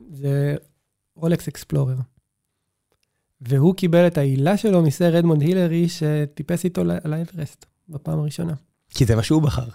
זה 0.10 0.56
רולקס 1.16 1.48
Explorer. 1.48 1.96
והוא 3.48 3.76
קיבל 3.76 4.08
את 4.08 4.18
ההילה 4.18 4.58
שלו 4.58 4.82
מסר 4.82 5.20
אדמונד 5.20 5.42
הילרי 5.42 5.88
שטיפס 5.90 6.64
איתו 6.64 6.82
על 6.82 7.14
האברסט 7.14 7.66
בפעם 7.90 8.20
הראשונה. 8.20 8.54
כי 8.90 9.06
זה 9.06 9.16
מה 9.16 9.24
שהוא 9.24 9.42
בחר. 9.42 9.68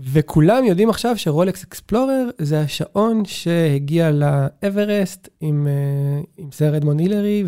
וכולם 0.00 0.64
יודעים 0.64 0.90
עכשיו 0.90 1.18
שרולקס 1.18 1.62
Explorer 1.62 2.28
זה 2.38 2.60
השעון 2.60 3.24
שהגיע 3.24 4.10
לאברסט 4.10 5.28
עם, 5.40 5.66
אה, 5.66 6.22
עם 6.36 6.52
סר 6.52 6.76
אדמונד 6.76 7.00
הילרי, 7.00 7.44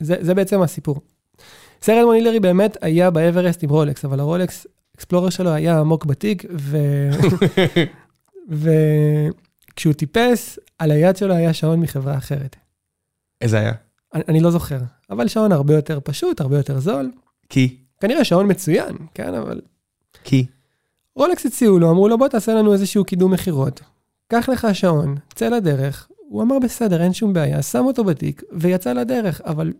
וזה 0.00 0.34
בעצם 0.34 0.62
הסיפור. 0.62 1.00
סר 1.82 2.00
אדמונד 2.00 2.16
הילרי 2.16 2.40
באמת 2.40 2.76
היה 2.80 3.10
באברסט 3.10 3.62
עם 3.62 3.70
רולקס, 3.70 4.04
אבל 4.04 4.20
הרולקס 4.20 4.66
אקספלורר 4.96 5.30
שלו 5.30 5.50
היה 5.50 5.80
עמוק 5.80 6.04
בתיק, 6.04 6.44
ו... 6.58 6.78
וכשהוא 9.72 9.92
טיפס, 9.92 10.58
על 10.78 10.90
היד 10.90 11.16
שלו 11.16 11.34
היה 11.34 11.52
שעון 11.52 11.80
מחברה 11.80 12.18
אחרת. 12.18 12.56
איזה 13.40 13.58
היה? 13.58 13.72
אני, 14.14 14.22
אני 14.28 14.40
לא 14.40 14.50
זוכר, 14.50 14.78
אבל 15.10 15.28
שעון 15.28 15.52
הרבה 15.52 15.74
יותר 15.74 15.98
פשוט, 16.04 16.40
הרבה 16.40 16.56
יותר 16.56 16.80
זול. 16.80 17.10
כי? 17.48 17.76
כנראה 18.00 18.24
שעון 18.24 18.50
מצוין, 18.50 18.96
כן, 19.14 19.34
אבל... 19.34 19.60
כי? 20.24 20.46
רולקס 21.14 21.46
הציעו 21.46 21.78
לו, 21.78 21.90
אמרו 21.90 22.08
לו, 22.08 22.18
בוא 22.18 22.28
תעשה 22.28 22.54
לנו 22.54 22.72
איזשהו 22.72 23.04
קידום 23.04 23.32
מכירות. 23.32 23.80
קח 24.28 24.48
לך 24.48 24.68
שעון, 24.72 25.16
צא 25.34 25.48
לדרך. 25.48 26.08
הוא 26.18 26.42
אמר, 26.42 26.58
בסדר, 26.58 27.02
אין 27.02 27.12
שום 27.12 27.32
בעיה, 27.32 27.62
שם 27.62 27.84
אותו 27.84 28.04
בתיק 28.04 28.42
ויצא 28.52 28.92
לדרך, 28.92 29.40
אבל 29.44 29.72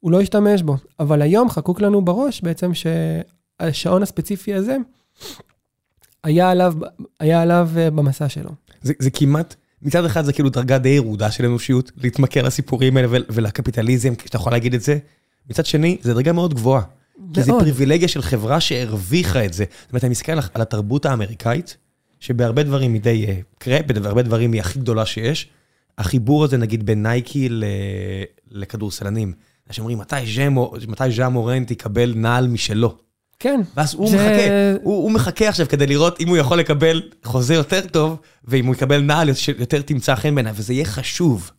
הוא 0.00 0.12
לא 0.12 0.20
השתמש 0.20 0.62
בו. 0.62 0.76
אבל 1.00 1.22
היום 1.22 1.50
חקוק 1.50 1.80
לנו 1.80 2.04
בראש 2.04 2.42
בעצם 2.42 2.70
שהשעון 2.74 4.02
הספציפי 4.02 4.54
הזה, 4.54 4.76
היה 6.24 6.50
עליו, 6.50 6.74
היה 7.20 7.42
עליו 7.42 7.68
אה, 7.76 7.90
במסע 7.90 8.28
שלו. 8.28 8.50
זה, 8.82 8.92
זה 8.98 9.10
כמעט, 9.10 9.56
מצד 9.84 10.04
אחד 10.04 10.24
זה 10.24 10.32
כאילו 10.32 10.50
דרגה 10.50 10.78
די 10.78 10.88
ירודה 10.88 11.30
של 11.30 11.44
אנושיות, 11.44 11.92
להתמכר 11.96 12.42
לסיפורים 12.42 12.96
האלה 12.96 13.08
ולקפיטליזם, 13.28 14.14
כשאתה 14.14 14.36
יכול 14.36 14.52
להגיד 14.52 14.74
את 14.74 14.82
זה. 14.82 14.98
מצד 15.50 15.66
שני, 15.66 15.96
זה 16.00 16.14
דרגה 16.14 16.32
מאוד 16.32 16.54
גבוהה. 16.54 16.82
כי 17.34 17.42
זה 17.42 17.52
פריבילגיה 17.52 18.08
של 18.08 18.22
חברה 18.22 18.60
שהרוויחה 18.60 19.44
את 19.44 19.52
זה. 19.52 19.64
זאת 19.82 19.90
אומרת, 19.90 20.04
אני 20.04 20.10
מסתכל 20.10 20.32
על 20.32 20.62
התרבות 20.62 21.06
האמריקאית, 21.06 21.76
שבהרבה 22.20 22.62
דברים 22.62 22.94
היא 22.94 23.00
די 23.00 23.26
אה, 23.28 23.38
קרפ, 23.58 23.86
בהרבה 23.86 24.22
דברים 24.22 24.52
היא 24.52 24.60
הכי 24.60 24.78
גדולה 24.78 25.06
שיש. 25.06 25.48
החיבור 25.98 26.44
הזה, 26.44 26.56
נגיד, 26.56 26.86
בין 26.86 27.02
נייקי 27.02 27.48
לכדורסלנים. 28.50 29.32
אנשים 29.68 29.84
אומרים, 29.84 29.98
מתי 30.88 31.10
ז'ה 31.12 31.28
מורנט 31.28 31.70
יקבל 31.70 32.12
נעל 32.16 32.48
משלו? 32.48 32.96
כן. 33.38 33.60
ואז 33.76 33.94
הוא 33.94 34.06
מחכה, 34.06 34.74
הוא 34.82 35.10
מחכה 35.10 35.48
עכשיו 35.48 35.68
כדי 35.68 35.86
לראות 35.86 36.20
אם 36.20 36.28
הוא 36.28 36.36
יכול 36.36 36.58
לקבל 36.58 37.02
חוזה 37.24 37.54
יותר 37.54 37.80
טוב, 37.86 38.16
ואם 38.44 38.66
הוא 38.66 38.74
יקבל 38.74 39.00
נעל 39.00 39.28
יותר 39.58 39.82
תמצא 39.82 40.14
חן 40.14 40.34
בעיניו, 40.34 40.54
וזה 40.56 40.72
יהיה 40.72 40.84
חשוב. 40.84 41.50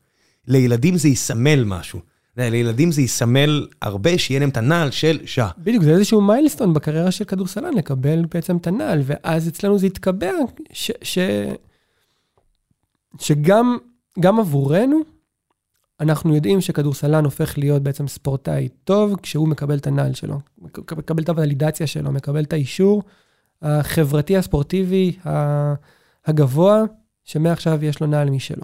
לילדים 0.47 0.97
זה 0.97 1.07
יסמל 1.07 1.63
משהו. 1.63 1.99
לילדים 2.37 2.91
זה 2.91 3.01
יסמל 3.01 3.67
הרבה, 3.81 4.17
שיהיה 4.17 4.39
להם 4.39 4.49
את 4.49 4.57
הנעל 4.57 4.91
של 4.91 5.19
שעה. 5.25 5.49
בדיוק, 5.57 5.83
זה 5.83 5.91
איזשהו 5.91 6.21
מיילסטון 6.21 6.73
בקריירה 6.73 7.11
של 7.11 7.23
כדורסלן, 7.23 7.73
לקבל 7.73 8.25
בעצם 8.33 8.57
את 8.57 8.67
הנעל, 8.67 9.01
ואז 9.05 9.47
אצלנו 9.47 9.79
זה 9.79 9.87
יתקבע, 9.87 10.31
ש, 10.73 10.91
ש, 11.01 11.19
שגם 13.19 13.77
גם 14.19 14.39
עבורנו, 14.39 15.14
אנחנו 15.99 16.35
יודעים 16.35 16.61
שכדורסלן 16.61 17.25
הופך 17.25 17.57
להיות 17.57 17.83
בעצם 17.83 18.07
ספורטאי 18.07 18.69
טוב, 18.83 19.15
כשהוא 19.21 19.47
מקבל 19.47 19.77
את 19.77 19.87
הנעל 19.87 20.13
שלו, 20.13 20.39
מקבל 20.97 21.23
את 21.23 21.29
הוולידציה 21.29 21.87
שלו, 21.87 22.11
מקבל 22.11 22.43
את 22.43 22.53
האישור 22.53 23.03
החברתי, 23.61 24.37
הספורטיבי, 24.37 25.17
הגבוה, 26.25 26.83
שמעכשיו 27.23 27.85
יש 27.85 27.99
לו 27.99 28.07
נעל 28.07 28.29
משלו. 28.29 28.63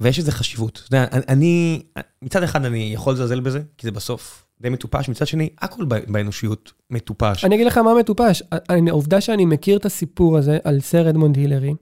ויש 0.00 0.18
לזה 0.18 0.32
חשיבות. 0.32 0.82
אתה 0.88 0.96
יודע, 0.96 1.06
אני, 1.28 1.82
מצד 2.22 2.42
אחד 2.42 2.64
אני 2.64 2.90
יכול 2.94 3.12
לזלזל 3.12 3.40
בזה, 3.40 3.60
כי 3.78 3.86
זה 3.86 3.90
בסוף 3.90 4.44
די 4.60 4.68
מטופש, 4.68 5.08
מצד 5.08 5.26
שני, 5.26 5.48
הכל 5.58 5.84
באנושיות 5.84 6.72
מטופש. 6.90 7.44
אני 7.44 7.54
אגיד 7.54 7.66
לך 7.66 7.78
מה 7.78 7.94
מטופש. 8.00 8.42
העובדה 8.68 9.20
שאני 9.20 9.44
מכיר 9.44 9.76
את 9.76 9.86
הסיפור 9.86 10.38
הזה 10.38 10.58
על 10.64 10.80
סר 10.80 11.10
אדמונד 11.10 11.36
הילרי, 11.36 11.74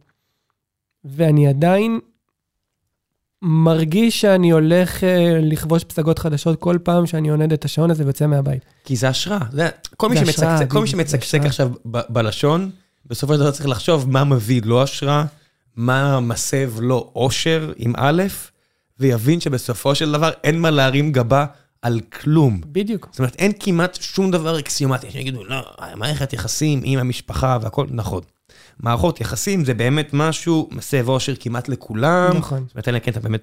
ואני 1.05 1.49
עדיין 1.49 2.01
מרגיש 3.49 4.21
שאני 4.21 4.51
הולך 4.51 5.01
uh, 5.01 5.07
לכבוש 5.43 5.85
פסגות 5.85 6.19
חדשות 6.19 6.61
כל 6.61 6.79
פעם 6.83 7.07
שאני 7.07 7.29
עונד 7.29 7.53
את 7.53 7.65
השעון 7.65 7.91
הזה 7.91 8.05
ויוצא 8.05 8.27
מהבית. 8.27 8.65
כי 8.85 8.97
זה 8.97 9.09
השראה. 9.09 9.39
זה, 9.53 9.69
כל, 9.97 10.09
מי 10.09 10.17
שמצקצק, 10.17 10.71
כל 10.71 10.81
מי 10.81 10.87
שמצקצק 10.87 11.41
עכשיו 11.45 11.71
ב, 11.91 11.99
בלשון, 12.09 12.71
בסופו 13.07 13.35
של 13.35 13.41
דבר 13.41 13.51
צריך 13.51 13.69
לחשוב 13.69 14.11
מה 14.11 14.25
מביא 14.25 14.61
לו 14.65 14.83
השראה, 14.83 15.25
מה 15.77 16.21
מסב 16.21 16.73
לו 16.81 17.13
אושר 17.15 17.73
עם 17.77 17.93
א', 17.97 18.23
ויבין 19.01 19.41
שבסופו 19.41 19.95
של 19.95 20.13
דבר 20.13 20.31
אין 20.45 20.61
מה 20.61 20.71
להרים 20.71 21.13
גבה 21.13 21.47
על 21.83 22.01
כלום. 22.01 22.61
בדיוק. 22.67 23.09
זאת 23.11 23.19
אומרת, 23.19 23.37
אין 23.39 23.53
כמעט 23.61 23.99
שום 24.01 24.31
דבר 24.31 24.59
אקסיומטי. 24.59 25.11
שיגידו, 25.11 25.45
לא, 25.45 25.57
מערכת 25.97 26.33
יחסים 26.33 26.81
עם 26.85 26.99
המשפחה 26.99 27.59
והכל, 27.63 27.87
נכון. 27.91 28.21
מערכות 28.81 29.21
יחסים 29.21 29.65
זה 29.65 29.75
באמת 29.75 30.11
משהו 30.13 30.69
מסב 30.73 31.09
אושר 31.09 31.35
כמעט 31.41 31.69
לכולם. 31.69 32.37
נכון. 32.37 32.65
זאת 32.67 32.75
אומרת, 32.75 32.89
אלא 32.89 32.99
כן, 32.99 33.11
אתה 33.11 33.21
באמת 33.21 33.43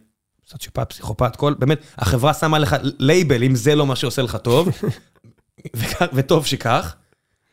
סוציופט, 0.49 0.89
פסיכופת, 0.89 1.35
כל, 1.35 1.53
באמת, 1.59 1.79
החברה 1.97 2.33
שמה 2.33 2.59
לך 2.59 2.75
לייבל 2.99 3.43
אם 3.43 3.55
זה 3.55 3.75
לא 3.75 3.85
מה 3.85 3.95
שעושה 3.95 4.21
לך 4.21 4.35
טוב, 4.35 4.69
וטוב 6.15 6.45
שכך. 6.45 6.95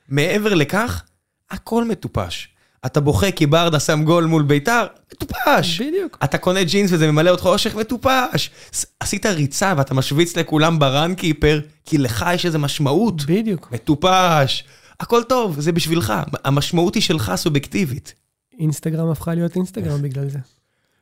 מעבר 0.08 0.54
לכך, 0.54 1.02
הכל 1.50 1.84
מטופש. 1.84 2.48
אתה 2.86 3.00
בוכה 3.00 3.30
כי 3.30 3.46
ברדה 3.46 3.80
שם 3.80 4.04
גול 4.04 4.24
מול 4.24 4.42
ביתר, 4.42 4.86
מטופש. 5.12 5.80
בדיוק. 5.80 6.18
אתה 6.24 6.38
קונה 6.38 6.64
ג'ינס 6.64 6.90
וזה 6.92 7.12
ממלא 7.12 7.30
אותך 7.30 7.46
אושר, 7.46 7.76
מטופש. 7.76 8.50
עשית 9.00 9.26
ריצה 9.26 9.74
ואתה 9.76 9.94
משוויץ 9.94 10.36
לכולם 10.36 10.78
בראנקיפר, 10.78 11.60
כי 11.84 11.98
לך 11.98 12.26
יש 12.34 12.46
איזה 12.46 12.58
משמעות. 12.58 13.22
בדיוק. 13.22 13.72
מטופש. 13.72 14.64
הכל 15.00 15.22
טוב, 15.28 15.60
זה 15.60 15.72
בשבילך. 15.72 16.12
המשמעות 16.44 16.94
היא 16.94 17.02
שלך 17.02 17.32
סובייקטיבית. 17.36 18.14
אינסטגרם 18.58 19.10
הפכה 19.10 19.34
להיות 19.34 19.56
אינסטגרם 19.56 20.02
בגלל 20.02 20.28
זה. 20.28 20.38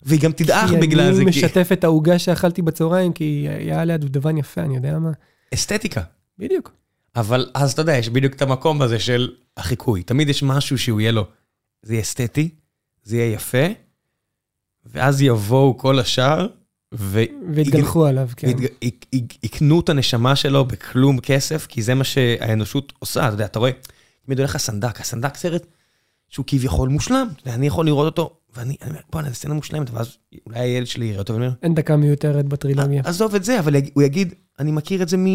והיא 0.02 0.20
גם 0.20 0.32
תדעך 0.32 0.70
בגלל 0.72 1.12
זה. 1.12 1.18
כי 1.18 1.28
אני 1.28 1.30
משתף 1.30 1.68
את 1.72 1.84
העוגה 1.84 2.18
שאכלתי 2.18 2.62
בצהריים, 2.62 3.12
כי 3.12 3.46
היה 3.48 3.80
עליה 3.80 3.96
דובדבן 3.96 4.38
יפה, 4.38 4.60
אני 4.60 4.76
יודע 4.76 4.98
מה. 4.98 5.10
אסתטיקה. 5.54 6.02
בדיוק. 6.38 6.72
אבל 7.16 7.50
אז 7.54 7.72
אתה 7.72 7.82
יודע, 7.82 7.96
יש 7.96 8.08
בדיוק 8.08 8.34
את 8.34 8.42
המקום 8.42 8.82
הזה 8.82 8.98
של 8.98 9.30
החיקוי. 9.56 10.02
תמיד 10.02 10.28
יש 10.28 10.42
משהו 10.42 10.78
שהוא 10.78 11.00
יהיה 11.00 11.12
לו. 11.12 11.26
זה 11.82 11.94
יהיה 11.94 12.02
אסתטי, 12.02 12.48
זה 13.02 13.16
יהיה 13.16 13.32
יפה, 13.32 13.66
ואז 14.86 15.22
יבואו 15.22 15.78
כל 15.78 15.98
השאר, 15.98 16.46
ו... 16.94 17.20
והתגלחו 17.54 18.06
עליו, 18.06 18.28
כן. 18.36 18.52
יקנו 19.42 19.80
את 19.80 19.88
הנשמה 19.88 20.36
שלו 20.36 20.64
בכלום 20.64 21.20
כסף, 21.20 21.66
כי 21.66 21.82
זה 21.82 21.94
מה 21.94 22.04
שהאנושות 22.04 22.92
עושה. 22.98 23.26
אתה 23.26 23.34
יודע, 23.34 23.44
אתה 23.44 23.58
רואה, 23.58 23.70
תמיד 24.26 24.38
הולך 24.38 24.54
הסנדק, 24.54 25.00
הסנדק 25.00 25.36
סרט 25.36 25.66
שהוא 26.28 26.44
כביכול 26.46 26.88
מושלם. 26.88 27.28
אני 27.46 27.66
יכול 27.66 27.86
לראות 27.86 28.06
אותו, 28.06 28.36
ואני 28.56 28.76
אומר, 28.86 29.00
בוא'נה, 29.12 29.28
זו 29.28 29.34
סצנה 29.34 29.54
מושלמת, 29.54 29.90
ואז 29.90 30.16
אולי 30.46 30.60
הילד 30.60 30.86
שלי 30.86 31.06
יראה 31.06 31.18
אותו, 31.18 31.32
ואני 31.32 31.46
אומר... 31.46 31.56
אין 31.62 31.74
דקה 31.74 31.96
מיותרת 31.96 32.44
בטרילוגיה. 32.44 33.02
עזוב 33.04 33.34
את 33.34 33.44
זה, 33.44 33.58
אבל 33.58 33.74
הוא 33.94 34.02
יגיד, 34.02 34.34
אני 34.58 34.72
מכיר 34.72 35.02
את 35.02 35.08
זה 35.08 35.16
מ... 35.16 35.26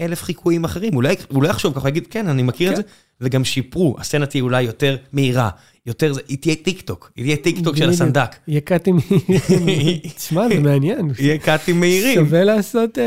אלף 0.00 0.22
חיקויים 0.22 0.64
אחרים, 0.64 0.96
אולי 0.96 1.14
הוא 1.28 1.42
לא 1.42 1.48
יחשוב 1.48 1.72
ככה, 1.74 1.80
הוא 1.80 1.88
יגיד, 1.88 2.06
כן, 2.10 2.28
אני 2.28 2.42
מכיר 2.42 2.70
את 2.70 2.76
כן. 2.76 2.82
זה, 2.82 2.88
וגם 3.20 3.44
שיפרו, 3.44 3.96
הסצנה 3.98 4.26
תהיה 4.26 4.42
אולי 4.42 4.62
יותר 4.62 4.96
מהירה, 5.12 5.50
יותר 5.86 6.12
זה, 6.12 6.20
היא 6.28 6.38
תהיה 6.38 6.54
טיק 6.56 6.80
טוק, 6.80 7.12
היא 7.16 7.24
תהיה 7.24 7.36
טיק 7.36 7.64
טוק 7.64 7.76
של. 7.76 7.88
הסנדק. 7.88 8.36
יהיה 8.48 8.60
קאטים, 8.60 8.96
תשמע, 10.16 10.48
זה 10.48 10.60
מעניין. 10.60 11.10
יהיה 11.18 11.38
קאטים 11.38 11.80
מהירים. 11.80 12.14
שווה 12.14 12.44
לעשות 12.44 12.98
אה, 12.98 13.04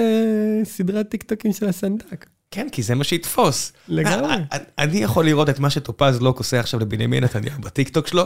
סדרת 0.64 1.10
טיקטוקים 1.10 1.54
של 1.54 1.66
הסנדק. 1.70 2.26
כן, 2.52 2.68
כי 2.72 2.84
זה 2.84 2.96
מה 2.96 3.04
שיתפוס. 3.04 3.74
לגמרי. 3.88 4.34
אני- 4.80 4.98
יכול 4.98 5.26
לראות 5.26 5.50
את 5.50 5.60
מה 5.60 5.70
שטופז 5.70 6.22
לוק 6.22 6.38
עושה 6.38 6.60
עכשיו 6.60 6.80
לבנימין 6.80 7.24
נתניהו 7.24 7.62
בטיקטוק 7.62 8.08
שלו, 8.08 8.24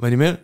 ואני 0.00 0.14
אומר, 0.14 0.34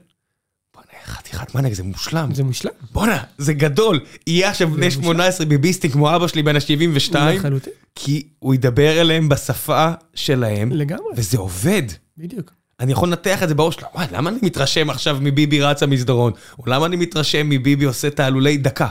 חתיכת 1.11 1.55
מניאק, 1.55 1.73
זה 1.73 1.83
מושלם. 1.83 2.35
זה 2.35 2.45
מושלם. 2.45 2.71
בואנה, 2.93 3.23
זה 3.39 3.53
גדול. 3.53 4.01
יהיה 4.27 4.51
עכשיו 4.51 4.69
בני 4.71 4.87
מושלם. 4.87 5.03
18 5.03 5.47
ביביסטים 5.47 5.91
כמו 5.91 6.17
אבא 6.17 6.27
שלי 6.27 6.43
בן 6.43 6.57
ה-72, 6.57 7.19
לחלוטין. 7.19 7.73
כי 7.95 8.29
הוא 8.39 8.55
ידבר 8.55 9.01
אליהם 9.01 9.29
בשפה 9.29 9.93
שלהם, 10.15 10.73
לגמרי, 10.73 11.13
וזה 11.17 11.39
עובד. 11.39 11.83
בדיוק. 12.19 12.53
אני 12.81 12.93
יכול 12.93 13.09
לנתח 13.09 13.43
את 13.43 13.49
זה 13.49 13.55
בראש 13.55 13.77
וואי, 13.95 14.07
למה 14.13 14.31
אני 14.31 14.39
מתרשם 14.43 14.91
עכשיו 14.91 15.19
מביבי 15.21 15.63
רץ 15.63 15.83
המסדרון? 15.83 16.33
או 16.59 16.65
למה 16.67 16.87
אני 16.87 16.97
מתרשם 16.97 17.49
מביבי 17.49 17.85
עושה 17.85 18.11
תעלולי 18.11 18.57
דקה? 18.57 18.89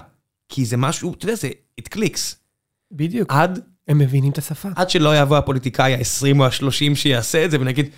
כי 0.49 0.65
זה 0.65 0.77
משהו, 0.77 1.13
אתה 1.13 1.25
יודע, 1.25 1.35
זה, 1.35 1.49
it 1.81 1.95
clicks. 1.95 2.35
בדיוק. 2.91 3.33
עד, 3.33 3.59
הם 3.87 3.97
מבינים 3.97 4.31
את 4.31 4.37
השפה. 4.37 4.69
עד 4.75 4.89
שלא 4.89 5.17
יבוא 5.17 5.37
הפוליטיקאי 5.37 5.93
ה-20 5.93 6.39
או 6.39 6.45
ה-30 6.45 6.95
שיעשה 6.95 7.45
את 7.45 7.51
זה 7.51 7.57
ונגיד, 7.59 7.89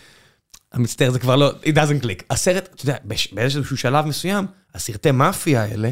המצטער 0.74 1.12
זה 1.12 1.20
כבר 1.20 1.36
לא, 1.36 1.52
it 1.64 1.76
doesn't 1.76 2.04
click. 2.04 2.24
הסרט, 2.30 2.70
אתה 2.76 2.86
יודע, 2.86 2.98
באיזשהו 3.32 3.78
שלב 3.78 4.06
מסוים, 4.06 4.46
הסרטי 4.76 5.12
מאפיה 5.12 5.64
האלה, 5.64 5.92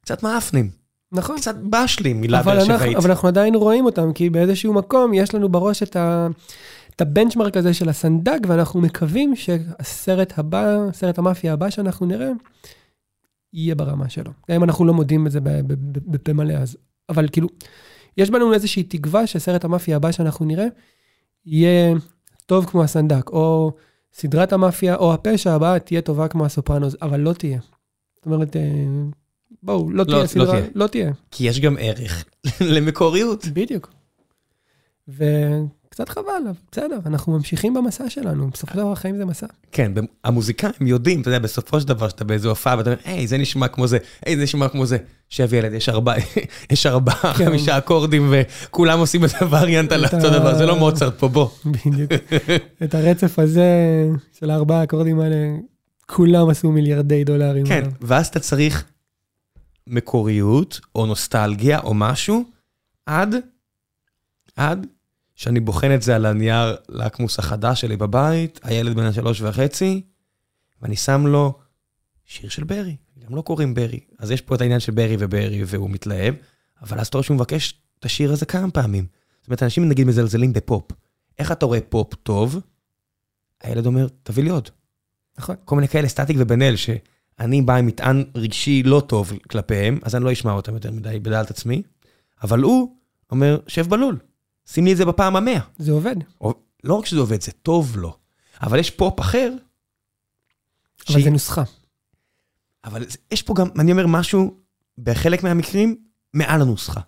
קצת 0.00 0.22
מאפנים, 0.22 0.70
נכון. 1.12 1.36
קצת 1.36 1.54
בשלים 1.70 2.20
מילה 2.20 2.42
באר 2.42 2.64
שבעית. 2.64 2.96
אבל 2.96 3.10
אנחנו 3.10 3.28
עדיין 3.28 3.54
רואים 3.54 3.84
אותם, 3.84 4.12
כי 4.12 4.30
באיזשהו 4.30 4.74
מקום 4.74 5.14
יש 5.14 5.34
לנו 5.34 5.48
בראש 5.48 5.82
את, 5.82 5.96
ה, 5.96 6.28
את 6.96 7.00
הבנצ'מרק 7.00 7.56
הזה 7.56 7.74
של 7.74 7.88
הסנדק, 7.88 8.38
ואנחנו 8.48 8.80
מקווים 8.80 9.36
שהסרט 9.36 10.38
הבא, 10.38 10.76
סרט 10.92 11.18
המאפיה 11.18 11.52
הבא 11.52 11.70
שאנחנו 11.70 12.06
נראה, 12.06 12.30
יהיה 13.52 13.74
ברמה 13.74 14.08
שלו. 14.08 14.32
גם 14.50 14.56
אם 14.56 14.64
אנחנו 14.64 14.84
לא 14.84 14.94
מודים 14.94 15.24
ב- 15.24 15.48
ב- 15.72 16.12
בפה 16.12 16.32
מלא 16.32 16.52
אז. 16.52 16.76
אבל 17.08 17.28
כאילו, 17.32 17.48
יש 18.16 18.30
בנו 18.30 18.54
איזושהי 18.54 18.82
תקווה 18.82 19.26
שסרט 19.26 19.64
המאפיה 19.64 19.96
הבא 19.96 20.12
שאנחנו 20.12 20.46
נראה, 20.46 20.66
יהיה 21.46 21.94
טוב 22.52 22.66
כמו 22.66 22.82
הסנדק, 22.82 23.28
או 23.30 23.72
סדרת 24.12 24.52
המאפיה, 24.52 24.96
או 24.96 25.14
הפשע 25.14 25.52
הבאה 25.52 25.78
תהיה 25.78 26.00
טובה 26.00 26.28
כמו 26.28 26.44
הסופרנוס, 26.44 26.96
אבל 27.02 27.20
לא 27.20 27.32
תהיה. 27.32 27.58
זאת 28.16 28.26
אומרת, 28.26 28.56
אה, 28.56 28.62
בואו, 29.62 29.90
לא 29.90 29.96
לא- 29.96 30.04
תהיה 30.04 30.18
לא 30.22 30.26
סדרה, 30.26 30.46
תהיה. 30.60 30.66
לא 30.74 30.86
תהיה. 30.86 31.12
כי 31.30 31.48
יש 31.48 31.60
גם 31.60 31.76
ערך 31.80 32.24
למקוריות. 32.74 33.46
בדיוק. 33.52 33.90
וקצת 35.92 36.08
חבל, 36.08 36.22
אבל 36.44 36.52
בסדר, 36.72 36.98
אנחנו 37.06 37.32
ממשיכים 37.32 37.74
במסע 37.74 38.10
שלנו, 38.10 38.50
בסופו 38.50 38.72
של 38.72 38.78
דבר 38.78 38.92
החיים 38.92 39.16
זה 39.16 39.24
מסע. 39.24 39.46
כן, 39.72 39.92
המוזיקאים 40.24 40.86
יודעים, 40.86 41.20
אתה 41.20 41.28
יודע, 41.28 41.38
בסופו 41.38 41.80
של 41.80 41.88
דבר 41.88 42.08
שאתה 42.08 42.24
באיזו 42.24 42.48
הופעה 42.48 42.78
ואתה 42.78 42.90
אומר, 42.90 43.00
היי, 43.04 43.26
זה 43.26 43.38
נשמע 43.38 43.68
כמו 43.68 43.86
זה, 43.86 43.98
היי, 44.26 44.36
זה 44.36 44.42
נשמע 44.42 44.68
כמו 44.68 44.86
זה. 44.86 44.96
שב 45.28 45.54
ילד, 45.54 45.72
יש 45.72 45.88
ארבעה, 45.88 46.16
יש 46.72 46.86
ארבעה, 46.86 47.34
כן. 47.34 47.44
חמישה 47.44 47.78
אקורדים 47.78 48.32
וכולם 48.32 48.98
עושים 48.98 49.24
את 49.24 49.30
הווריאנט 49.40 49.92
על 49.92 50.04
אותו 50.04 50.30
דבר, 50.30 50.54
זה 50.58 50.66
לא 50.66 50.76
מוצרט 50.78 51.18
פה, 51.18 51.28
בוא. 51.28 51.48
בדיוק. 51.64 52.12
את 52.84 52.94
הרצף 52.94 53.38
הזה 53.38 53.70
של 54.38 54.50
הארבעה 54.50 54.80
האקורדים 54.80 55.20
האלה, 55.20 55.36
כולם 56.06 56.48
עשו 56.48 56.72
מיליארדי 56.72 57.24
דולרים. 57.24 57.66
כן. 57.66 57.88
ואז 58.00 58.26
אתה 58.26 58.40
צריך 58.40 58.84
מקוריות, 59.86 60.80
או 60.94 61.06
נוסטלגיה, 61.06 61.78
או 61.78 61.94
משהו, 61.94 62.44
עד, 63.06 63.34
עד 64.56 64.86
שאני 65.42 65.60
בוחן 65.60 65.94
את 65.94 66.02
זה 66.02 66.16
על 66.16 66.26
הנייר 66.26 66.76
לקמוס 66.88 67.38
החדש 67.38 67.80
שלי 67.80 67.96
בבית, 67.96 68.60
הילד 68.62 68.96
בן 68.96 69.04
השלוש 69.04 69.40
וחצי, 69.40 70.02
ואני 70.82 70.96
שם 70.96 71.26
לו 71.26 71.58
שיר 72.24 72.50
של 72.50 72.64
ברי, 72.64 72.96
גם 73.18 73.36
לו 73.36 73.42
קוראים 73.42 73.74
ברי. 73.74 74.00
אז 74.18 74.30
יש 74.30 74.40
פה 74.40 74.54
את 74.54 74.60
העניין 74.60 74.80
של 74.80 74.92
ברי 74.92 75.16
וברי, 75.18 75.62
והוא 75.66 75.90
מתלהב, 75.90 76.34
אבל 76.82 76.98
אז 76.98 77.06
אתה 77.06 77.16
רואה 77.16 77.24
שהוא 77.24 77.34
מבקש 77.34 77.74
את 77.98 78.04
השיר 78.04 78.32
הזה 78.32 78.46
כמה 78.46 78.70
פעמים. 78.70 79.06
זאת 79.40 79.48
אומרת, 79.48 79.62
אנשים 79.62 79.88
נגיד 79.88 80.06
מזלזלים 80.06 80.52
בפופ. 80.52 80.92
איך 81.38 81.52
אתה 81.52 81.66
רואה 81.66 81.80
פופ 81.88 82.14
טוב? 82.14 82.60
הילד 83.62 83.86
אומר, 83.86 84.06
תביא 84.22 84.44
לי 84.44 84.50
עוד. 84.50 84.68
נכון. 85.38 85.56
כל 85.64 85.76
מיני 85.76 85.88
כאלה, 85.88 86.08
סטטיק 86.08 86.36
ובן 86.40 86.62
אל, 86.62 86.76
שאני 86.76 87.62
בא 87.62 87.76
עם 87.76 87.86
מטען 87.86 88.24
רגשי 88.34 88.82
לא 88.82 89.02
טוב 89.06 89.32
כלפיהם, 89.50 89.98
אז 90.02 90.14
אני 90.14 90.24
לא 90.24 90.32
אשמע 90.32 90.52
אותם 90.52 90.74
יותר 90.74 90.90
מדי 90.90 91.18
בדעת 91.18 91.50
עצמי, 91.50 91.82
אבל 92.42 92.60
הוא 92.60 92.96
אומר, 93.30 93.58
שב 93.66 93.88
בלול, 93.88 94.18
שים 94.66 94.84
לי 94.84 94.92
את 94.92 94.96
זה 94.96 95.04
בפעם 95.04 95.36
המאה. 95.36 95.58
זה 95.78 95.92
עובד. 95.92 96.16
או, 96.40 96.54
לא 96.84 96.94
רק 96.94 97.06
שזה 97.06 97.20
עובד, 97.20 97.40
זה 97.42 97.52
טוב 97.52 97.96
לו. 97.96 98.16
אבל 98.62 98.78
יש 98.78 98.90
פופ 98.90 99.20
אחר, 99.20 99.52
אבל 101.08 101.14
שהיא- 101.14 101.24
זה 101.24 101.30
נוסחה. 101.30 101.62
אבל 102.84 103.04
יש 103.30 103.42
פה 103.42 103.54
גם, 103.54 103.68
אני 103.78 103.92
אומר 103.92 104.06
משהו, 104.06 104.54
בחלק 104.98 105.42
מהמקרים, 105.42 105.96
מעל 106.34 106.62
הנוסחה. 106.62 107.00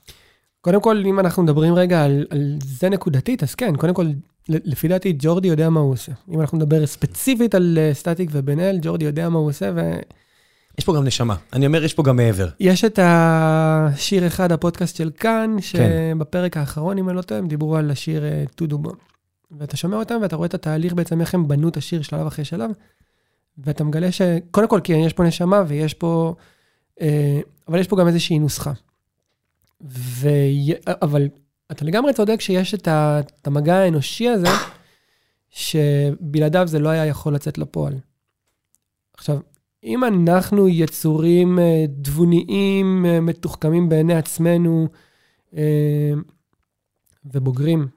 קודם 0.61 0.80
כל, 0.80 1.02
אם 1.07 1.20
אנחנו 1.20 1.42
מדברים 1.42 1.74
רגע 1.74 2.05
על, 2.05 2.26
על 2.30 2.59
זה 2.64 2.88
נקודתית, 2.88 3.42
אז 3.42 3.55
כן, 3.55 3.76
קודם 3.76 3.94
כל, 3.94 4.07
לפי 4.48 4.88
דעתי, 4.88 5.14
ג'ורדי 5.18 5.48
יודע 5.48 5.70
מה 5.70 5.80
הוא 5.80 5.92
עושה. 5.92 6.12
אם 6.28 6.40
אנחנו 6.40 6.59
נדבר 6.59 6.86
ספציפית 6.86 7.55
על 7.55 7.78
אה, 7.80 7.94
סטטיק 7.94 8.28
ובן 8.32 8.61
אל, 8.61 8.78
ג'ורדי 8.82 9.05
יודע 9.05 9.28
מה 9.28 9.38
הוא 9.38 9.48
עושה, 9.48 9.70
ו... 9.76 9.80
יש 10.79 10.85
פה 10.85 10.97
גם 10.97 11.05
נשמה. 11.05 11.37
אני 11.53 11.66
אומר, 11.66 11.85
יש 11.85 11.95
פה 11.95 12.03
גם 12.03 12.16
מעבר. 12.16 12.49
יש 12.61 12.85
את 12.85 12.99
השיר 13.03 14.27
אחד, 14.27 14.53
הפודקאסט 14.53 14.97
של 14.97 15.11
כאן, 15.11 15.57
כן. 15.57 15.62
שבפרק 16.16 16.57
האחרון, 16.57 16.99
אם 16.99 17.09
אני 17.09 17.16
לא 17.16 17.22
טועה, 17.22 17.39
הם 17.39 17.49
דיברו 17.49 17.77
על 17.77 17.91
השיר 17.91 18.25
אה, 18.25 18.45
טודו 18.55 18.79
בו. 18.79 18.93
ואתה 19.59 19.77
שומע 19.77 19.97
אותם 19.97 20.18
ואתה 20.22 20.37
רואה 20.37 20.47
את 20.47 20.55
התהליך 20.55 20.95
בעצם, 20.95 21.20
איך 21.20 21.35
הם 21.35 21.49
בנו 21.49 21.68
את 21.68 21.77
השיר 21.77 22.03
שלב 22.03 22.27
אחרי 22.27 22.45
שלב, 22.45 22.70
ואתה 23.59 23.85
מגלה 23.85 24.12
ש... 24.12 24.22
קודם 24.51 24.68
כל, 24.68 24.81
כי 24.85 24.93
יש 24.93 25.12
פה 25.12 25.25
נשמה 25.25 25.62
ויש 25.66 25.95
פה... 25.95 26.35
אה, 27.01 27.41
אבל 27.68 27.79
יש 27.79 27.89
פה 27.89 27.97
גם 27.97 28.09
איזושהי 28.09 28.39
נוסחה. 28.39 28.72
ו... 29.91 30.29
אבל 30.87 31.29
אתה 31.72 31.85
לגמרי 31.85 32.12
צודק 32.12 32.41
שיש 32.41 32.75
את, 32.75 32.89
ה... 32.89 33.20
את 33.41 33.47
המגע 33.47 33.77
האנושי 33.77 34.29
הזה, 34.29 34.49
שבלעדיו 35.51 36.68
זה 36.68 36.79
לא 36.79 36.89
היה 36.89 37.07
יכול 37.07 37.35
לצאת 37.35 37.59
לפועל. 37.59 37.95
עכשיו, 39.14 39.39
אם 39.85 40.05
אנחנו 40.05 40.68
יצורים 40.68 41.59
אה, 41.59 41.85
תבוניים, 42.03 43.07
אה, 43.07 43.20
מתוחכמים 43.20 43.89
בעיני 43.89 44.14
עצמנו, 44.14 44.89
אה, 45.57 46.12
ובוגרים, 47.24 47.89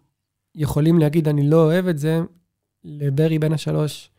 יכולים 0.56 1.00
להגיד, 1.00 1.28
אני 1.28 1.50
לא 1.50 1.64
אוהב 1.64 1.88
את 1.88 1.98
זה, 1.98 2.20
לברי 2.84 3.40
בן 3.40 3.54
השלוש, 3.54 4.10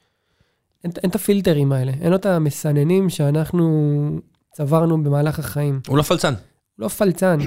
אין, 0.84 0.90
אין 1.02 1.10
את 1.10 1.14
הפילטרים 1.14 1.72
האלה, 1.72 1.92
אין 2.00 2.10
לו 2.10 2.16
את 2.16 2.26
המסננים 2.26 3.10
שאנחנו 3.10 4.20
צברנו 4.52 5.02
במהלך 5.02 5.38
החיים. 5.38 5.80
הוא 5.88 5.98
לא 5.98 6.02
פלצן. 6.02 6.34
הוא 6.34 6.82
לא 6.84 6.88
פלצן, 6.88 7.38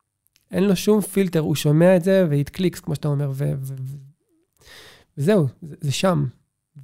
אין 0.52 0.64
לו 0.64 0.76
שום 0.76 1.00
פילטר, 1.00 1.40
הוא 1.40 1.54
שומע 1.54 1.96
את 1.96 2.04
זה 2.04 2.26
ו 2.30 2.44
it 2.44 2.52
clicks, 2.52 2.80
כמו 2.80 2.94
שאתה 2.94 3.08
אומר, 3.08 3.30
ו- 3.34 3.52
ו- 3.62 3.74
וזהו, 5.18 5.46
זה, 5.62 5.76
זה 5.80 5.92
שם. 5.92 6.26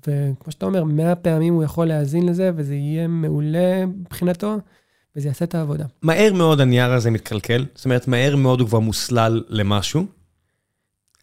וכמו 0.01 0.53
שאתה 0.53 0.67
אומר, 0.67 0.85
מאה 0.85 1.15
פעמים 1.15 1.55
הוא 1.55 1.65
יכול 1.65 1.87
להאזין 1.87 2.27
לזה, 2.27 2.51
וזה 2.57 2.75
יהיה 2.75 3.09
מעולה 3.09 3.87
מבחינתו, 3.87 4.57
וזה 5.17 5.29
יעשה 5.29 5.45
את 5.45 5.55
העבודה. 5.55 5.85
מהר 6.03 6.33
מאוד 6.33 6.61
הנייר 6.61 6.93
הזה 6.93 7.11
מתקלקל, 7.11 7.67
זאת 7.75 7.85
אומרת, 7.85 8.09
מהר 8.09 8.37
מאוד 8.37 8.61
הוא 8.61 8.69
כבר 8.69 8.79
מוסלל 8.81 9.43
למשהו. 9.49 10.07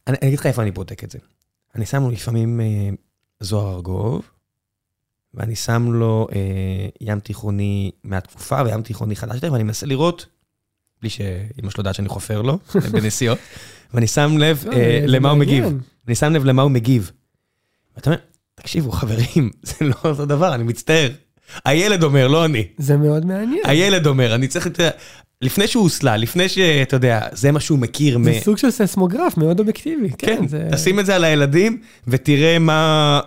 אני, 0.07 0.17
אני 0.21 0.27
אגיד 0.27 0.39
לך 0.39 0.45
איפה 0.45 0.61
אני 0.61 0.71
בודק 0.71 1.03
את 1.03 1.11
זה. 1.11 1.19
אני 1.75 1.85
שם 1.85 2.03
לו 2.03 2.09
לפעמים 2.09 2.61
אה, 2.61 2.89
זוהר 3.39 3.75
ארגוב, 3.75 4.31
ואני 5.33 5.55
שם 5.55 5.91
לו 5.91 6.27
אה, 6.31 6.89
ים 7.01 7.19
תיכוני 7.19 7.91
מהתקופה 8.03 8.61
וים 8.65 8.81
תיכוני 8.81 9.15
חדש 9.15 9.35
יותר, 9.35 9.53
ואני 9.53 9.63
מנסה 9.63 9.85
לראות, 9.85 10.25
בלי 11.01 11.09
שאמא 11.09 11.69
שלו 11.69 11.81
יודעת 11.81 11.95
שאני 11.95 12.09
חופר 12.09 12.41
לו, 12.41 12.59
בנסיעות, 12.93 13.37
ואני 13.93 14.07
שם 14.07 14.37
לב 14.37 14.63
לא, 14.65 14.73
אה, 14.73 15.03
למה 15.07 15.29
הוא. 15.29 15.39
מגיב. 15.39 15.65
אני 16.07 16.15
שם 16.15 16.33
לב 16.33 16.43
למה 16.43 16.61
הוא 16.61 16.71
מגיב. 16.71 17.11
ואתה 17.95 18.09
אומר, 18.09 18.19
תקשיבו, 18.61 18.91
חברים, 18.91 19.49
זה 19.63 19.75
לא 19.81 19.93
אותו 20.03 20.25
דבר, 20.25 20.55
אני 20.55 20.63
מצטער. 20.63 21.09
הילד 21.65 22.03
אומר, 22.03 22.27
לא 22.27 22.45
אני. 22.45 22.67
זה 22.77 22.97
מאוד 22.97 23.25
מעניין. 23.25 23.61
הילד 23.65 24.07
אומר, 24.07 24.35
אני 24.35 24.47
צריך, 24.47 24.67
אתה 24.67 24.83
יודע, 24.83 24.91
לפני 25.41 25.67
שהוא 25.67 25.83
הוסלל, 25.83 26.19
לפני 26.21 26.49
שאתה 26.49 26.95
יודע, 26.95 27.27
זה 27.31 27.51
מה 27.51 27.59
שהוא 27.59 27.79
מכיר 27.79 28.17
מ... 28.17 28.23
זה 28.23 28.39
סוג 28.43 28.57
של 28.57 28.71
ססמוגרף 28.71 29.37
מאוד 29.37 29.59
אובייקטיבי. 29.59 30.09
כן, 30.09 30.35
כן, 30.37 30.47
זה... 30.47 30.69
תשים 30.71 30.99
את 30.99 31.05
זה 31.05 31.15
על 31.15 31.23
הילדים 31.23 31.81
ותראה 32.07 32.59
מה... 32.59 33.19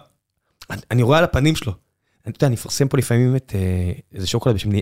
אני- 0.71 0.81
אני 0.91 1.03
רואה 1.03 1.19
על 1.19 1.25
הפנים 1.25 1.57
שלו. 1.57 1.73
אני 2.27 2.33
אתה 2.33 2.39
יודע, 2.39 2.47
אני 2.47 2.53
מפרסם 2.55 2.89
פה 2.89 2.97
לפעמים 2.99 3.37
את 3.37 3.53
אה, 3.55 3.93
איזה 4.15 4.27
שוקולד 4.27 4.55
בשם 4.55 4.73
אה, 4.75 4.81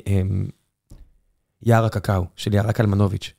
יער 1.63 1.85
הקקאו, 1.85 2.25
של 2.37 2.55
יערה 2.55 2.73
קלמנוביץ'. 2.73 3.33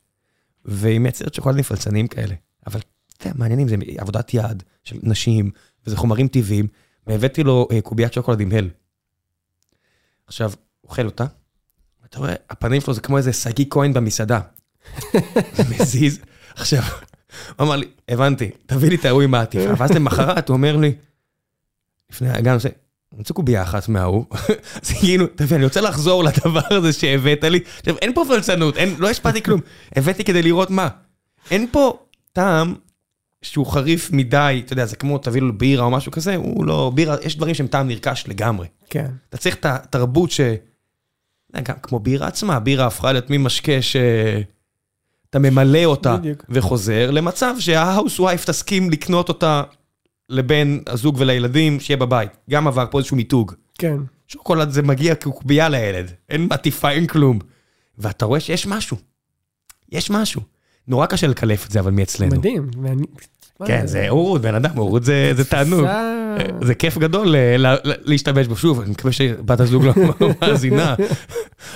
והיא 0.65 0.99
מייצרת 0.99 1.33
שוקולדים 1.33 1.63
פלצניים 1.63 2.07
כאלה. 2.07 2.35
אבל 2.67 2.79
אתה 3.17 3.27
יודע, 3.27 3.39
מעניינים, 3.39 3.67
זה 3.67 3.75
עבודת 3.97 4.33
יד 4.33 4.63
של 4.83 4.95
נשים, 5.03 5.51
וזה 5.87 5.97
חומרים 5.97 6.27
טבעיים, 6.27 6.67
והבאתי 7.07 7.43
לו 7.43 7.67
אה, 7.71 7.81
קוביית 7.81 8.13
שוקולד 8.13 8.39
עם 8.39 8.51
הל. 8.51 8.69
עכשיו, 10.27 10.51
אוכל 10.83 11.05
אותה, 11.05 11.25
ואתה 12.03 12.19
רואה, 12.19 12.35
הפנים 12.49 12.81
שלו 12.81 12.93
זה 12.93 13.01
כמו 13.01 13.17
איזה 13.17 13.33
שגיא 13.33 13.65
כהן 13.69 13.93
במסעדה. 13.93 14.39
זה 15.53 15.63
מזיז, 15.71 16.19
עכשיו, 16.55 16.83
הוא 17.57 17.65
אמר 17.65 17.75
לי, 17.75 17.87
הבנתי, 18.09 18.51
תביא 18.65 18.89
לי 18.89 18.95
את 18.95 19.05
ההוא 19.05 19.21
עם 19.21 19.33
העטיפה, 19.33 19.73
ואז 19.77 19.91
למחרת 19.91 20.49
הוא 20.49 20.55
אומר 20.55 20.77
לי, 20.77 20.95
לפני 22.11 22.29
הגן, 22.29 22.51
אני 22.51 23.19
רוצה 23.19 23.33
קובייה 23.33 23.63
אחת 23.63 23.89
מההוא, 23.89 24.25
אז 24.83 24.91
כאילו, 24.99 25.27
תביא, 25.35 25.55
אני 25.55 25.63
רוצה 25.65 25.81
לחזור 25.81 26.23
לדבר 26.23 26.61
הזה 26.69 26.93
שהבאת 26.93 27.43
לי, 27.43 27.59
עכשיו, 27.79 27.97
אין 27.97 28.13
פה 28.13 28.23
פלצנות, 28.27 28.75
לא 28.97 29.09
השפעתי 29.09 29.43
כלום, 29.43 29.61
הבאתי 29.95 30.23
כדי 30.23 30.41
לראות 30.41 30.69
מה. 30.69 30.87
אין 31.51 31.67
פה 31.71 31.99
טעם 32.33 32.75
שהוא 33.43 33.65
חריף 33.65 34.11
מדי, 34.11 34.61
אתה 34.65 34.73
יודע, 34.73 34.85
זה 34.85 34.95
כמו 34.95 35.17
תביא 35.17 35.41
לו 35.41 35.57
בירה 35.57 35.85
או 35.85 35.91
משהו 35.91 36.11
כזה, 36.11 36.35
הוא 36.35 36.65
לא, 36.65 36.91
בירה, 36.95 37.15
יש 37.23 37.37
דברים 37.37 37.55
שהם 37.55 37.67
טעם 37.67 37.87
נרכש 37.87 38.23
לגמרי. 38.27 38.67
כן. 38.89 39.11
אתה 39.29 39.37
צריך 39.37 39.55
את 39.55 39.65
התרבות 39.65 40.31
ש... 40.31 40.41
גם 41.63 41.75
כמו 41.83 41.99
בירה 41.99 42.27
עצמה, 42.27 42.59
בירה 42.59 42.85
הפכה 42.85 43.11
להיות 43.11 43.29
ממשקה 43.29 43.81
שאתה 43.81 45.39
ממלא 45.39 45.85
אותה 45.85 46.17
בדיוק. 46.17 46.45
וחוזר, 46.49 47.11
למצב 47.11 47.55
שההאוס 47.59 48.19
וייף 48.19 48.45
תסכים 48.45 48.89
לקנות 48.89 49.29
אותה 49.29 49.63
לבן 50.29 50.77
הזוג 50.87 51.15
ולילדים, 51.19 51.79
שיהיה 51.79 51.97
בבית. 51.97 52.31
גם 52.49 52.67
עבר 52.67 52.85
פה 52.91 52.97
איזשהו 52.97 53.17
מיתוג. 53.17 53.53
כן. 53.77 53.97
שוקולד 54.27 54.69
זה 54.69 54.81
מגיע 54.81 55.15
כקובייה 55.15 55.69
לילד, 55.69 56.11
אין 56.29 56.47
עטיפה, 56.51 56.91
אין 56.91 57.07
כלום. 57.07 57.39
ואתה 57.97 58.25
רואה 58.25 58.39
שיש 58.39 58.67
משהו. 58.67 58.97
יש 59.91 60.09
משהו. 60.09 60.41
נורא 60.87 61.05
קשה 61.05 61.27
לקלף 61.27 61.65
את 61.65 61.71
זה, 61.71 61.79
אבל 61.79 61.91
מאצלנו. 61.91 62.35
מדהים. 62.35 62.71
ואני... 62.83 63.05
כן, 63.65 63.87
זה 63.87 64.09
הורות, 64.09 64.41
בן 64.41 64.55
אדם, 64.55 64.71
הורות 64.75 65.03
זה 65.03 65.43
תענוג. 65.49 65.87
זה 66.61 66.75
כיף 66.75 66.97
גדול 66.97 67.35
להשתמש 68.05 68.47
בו. 68.47 68.55
שוב, 68.55 68.81
אני 68.81 68.91
מקווה 68.91 69.11
שבת 69.11 69.59
הזוג 69.59 69.85
לא 69.85 69.93
מאזינה. 70.41 70.95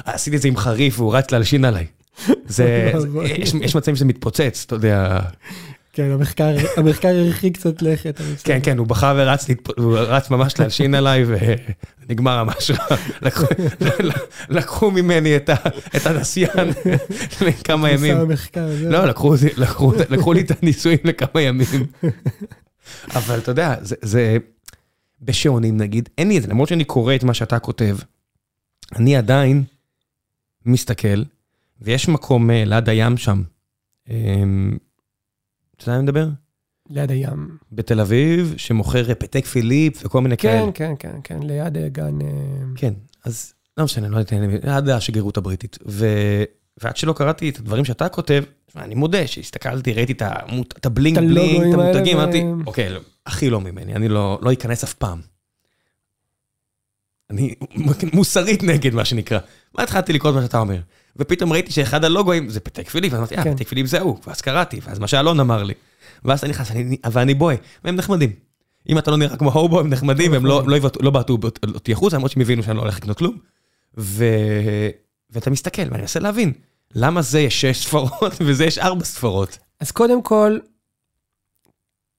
עשיתי 0.05 0.36
את 0.38 0.41
זה 0.41 0.47
עם 0.47 0.57
חריף 0.57 0.99
והוא 0.99 1.15
רץ 1.15 1.32
להלשין 1.32 1.65
עליי. 1.65 1.86
יש 3.61 3.75
מצבים 3.75 3.95
שזה 3.95 4.05
מתפוצץ, 4.05 4.63
אתה 4.67 4.75
יודע. 4.75 5.19
כן, 5.98 6.12
המחקר 6.78 7.08
הרחיק 7.08 7.58
קצת 7.58 7.82
לכת. 7.82 8.22
כן, 8.43 8.60
כן, 8.64 8.78
הוא 8.78 8.88
בכה 8.88 9.14
ורץ, 9.18 9.45
הוא 9.78 9.98
רץ 9.98 10.30
ממש 10.30 10.60
להלשין 10.60 10.95
עליי 10.95 11.26
ונגמר 11.28 12.43
ממש 12.43 12.72
לקחו 14.50 14.91
ממני 14.91 15.36
את 15.38 16.06
הנסיין 16.06 16.50
לכמה 17.41 17.91
ימים. 17.91 18.18
לא, 18.82 19.06
לקחו 20.10 20.34
לי 20.34 20.41
את 20.41 20.52
הניסויים 20.62 21.00
לכמה 21.04 21.41
ימים. 21.41 21.86
אבל 23.16 23.38
אתה 23.38 23.52
יודע, 23.52 23.76
זה 23.82 24.38
בשעונים 25.22 25.78
נגיד, 25.78 26.10
אין 26.18 26.28
לי 26.28 26.38
את 26.38 26.43
זה, 26.43 26.50
למרות 26.50 26.70
שאני 26.70 26.84
קורא 26.84 27.16
את 27.16 27.24
מה 27.24 27.34
שאתה 27.34 27.60
כותב, 27.60 27.98
אני 28.95 29.16
עדיין 29.16 29.64
מסתכל, 30.66 31.24
ויש 31.82 32.08
מקום 32.08 32.50
ליד 32.50 32.89
הים 32.89 33.18
שם. 33.18 33.41
אתה 35.78 35.84
יודע 35.84 35.91
מה 35.91 35.95
אני 35.95 36.03
מדבר? 36.03 36.28
ליד 36.89 37.11
הים. 37.11 37.57
בתל 37.71 37.99
אביב, 37.99 38.53
שמוכר 38.57 39.13
פתק 39.15 39.45
פיליפ 39.45 40.05
וכל 40.05 40.21
מיני 40.21 40.38
כן, 40.38 40.49
כאלה. 40.49 40.71
כן, 40.71 40.93
כן, 40.99 41.11
כן, 41.23 41.39
כן, 41.39 41.47
ליד 41.47 41.78
גן... 41.91 42.19
כן, 42.75 42.93
אז 43.25 43.53
לא 43.78 43.84
משנה, 43.84 44.07
לא 44.07 44.17
יודע, 44.17 44.38
ליד 44.63 44.89
השגרירות 44.89 45.38
הבריטית. 45.38 45.78
ו... 45.88 46.07
ועד 46.82 46.97
שלא 46.97 47.13
קראתי 47.13 47.49
את 47.49 47.59
הדברים 47.59 47.86
שאתה 47.86 48.09
כותב, 48.09 48.43
אני 48.75 48.95
מודה 48.95 49.28
שהסתכלתי, 49.28 49.93
ראיתי 49.93 50.13
את 50.78 50.86
הבלינג 50.86 51.19
בלינג, 51.19 51.67
את 51.67 51.73
המותגים, 51.73 52.17
אמרתי, 52.17 52.43
אוקיי, 52.65 52.89
לא, 52.89 52.99
הכי 53.25 53.49
לא 53.49 53.61
ממני, 53.61 53.95
אני 53.95 54.07
לא, 54.07 54.39
לא 54.41 54.53
אכנס 54.53 54.84
אף 54.84 54.93
פעם. 54.93 55.21
אני 57.30 57.55
מוסרית 58.13 58.63
נגד, 58.63 58.93
מה 58.93 59.05
שנקרא. 59.05 59.39
מה 59.78 59.84
התחלתי 59.84 60.13
לקרוא 60.13 60.32
את 60.32 60.36
מה 60.36 60.41
שאתה 60.41 60.59
אומר? 60.59 60.80
ופתאום 61.17 61.53
ראיתי 61.53 61.71
שאחד 61.71 62.03
הלוגויים 62.03 62.49
זה 62.49 62.59
פתק 62.59 62.89
פיליפ, 62.89 63.13
ואמרתי, 63.13 63.38
אה, 63.38 63.43
כן. 63.43 63.55
פתק 63.55 63.67
פיליפ 63.67 63.88
זה 63.88 63.99
הוא, 63.99 64.17
ואז 64.28 64.41
קראתי, 64.41 64.80
ואז 64.84 64.99
מה 64.99 65.07
שאלון 65.07 65.39
אמר 65.39 65.63
לי. 65.63 65.73
ואז 66.25 66.43
אני 66.43 66.49
נכנס, 66.49 66.71
ואני 67.11 67.34
בואה, 67.34 67.55
והם 67.84 67.95
נחמדים. 67.95 68.32
אם 68.89 68.97
אתה 68.97 69.11
לא 69.11 69.17
נראה 69.17 69.38
כמו 69.38 69.51
הובו, 69.51 69.80
הם 69.80 69.89
נחמדים, 69.89 70.34
הם 70.34 70.45
לא, 70.45 70.63
לא, 70.67 70.78
לא 70.99 71.11
בעטו 71.11 71.38
אותי 71.73 71.91
החוצה, 71.91 72.15
למרות 72.15 72.32
שהם 72.32 72.41
הבינו 72.41 72.63
שאני 72.63 72.78
לא 72.78 72.82
הולך 72.82 72.97
לקנות 72.97 73.17
כלום. 73.17 73.38
ואתה 73.97 75.49
מסתכל, 75.49 75.82
ואני 75.82 76.01
מנסה 76.01 76.19
להבין, 76.19 76.53
למה 76.95 77.21
זה 77.21 77.39
יש 77.39 77.61
שש 77.61 77.86
ספרות 77.86 78.34
וזה 78.45 78.65
יש 78.65 78.78
ארבע 78.78 79.05
ספרות? 79.05 79.57
אז 79.80 79.91
קודם 79.91 80.21
כל, 80.21 80.57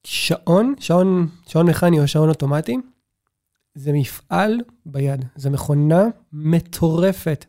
שעון, 0.04 0.74
שעון, 0.80 1.28
שעון 1.46 1.66
מכני 1.66 2.00
או 2.00 2.08
שעון 2.08 2.28
אוטומטי, 2.28 2.76
זה 3.78 3.92
מפעל 3.92 4.60
ביד, 4.86 5.24
זו 5.36 5.50
מכונה 5.50 6.04
מטורפת 6.32 7.44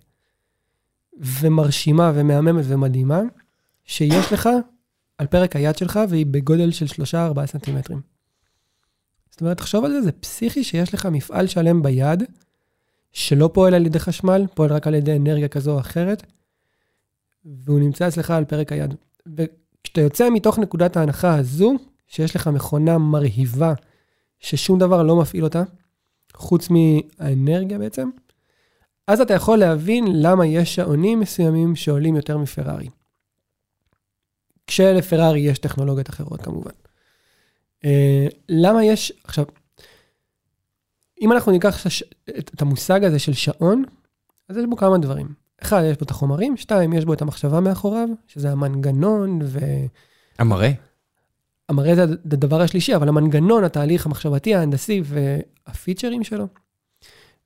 ומרשימה 1.20 2.12
ומהממת 2.16 2.66
ומדהימה, 2.68 3.22
שיש 3.86 4.34
לך 4.34 4.50
על 5.18 5.28
פרק 5.28 5.56
היד 5.56 5.78
שלך 5.78 6.00
והיא 6.10 6.26
בגודל 6.26 6.72
של 6.72 6.86
3-4 6.86 7.46
סנטימטרים. 7.46 8.02
זאת 9.30 9.42
אומרת, 9.42 9.58
תחשוב 9.58 9.86
על 9.86 9.92
זה, 9.92 10.02
זה 10.02 10.12
פסיכי 10.12 10.64
שיש 10.64 10.94
לך 10.94 11.06
מפעל 11.06 11.48
שלם 11.48 11.84
ביד, 11.84 12.24
שלא 13.12 13.50
פועל 13.54 13.74
על 13.74 13.86
ידי 13.86 14.00
חשמל, 14.00 14.46
פועל 14.56 14.74
רק 14.74 14.88
על 14.88 14.94
ידי 14.94 15.16
אנרגיה 15.16 15.48
כזו 15.48 15.72
או 15.72 15.80
אחרת, 15.80 16.24
והוא 17.46 17.80
נמצא 17.80 18.08
אצלך 18.08 18.32
על 18.32 18.46
פרק 18.46 18.72
היד. 18.72 18.96
וכשאתה 19.38 20.02
יוצא 20.02 20.30
מתוך 20.30 20.60
נקודת 20.60 20.98
ההנחה 20.98 21.36
הזו, 21.36 21.76
שיש 22.08 22.36
לך 22.36 22.48
מכונה 22.48 22.98
מרהיבה, 22.98 23.74
ששום 24.40 24.80
דבר 24.80 25.04
לא 25.04 25.16
מפעיל 25.16 25.44
אותה, 25.44 25.64
חוץ 26.40 26.68
מהאנרגיה 26.70 27.78
בעצם, 27.78 28.10
אז 29.08 29.22
אתה 29.22 29.34
יכול 29.34 29.60
להבין 29.60 30.06
למה 30.12 30.46
יש 30.46 30.76
שעונים 30.76 31.20
מסוימים 31.20 31.76
שעולים 31.76 32.16
יותר 32.16 32.38
מפרארי. 32.38 32.90
כשלפרארי 34.68 35.40
יש 35.40 35.60
טכנולוגיות 35.60 36.10
אחרות 36.10 36.42
כמובן. 36.42 36.72
Uh, 37.86 37.88
למה 38.50 38.84
יש, 38.86 39.14
עכשיו, 39.24 39.46
אם 41.22 41.32
אנחנו 41.32 41.52
ניקח 41.52 41.86
את 42.30 42.62
המושג 42.62 43.04
הזה 43.04 43.20
של 43.20 43.34
שעון, 43.34 43.84
אז 44.50 44.58
יש 44.58 44.66
בו 44.70 44.78
כמה 44.78 44.98
דברים. 44.98 45.28
אחד, 45.62 45.82
יש 45.86 45.98
בו 45.98 46.06
את 46.06 46.12
החומרים, 46.12 46.58
שתיים, 46.58 46.94
יש 46.94 47.06
בו 47.06 47.14
את 47.14 47.22
המחשבה 47.22 47.60
מאחוריו, 47.60 48.10
שזה 48.28 48.52
המנגנון 48.52 49.40
ו... 49.44 49.60
המראה. 50.40 50.72
המראה 51.70 51.96
זה 51.96 52.04
הדבר 52.04 52.62
השלישי, 52.62 52.96
אבל 52.96 53.10
המנגנון, 53.10 53.64
התהליך 53.64 54.06
המחשבתי, 54.06 54.56
ההנדסי 54.56 55.02
והפיצ'רים 55.06 56.24
שלו. 56.24 56.48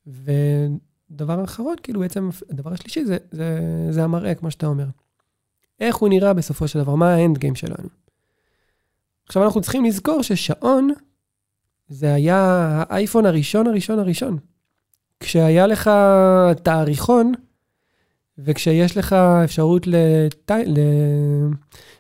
ודבר 0.08 1.44
אחרון, 1.44 1.76
כאילו 1.84 2.00
בעצם, 2.00 2.30
הדבר 2.50 2.74
השלישי 2.74 3.06
זה, 3.06 3.18
זה, 3.32 3.60
זה 3.90 4.04
המראה, 4.04 4.36
כמו 4.36 4.52
שאתה 4.52 4.68
אומר. 4.68 4.86
איך 5.80 5.96
הוא 5.96 6.10
נראה 6.10 6.34
בסופו 6.34 6.68
של 6.68 6.80
דבר, 6.80 6.96
מה 6.96 7.14
האנד 7.14 7.38
גיים 7.38 7.56
שלנו. 7.56 7.90
עכשיו 9.26 9.44
אנחנו 9.44 9.62
צריכים 9.62 9.86
לזכור 9.86 10.22
ששעון, 10.22 10.94
זה 11.88 12.14
היה 12.14 12.38
האייפון 12.90 13.26
הראשון, 13.26 13.68
הראשון, 13.68 14.00
הראשון. 14.00 14.38
כשהיה 15.20 15.68
לך 15.68 15.92
תאריכון, 16.64 17.32
וכשיש 18.38 18.98
לך 18.98 19.14
אפשרות 19.44 19.88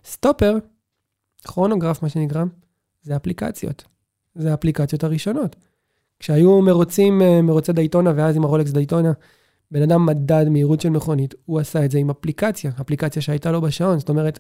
לסטופר, 0.05 0.57
כרונוגרף, 1.43 2.03
מה 2.03 2.09
שנקרא, 2.09 2.43
זה 3.01 3.15
אפליקציות. 3.15 3.83
זה 4.35 4.51
האפליקציות 4.51 5.03
הראשונות. 5.03 5.55
כשהיו 6.19 6.61
מרוצים, 6.61 7.21
אה, 7.21 7.41
מרוצי 7.41 7.73
דייטונה, 7.73 8.11
ואז 8.15 8.35
עם 8.35 8.43
הרולקס 8.43 8.71
דייטונה, 8.71 9.11
בן 9.71 9.81
אדם 9.81 10.05
מדד 10.05 10.49
מהירות 10.49 10.81
של 10.81 10.89
מכונית, 10.89 11.33
הוא 11.45 11.59
עשה 11.59 11.85
את 11.85 11.91
זה 11.91 11.97
עם 11.97 12.09
אפליקציה, 12.09 12.71
אפליקציה 12.81 13.21
שהייתה 13.21 13.51
לו 13.51 13.61
בשעון. 13.61 13.99
זאת 13.99 14.09
אומרת, 14.09 14.39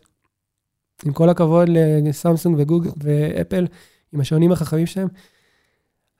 עם 1.05 1.13
כל 1.13 1.29
הכבוד 1.29 1.67
לסמסונג 2.03 2.55
וגוגל 2.59 2.89
ואפל, 2.97 3.67
עם 4.13 4.19
השעונים 4.19 4.51
החכמים 4.51 4.85
שלהם, 4.85 5.07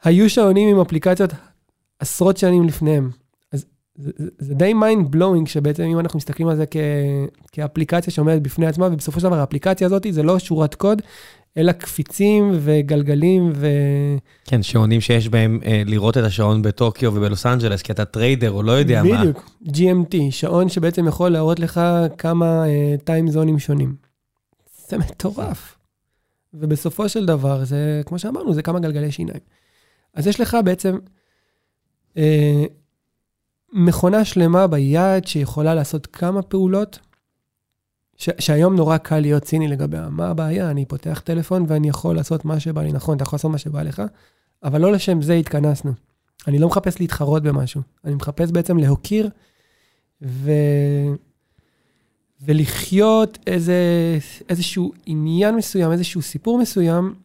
היו 0.04 0.30
שעונים 0.30 0.70
עם 0.70 0.82
אפליקציות 0.82 1.30
עשרות 2.00 2.38
שנים 2.38 2.64
לפניהם. 2.64 3.10
זה, 3.96 4.12
זה 4.38 4.54
די 4.54 4.74
mind 4.74 5.12
blowing, 5.12 5.48
שבעצם 5.48 5.84
אם 5.84 6.00
אנחנו 6.00 6.18
מסתכלים 6.18 6.48
על 6.48 6.56
זה 6.56 6.66
כ, 6.72 6.78
כאפליקציה 7.52 8.14
שעומדת 8.14 8.42
בפני 8.42 8.66
עצמה, 8.68 8.88
ובסופו 8.88 9.20
של 9.20 9.26
דבר 9.26 9.40
האפליקציה 9.40 9.88
הזאת 9.88 10.06
זה 10.10 10.24
לא 10.24 10.40
שורת 10.40 10.76
קוד, 10.76 11.02
אלא 11.58 11.72
קפיצים 11.72 12.52
וגלגלים 12.60 13.52
ו... 13.56 13.68
כן, 14.46 14.64
שעונים 14.64 15.02
שיש 15.02 15.30
בהם 15.30 15.60
אה, 15.66 15.82
לראות 15.86 16.18
את 16.18 16.24
השעון 16.24 16.62
בטוקיו 16.62 17.16
ובלוס 17.16 17.46
אנג'לס, 17.46 17.82
כי 17.82 17.92
אתה 17.92 18.06
trader 18.06 18.52
או 18.52 18.64
לא 18.64 18.72
יודע 18.72 19.04
בדיוק, 19.04 19.16
מה. 19.16 19.22
בדיוק, 19.22 19.50
GMT, 19.68 20.16
שעון 20.32 20.70
שבעצם 20.70 21.08
יכול 21.08 21.30
להראות 21.30 21.60
לך 21.60 21.82
כמה 22.18 22.64
טיימזונים 23.04 23.56
אה, 23.56 23.60
שונים. 23.60 23.96
זה 24.88 24.98
מטורף. 24.98 25.78
ובסופו 26.54 27.10
של 27.10 27.26
דבר, 27.26 27.66
זה, 27.66 28.02
כמו 28.06 28.20
שאמרנו, 28.20 28.54
זה 28.54 28.62
כמה 28.62 28.80
גלגלי 28.80 29.12
שיניים. 29.12 29.40
אז 30.14 30.28
יש 30.28 30.40
לך 30.40 30.58
בעצם 30.66 30.98
אה, 32.18 32.64
מכונה 33.74 34.26
שלמה 34.26 34.68
ביד 34.68 35.28
שיכולה 35.28 35.76
לעשות 35.76 36.06
כמה 36.08 36.42
פעולות, 36.42 37.00
ש- 38.18 38.30
שהיום 38.40 38.76
נורא 38.76 38.98
קל 38.98 39.20
להיות 39.20 39.44
ציני 39.44 39.68
לגביה. 39.68 40.10
מה 40.10 40.28
הבעיה? 40.28 40.72
אני 40.72 40.86
פותח 40.86 41.22
טלפון 41.26 41.66
ואני 41.68 41.90
יכול 41.90 42.16
לעשות 42.16 42.46
מה 42.46 42.60
שבא 42.60 42.82
לי. 42.82 42.92
נכון, 42.92 43.16
אתה 43.16 43.24
יכול 43.24 43.38
לעשות 43.38 43.52
מה 43.52 43.58
שבא 43.58 43.84
לך, 43.84 44.02
אבל 44.64 44.82
לא 44.82 44.92
לשם 44.92 45.22
זה 45.22 45.34
התכנסנו. 45.34 45.92
אני 46.48 46.60
לא 46.60 46.68
מחפש 46.68 47.00
להתחרות 47.00 47.44
במשהו, 47.44 47.82
אני 48.06 48.16
מחפש 48.16 48.52
בעצם 48.52 48.78
להוקיר 48.78 49.30
ו... 50.22 50.52
ולחיות 52.46 53.38
איזה, 53.48 53.78
איזשהו 54.50 54.92
עניין 55.06 55.56
מסוים, 55.56 55.92
איזשהו 55.92 56.22
סיפור 56.22 56.58
מסוים, 56.58 57.16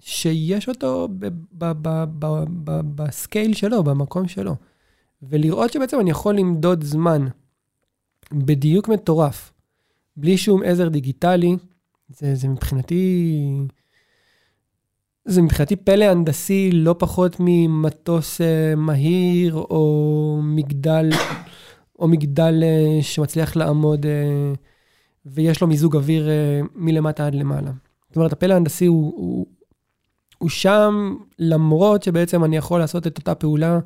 שיש 0.00 0.68
אותו 0.68 1.08
ב- 1.18 1.28
ב- 1.52 2.04
ב- 2.18 2.80
בסקייל 2.94 3.54
שלו, 3.54 3.82
במקום 3.84 4.28
שלו. 4.28 4.56
ולראות 5.28 5.72
שבעצם 5.72 6.00
אני 6.00 6.10
יכול 6.10 6.34
למדוד 6.34 6.84
זמן 6.84 7.26
בדיוק 8.32 8.88
מטורף, 8.88 9.52
בלי 10.16 10.38
שום 10.38 10.62
עזר 10.62 10.88
דיגיטלי, 10.88 11.56
זה, 12.08 12.34
זה 12.34 12.48
מבחינתי... 12.48 13.40
זה 15.24 15.42
מבחינתי 15.42 15.76
פלא 15.76 16.04
הנדסי 16.04 16.70
לא 16.72 16.94
פחות 16.98 17.36
ממטוס 17.40 18.40
uh, 18.40 18.44
מהיר 18.76 19.54
או 19.54 20.40
מגדל, 20.42 21.10
או 21.98 22.08
מגדל 22.08 22.62
uh, 22.62 23.02
שמצליח 23.02 23.56
לעמוד 23.56 24.04
uh, 24.04 24.58
ויש 25.26 25.60
לו 25.60 25.66
מיזוג 25.66 25.96
אוויר 25.96 26.26
uh, 26.26 26.66
מלמטה 26.74 27.26
עד 27.26 27.34
למעלה. 27.34 27.70
זאת 28.08 28.16
אומרת, 28.16 28.32
הפלא 28.32 28.52
ההנדסי 28.52 28.86
הוא, 28.86 29.12
הוא, 29.16 29.46
הוא 30.38 30.50
שם 30.50 31.14
למרות 31.38 32.02
שבעצם 32.02 32.44
אני 32.44 32.56
יכול 32.56 32.80
לעשות 32.80 33.06
את 33.06 33.18
אותה 33.18 33.34
פעולה 33.34 33.78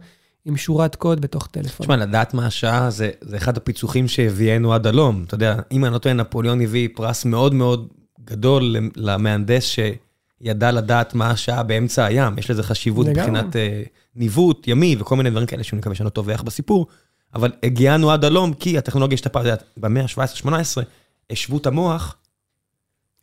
עם 0.45 0.57
שורת 0.57 0.97
קוד 0.97 1.21
בתוך 1.21 1.47
טלפון. 1.47 1.87
תשמע, 1.87 1.97
לדעת 1.97 2.35
מה 2.35 2.47
השעה 2.47 2.91
זה, 2.91 3.11
זה 3.21 3.37
אחד 3.37 3.57
הפיצוחים 3.57 4.09
שהביאנו 4.09 4.75
עד 4.75 4.87
הלום. 4.87 5.25
אתה 5.27 5.35
יודע, 5.35 5.57
אם 5.73 5.85
אני 5.85 5.93
לא 5.93 5.99
טועה, 5.99 6.15
נפוליאון 6.15 6.61
הביא 6.61 6.89
פרס 6.95 7.25
מאוד 7.25 7.55
מאוד 7.55 7.89
גדול 8.25 8.77
למהנדס 8.97 9.65
שידע 9.65 10.73
לדעת 10.73 11.15
מה 11.15 11.31
השעה 11.31 11.63
באמצע 11.63 12.05
הים. 12.05 12.39
יש 12.39 12.51
לזה 12.51 12.63
חשיבות. 12.63 13.07
מבחינת 13.07 13.57
אה, 13.57 13.83
ניווט, 14.17 14.69
ימי 14.69 14.97
וכל 14.99 15.17
מיני 15.17 15.31
דברים 15.31 15.47
כאלה 15.47 15.65
שאני 15.65 15.79
מקווה 15.79 15.95
שאני 15.95 16.05
לא 16.05 16.11
טובח 16.11 16.43
בסיפור. 16.43 16.87
אבל 17.35 17.53
הגיענו 17.63 18.11
עד 18.11 18.25
הלום 18.25 18.53
כי 18.53 18.79
הטכנולוגיה 18.79 19.15
השתפרה, 19.15 19.43
אתה 19.43 19.51
יודע, 19.51 19.63
במאה 19.77 20.03
ה-17-18, 20.03 20.83
השוו 21.31 21.59
את 21.59 21.67
המוח 21.67 22.17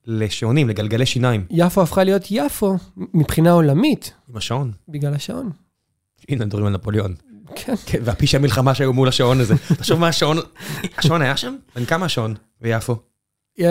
לשעונים, 0.07 0.69
לגלגלי 0.69 1.05
שיניים, 1.05 1.45
יפו 1.49 1.81
הפכה 1.81 2.03
להיות 2.03 2.23
יפו 2.31 2.77
מבחינה 2.97 3.51
עולמית, 3.51 4.13
עם 4.29 4.37
השעון. 4.37 4.71
בגלל 4.89 5.13
השעון. 5.13 5.51
הנה, 6.29 6.45
מדברים 6.45 6.65
על 6.65 6.73
נפוליאון. 6.73 7.13
כן. 7.55 7.73
כן, 7.85 7.99
והפשעי 8.03 8.39
המלחמה 8.39 8.75
שהיו 8.75 8.93
מול 8.93 9.07
השעון 9.07 9.39
הזה. 9.39 9.55
תחשוב 9.67 9.99
מה 9.99 10.07
השעון, 10.07 10.37
השעון 10.97 11.21
היה 11.21 11.37
שם? 11.37 11.55
בן 11.75 11.85
כמה 11.85 12.05
השעון 12.05 12.33
ביפו? 12.61 12.95
יא- 13.59 13.63
יא- 13.63 13.67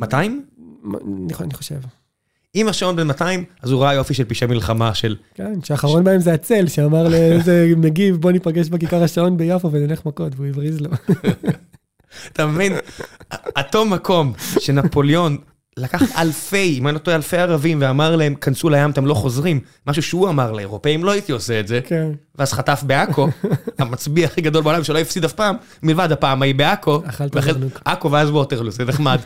200? 0.00 0.44
אני 1.26 1.34
חו- 1.34 1.44
אני 1.44 1.54
חושב. 1.54 1.74
אם 2.54 2.68
השעון 2.68 2.96
בן 2.96 3.06
200, 3.06 3.44
אז 3.62 3.70
הוא 3.70 3.82
ראה 3.82 3.94
יופי 3.94 4.14
של 4.14 4.24
פשעי 4.24 4.48
מלחמה 4.48 4.94
של... 4.94 5.16
כן, 5.34 5.52
שהאחרון 5.64 6.04
בהם 6.04 6.20
זה 6.20 6.32
הצל, 6.34 6.66
שאמר 6.68 7.08
לאיזה 7.08 7.72
מגיב, 7.76 8.16
בוא 8.16 8.32
ניפגש 8.32 8.68
בכיכר 8.68 9.02
השעון 9.02 9.36
ביפו 9.36 9.72
ונלך 9.72 10.06
מכות, 10.06 10.32
והוא 10.36 10.46
הבריז 10.46 10.80
לו. 10.80 10.90
אתה 12.32 12.46
מבין? 12.46 12.72
אותו 13.58 13.84
מקום 13.84 14.32
שנפוליאון 14.60 15.36
לקח 15.76 16.02
אלפי, 16.18 16.76
אם 16.78 16.86
אני 16.88 16.94
לא 16.94 16.98
טועה, 16.98 17.16
אלפי 17.16 17.36
ערבים 17.36 17.78
ואמר 17.82 18.16
להם, 18.16 18.34
כנסו 18.34 18.68
לים, 18.70 18.90
אתם 18.90 19.06
לא 19.06 19.14
חוזרים. 19.14 19.60
משהו 19.86 20.02
שהוא 20.02 20.28
אמר 20.28 20.52
לאירופאים, 20.52 21.04
לא 21.04 21.10
הייתי 21.10 21.32
עושה 21.32 21.60
את 21.60 21.68
זה. 21.68 21.80
כן. 21.86 22.08
ואז 22.34 22.52
חטף 22.52 22.82
בעכו, 22.86 23.28
המצביא 23.78 24.24
הכי 24.24 24.40
גדול 24.40 24.62
בעולם 24.62 24.84
שלא 24.84 24.98
הפסיד 24.98 25.24
אף 25.24 25.32
פעם, 25.32 25.56
מלבד 25.82 26.12
הפעם 26.12 26.42
ההיא 26.42 26.54
בעכו. 26.54 27.02
אכלת 27.06 27.34
זרנוק. 27.42 27.80
עכו 27.84 28.10
ואז 28.10 28.30
ווטרלו, 28.30 28.70
זה 28.70 28.84
נחמד. 28.84 29.18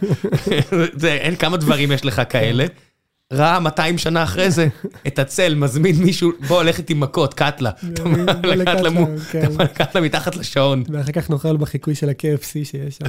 זה, 1.00 1.12
אין 1.12 1.36
כמה 1.36 1.56
דברים 1.56 1.92
יש 1.92 2.04
לך 2.04 2.22
כאלה. 2.28 2.66
ראה 3.32 3.60
200 3.60 3.98
שנה 3.98 4.22
אחרי 4.22 4.50
זה 4.50 4.68
את 5.06 5.18
הצל, 5.18 5.54
מזמין 5.54 5.96
מישהו, 5.96 6.30
בוא 6.48 6.56
הולך 6.56 6.78
איתי 6.78 6.94
מכות, 6.94 7.34
קטלה. 7.34 7.70
למו- 8.84 9.06
כן. 9.30 9.48
קטלה 9.74 10.00
מתחת 10.02 10.36
לשעון. 10.36 10.82
ואחר 10.92 11.12
כך 11.12 11.30
נאכל 11.30 11.56
בחיקוי 11.56 11.94
של 11.94 12.08
ה-KFC 12.08 12.52
שיש 12.64 12.98
שם. 12.98 13.06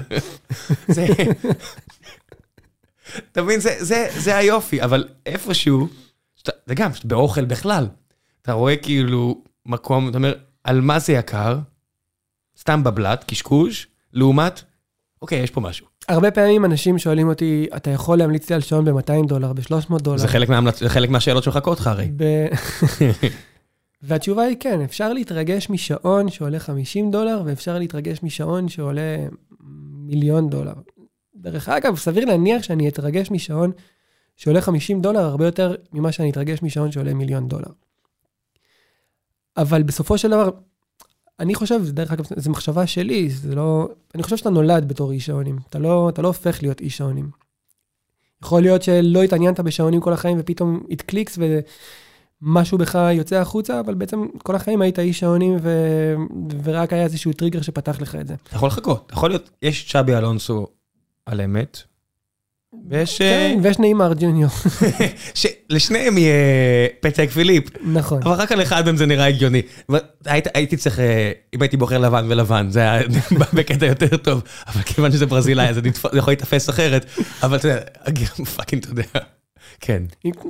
אתה 3.31 3.41
מבין, 3.41 3.59
זה, 3.59 3.75
זה, 3.79 4.07
זה 4.17 4.37
היופי, 4.37 4.81
אבל 4.81 5.07
איפשהו, 5.25 5.87
שאתה, 6.35 6.51
זה 6.65 6.75
גם, 6.75 6.93
שאתה 6.93 7.07
באוכל 7.07 7.45
בכלל, 7.45 7.87
אתה 8.41 8.53
רואה 8.53 8.75
כאילו 8.75 9.43
מקום, 9.65 10.09
אתה 10.09 10.17
אומר, 10.17 10.33
על 10.63 10.81
מה 10.81 10.99
זה 10.99 11.13
יקר? 11.13 11.59
סתם 12.59 12.83
בבלת, 12.83 13.23
קשקוש, 13.23 13.87
לעומת, 14.13 14.61
אוקיי, 15.21 15.39
יש 15.39 15.51
פה 15.51 15.61
משהו. 15.61 15.85
הרבה 16.07 16.31
פעמים 16.31 16.65
אנשים 16.65 16.99
שואלים 16.99 17.27
אותי, 17.27 17.67
אתה 17.75 17.89
יכול 17.89 18.17
להמליץ 18.17 18.49
לי 18.49 18.55
על 18.55 18.61
שעון 18.61 18.85
ב-200 18.85 19.27
דולר, 19.27 19.53
ב-300 19.53 19.97
דולר? 19.99 20.17
זה 20.17 20.27
חלק, 20.27 20.49
מההמלצ... 20.49 20.79
זה 20.79 20.89
חלק 20.89 21.09
מהשאלות 21.09 21.43
שמחכות 21.43 21.79
לך 21.79 21.87
הרי. 21.87 22.11
ב... 22.15 22.23
והתשובה 24.01 24.43
היא 24.43 24.57
כן, 24.59 24.81
אפשר 24.81 25.13
להתרגש 25.13 25.69
משעון 25.69 26.29
שעולה 26.29 26.59
50 26.59 27.11
דולר, 27.11 27.41
ואפשר 27.45 27.77
להתרגש 27.79 28.23
משעון 28.23 28.69
שעולה 28.69 29.17
מיליון 30.05 30.49
דולר. 30.49 30.73
דרך 31.39 31.69
אגב, 31.69 31.97
סביר 31.97 32.25
להניח 32.25 32.63
שאני 32.63 32.89
אתרגש 32.89 33.31
משעון 33.31 33.71
שעולה 34.35 34.61
50 34.61 35.01
דולר 35.01 35.19
הרבה 35.19 35.45
יותר 35.45 35.75
ממה 35.93 36.11
שאני 36.11 36.29
אתרגש 36.31 36.63
משעון 36.63 36.91
שעולה 36.91 37.13
מיליון 37.13 37.47
דולר. 37.47 37.69
אבל 39.57 39.83
בסופו 39.83 40.17
של 40.17 40.29
דבר, 40.29 40.49
אני 41.39 41.55
חושב, 41.55 41.81
דרך 41.89 42.11
אגב, 42.11 42.25
זו 42.37 42.51
מחשבה 42.51 42.87
שלי, 42.87 43.29
זה 43.29 43.55
לא... 43.55 43.89
אני 44.15 44.23
חושב 44.23 44.37
שאתה 44.37 44.49
נולד 44.49 44.87
בתור 44.87 45.11
איש 45.11 45.25
שעונים. 45.25 45.59
אתה 45.69 45.79
לא, 45.79 46.09
אתה 46.09 46.21
לא 46.21 46.27
הופך 46.27 46.61
להיות 46.61 46.81
איש 46.81 46.97
שעונים. 46.97 47.29
יכול 48.43 48.61
להיות 48.61 48.83
שלא 48.83 49.23
התעניינת 49.23 49.59
בשעונים 49.59 50.01
כל 50.01 50.13
החיים 50.13 50.37
ופתאום 50.39 50.83
it 50.89 51.11
clicks 51.11 51.39
ומשהו 52.41 52.77
בך 52.77 52.95
יוצא 53.13 53.35
החוצה, 53.35 53.79
אבל 53.79 53.93
בעצם 53.93 54.25
כל 54.43 54.55
החיים 54.55 54.81
היית 54.81 54.99
איש 54.99 55.19
שעונים 55.19 55.57
ו... 55.61 55.69
ורק 56.63 56.93
היה 56.93 57.03
איזשהו 57.03 57.33
טריגר 57.33 57.61
שפתח 57.61 58.01
לך 58.01 58.15
את 58.15 58.27
זה. 58.27 58.33
אתה 58.33 58.55
יכול 58.55 58.67
לחכות, 58.67 59.11
יכול 59.11 59.29
להיות, 59.29 59.49
יש 59.61 59.91
צ'אבי 59.91 60.15
אלונסו 60.15 60.67
על 61.29 61.41
אמת, 61.41 61.77
ויש... 62.89 63.21
אה, 63.21 63.51
כן, 63.55 63.59
ויש 63.63 63.79
נעימר 63.79 64.13
ג'וניור. 64.19 64.51
שלשניהם 65.69 66.17
יהיה 66.17 66.33
פטק 66.99 67.29
פיליפ, 67.29 67.63
נכון. 67.83 68.19
אבל 68.23 68.31
רק 68.31 68.51
על 68.51 68.61
אחד 68.61 68.85
מהם 68.85 68.97
זה 68.97 69.05
נראה 69.05 69.25
הגיוני. 69.25 69.61
אבל 69.89 69.99
היית- 70.25 70.47
הייתי 70.53 70.77
צריך, 70.77 70.99
אה, 70.99 71.31
אם 71.55 71.61
הייתי 71.61 71.77
בוחר 71.77 71.97
לבן 71.97 72.25
ולבן, 72.29 72.67
זה 72.69 72.79
היה 72.79 73.01
בא 73.39 73.45
בקטע 73.57 73.85
יותר 73.85 74.17
טוב, 74.17 74.41
אבל 74.67 74.81
כיוון 74.81 75.11
שזה 75.11 75.25
ברזילאי, 75.25 75.67
אז 75.69 75.75
זה 75.75 75.81
יכול 76.17 76.31
להיתפס 76.31 76.69
אחרת, 76.69 77.05
אבל 77.43 77.57
אתה 77.57 77.67
יודע, 77.67 77.81
fucking, 78.55 78.83
אתה 78.83 78.91
יודע, 78.91 79.03
כן. 79.79 80.03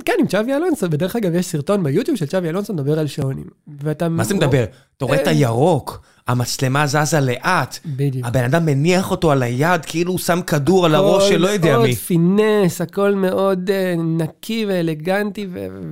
כן, 0.04 0.12
עם 0.20 0.26
צ'אבי 0.26 0.54
אלונסו, 0.54 0.90
בדרך 0.90 1.16
אגב 1.16 1.34
יש 1.34 1.46
סרטון 1.46 1.82
ביוטיוב 1.82 2.16
של 2.16 2.26
צ'אבי 2.26 2.48
אלונסו 2.48 2.72
מדבר 2.74 2.98
על 2.98 3.06
שעונים. 3.06 3.46
ואתה... 3.80 4.08
מה 4.08 4.24
זה 4.24 4.34
מדבר? 4.34 4.64
אתה 4.96 5.04
רואה 5.04 5.22
את 5.22 5.26
אה. 5.26 5.32
הירוק, 5.32 6.02
המצלמה 6.28 6.86
זזה 6.86 7.20
לאט, 7.20 7.78
בדיוק. 7.86 8.26
הבן 8.26 8.44
אדם 8.44 8.66
מניח 8.66 9.10
אותו 9.10 9.32
על 9.32 9.42
היד, 9.42 9.84
כאילו 9.84 10.12
הוא 10.12 10.18
שם 10.18 10.40
כדור 10.46 10.86
על 10.86 10.94
הראש 10.94 11.28
של 11.28 11.40
לא 11.40 11.48
יודע 11.48 11.72
הכל 11.72 11.82
מי. 11.82 11.88
מאוד 11.88 11.96
פינס, 11.96 12.80
הכל 12.80 13.14
מאוד 13.14 13.70
אה, 13.70 13.94
נקי 13.98 14.66
ואלגנטי, 14.68 15.46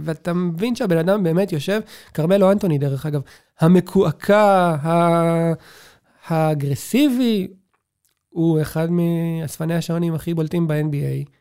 ואתה 0.04 0.32
מבין 0.32 0.74
שהבן 0.74 0.98
אדם 0.98 1.22
באמת 1.22 1.52
יושב, 1.52 1.80
כרמלו 2.14 2.52
אנטוני 2.52 2.78
דרך 2.78 3.06
אגב, 3.06 3.20
המקועקע, 3.60 4.76
האגרסיבי, 6.28 7.48
הוא 8.28 8.60
אחד 8.62 8.88
מאספני 8.90 9.74
השעונים 9.74 10.14
הכי 10.14 10.34
בולטים 10.34 10.68
ב-NBA. 10.68 11.37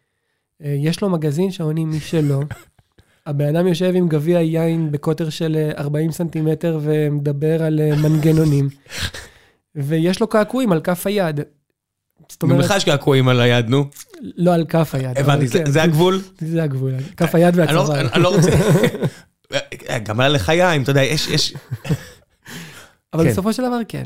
אה, 0.64 0.76
יש 0.80 1.02
לו 1.02 1.10
מגזין 1.10 1.52
שעונים 1.52 1.92
משלו. 1.92 2.40
הבן 3.26 3.56
אדם 3.56 3.68
יושב 3.68 3.92
עם 3.96 4.08
גביע 4.08 4.40
יין 4.42 4.92
בקוטר 4.92 5.30
של 5.30 5.56
אה, 5.56 5.72
40 5.82 6.12
סנטימטר 6.12 6.80
ומדבר 6.82 7.64
על 7.64 7.80
אה, 7.80 7.96
מנגנונים. 7.96 8.70
ויש 9.76 10.20
לו 10.22 10.28
קעקועים 10.28 10.72
על 10.72 10.82
כף 10.82 11.08
היד. 11.08 11.40
זאת 12.30 12.44
גם 12.44 12.52
אומרת, 12.52 12.66
לך 12.66 12.74
יש 12.78 12.84
קעקועים 12.86 13.28
על 13.28 13.40
היד, 13.42 13.70
נו. 13.70 13.86
לא 14.22 14.54
על 14.54 14.66
כף 14.66 14.90
היד. 14.96 15.18
הבנתי, 15.18 15.48
זה- 15.48 15.60
כן, 15.60 15.72
זה 15.72 15.84
הגבול? 15.84 16.22
זה 16.40 16.64
הגבול, 16.64 16.94
כף 17.18 17.36
היד 17.36 17.56
לא- 17.56 17.62
והצוואר. 17.62 18.14
אני 18.14 18.24
לא 18.24 18.36
רוצה... 18.36 18.50
גם 20.06 20.20
על 20.20 20.34
לחיים, 20.36 20.82
אתה 20.84 20.92
יודע, 20.92 21.04
יש... 21.04 21.28
יש- 21.28 21.54
אבל 23.14 23.24
כן. 23.24 23.30
בסופו 23.32 23.54
של 23.54 23.64
דבר 23.64 23.80
כן. 23.88 24.04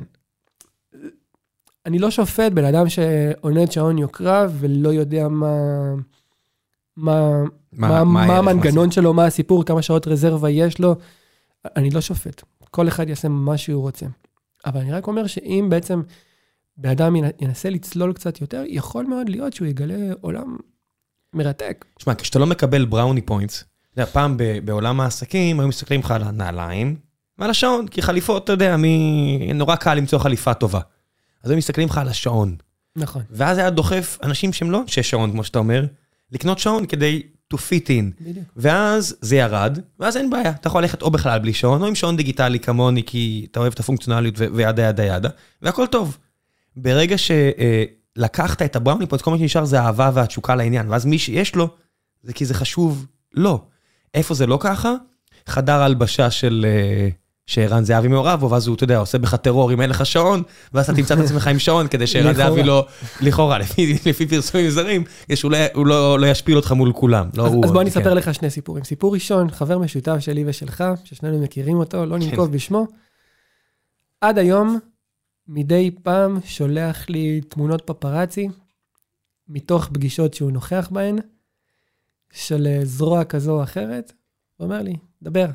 אני 1.86 2.00
לא 2.00 2.12
שופט 2.12 2.52
בן 2.52 2.66
אדם 2.66 2.90
שעונד 2.90 3.72
שעון 3.72 3.98
יוקרה 3.98 4.48
ולא 4.60 4.90
יודע 4.90 5.28
מה... 5.28 5.56
מה, 6.98 7.42
מה, 7.74 8.04
מה 8.04 8.22
הערך, 8.24 8.38
המנגנון 8.38 8.92
שלו, 8.92 9.14
מה 9.14 9.26
הסיפור, 9.26 9.66
כמה 9.66 9.82
שעות 9.82 10.08
רזרבה 10.08 10.50
יש 10.50 10.80
לו. 10.80 10.96
אני 11.76 11.90
לא 11.90 12.02
שופט. 12.02 12.42
כל 12.72 12.88
אחד 12.88 13.10
יעשה 13.10 13.28
מה 13.30 13.58
שהוא 13.58 13.82
רוצה. 13.82 14.06
אבל 14.66 14.80
אני 14.80 14.92
רק 14.92 15.08
אומר 15.08 15.28
שאם 15.28 15.68
בעצם 15.70 16.02
בן 16.78 16.90
אדם 16.90 17.16
ינ- 17.16 17.20
ינסה 17.42 17.70
לצלול 17.70 18.14
קצת 18.14 18.42
יותר, 18.42 18.64
יכול 18.68 19.06
מאוד 19.06 19.30
להיות 19.30 19.54
שהוא 19.54 19.68
יגלה 19.68 20.14
עולם 20.22 20.58
מרתק. 21.34 21.86
תשמע, 21.98 22.16
כשאתה 22.16 22.40
לא 22.40 22.46
מקבל 22.46 22.86
בראוני 22.86 23.22
פוינטס, 23.22 23.64
אתה 23.94 24.02
יודע, 24.02 24.12
פעם 24.12 24.38
ב- 24.38 24.60
בעולם 24.66 25.02
העסקים 25.02 25.60
היו 25.60 25.68
מסתכלים 25.68 26.00
לך 26.00 26.12
על 26.12 26.24
הנעליים 26.24 26.96
ועל 27.38 27.50
השעון, 27.50 27.88
כי 27.88 28.02
חליפות, 28.02 28.44
אתה 28.44 28.54
יודע, 28.54 28.78
מי... 28.78 29.52
נורא 29.56 29.76
קל 29.76 29.94
למצוא 29.94 30.20
חליפה 30.20 30.54
טובה. 30.54 30.80
אז 31.44 31.50
היו 31.50 31.58
מסתכלים 31.58 31.88
לך 31.88 31.98
על 31.98 32.08
השעון. 32.08 32.56
נכון. 32.96 33.22
ואז 33.30 33.58
היה 33.58 33.70
דוחף 33.70 34.18
אנשים 34.24 34.54
שהם 34.54 34.72
לא 34.72 34.82
אנשי 34.82 35.04
שעון, 35.04 35.32
כמו 35.32 35.44
שאתה 35.44 35.60
אומר, 35.60 35.86
לקנות 36.32 36.60
שעון 36.60 36.86
כדי 36.86 37.22
to 37.54 37.58
fit 37.58 37.88
in. 37.88 38.22
בדיוק. 38.22 38.46
ואז 38.56 39.16
זה 39.22 39.36
ירד, 39.36 39.80
ואז 40.00 40.18
אין 40.18 40.30
בעיה, 40.30 40.50
אתה 40.50 40.68
יכול 40.68 40.82
ללכת 40.82 41.02
או 41.02 41.12
בכלל 41.12 41.40
בלי 41.40 41.54
שעון, 41.54 41.82
או 41.82 41.88
עם 41.88 41.96
שעון 41.96 42.18
דיגיטלי 42.18 42.60
כמוני, 42.60 43.04
כי 43.04 43.48
אתה 43.52 43.60
אוהב 43.60 43.74
את 43.74 43.80
הפונקציונליות 43.80 44.36
וידה 44.38 44.84
ידה 44.84 45.04
ידה, 45.04 45.30
והכל 45.62 45.88
טוב. 45.88 46.18
ברגע 46.76 47.16
לקחת 48.16 48.62
את 48.62 48.76
הבראוני 48.76 49.08
פוינטס, 49.08 49.24
כל 49.24 49.32
מה 49.32 49.38
שנשאר 49.38 49.66
זה 49.66 49.82
האהבה 49.82 50.12
והתשוקה 50.14 50.56
לעניין, 50.56 50.90
ואז 50.90 51.06
מי 51.06 51.20
שיש 51.20 51.56
לו, 51.56 51.70
זה 52.24 52.34
כי 52.34 52.46
זה 52.46 52.54
חשוב 52.54 53.06
לו. 53.34 53.66
איפה 54.14 54.34
זה 54.34 54.48
לא 54.48 54.58
ככה? 54.62 54.94
חדר 55.48 55.82
הלבשה 55.82 56.32
של... 56.32 56.66
שערן 57.52 57.84
זהבי 57.84 58.08
מעורב 58.08 58.40
בו, 58.40 58.50
ואז 58.50 58.68
הוא, 58.68 58.76
אתה 58.76 58.84
יודע, 58.84 58.98
עושה 58.98 59.18
בך 59.18 59.36
טרור 59.36 59.74
אם 59.74 59.82
אין 59.82 59.90
לך 59.90 60.06
שעון, 60.06 60.44
ואז 60.74 60.86
אתה 60.90 60.98
תמצא 60.98 61.14
את 61.14 61.20
עצמך 61.20 61.48
עם 61.48 61.60
שעון 61.60 61.88
כדי 61.88 62.08
שערן 62.08 62.34
זהבי 62.34 62.64
לא, 62.64 62.88
לכאורה, 63.22 63.58
לפי, 63.58 63.98
לפי 64.06 64.28
פרסומים 64.28 64.70
זרים, 64.70 65.04
שהוא 65.36 65.52
לא, 65.52 65.86
לא, 65.86 66.20
לא 66.20 66.28
ישפיל 66.28 66.58
אותך 66.58 66.72
מול 66.72 66.94
כולם. 66.94 67.30
לא 67.38 67.46
אז, 67.46 67.54
הוא, 67.54 67.66
אז 67.66 67.72
בוא 67.72 67.82
אני 67.82 67.92
כן. 67.92 68.00
אספר 68.00 68.14
לך 68.14 68.34
שני 68.34 68.50
סיפורים. 68.50 68.84
סיפור 68.84 69.14
ראשון, 69.14 69.52
חבר 69.52 69.78
משותף 69.78 70.20
שלי 70.20 70.44
ושלך, 70.48 70.84
ששנינו 71.04 71.42
מכירים 71.42 71.78
אותו, 71.78 72.06
לא 72.06 72.18
ננקוב 72.18 72.48
כן. 72.48 72.54
בשמו. 72.54 72.88
עד 74.22 74.38
היום, 74.38 74.80
מדי 75.48 75.92
פעם 76.04 76.40
שולח 76.46 77.10
לי 77.10 77.42
תמונות 77.42 77.82
פפראצי, 77.86 78.50
מתוך 79.50 79.90
פגישות 79.94 80.34
שהוא 80.34 80.52
נוכח 80.52 80.90
בהן, 80.92 81.16
של 82.34 82.68
אה, 82.68 82.80
זרוע 82.84 83.24
כזו 83.24 83.52
או 83.52 83.64
אחרת, 83.64 84.14
הוא 84.58 84.66
אומר 84.66 84.82
לי, 84.82 84.96
דבר, 85.22 85.46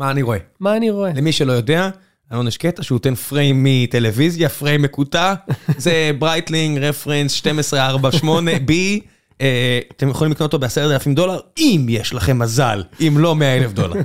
מה 0.00 0.10
אני 0.10 0.22
רואה? 0.22 0.38
מה 0.60 0.76
אני 0.76 0.90
רואה? 0.90 1.12
למי 1.14 1.32
שלא 1.32 1.52
יודע, 1.52 1.90
אלון 2.32 2.48
יש 2.48 2.56
קטע 2.56 2.82
שהוא 2.82 2.96
נותן 2.96 3.14
פריים 3.14 3.60
מטלוויזיה, 3.64 4.48
פריים 4.48 4.82
מקוטע, 4.82 5.34
זה 5.84 6.10
ברייטלינג, 6.18 6.78
reference 6.78 7.46
1248, 7.46 8.58
בי, 8.58 9.00
אה, 9.40 9.80
אתם 9.96 10.08
יכולים 10.08 10.32
לקנות 10.32 10.52
אותו 10.52 10.58
בעשרת 10.58 10.90
אלפים 10.90 11.14
דולר, 11.14 11.40
אם 11.58 11.86
יש 11.88 12.14
לכם 12.14 12.38
מזל, 12.38 12.84
אם 13.00 13.14
לא 13.18 13.34
100 13.34 13.56
אלף 13.56 13.72
דולר. 13.72 14.00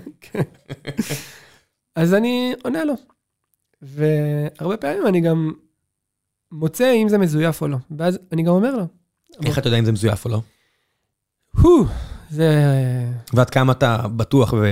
אז 1.95 2.13
אני 2.13 2.53
עונה 2.63 2.83
לו. 2.83 2.93
והרבה 3.81 4.77
פעמים 4.77 5.07
אני 5.07 5.21
גם 5.21 5.53
מוצא 6.51 6.93
אם 6.93 7.09
זה 7.09 7.17
מזויף 7.17 7.61
או 7.61 7.67
לא. 7.67 7.77
ואז 7.97 8.19
אני 8.31 8.43
גם 8.43 8.53
אומר 8.53 8.75
לו, 8.75 8.87
איך 9.45 9.59
אתה 9.59 9.67
יודע 9.67 9.79
אם 9.79 9.85
זה 9.85 9.91
מזויף 9.91 10.25
או 10.25 10.31
לא? 10.31 10.41
הו, 11.55 11.85
זה... 12.29 12.51
ועד 13.33 13.49
כמה 13.49 13.71
אתה 13.71 14.07
בטוח, 14.07 14.53
ו... 14.53 14.65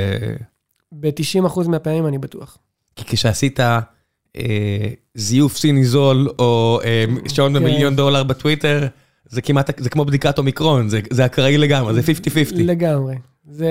ב-90% 1.03 1.67
מהפעמים 1.67 2.07
אני 2.07 2.17
בטוח. 2.17 2.57
כי 2.95 3.03
כשעשית 3.05 3.59
אה, 3.59 4.87
זיוף 5.15 5.57
סיני 5.57 5.85
זול, 5.85 6.29
או 6.39 6.79
אה, 6.83 7.05
שעון 7.27 7.53
כן. 7.53 7.59
במיליון 7.59 7.95
דולר 7.95 8.23
בטוויטר, 8.23 8.87
זה 9.29 9.41
כמעט, 9.41 9.69
זה 9.81 9.89
כמו 9.89 10.05
בדיקת 10.05 10.37
אומיקרון, 10.37 10.89
זה, 10.89 10.99
זה 11.09 11.25
אקראי 11.25 11.57
לגמרי, 11.57 11.93
זה 11.93 12.01
50-50. 12.01 12.55
לגמרי. 12.55 13.15
זה, 13.49 13.69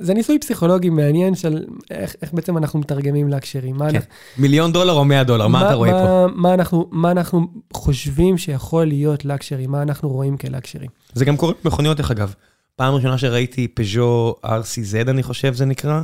זה 0.00 0.14
ניסוי 0.14 0.38
פסיכולוגי 0.38 0.90
מעניין 0.90 1.34
של 1.34 1.64
איך, 1.90 2.16
איך 2.22 2.32
בעצם 2.32 2.56
אנחנו 2.56 2.78
מתרגמים 2.78 3.28
להקשרים. 3.28 3.76
מה, 3.76 3.90
כן. 3.90 3.94
אנחנו- 3.96 4.10
מיליון 4.38 4.72
דולר 4.72 4.92
או 4.92 5.04
100 5.04 5.24
דולר, 5.24 5.48
מה 5.48 5.66
אתה 5.66 5.74
רואה 5.74 5.90
פה? 5.90 6.26
מה, 6.34 6.54
אנחנו, 6.54 6.88
מה 6.90 7.10
אנחנו 7.10 7.46
חושבים 7.72 8.38
שיכול 8.38 8.84
להיות 8.84 9.24
לקשרי, 9.24 9.66
מה 9.66 9.82
אנחנו 9.82 10.08
רואים 10.08 10.36
כלקשרי. 10.36 10.86
זה 11.12 11.24
גם 11.24 11.36
קורה 11.36 11.52
במכוניות, 11.64 11.96
דרך 11.96 12.10
אגב. 12.10 12.34
פעם 12.76 12.94
ראשונה 12.94 13.18
שראיתי 13.18 13.68
פז'ו 13.68 14.34
RCZ, 14.44 15.10
אני 15.10 15.22
חושב 15.22 15.54
זה 15.54 15.64
נקרא, 15.64 16.02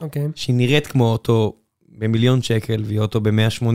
אוקיי. 0.00 0.28
שהיא 0.34 0.56
נראית 0.56 0.86
כמו 0.86 1.12
אוטו 1.12 1.56
במיליון 1.88 2.42
שקל, 2.42 2.82
והיא 2.86 2.98
אוטו 3.00 3.20
ב-180, 3.20 3.66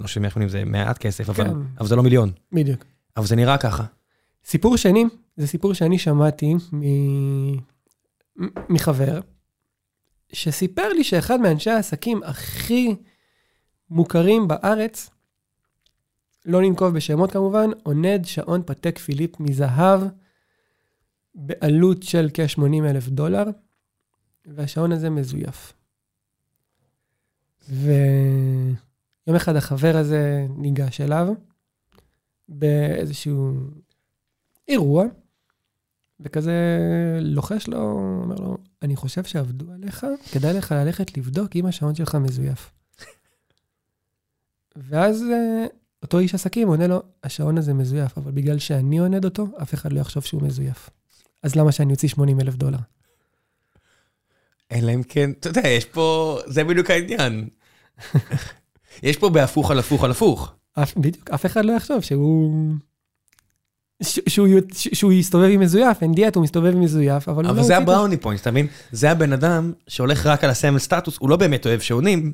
לא 0.00 0.06
ש-180 0.06 0.48
זה 0.48 0.64
מעט 0.64 0.98
כסף, 0.98 1.28
אבל, 1.30 1.44
כן. 1.44 1.56
אבל 1.78 1.86
זה 1.86 1.96
לא 1.96 2.02
מיליון. 2.02 2.30
בדיוק. 2.52 2.84
אבל 3.16 3.26
זה 3.26 3.36
נראה 3.36 3.58
ככה. 3.58 3.84
סיפור 4.44 4.76
שני, 4.76 5.04
זה 5.36 5.46
סיפור 5.46 5.74
שאני 5.74 5.98
שמעתי. 5.98 6.54
מ- 6.72 7.56
מחבר, 8.68 9.20
שסיפר 10.32 10.88
לי 10.88 11.04
שאחד 11.04 11.40
מאנשי 11.40 11.70
העסקים 11.70 12.22
הכי 12.22 12.94
מוכרים 13.90 14.48
בארץ, 14.48 15.10
לא 16.46 16.62
ננקוב 16.62 16.94
בשמות 16.94 17.32
כמובן, 17.32 17.70
עונד 17.82 18.24
שעון 18.24 18.62
פתק 18.66 18.98
פיליפ 18.98 19.40
מזהב 19.40 20.00
בעלות 21.34 22.02
של 22.02 22.28
כ-80 22.34 22.84
אלף 22.84 23.08
דולר, 23.08 23.44
והשעון 24.54 24.92
הזה 24.92 25.10
מזויף. 25.10 25.72
ויום 27.68 29.36
אחד 29.36 29.56
החבר 29.56 29.96
הזה 29.96 30.46
ניגש 30.56 31.00
אליו 31.00 31.28
באיזשהו 32.48 33.52
אירוע, 34.68 35.04
וכזה 36.20 36.52
לוחש 37.20 37.68
לו, 37.68 37.78
אומר 38.22 38.36
לו, 38.36 38.56
אני 38.82 38.96
חושב 38.96 39.24
שעבדו 39.24 39.72
עליך, 39.72 40.06
כדאי 40.32 40.54
לך 40.54 40.72
ללכת 40.72 41.16
לבדוק 41.16 41.56
אם 41.56 41.66
השעון 41.66 41.94
שלך 41.94 42.14
מזויף. 42.14 42.70
ואז 44.76 45.22
אה, 45.22 45.66
אותו 46.02 46.18
איש 46.18 46.34
עסקים 46.34 46.68
עונה 46.68 46.86
לו, 46.86 47.02
השעון 47.24 47.58
הזה 47.58 47.74
מזויף, 47.74 48.18
אבל 48.18 48.32
בגלל 48.32 48.58
שאני 48.58 48.98
עונד 48.98 49.24
אותו, 49.24 49.46
אף 49.62 49.74
אחד 49.74 49.92
לא 49.92 50.00
יחשוב 50.00 50.22
שהוא 50.24 50.42
מזויף. 50.42 50.90
אז 51.42 51.56
למה 51.56 51.72
שאני 51.72 51.92
אוציא 51.92 52.08
80 52.08 52.40
אלף 52.40 52.54
דולר? 52.54 52.78
אלא 54.72 54.92
אם 54.94 55.02
כן, 55.02 55.30
אתה 55.30 55.48
יודע, 55.48 55.68
יש 55.68 55.84
פה, 55.84 56.38
זה 56.46 56.64
בדיוק 56.64 56.90
העניין. 56.90 57.48
יש 59.02 59.16
פה 59.16 59.28
בהפוך 59.30 59.70
על 59.70 59.78
הפוך 59.78 60.04
על 60.04 60.10
הפוך. 60.10 60.52
אף, 60.74 60.96
בדיוק, 60.96 61.30
אף 61.30 61.46
אחד 61.46 61.64
לא 61.64 61.72
יחשוב 61.72 62.00
שהוא... 62.00 62.54
ש- 64.02 64.20
שהוא, 64.28 64.48
ש- 64.74 64.88
שהוא 64.92 65.12
יסתובב 65.12 65.48
עם 65.52 65.60
מזויף, 65.60 66.02
אין 66.02 66.12
דיאט, 66.14 66.34
הוא 66.36 66.44
מסתובב 66.44 66.72
עם 66.72 66.80
מזויף, 66.80 67.28
אבל 67.28 67.46
אבל 67.46 67.56
לא 67.56 67.62
זה 67.62 67.76
הבראוני 67.76 68.16
פוינט, 68.16 68.40
אתה 68.40 68.50
מבין? 68.50 68.66
זה 68.92 69.10
הבן 69.10 69.32
אדם 69.32 69.72
שהולך 69.88 70.26
רק 70.26 70.44
על 70.44 70.50
הסמל 70.50 70.78
סטטוס, 70.78 71.16
הוא 71.20 71.30
לא 71.30 71.36
באמת 71.36 71.66
אוהב 71.66 71.80
שעונים, 71.80 72.32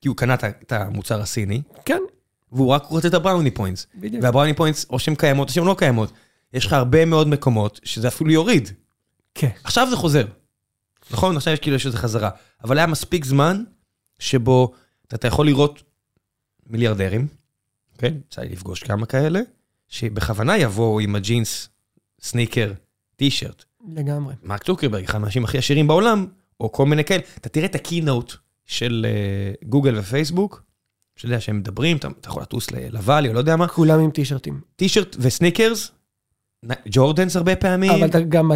כי 0.00 0.08
הוא 0.08 0.16
קנה 0.16 0.34
את 0.34 0.72
המוצר 0.72 1.20
הסיני, 1.20 1.62
כן, 1.84 2.00
והוא 2.52 2.68
רק 2.68 2.84
רוצה 2.86 3.08
את 3.08 3.14
ה 3.14 3.18
brownie 3.18 3.50
points. 3.50 3.86
בדיוק. 3.94 4.24
וה 4.24 4.31
brownie 4.31 4.54
points, 4.54 4.86
או 4.90 4.98
שהן 4.98 5.14
קיימות 5.14 5.48
או 5.48 5.54
שהן 5.54 5.64
לא 5.64 5.74
קיימות. 5.78 6.12
יש 6.54 6.66
לך 6.66 6.72
הרבה 6.72 7.04
מאוד 7.04 7.28
מקומות 7.28 7.80
שזה 7.84 8.08
אפילו 8.08 8.30
יוריד. 8.30 8.68
כן. 9.34 9.48
עכשיו 9.64 9.86
זה 9.90 9.96
חוזר. 9.96 10.24
נכון? 11.10 11.36
עכשיו 11.36 11.52
יש 11.52 11.60
כאילו 11.60 11.76
יש 11.76 11.86
איזה 11.86 11.98
חזרה. 11.98 12.30
אבל 12.64 12.78
היה 12.78 12.86
מספיק 12.86 13.24
זמן 13.24 13.64
שבו 14.18 14.72
אתה, 15.14 15.28
יכול 15.28 15.46
לראות 15.46 15.82
מיליארדרים, 16.66 17.26
כן? 17.98 18.14
יצא 18.28 18.42
לי 18.42 18.48
לפגוש 18.48 18.82
כמה 18.82 19.06
כאלה, 19.06 19.40
שבכוונה 19.88 20.58
יבואו 20.58 21.00
עם 21.00 21.16
הג'ינס, 21.16 21.68
סניקר, 22.20 22.72
טישרט. 23.16 23.64
לגמרי. 23.94 24.34
מרק 24.42 24.64
צוקרברג, 24.64 25.04
אחד 25.04 25.18
מהאנשים 25.18 25.44
הכי 25.44 25.58
עשירים 25.58 25.86
בעולם, 25.86 26.26
או 26.60 26.72
כל 26.72 26.86
מיני 26.86 27.04
כאלה. 27.04 27.22
אתה 27.38 27.48
תראה 27.48 27.66
את 27.66 27.74
הקינוט 27.74 28.34
של 28.66 29.06
אה, 29.08 29.68
גוגל 29.68 29.98
ופייסבוק, 29.98 30.62
שאתה 31.16 31.26
יודע 31.26 31.40
שהם 31.40 31.58
מדברים, 31.58 31.96
אתה, 31.96 32.08
אתה 32.20 32.28
יכול 32.28 32.42
לטוס 32.42 32.70
לוואלי 32.70 33.28
או 33.28 33.34
לא 33.34 33.38
יודע 33.38 33.56
מה, 33.56 33.68
כולם 33.68 34.00
עם 34.00 34.10
טישרטים. 34.10 34.60
טישרט 34.76 35.16
וסניקרס, 35.18 35.90
ג'ורדנס 36.88 37.36
הרבה 37.36 37.56
פעמים. 37.56 37.90
אבל 37.90 38.04
אתה, 38.04 38.20
גם, 38.20 38.50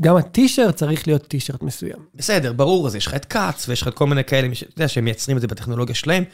גם 0.00 0.16
הטישרט 0.16 0.76
צריך 0.76 1.06
להיות 1.06 1.26
טישרט 1.26 1.62
מסוים. 1.62 1.98
בסדר, 2.14 2.52
ברור, 2.52 2.86
אז 2.86 2.96
יש 2.96 3.06
לך 3.06 3.14
את 3.14 3.24
כץ 3.24 3.68
ויש 3.68 3.82
לך 3.82 3.90
כל 3.94 4.06
מיני 4.06 4.24
כאלה, 4.24 4.48
אתה 4.48 4.64
יודע, 4.76 4.88
שהם 4.88 5.04
מייצרים 5.04 5.36
את 5.36 5.40
זה 5.40 5.46
בטכנולוגיה 5.46 5.94
שלהם. 5.94 6.24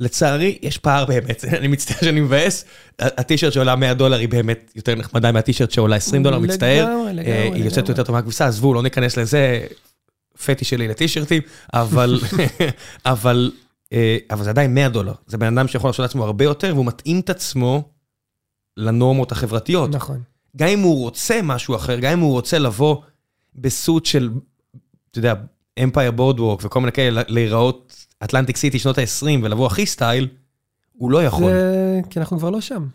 לצערי, 0.00 0.58
יש 0.62 0.78
פער 0.78 1.04
באמת, 1.04 1.44
אני 1.58 1.68
מצטער 1.68 1.96
שאני 2.00 2.20
מבאס, 2.20 2.64
הטישרט 2.98 3.52
שעולה 3.52 3.76
100 3.76 3.94
דולר 3.94 4.18
היא 4.18 4.28
באמת 4.28 4.72
יותר 4.76 4.94
נחמדה 4.94 5.32
מהטישרט 5.32 5.70
שעולה 5.70 5.96
20 5.96 6.22
דולר, 6.22 6.38
מצטער. 6.38 6.84
לגמרי, 6.84 7.12
לגמרי, 7.12 7.32
אה, 7.32 7.42
היא 7.42 7.64
יוצאת 7.64 7.78
לגמרי. 7.78 7.92
יותר 7.92 8.02
טוב 8.04 8.16
מהכביסה, 8.16 8.46
עזבו, 8.46 8.74
לא 8.74 8.82
ניכנס 8.82 9.16
לזה, 9.16 9.66
פטי 10.44 10.64
שלי 10.64 10.88
לטישרטים, 10.88 11.42
אבל, 11.74 12.20
אבל, 13.06 13.52
אה, 13.92 14.16
אבל 14.30 14.44
זה 14.44 14.50
עדיין 14.50 14.74
100 14.74 14.88
דולר. 14.88 15.12
זה 15.26 15.38
בן 15.38 15.58
אדם 15.58 15.68
שיכול 15.68 15.88
לעשות 15.88 16.02
לעצמו 16.02 16.24
הרבה 16.24 16.44
יותר, 16.44 16.72
והוא 16.74 16.86
מתאים 16.86 17.20
את 17.20 17.30
עצמו 17.30 17.88
לנורמות 18.76 19.32
החברתיות. 19.32 19.90
נכון. 19.90 20.22
גם 20.56 20.68
אם 20.68 20.80
הוא 20.80 21.00
רוצה 21.00 21.40
משהו 21.42 21.76
אחר, 21.76 21.98
גם 21.98 22.12
אם 22.12 22.20
הוא 22.20 22.32
רוצה 22.32 22.58
לבוא 22.58 22.96
בסוט 23.54 24.06
של, 24.06 24.30
אתה 25.10 25.18
יודע, 25.18 25.34
אמפייר 25.82 26.10
בורדווק 26.10 26.60
וכל 26.64 26.80
מיני 26.80 26.92
כאלה, 26.92 27.22
להיראות 27.28 28.06
אטלנטיק 28.24 28.56
סיטי 28.56 28.78
שנות 28.78 28.98
ה-20 28.98 29.26
ולבוא 29.42 29.66
הכי 29.66 29.86
סטייל, 29.86 30.28
הוא 30.92 31.10
לא 31.10 31.24
יכול. 31.24 31.52
זה... 31.52 32.00
כי 32.10 32.18
אנחנו 32.18 32.38
כבר 32.38 32.50
לא 32.50 32.60
שם. 32.60 32.86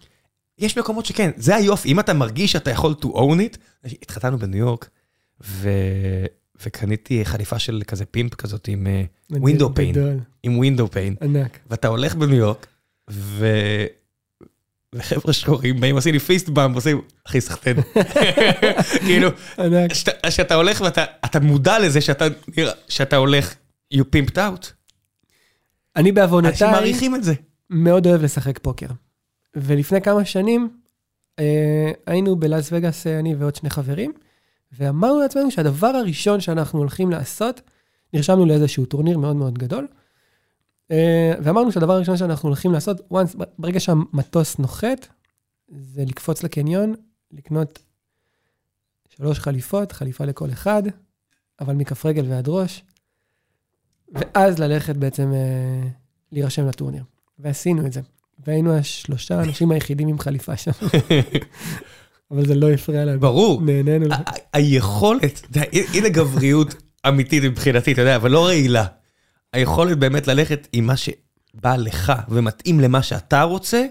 יש 0.58 0.78
מקומות 0.78 1.06
שכן, 1.06 1.32
זה 1.38 1.56
היופי, 1.56 1.92
אם 1.92 2.00
אתה 2.00 2.14
מרגיש 2.14 2.52
שאתה 2.52 2.72
יכול 2.72 2.96
to 3.02 3.06
own 3.06 3.40
it, 3.54 3.58
התחתנו 3.84 4.38
בניו 4.38 4.60
יורק, 4.60 4.90
ו... 5.44 5.70
וקניתי 6.66 7.26
חליפה 7.26 7.60
של 7.60 7.82
כזה 7.88 8.06
pimp 8.06 8.36
כזאת 8.36 8.68
עם 8.68 8.88
window 9.32 9.76
pane, 9.76 9.92
גדול, 9.92 10.20
עם 10.44 10.58
window 10.58 10.92
pane, 10.92 11.16
ענק. 11.22 11.60
ואתה 11.70 11.88
הולך 11.88 12.16
בניו 12.16 12.36
יורק, 12.36 12.68
ו... 13.10 13.46
וחבר'ה 14.96 15.34
שחורים 15.34 15.80
באים 15.80 15.96
עושים 15.96 16.14
לי 16.14 16.20
fist 16.20 16.50
bump, 16.50 16.76
עושים, 16.76 17.02
אחי 17.28 17.42
סחטן. 17.42 17.74
כאילו, 19.06 19.30
ענק. 19.60 19.94
שאתה- 19.94 20.32
שאתה 20.32 20.56
הולך 20.56 20.82
ואתה 20.82 21.06
אתה 21.26 21.40
מודע 21.40 21.80
לזה 21.80 22.02
שאתה 22.02 22.26
נראה, 22.58 22.72
שאתה 22.88 23.16
הולך, 23.16 23.54
you 23.94 23.98
pimped 23.98 24.36
out, 24.36 24.38
אני 25.96 26.10
אנשים 26.10 26.14
בעוונותיי 26.14 26.72
מעריכים 26.72 27.16
את 27.16 27.24
זה. 27.24 27.34
מאוד 27.70 28.08
אוהב 28.08 28.22
לשחק 28.24 28.60
פוקר. 28.60 28.88
ולפני 29.56 30.02
כמה 30.02 30.26
שנים 30.26 30.70
אה, 31.40 31.92
היינו 32.08 32.36
בלאס 32.36 32.70
וגאס, 32.72 33.08
אה, 33.08 33.20
אני 33.20 33.36
ועוד 33.36 33.56
שני 33.56 33.70
חברים, 33.70 34.12
ואמרנו 34.72 35.20
לעצמנו 35.20 35.52
שהדבר 35.52 35.88
הראשון 35.88 36.42
שאנחנו 36.42 36.80
הולכים 36.80 37.12
לעשות, 37.12 37.62
נרשמנו 38.14 38.46
לאיזשהו 38.46 38.86
טורניר 38.86 39.18
מאוד 39.18 39.36
מאוד 39.36 39.58
גדול, 39.58 39.88
ואמרנו 41.44 41.72
שהדבר 41.72 41.94
הראשון 41.94 42.18
שאנחנו 42.18 42.50
הולכים 42.50 42.72
לעשות, 42.72 43.02
once, 43.14 43.44
ברגע 43.60 43.80
שהמטוס 43.80 44.58
נוחת, 44.58 45.08
זה 45.68 46.04
לקפוץ 46.06 46.44
לקניון, 46.44 46.94
לקנות 47.32 47.80
שלוש 49.10 49.40
חליפות, 49.40 49.92
חליפה 49.92 50.26
לכל 50.26 50.50
אחד, 50.52 50.84
אבל 51.62 51.76
מכף 51.76 52.06
רגל 52.06 52.26
ועד 52.30 52.48
ראש, 52.48 52.84
ואז 54.14 54.60
ללכת 54.60 54.96
בעצם 54.96 55.34
אה, 55.34 55.88
להירשם 56.32 56.68
לטורניר. 56.68 57.04
ועשינו 57.40 57.86
את 57.86 57.94
זה. 57.94 58.02
והיינו 58.46 58.78
השלושה 58.78 59.40
האנשים 59.40 59.72
היחידים 59.72 60.08
עם 60.08 60.20
חליפה 60.20 60.58
שם. 60.58 60.72
אבל 62.32 62.46
זה 62.46 62.56
לא 62.56 62.72
הפריע 62.72 63.06
לנו. 63.06 63.20
ברור. 63.20 63.62
נהנינו. 63.62 64.06
היכולת, 64.54 65.42
הנה 65.94 66.10
גבריות 66.10 66.76
אמיתית 67.08 67.44
מבחינתי, 67.44 67.92
אתה 67.92 68.02
יודע, 68.02 68.16
אבל 68.16 68.32
לא 68.32 68.46
רעילה. 68.46 68.86
היכולת 69.54 69.98
באמת 69.98 70.28
ללכת 70.28 70.68
עם 70.74 70.88
מה 70.88 70.98
שבא 70.98 71.76
לך 71.76 72.14
ומתאים 72.30 72.80
למה 72.80 73.04
שאתה 73.04 73.42
רוצה, 73.44 73.86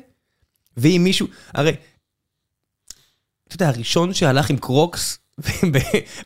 ואם 0.76 1.00
מישהו, 1.04 1.26
הרי, 1.54 1.74
אתה 3.48 3.54
יודע, 3.56 3.68
הראשון 3.68 4.14
שהלך 4.14 4.50
עם 4.50 4.56
קרוקס, 4.56 5.18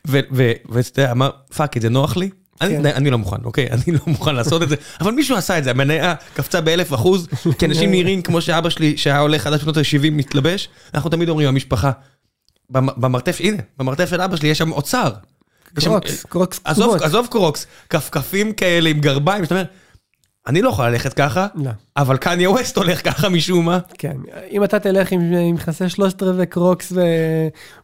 ואתה 0.05 0.99
יודע, 1.01 1.11
אמר, 1.11 1.29
fuck, 1.55 1.79
זה 1.81 1.89
נוח 1.89 2.17
לי? 2.17 2.29
אני, 2.61 2.77
כן. 2.77 2.85
אני 2.85 3.09
לא 3.09 3.17
מוכן, 3.17 3.43
אוקיי? 3.43 3.69
אני 3.71 3.83
לא 3.87 3.99
מוכן 4.07 4.35
לעשות 4.35 4.63
את 4.63 4.69
זה, 4.69 4.75
אבל 5.01 5.11
מישהו 5.11 5.37
עשה 5.37 5.57
את 5.57 5.63
זה, 5.63 5.69
המניה 5.71 6.15
קפצה 6.33 6.61
באלף 6.61 6.93
אחוז, 6.93 7.27
כי 7.59 7.65
אנשים 7.65 7.91
נראים 7.91 8.21
כמו 8.21 8.41
שאבא 8.41 8.69
שלי, 8.69 8.97
שהיה 8.97 9.19
עולה 9.19 9.39
חדש 9.39 9.59
בשנות 9.61 9.77
ה-70, 9.77 10.11
מתלבש, 10.11 10.69
אנחנו 10.93 11.09
תמיד 11.09 11.29
אומרים, 11.29 11.47
המשפחה, 11.47 11.91
במ- 12.69 13.01
במרתף, 13.01 13.37
הנה, 13.39 13.57
במרתף 13.77 14.09
של 14.09 14.21
אבא 14.21 14.35
שלי 14.35 14.47
יש 14.47 14.57
שם 14.57 14.71
אוצר. 14.71 15.11
קרוקס, 15.79 16.25
קרוקס 16.25 16.59
עזוב, 16.63 16.85
כתומות. 16.85 17.01
עזוב 17.01 17.27
קרוקס, 17.31 17.67
כפכפים 17.89 18.53
כאלה 18.53 18.89
עם 18.89 18.99
גרביים, 18.99 19.43
שאתה 19.43 19.55
אומר, 19.55 19.65
אני 20.47 20.61
לא 20.61 20.69
יכול 20.69 20.85
ללכת 20.85 21.13
ככה, 21.13 21.47
לא, 21.55 21.69
אבל 21.97 22.17
קניה 22.17 22.49
ווסט 22.49 22.77
הולך 22.77 23.05
ככה 23.05 23.29
משום 23.29 23.65
מה. 23.65 23.79
כן. 23.97 24.17
אם 24.51 24.63
אתה 24.63 24.79
תלך 24.79 25.11
עם 25.11 25.53
מכסה 25.53 25.89
שלושת 25.89 26.23
רבעי 26.23 26.45
קרוקס 26.45 26.93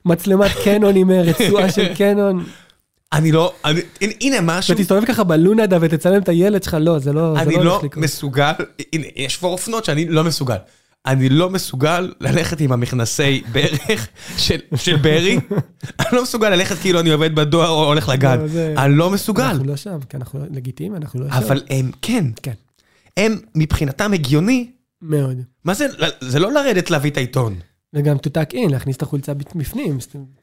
ומצלמת 0.05 0.51
קנון 0.63 0.95
עם 0.95 1.11
אה, 1.11 1.21
רצועה 1.21 1.71
של 1.71 1.93
קנון, 1.97 2.43
אני 3.13 3.31
לא, 3.31 3.53
אני, 3.65 3.81
הנה, 4.01 4.13
הנה 4.21 4.37
משהו, 4.41 4.75
ותסתובב 4.75 5.05
ככה 5.05 5.23
בלונדה 5.23 5.77
ותצלם 5.81 6.21
את 6.21 6.29
הילד 6.29 6.63
שלך, 6.63 6.77
לא, 6.79 6.99
זה 6.99 7.13
לא 7.13 7.33
זה 7.35 7.41
אני 7.41 7.55
לא 7.55 7.63
לא 7.65 7.71
הולך 7.71 7.83
לקרות. 7.83 8.03
מסוגל, 8.03 8.51
הנה, 8.93 9.05
יש 9.15 9.37
פה 9.37 9.47
אופנות 9.47 9.85
שאני 9.85 10.05
לא 10.05 10.23
מסוגל. 10.23 10.55
אני 11.05 11.29
לא 11.29 11.49
מסוגל 11.49 12.13
ללכת 12.21 12.61
עם 12.61 12.71
המכנסי 12.71 13.43
ברך 13.51 14.07
של, 14.37 14.59
של 14.75 14.95
ברי, 14.95 15.39
אני 15.99 16.07
לא 16.13 16.23
מסוגל 16.23 16.49
ללכת 16.49 16.75
כאילו 16.77 16.99
אני 16.99 17.09
עובד 17.11 17.35
בדואר 17.35 17.69
או 17.69 17.85
הולך 17.87 18.09
לגן, 18.09 18.39
לא, 18.39 18.47
זה- 18.47 18.73
אני 18.77 18.95
לא 18.95 19.09
מסוגל. 19.09 19.43
אנחנו 19.43 19.63
לא 19.63 19.75
שם, 19.75 19.99
כי 20.09 20.17
אנחנו 20.17 20.39
לגיטימי, 20.51 20.97
אנחנו 20.97 21.19
לא 21.19 21.27
שם. 21.29 21.35
אבל 21.35 21.61
הם 21.69 21.91
כן, 22.01 22.25
כן. 22.43 22.53
הם 23.17 23.39
מבחינתם 23.55 24.13
הגיוני, 24.13 24.71
מאוד. 25.01 25.37
מה 25.65 25.73
זה, 25.73 25.87
זה 26.21 26.39
לא 26.39 26.51
לרדת 26.51 26.91
להביא 26.91 27.11
את 27.11 27.17
העיתון. 27.17 27.55
וגם 27.93 28.15
to 28.15 28.29
tuck 28.29 28.53
in, 28.53 28.71
להכניס 28.71 28.97
את 28.97 29.01
החולצה 29.01 29.33
בפנים, 29.33 29.97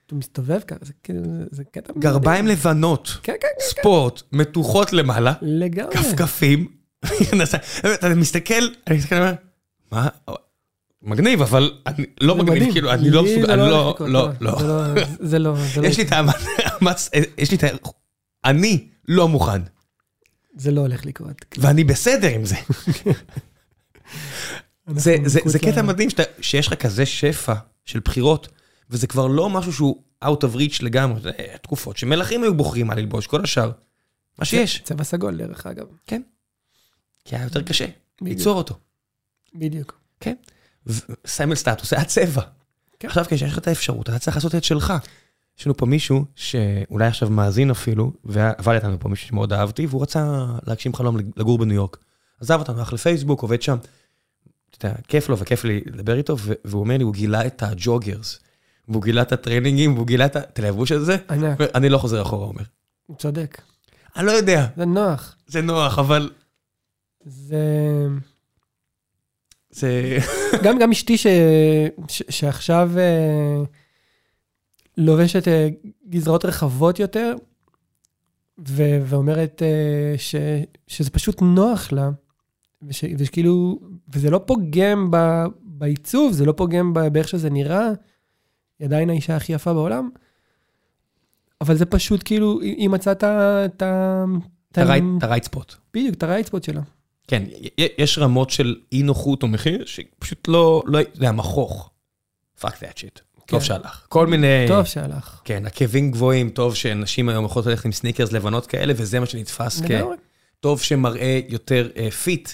אתה 0.07 0.15
מסתובב 0.15 0.61
ככה, 0.67 0.79
זה 0.83 0.93
כאילו, 1.03 1.21
זה 1.51 1.63
קטע... 1.65 1.93
גרביים 1.99 2.47
לבנות, 2.47 3.17
כן, 3.23 3.33
כן, 3.33 3.49
כן, 3.59 3.65
ספורט, 3.81 4.23
מתוחות 4.33 4.93
למעלה, 4.93 5.33
לגמרי. 5.43 5.95
כפכפים, 5.95 6.67
אתה 7.95 8.15
מסתכל, 8.17 8.55
אני 8.87 8.97
מסתכל, 8.97 9.15
מה, 9.93 10.09
מגניב, 11.07 11.43
אבל 11.43 11.79
אני 11.87 12.07
לא 12.21 12.37
מגניב. 12.37 12.73
כאילו, 12.73 12.93
אני 12.93 13.11
לא 13.11 13.25
מסוגל, 13.25 13.47
זה 13.47 13.55
אני 13.55 13.61
לא, 13.61 13.97
לא, 14.01 14.29
לא. 14.41 14.59
זה 14.59 14.67
לא, 14.67 14.85
זה 15.21 15.39
לא, 15.39 15.55
זה 15.75 15.81
לא, 15.81 15.87
יש 15.87 15.99
לי 15.99 16.05
את 16.05 16.13
המאמץ, 16.13 17.11
יש 17.39 17.51
לי 17.51 17.57
את 17.57 17.65
ה... 17.65 17.67
אני 18.45 18.89
לא 19.09 19.29
מוכן, 19.29 19.63
זה 20.57 20.71
לא 20.71 20.81
הולך 20.81 21.07
לקרות. 21.07 21.45
ואני 21.59 21.85
בסדר 21.85 22.29
עם 22.29 22.45
זה. 22.45 22.57
זה, 25.47 25.59
קטע 25.59 25.83
מדהים 25.83 26.09
שיש 26.41 26.67
לך 26.67 26.75
כזה 26.75 27.07
שפע 27.07 27.55
של 27.85 28.01
בחירות, 28.01 28.49
וזה 28.91 29.07
כבר 29.07 29.27
לא 29.27 29.51
משהו 29.51 29.73
שהוא 29.73 30.03
out 30.25 30.43
of 30.43 30.57
reach 30.57 30.79
לגמרי, 30.81 31.21
זה 31.21 31.31
תקופות 31.63 31.97
שמלכים 31.97 32.43
היו 32.43 32.55
בוחרים 32.55 32.87
מה 32.87 32.95
ללבוש, 32.95 33.27
כל 33.27 33.45
השאר, 33.45 33.71
מה 34.39 34.45
שיש, 34.45 34.83
צבע 34.83 35.05
סגול, 35.05 35.37
דרך 35.37 35.67
אגב. 35.67 35.87
כי 37.25 37.37
היה 37.37 37.45
יותר 37.45 37.63
קשה. 37.63 37.87
ליצור 38.21 38.57
אותו. 38.57 38.79
בדיוק. 39.55 39.99
ו- 40.27 40.31
סמל 41.27 41.55
סטטוס, 41.55 41.91
זה 41.91 41.99
הצבע. 41.99 42.43
כן. 42.99 43.09
עכשיו 43.09 43.25
כשיש 43.25 43.43
לך 43.53 43.59
את 43.59 43.69
האפשרות, 43.69 44.09
אתה 44.09 44.19
צריך 44.19 44.37
לעשות 44.37 44.55
את 44.55 44.65
שלך. 44.65 44.93
יש 45.59 45.67
לנו 45.67 45.77
פה 45.77 45.87
מישהו 45.87 46.25
שאולי 46.35 47.07
עכשיו 47.07 47.31
מאזין 47.31 47.71
אפילו, 47.71 48.13
ועבד 48.25 48.75
איתנו 48.75 49.01
פה 49.01 49.09
מישהו 49.09 49.29
שמאוד 49.29 49.53
אהבתי, 49.53 49.87
והוא 49.87 50.03
רצה 50.03 50.47
להגשים 50.67 50.95
חלום 50.95 51.17
לגור 51.37 51.59
בניו 51.59 51.75
יורק. 51.77 51.97
עזב 52.41 52.59
אותנו, 52.59 52.79
הלך 52.79 52.93
לפייסבוק, 52.93 53.43
עובד 53.43 53.63
שם. 53.63 53.77
אתה 54.79 54.87
יודע, 54.89 54.97
כיף 55.09 55.29
לו 55.29 55.39
וכיף 55.39 55.65
לי 55.65 55.81
לדבר 55.87 56.17
איתו, 56.17 56.37
והוא 56.65 56.81
אומר 56.81 56.97
לי, 56.97 57.05
הוא 57.05 57.13
גילה 57.15 57.47
את 57.47 57.63
הג'וגרס, 57.63 58.39
והוא 58.89 59.03
גילה 59.03 59.23
את 59.23 59.33
הטרנינגים, 59.33 59.95
והוא 59.95 60.07
גילה 60.07 60.27
את 60.27 60.37
ה- 60.37 60.41
את 60.41 60.59
הלבוש 60.59 60.93
הזה. 60.93 61.17
ענק, 61.31 61.61
אני 61.75 61.89
לא 61.89 61.99
חוזר 61.99 62.23
אחורה, 62.23 62.47
אומר. 62.47 62.63
הוא 63.07 63.17
צודק. 63.17 63.61
אני 64.17 64.27
לא 64.27 64.33
יודע, 64.33 64.67
זה 64.77 64.85
נוח. 64.85 65.37
זה 65.47 65.61
נוח, 65.63 65.99
אבל 65.99 66.31
זה... 67.25 67.57
זה... 69.77 70.19
גם, 70.65 70.79
גם 70.79 70.91
אשתי 70.91 71.19
ש... 71.19 71.27
ש... 72.09 72.23
שעכשיו 72.29 72.91
אה, 72.97 73.63
לובשת 74.97 75.49
אה, 75.49 75.69
גזרות 76.09 76.45
רחבות 76.45 77.01
יותר, 77.01 77.35
ו... 78.69 78.83
ואומרת 79.07 79.63
אה, 79.63 80.19
ש... 80.19 80.35
שזה 80.87 81.11
פשוט 81.11 81.43
נוח 81.43 81.93
לה, 81.93 82.11
וש... 82.83 83.05
ושכאילו, 83.19 83.81
וזה 84.15 84.31
לא 84.31 84.41
פוגם 84.47 85.11
ב... 85.11 85.45
בעיצוב, 85.63 86.33
זה 86.33 86.45
לא 86.45 86.53
פוגם 86.53 86.95
ב... 86.95 87.01
באיך 87.01 87.29
שזה 87.29 87.51
נראה, 87.51 87.89
היא 88.79 88.87
עדיין 88.87 89.11
האישה 89.11 89.37
הכי 89.37 89.53
יפה 89.53 89.73
בעולם, 89.73 90.11
אבל 91.61 91.77
זה 91.77 91.87
פשוט 91.87 92.23
כאילו, 92.25 92.61
היא 92.61 92.89
מצאה 92.89 93.13
את 93.13 93.23
ה... 93.83 94.25
את 94.73 94.79
הרייט 95.23 95.45
ספוט. 95.45 95.75
בדיוק, 95.95 96.15
את 96.15 96.23
הרייט 96.23 96.47
ספוט 96.47 96.65
שלה. 96.65 96.81
כן, 97.29 97.43
יש 97.99 98.19
רמות 98.19 98.51
של 98.51 98.77
אי 98.93 99.03
נוחות 99.03 99.43
או 99.43 99.49
מחיר 99.49 99.85
שפשוט 99.87 100.49
לא, 100.49 100.83
לא, 100.87 101.01
זה 101.15 101.29
המכוך. 101.29 101.91
fuck 102.61 102.69
that 102.69 102.99
shit. 102.99 103.21
טוב. 103.47 103.63
שהלך. 103.63 104.07
כל 104.09 104.27
מיני, 104.27 104.65
טוב 104.69 104.85
שהלך. 104.85 105.41
כן, 105.45 105.67
עקבים 105.67 106.11
גבוהים, 106.11 106.51
טוב 106.51 106.75
שנשים 106.75 107.29
היום 107.29 107.45
יכולות 107.45 107.67
ללכת 107.67 107.85
עם 107.85 107.93
סניקרס 107.93 108.33
לבנות 108.33 108.67
כאלה, 108.67 108.93
וזה 108.97 109.21
מה 109.21 109.27
שנתפס 109.27 109.81
לגמרי. 109.81 110.17
כטוב 110.59 110.81
שמראה 110.81 111.41
יותר 111.49 111.89
אה, 111.97 112.11
fit, 112.11 112.51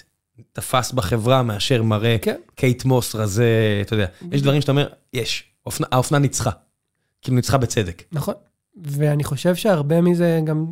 תפס 0.52 0.92
בחברה 0.92 1.42
מאשר 1.42 1.82
מראה 1.82 2.16
כן. 2.22 2.36
קייט 2.54 2.84
מוס 2.84 3.14
רזה, 3.14 3.46
אתה 3.86 3.94
יודע. 3.94 4.06
יש 4.32 4.42
דברים 4.42 4.60
שאתה 4.60 4.72
אומר, 4.72 4.88
יש, 5.12 5.44
אופנה- 5.66 5.86
האופנה 5.92 6.18
ניצחה. 6.18 6.50
כאילו 7.22 7.36
ניצחה 7.36 7.58
בצדק. 7.58 8.02
נכון. 8.12 8.34
ואני 8.76 9.24
חושב 9.24 9.54
שהרבה 9.54 10.00
מזה 10.00 10.40
גם 10.44 10.66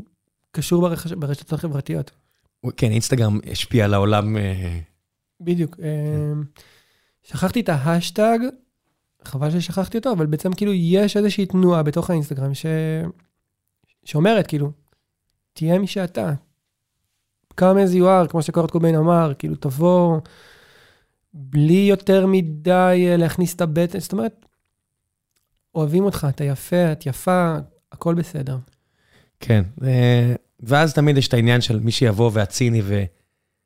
קשור 0.53 0.81
ברשת, 0.89 1.13
ברשתות 1.13 1.53
החברתיות. 1.53 2.11
כן, 2.77 2.91
אינסטגרם 2.91 3.39
השפיע 3.53 3.85
על 3.85 3.95
העולם. 3.95 4.37
אה, 4.37 4.79
בדיוק. 5.41 5.77
אמ, 5.81 6.45
שכחתי 7.23 7.61
את 7.61 7.69
ההאשטאג, 7.69 8.39
חבל 9.25 9.51
ששכחתי 9.51 9.99
אותו, 9.99 10.13
אבל 10.13 10.27
בעצם 10.27 10.53
כאילו 10.53 10.73
יש 10.75 11.17
איזושהי 11.17 11.47
תנועה 11.47 11.83
בתוך 11.83 12.11
האינסטגרם 12.11 12.55
ש... 12.55 12.67
שאומרת 14.05 14.47
כאילו, 14.47 14.73
תהיה 15.53 15.79
מי 15.79 15.87
שאתה. 15.87 16.33
come 17.61 17.77
as 17.89 17.95
you 17.95 18.03
are, 18.03 18.29
כמו 18.29 18.43
שקורט 18.43 18.71
קוביין 18.71 18.95
אמר, 18.95 19.33
כאילו 19.39 19.57
תבוא 19.57 20.21
בלי 21.35 21.87
יותר 21.91 22.27
מדי 22.27 23.07
אה, 23.09 23.17
להכניס 23.17 23.55
את 23.55 23.61
הבטן, 23.61 23.99
זאת 23.99 24.13
אומרת, 24.13 24.47
אוהבים 25.75 26.05
אותך, 26.05 26.27
אתה 26.31 26.45
יפה, 26.45 26.93
את 26.93 27.07
יפה, 27.07 27.57
הכל 27.93 28.15
בסדר. 28.15 28.59
כן, 29.41 29.65
אה, 29.83 30.35
ואז 30.63 30.95
תמיד 30.95 31.19
יש 31.19 31.29
את 31.29 31.35
העניין 31.35 31.61
של 31.61 31.81
מי 31.81 31.91
שיבוא 31.91 32.31
והציני 32.35 32.83
ו... 32.85 33.05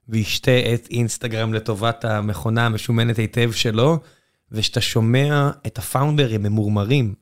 וישתה 0.08 0.74
את 0.74 0.86
אינסטגרם 0.90 1.54
לטובת 1.54 2.04
המכונה 2.04 2.66
המשומנת 2.66 3.18
היטב 3.18 3.52
שלו, 3.52 3.98
ושאתה 4.52 4.80
שומע 4.80 5.50
את 5.66 5.78
הפאונדרים 5.78 6.42
ממורמרים, 6.42 7.14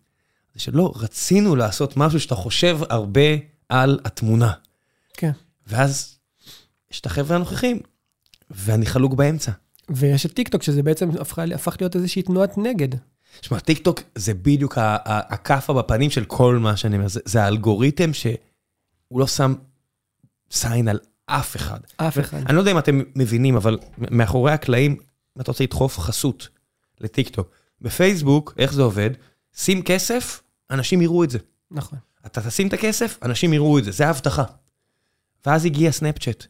זה 0.54 0.60
שלא, 0.60 0.92
רצינו 0.96 1.56
לעשות 1.56 1.96
משהו 1.96 2.20
שאתה 2.20 2.34
חושב 2.34 2.78
הרבה 2.88 3.36
על 3.68 3.98
התמונה. 4.04 4.52
כן. 5.12 5.30
ואז 5.66 6.18
יש 6.92 7.00
את 7.00 7.06
החבר'ה 7.06 7.36
הנוכחים, 7.36 7.80
ואני 8.50 8.86
חלוק 8.86 9.14
באמצע. 9.14 9.52
ויש 9.90 10.26
את 10.26 10.32
טיקטוק, 10.32 10.62
שזה 10.62 10.82
בעצם 10.82 11.10
הפך, 11.20 11.38
הפך 11.54 11.76
להיות 11.80 11.96
איזושהי 11.96 12.22
תנועת 12.22 12.58
נגד. 12.58 12.88
תשמע, 13.40 13.58
טיק 13.58 13.78
טוק 13.78 14.00
זה 14.14 14.34
בדיוק 14.34 14.78
הכאפה 15.06 15.72
בפנים 15.72 16.10
של 16.10 16.24
כל 16.24 16.58
מה 16.58 16.76
שאני 16.76 16.96
אומר, 16.96 17.08
זה, 17.08 17.20
זה 17.24 17.44
האלגוריתם 17.44 18.12
שהוא 19.12 19.20
לא 19.20 19.26
שם 19.26 19.54
זין 20.50 20.88
על 20.88 20.98
אף 21.26 21.56
אחד. 21.56 21.80
אף 21.96 22.18
אחד. 22.18 22.36
אני 22.46 22.54
לא 22.56 22.60
יודע 22.60 22.70
אם 22.72 22.78
אתם 22.78 23.02
מבינים, 23.16 23.56
אבל 23.56 23.78
מאחורי 23.98 24.52
הקלעים, 24.52 24.92
אם 25.36 25.40
אתה 25.42 25.50
רוצה 25.50 25.64
לדחוף 25.64 25.98
חסות 25.98 26.48
לטיק 27.00 27.28
טוק, 27.28 27.50
בפייסבוק, 27.80 28.54
איך 28.58 28.72
זה 28.72 28.82
עובד? 28.82 29.10
שים 29.56 29.82
כסף, 29.82 30.42
אנשים 30.70 31.02
יראו 31.02 31.24
את 31.24 31.30
זה. 31.30 31.38
נכון. 31.70 31.98
אתה 32.26 32.40
תשים 32.42 32.68
את 32.68 32.72
הכסף, 32.72 33.18
אנשים 33.22 33.52
יראו 33.52 33.78
את 33.78 33.84
זה, 33.84 33.90
זה 33.90 34.06
ההבטחה. 34.06 34.44
ואז 35.46 35.64
הגיע 35.64 35.92
סנאפצ'אט, 35.92 36.46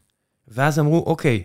ואז 0.49 0.79
אמרו, 0.79 1.05
אוקיי, 1.07 1.45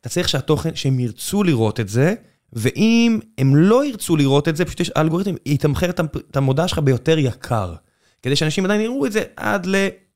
אתה 0.00 0.08
צריך 0.08 0.28
שהתוכן, 0.28 0.74
שהם 0.74 1.00
ירצו 1.00 1.42
לראות 1.42 1.80
את 1.80 1.88
זה, 1.88 2.14
ואם 2.52 3.18
הם 3.38 3.56
לא 3.56 3.84
ירצו 3.84 4.16
לראות 4.16 4.48
את 4.48 4.56
זה, 4.56 4.64
פשוט 4.64 4.80
יש 4.80 4.90
אלגוריתם, 4.90 5.34
יתמחר 5.46 5.90
את 5.90 6.00
המ- 6.00 6.06
את 6.30 6.36
המודעה 6.36 6.68
שלך 6.68 6.78
ביותר 6.78 7.18
יקר. 7.18 7.74
כדי 8.22 8.36
שאנשים 8.36 8.64
עדיין 8.64 8.80
יראו 8.80 9.06
את 9.06 9.12
זה 9.12 9.22
עד 9.36 9.66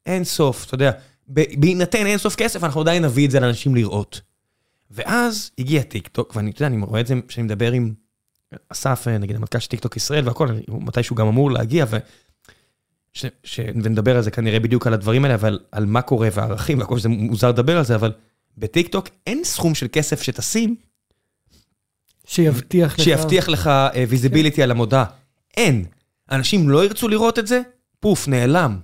לאין 0.07 0.25
סוף, 0.25 0.67
אתה 0.67 0.75
יודע. 0.75 0.91
בהינתן 1.29 2.07
אין 2.07 2.19
סוף 2.19 2.37
כסף, 2.37 2.65
אנחנו 2.65 2.81
עדיין 2.81 3.05
נביא 3.05 3.27
את 3.27 3.31
זה 3.31 3.41
לאנשים 3.41 3.75
לראות. 3.75 4.21
ואז 4.91 5.51
הגיע 5.59 5.83
טיק 5.83 6.09
טוק, 6.09 6.37
ואני, 6.37 6.51
אתה 6.51 6.63
יודע, 6.63 6.75
אני 6.75 6.85
רואה 6.85 7.01
את 7.01 7.07
זה 7.07 7.15
כשאני 7.29 7.45
מדבר 7.45 7.73
עם 7.73 7.93
אסף, 8.69 9.09
נגיד 9.09 9.37
המנכ"ל 9.37 9.59
של 9.59 9.69
טיק 9.69 9.81
טוק 9.81 9.97
ישראל 9.97 10.29
והכל, 10.29 10.49
מתישהו 10.69 11.17
גם 11.17 11.27
אמור 11.27 11.51
להגיע, 11.51 11.85
ו... 11.91 11.97
ש, 13.13 13.27
ש, 13.45 13.61
ונדבר 13.61 14.17
על 14.17 14.23
זה 14.23 14.31
כנראה 14.31 14.61
בדיוק 14.61 14.87
על 14.87 14.95
הדברים 14.95 15.25
האלה, 15.25 15.35
אבל 15.35 15.59
על 15.73 15.87
מה 15.87 16.03
קורה 16.03 16.29
והערכים 16.33 16.79
והכל, 16.79 16.99
שזה 16.99 17.09
מוזר 17.09 17.49
לדבר 17.49 17.79
על 17.79 17.85
זה, 17.85 17.95
אבל 17.95 18.13
בטיק 18.59 18.89
טוק 18.89 19.09
אין 19.27 19.45
סכום 19.45 19.75
של 19.75 19.87
כסף 19.93 20.23
שתשים, 20.23 20.77
שיבטיח 22.27 22.99
לך. 22.99 23.05
שיבטיח 23.05 23.49
לך 23.49 23.71
visibility 24.09 24.63
על 24.63 24.71
המודעה. 24.71 25.05
אין. 25.57 25.85
אנשים 26.31 26.69
לא 26.69 26.85
ירצו 26.85 27.09
לראות 27.09 27.39
את 27.39 27.47
זה, 27.47 27.61
פוף, 28.01 28.29
נעלם. 28.29 28.79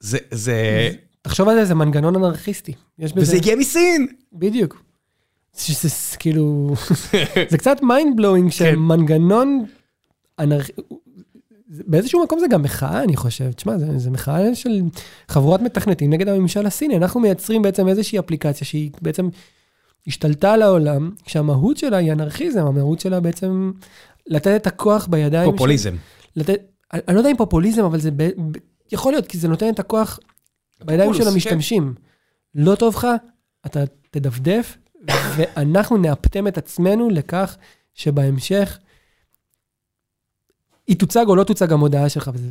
זה, 0.00 0.18
זה, 0.30 0.90
תחשוב 1.22 1.48
על 1.48 1.56
זה, 1.56 1.64
זה 1.64 1.74
מנגנון 1.74 2.16
אנרכיסטי. 2.16 2.72
יש 2.98 3.12
בזה... 3.12 3.22
וזה 3.22 3.36
הגיע 3.36 3.56
מסין. 3.56 4.06
בדיוק. 4.32 4.82
שזה 5.56 5.88
ס- 5.88 6.16
כאילו, 6.16 6.74
זה 7.50 7.58
קצת 7.58 7.76
mind 7.82 8.16
blowing 8.16 8.50
כן. 8.50 8.56
שמנגנון 8.56 9.64
אנרכי... 10.38 10.72
באיזשהו 11.68 12.22
מקום 12.24 12.38
זה 12.38 12.46
גם 12.50 12.62
מחאה, 12.62 13.02
אני 13.04 13.16
חושב. 13.16 13.52
תשמע, 13.52 13.78
זה, 13.78 13.98
זה 13.98 14.10
מחאה 14.10 14.54
של 14.54 14.80
חבורת 15.28 15.60
מתכנתים 15.62 16.10
נגד 16.12 16.28
הממשל 16.28 16.66
הסיני. 16.66 16.96
אנחנו 16.96 17.20
מייצרים 17.20 17.62
בעצם 17.62 17.88
איזושהי 17.88 18.18
אפליקציה 18.18 18.66
שהיא 18.66 18.90
בעצם 19.02 19.28
השתלטה 20.06 20.52
על 20.52 20.62
העולם, 20.62 21.10
כשהמהות 21.24 21.76
שלה 21.76 21.96
היא 21.96 22.12
אנרכיזם, 22.12 22.66
המהות 22.66 23.00
שלה 23.00 23.20
בעצם 23.20 23.72
לתת 24.26 24.56
את 24.62 24.66
הכוח 24.66 25.06
בידיים. 25.06 25.46
של- 25.46 25.52
פופוליזם. 25.52 25.94
לתת, 26.36 26.56
אני 26.92 27.14
לא 27.14 27.20
יודע 27.20 27.30
אם 27.30 27.36
פופוליזם, 27.36 27.84
אבל 27.84 28.00
זה 28.00 28.10
ב, 28.16 28.28
יכול 28.92 29.12
להיות, 29.12 29.26
כי 29.26 29.38
זה 29.38 29.48
נותן 29.48 29.68
את 29.68 29.78
הכוח 29.78 30.18
בידיים 30.84 31.14
של 31.14 31.18
פופולוס, 31.18 31.34
המשתמשים. 31.34 31.94
לא 32.54 32.74
טוב 32.74 32.96
לך, 32.96 33.06
אתה 33.66 33.80
תדפדף, 34.10 34.76
ואנחנו 35.36 35.96
נאפטם 35.96 36.48
את 36.48 36.58
עצמנו 36.58 37.10
לכך 37.10 37.56
שבהמשך 37.94 38.78
היא 40.86 40.98
תוצג 40.98 41.24
או 41.28 41.36
לא 41.36 41.44
תוצג 41.44 41.72
המודעה 41.72 42.08
שלך, 42.08 42.30
וזה 42.34 42.48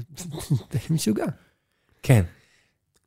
זה 0.72 0.80
משוגע. 0.90 1.26
כן. 2.04 2.24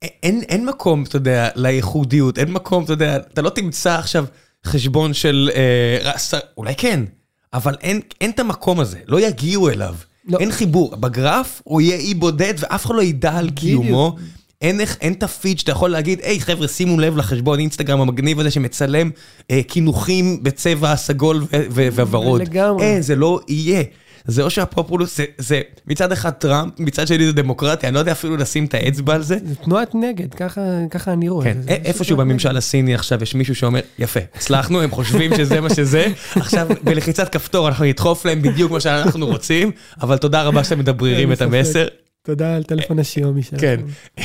אין, 0.02 0.42
אין 0.42 0.66
מקום, 0.66 1.04
אתה 1.04 1.16
יודע, 1.16 1.48
לייחודיות, 1.54 2.38
אין 2.38 2.52
מקום, 2.52 2.84
אתה 2.84 2.92
יודע, 2.92 3.16
אתה 3.16 3.42
לא 3.42 3.50
תמצא 3.50 3.98
עכשיו 3.98 4.24
חשבון 4.64 5.14
של... 5.14 5.50
אה, 5.54 5.98
רס, 6.02 6.34
אולי 6.56 6.74
כן, 6.76 7.04
אבל 7.52 7.76
אין, 7.80 8.00
אין 8.20 8.30
את 8.30 8.38
המקום 8.38 8.80
הזה, 8.80 9.00
לא 9.06 9.20
יגיעו 9.20 9.68
אליו. 9.68 9.96
לא. 10.28 10.38
אין 10.38 10.52
חיבור. 10.52 10.96
בגרף 10.96 11.62
הוא 11.64 11.80
יהיה 11.80 11.96
אי 11.96 12.14
בודד 12.14 12.54
ואף 12.58 12.86
אחד 12.86 12.94
לא 12.94 13.02
ידע 13.02 13.38
על 13.38 13.50
קיומו. 13.50 14.16
אין, 14.62 14.80
אין 15.00 15.12
את 15.12 15.22
הפיד 15.22 15.58
שאתה 15.58 15.72
יכול 15.72 15.90
להגיד, 15.90 16.20
היי 16.22 16.40
חבר'ה, 16.40 16.68
שימו 16.68 17.00
לב 17.00 17.16
לחשבון 17.16 17.58
אינסטגרם 17.58 18.00
המגניב 18.00 18.40
הזה 18.40 18.50
שמצלם 18.50 19.10
אה, 19.50 19.60
קינוחים 19.62 20.42
בצבע 20.42 20.92
הסגול 20.92 21.46
והוורוד. 21.70 22.40
לגמרי. 22.40 22.84
אין, 22.84 23.02
זה 23.02 23.16
לא 23.16 23.40
יהיה. 23.48 23.82
זה 24.26 24.42
או 24.42 24.50
שהפופולוס, 24.50 25.16
זה, 25.16 25.24
זה 25.38 25.60
מצד 25.86 26.12
אחד 26.12 26.30
טראמפ, 26.30 26.72
מצד 26.78 27.06
שני 27.06 27.26
זה 27.26 27.32
דמוקרטיה, 27.32 27.88
אני 27.88 27.94
לא 27.94 27.98
יודע 28.00 28.12
אפילו 28.12 28.36
לשים 28.36 28.64
את 28.64 28.74
האצבע 28.74 29.14
על 29.14 29.22
זה. 29.22 29.36
זה 29.44 29.54
תנועת 29.54 29.94
נגד, 29.94 30.34
ככה, 30.34 30.60
ככה 30.90 31.12
אני 31.12 31.28
רואה. 31.28 31.44
כן, 31.44 31.56
זה- 31.60 31.66
זה 31.66 31.76
איפשהו 31.84 32.16
בממשל 32.16 32.56
הסיני 32.56 32.94
עכשיו 32.94 33.22
יש 33.22 33.34
מישהו 33.34 33.54
שאומר, 33.54 33.80
יפה, 33.98 34.20
הצלחנו, 34.34 34.80
הם 34.82 34.90
חושבים 34.90 35.30
שזה 35.36 35.60
מה 35.60 35.74
שזה, 35.74 36.06
עכשיו 36.36 36.68
בלחיצת 36.84 37.28
כפתור 37.28 37.68
אנחנו 37.68 37.84
נדחוף 37.84 38.24
להם 38.26 38.42
בדיוק 38.42 38.72
מה 38.72 38.80
שאנחנו 38.80 39.26
רוצים, 39.26 39.70
אבל 40.02 40.16
תודה 40.16 40.42
רבה 40.42 40.64
שאתם 40.64 40.78
מדבררים 40.78 41.28
אין 41.28 41.32
את. 41.32 41.42
המסר. 41.42 41.80
נגד. 41.80 41.88
תודה 42.22 42.56
על 42.56 42.62
טלפון 42.62 42.98
השיומי 42.98 43.42
שלכם. 43.42 43.56
כן. 43.60 43.80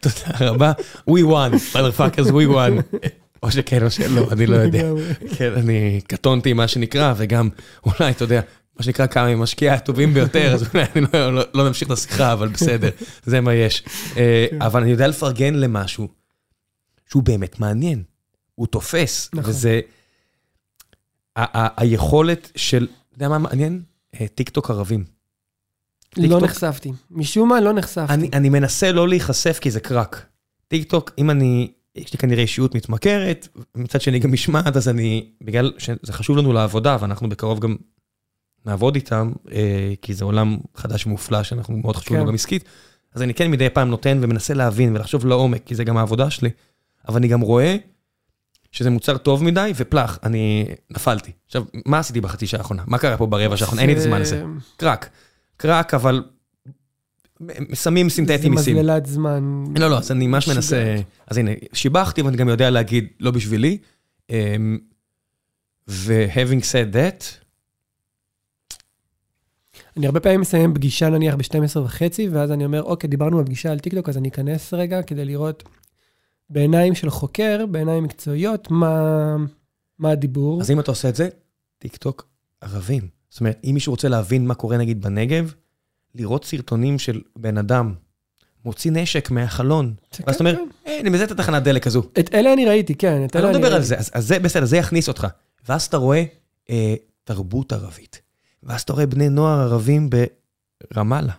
תודה 0.00 0.14
רבה. 0.50 0.72
We 1.10 1.22
won, 1.22 1.76
motherfuckers, 1.76 2.28
we 2.30 2.54
won. 2.54 2.98
או 3.42 3.50
שכן 3.50 3.84
או 3.84 3.90
שלא, 3.90 4.28
אני 4.32 4.46
לא 4.46 4.56
יודע. 4.56 4.82
כן, 5.36 5.52
אני 5.56 6.00
קטונתי 6.06 6.52
מה 6.52 6.68
שנקרא, 6.68 7.14
וגם 7.16 7.48
אולי, 7.86 8.10
אתה 8.10 8.24
יודע, 8.24 8.40
מה 8.82 8.84
שנקרא 8.84 9.06
כמה 9.06 9.34
ממשקיעי 9.34 9.70
הטובים 9.70 10.14
ביותר, 10.14 10.54
אז 10.54 10.68
אולי 10.74 10.84
אני 10.96 11.04
לא- 11.12 11.34
לא- 11.34 11.42
לא 11.54 11.66
נמשיך 11.68 11.90
לשיחה, 11.90 12.32
אבל 12.32 12.48
בסדר, 12.48 12.88
זה 13.24 13.40
מה 13.40 13.54
יש. 13.54 13.84
אה, 14.16 14.46
אבל 14.60 14.82
אני 14.82 14.90
יודע 14.90 15.08
לפרגן 15.08 15.54
למשהו 15.54 16.08
שהוא 17.10 17.22
באמת 17.22 17.60
מעניין, 17.60 18.02
הוא 18.54 18.66
תופס, 18.66 19.30
נכון. 19.34 19.50
וזה 19.50 19.80
היכולת 21.76 22.52
של, 22.56 22.84
אתה 23.08 23.16
יודע 23.16 23.28
מה 23.28 23.38
מעניין? 23.38 23.82
אה, 24.20 24.26
טיק 24.34 24.48
טוק 24.48 24.70
ערבים. 24.70 25.04
לא 26.16 26.22
טיקטוק- 26.22 26.42
נחשפתי. 26.44 26.92
משום 27.10 27.48
מה 27.48 27.60
לא 27.60 27.72
נחשפתי. 27.72 28.12
אני, 28.14 28.30
אני 28.32 28.48
מנסה 28.48 28.92
לא 28.92 29.08
להיחשף 29.08 29.58
כי 29.60 29.70
זה 29.70 29.80
crack. 29.80 30.26
טיק 30.68 30.90
טוק, 30.90 31.10
אם 31.18 31.30
אני, 31.30 31.72
יש 31.96 32.12
לי 32.12 32.18
כנראה 32.18 32.42
אישיות 32.42 32.74
מתמכרת, 32.74 33.48
מצד 33.74 34.00
שני 34.00 34.18
גם 34.18 34.32
משמעת, 34.32 34.76
אז 34.76 34.88
אני, 34.88 35.30
בגלל 35.40 35.72
שזה 35.78 36.12
חשוב 36.12 36.36
לנו 36.36 36.52
לעבודה, 36.52 36.96
ואנחנו 37.00 37.28
בקרוב 37.28 37.60
גם 37.60 37.76
נעבוד 38.66 38.94
איתם, 38.94 39.32
אה, 39.52 39.92
כי 40.02 40.14
זה 40.14 40.24
עולם 40.24 40.56
חדש 40.74 41.06
ומופלא 41.06 41.42
שאנחנו 41.42 41.76
מאוד 41.76 41.96
חשוב 41.96 42.16
לנו 42.16 42.24
כן. 42.24 42.28
גם 42.28 42.34
עסקית, 42.34 42.64
אז 43.14 43.22
אני 43.22 43.34
כן 43.34 43.50
מדי 43.50 43.70
פעם 43.70 43.88
נותן 43.88 44.18
ומנסה 44.22 44.54
להבין 44.54 44.96
ולחשוב 44.96 45.26
לעומק, 45.26 45.62
כי 45.66 45.74
זה 45.74 45.84
גם 45.84 45.96
העבודה 45.96 46.30
שלי, 46.30 46.50
אבל 47.08 47.16
אני 47.16 47.28
גם 47.28 47.40
רואה 47.40 47.76
שזה 48.72 48.90
מוצר 48.90 49.16
טוב 49.16 49.44
מדי, 49.44 49.72
ופלח, 49.76 50.18
אני 50.22 50.66
נפלתי. 50.90 51.30
עכשיו, 51.46 51.64
מה 51.86 51.98
עשיתי 51.98 52.20
בחצי 52.20 52.46
שעה 52.46 52.60
האחרונה? 52.60 52.82
מה 52.86 52.98
קרה 52.98 53.16
פה 53.16 53.26
ברבע 53.26 53.56
שעה 53.56 53.66
האחרונה? 53.66 53.82
אין 53.82 53.90
לי 53.90 53.96
את 53.96 54.00
הזמן 54.00 54.20
לזה. 54.20 54.44
Crack. 54.76 55.08
crack, 55.56 55.94
אבל 55.94 56.22
סמים 57.74 58.08
סינתטיים 58.08 58.42
זה 58.42 58.48
מסין. 58.60 58.76
מזללת 58.76 59.06
זמן. 59.06 59.64
לא, 59.76 59.88
לא, 59.88 59.98
אז 59.98 60.10
אני 60.10 60.26
ממש. 60.26 60.48
מנסה... 60.48 60.96
אז 61.26 61.38
הנה, 61.38 61.50
שיבחתי, 61.72 62.22
ואני 62.22 62.36
גם 62.36 62.48
יודע 62.48 62.70
להגיד, 62.70 63.06
לא 63.20 63.30
בשבילי. 63.30 63.78
אמ, 64.30 64.78
ו- 65.88 66.07
having 66.07 66.62
said 66.62 66.94
that, 66.94 67.24
אני 69.96 70.06
הרבה 70.06 70.20
פעמים 70.20 70.40
מסיים 70.40 70.74
פגישה 70.74 71.08
נניח 71.08 71.34
ב-12 71.34 71.78
וחצי, 71.78 72.28
ואז 72.28 72.50
אני 72.52 72.64
אומר, 72.64 72.82
אוקיי, 72.82 73.10
דיברנו 73.10 73.38
בפגישה 73.38 73.72
על 73.72 73.78
טיקטוק, 73.78 74.08
אז 74.08 74.16
אני 74.16 74.28
אכנס 74.28 74.74
רגע 74.74 75.02
כדי 75.02 75.24
לראות 75.24 75.62
בעיניים 76.50 76.94
של 76.94 77.10
חוקר, 77.10 77.64
בעיניים 77.70 78.04
מקצועיות, 78.04 78.70
מה, 78.70 79.36
מה 79.98 80.10
הדיבור. 80.10 80.60
אז 80.60 80.70
אם 80.70 80.80
אתה 80.80 80.90
עושה 80.90 81.08
את 81.08 81.16
זה, 81.16 81.28
טיק 81.78 81.96
טוק 81.96 82.26
ערבים. 82.60 83.08
זאת 83.30 83.40
אומרת, 83.40 83.60
אם 83.64 83.70
מישהו 83.74 83.92
רוצה 83.92 84.08
להבין 84.08 84.46
מה 84.46 84.54
קורה 84.54 84.76
נגיד 84.76 85.02
בנגב, 85.02 85.54
לראות 86.14 86.44
סרטונים 86.44 86.98
של 86.98 87.20
בן 87.36 87.58
אדם 87.58 87.94
מוציא 88.64 88.90
נשק 88.92 89.30
מהחלון, 89.30 89.94
ואז 90.26 90.34
אתה 90.34 90.44
כן, 90.44 90.46
אומר, 90.46 90.56
כן. 90.56 90.68
"אה, 90.90 91.00
אני 91.00 91.10
מזהה 91.10 91.26
את 91.26 91.30
התחנת 91.30 91.62
דלק 91.62 91.86
הזו. 91.86 92.02
את 92.18 92.34
אלה 92.34 92.52
אני 92.52 92.66
ראיתי, 92.66 92.94
כן, 92.94 93.24
את 93.24 93.36
אני 93.36 93.42
אלה 93.44 93.52
לא 93.52 93.56
אני 93.56 93.56
מדבר 93.56 93.66
על 93.66 93.72
ראיתי. 93.72 93.86
זה, 93.86 93.96
אז, 93.98 94.10
אז 94.14 94.26
זה 94.28 94.38
בסדר, 94.38 94.64
זה 94.64 94.76
יכניס 94.76 95.08
אותך. 95.08 95.26
ואז 95.68 95.82
אתה 95.84 95.96
רואה 95.96 96.24
אה, 96.70 96.94
תרבות 97.24 97.72
ערבית. 97.72 98.22
ואז 98.62 98.80
אתה 98.80 98.92
רואה 98.92 99.06
בני 99.06 99.28
נוער 99.28 99.60
ערבים 99.60 100.10
ברמאלה. 100.94 101.32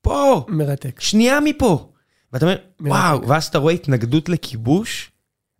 פה, 0.00 0.46
מרתק. 0.48 1.00
שנייה 1.00 1.38
מפה. 1.40 1.92
ואתה 2.32 2.46
אומר, 2.46 2.56
מרתק. 2.80 2.94
וואו, 2.94 3.28
ואז 3.28 3.44
אתה 3.44 3.58
רואה 3.58 3.74
התנגדות 3.74 4.28
לכיבוש, 4.28 5.10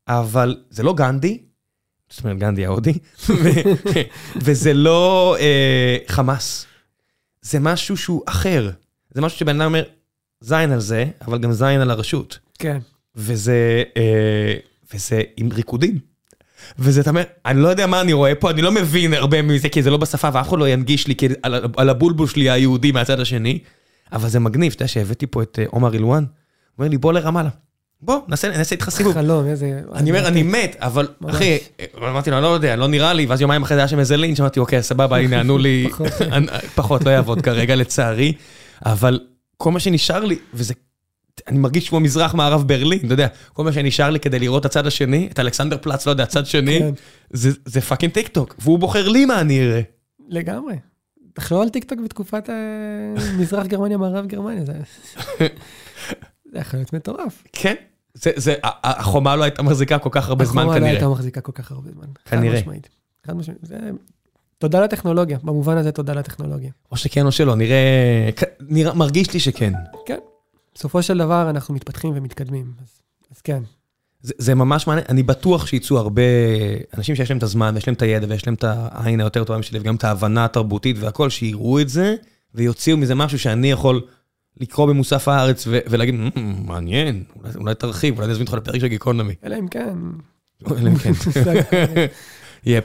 אבל 0.08 0.56
זה 0.70 0.82
לא 0.82 0.94
גנדי, 0.94 1.38
זאת 2.08 2.24
אומרת 2.24 2.38
גנדי 2.38 2.66
ההודי, 2.66 2.92
וזה 4.44 4.74
לא 4.74 5.36
אה, 5.40 5.98
חמאס. 6.06 6.66
זה 7.42 7.60
משהו 7.60 7.96
שהוא 7.96 8.22
אחר. 8.26 8.70
זה 9.10 9.20
משהו 9.20 9.38
שבן 9.38 9.60
אדם 9.60 9.66
אומר, 9.66 9.84
זין 10.40 10.72
על 10.72 10.80
זה, 10.80 11.04
אבל 11.20 11.38
גם 11.38 11.52
זין 11.52 11.80
על 11.80 11.90
הרשות. 11.90 12.38
כן. 12.58 12.78
וזה, 13.14 13.82
אה, 13.96 14.54
וזה 14.94 15.22
עם 15.36 15.52
ריקודים. 15.52 15.98
וזה, 16.78 17.00
אתה 17.00 17.10
אומר, 17.10 17.22
אני 17.46 17.60
לא 17.60 17.68
יודע 17.68 17.86
מה 17.86 18.00
אני 18.00 18.12
רואה 18.12 18.34
פה, 18.34 18.50
אני 18.50 18.62
לא 18.62 18.72
מבין 18.72 19.14
הרבה 19.14 19.42
מזה, 19.42 19.68
כי 19.68 19.82
זה 19.82 19.90
לא 19.90 19.96
בשפה, 19.96 20.28
ואף 20.32 20.48
אחד 20.48 20.58
לא 20.58 20.68
ינגיש 20.68 21.06
לי 21.06 21.14
על, 21.42 21.54
על 21.76 21.88
הבולבול 21.88 22.26
שלי 22.28 22.50
היהודי 22.50 22.92
מהצד 22.92 23.20
השני, 23.20 23.58
אבל 24.12 24.28
זה 24.28 24.40
מגניב, 24.40 24.72
אתה 24.72 24.82
יודע 24.82 24.88
שהבאתי 24.88 25.26
פה 25.26 25.42
את 25.42 25.58
אה, 25.62 25.64
עומר 25.70 25.94
אילואן, 25.94 26.22
הוא 26.22 26.28
אומר 26.78 26.88
לי, 26.88 26.98
בוא 26.98 27.12
לרמאללה. 27.12 27.50
בוא, 28.00 28.20
נעשה, 28.28 28.58
נעשה 28.58 28.74
איתך 28.74 28.88
סיבוב. 28.90 29.14
חלום, 29.14 29.46
איזה... 29.46 29.80
אני 29.94 30.10
אומר, 30.10 30.28
אני 30.28 30.42
מת, 30.42 30.76
אבל. 30.78 31.08
אחי, 31.30 31.58
אמרתי 31.96 32.30
לו, 32.30 32.36
אני 32.36 32.42
לא 32.42 32.48
יודע, 32.48 32.76
לא 32.76 32.88
נראה 32.88 33.12
לי, 33.12 33.26
ואז 33.26 33.40
יומיים 33.40 33.62
אחרי 33.62 33.74
זה 33.74 33.80
היה 33.80 33.88
שם 33.88 33.98
איזה 33.98 34.16
לינץ', 34.16 34.40
אמרתי, 34.40 34.60
אוקיי, 34.60 34.82
סבבה, 34.82 35.16
הנה, 35.16 35.40
ענו 35.40 35.58
לי. 35.58 35.88
פחות, 36.74 37.04
לא 37.04 37.10
יעבוד 37.10 37.40
כרגע, 37.40 37.74
לצערי, 37.74 38.32
אבל 38.86 39.20
כל 39.56 39.70
מה 39.70 39.80
שנשאר 39.80 40.24
לי, 40.24 40.38
וזה, 40.54 40.74
אני 41.48 41.58
מרגיש 41.58 41.88
כמו 41.88 42.00
מזרח 42.00 42.34
מערב 42.34 42.68
ברלין, 42.68 42.98
אתה 43.04 43.14
יודע, 43.14 43.26
כל 43.52 43.64
מה 43.64 43.72
שנשאר 43.72 44.10
לי 44.10 44.20
כדי 44.20 44.38
לראות 44.38 44.60
את 44.60 44.66
הצד 44.66 44.86
השני, 44.86 45.28
את 45.32 45.40
אלכסנדר 45.40 45.78
פלץ, 45.80 46.06
לא 46.06 46.10
יודע, 46.10 46.22
הצד 46.22 46.46
שני, 46.46 46.78
כן. 46.78 46.90
זה 47.30 47.50
זה 47.64 47.80
fucking 47.80 48.12
טיק 48.12 48.28
טוק, 48.28 48.54
והוא 48.58 48.78
בוחר 48.78 49.08
לי 49.08 49.24
מה 49.24 49.40
אני 49.40 49.60
אראה. 49.60 49.80
לגמרי. 50.28 50.74
תחשוב 51.32 51.62
על 51.62 51.68
טיקטוק 51.68 51.98
בתקופת 52.04 52.50
אה, 52.50 52.54
מזרח 53.38 53.66
גרמניה, 53.66 53.98
מערב 53.98 54.26
גרמניה, 54.26 54.64
זה 54.64 54.72
זה 56.52 56.58
יכול 56.58 56.78
להיות 56.80 56.92
מטורף. 56.92 57.42
כן, 57.52 57.74
זה, 58.14 58.30
זה, 58.36 58.54
החומה 58.62 59.36
לא 59.36 59.44
הייתה 59.44 59.62
מחזיקה 59.62 59.98
כל 59.98 60.10
כך 60.12 60.28
הרבה 60.28 60.44
זמן 60.44 60.62
החומה 60.62 60.74
לא 60.74 60.80
כנראה. 60.80 60.92
הייתה 60.92 61.08
מחזיקה 61.08 61.40
כל 61.40 61.52
כך 61.52 61.72
הרבה 61.72 61.90
זמן. 61.90 62.06
כנראה. 62.24 62.56
חד 62.56 62.60
משמעית. 62.60 62.88
חד 63.26 63.36
משמעית. 63.36 63.60
זה 63.62 63.76
תודה 64.58 64.84
לטכנולוגיה, 64.84 65.38
במובן 65.42 65.76
הזה 65.76 65.92
תודה 65.92 66.12
לטכנולוגיה. 66.12 66.70
או 66.92 66.96
שכן 66.96 67.26
או 67.26 67.32
שלא, 67.32 67.56
נראה, 67.56 68.30
נראה, 68.60 68.94
מרגיש 68.94 69.34
לי 69.34 69.40
שכן. 69.40 69.72
כן. 70.06 70.18
בסופו 70.76 71.02
של 71.02 71.18
דבר 71.18 71.50
אנחנו 71.50 71.74
מתפתחים 71.74 72.12
ומתקדמים, 72.14 72.72
אז, 72.82 73.00
אז 73.34 73.40
כן. 73.40 73.62
זה, 74.20 74.34
זה 74.38 74.54
ממש 74.54 74.86
מעניין, 74.86 75.06
אני 75.08 75.22
בטוח 75.22 75.66
שיצאו 75.66 75.98
הרבה 75.98 76.22
אנשים 76.96 77.16
שיש 77.16 77.30
להם 77.30 77.38
את 77.38 77.42
הזמן, 77.42 77.74
ויש 77.74 77.86
להם 77.88 77.94
את 77.94 78.02
הידע, 78.02 78.26
ויש 78.30 78.46
להם 78.46 78.54
את 78.54 78.64
העין 78.68 79.20
היותר 79.20 79.44
טובה 79.44 79.58
משלי, 79.58 79.78
וגם 79.78 79.94
את 79.94 80.04
ההבנה 80.04 80.44
התרבותית 80.44 80.96
והכל, 81.00 81.30
שיראו 81.30 81.80
את 81.80 81.88
זה, 81.88 82.14
ויוציאו 82.54 82.96
מזה 82.96 83.14
משהו 83.14 83.38
שאני 83.38 83.70
יכול 83.70 84.00
לקרוא 84.56 84.86
במוסף 84.86 85.28
הארץ 85.28 85.66
ו- 85.66 85.78
ולהגיד, 85.88 86.14
מעניין, 86.64 87.24
אולי, 87.36 87.54
אולי 87.54 87.74
תרחיב, 87.74 88.18
אולי 88.18 88.30
נזמין 88.30 88.46
אותך 88.46 88.54
לפרק 88.56 88.80
של 88.80 88.86
גיקונומי. 88.86 89.34
אלא 89.44 89.56
אם 89.58 89.68
כן. 89.68 89.98
אלא 90.70 90.88
אם 90.88 90.96
כן. 90.96 91.12
Yep, 92.66 92.84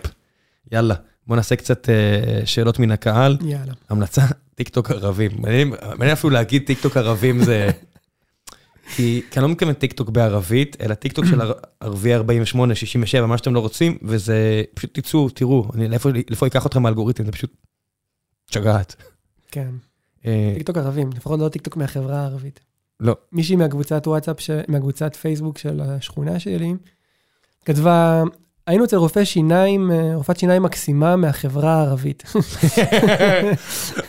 יאללה. 0.72 0.96
בוא 1.32 1.36
נעשה 1.36 1.56
קצת 1.56 1.86
uh, 1.86 2.46
שאלות 2.46 2.80
מן 2.80 2.92
הקהל. 2.92 3.38
יאללה. 3.42 3.74
המלצה, 3.90 4.22
טיקטוק 4.56 4.92
ערבים. 4.92 5.32
מעניין 5.42 6.12
אפילו 6.14 6.30
להגיד 6.34 6.64
טיקטוק 6.66 6.98
ערבים 6.98 7.44
זה... 7.44 7.70
כי, 8.96 9.22
כי 9.32 9.40
אני 9.40 9.44
לא 9.44 9.50
מתכוון 9.50 9.74
טיקטוק 9.74 10.10
בערבית, 10.10 10.78
אלא 10.82 10.94
טיקטוק 10.94 11.26
של 11.26 11.42
ערבי 11.80 12.14
48, 12.14 12.76
67, 12.76 13.26
מה 13.26 13.38
שאתם 13.38 13.54
לא 13.54 13.60
רוצים, 13.60 13.98
וזה 14.02 14.64
פשוט 14.74 15.00
תצאו, 15.00 15.30
תראו, 15.30 15.68
אני, 15.74 15.88
לאיפה, 15.88 16.10
לאיפה 16.30 16.46
ייקח 16.46 16.66
אתכם 16.66 16.86
האלגוריתם, 16.86 17.26
זה 17.26 17.32
פשוט 17.32 17.54
שגעת. 18.52 18.96
כן. 19.52 19.70
אה, 20.26 20.54
טיקטוק 20.58 20.78
ערבים, 20.78 21.10
לפחות 21.16 21.40
לא 21.40 21.50
טיקטוק 21.50 21.78
מהחברה 21.78 22.22
הערבית. 22.22 22.60
לא. 23.00 23.16
מישהי 23.32 23.56
מהקבוצת 23.56 24.08
וואטסאפ, 24.08 24.38
מהקבוצת 24.68 25.16
פייסבוק 25.16 25.58
של 25.58 25.82
השכונה 25.82 26.40
שלי, 26.40 26.74
כתבה, 27.66 28.24
היינו 28.68 28.86
אצל 28.86 28.96
רופא 28.96 29.26
שיניים, 29.26 29.92
אה, 29.92 30.16
רופאת 30.16 30.40
שיניים 30.40 30.64
מקסימה 30.64 31.16
מהחברה 31.16 31.74
הערבית. 31.74 32.24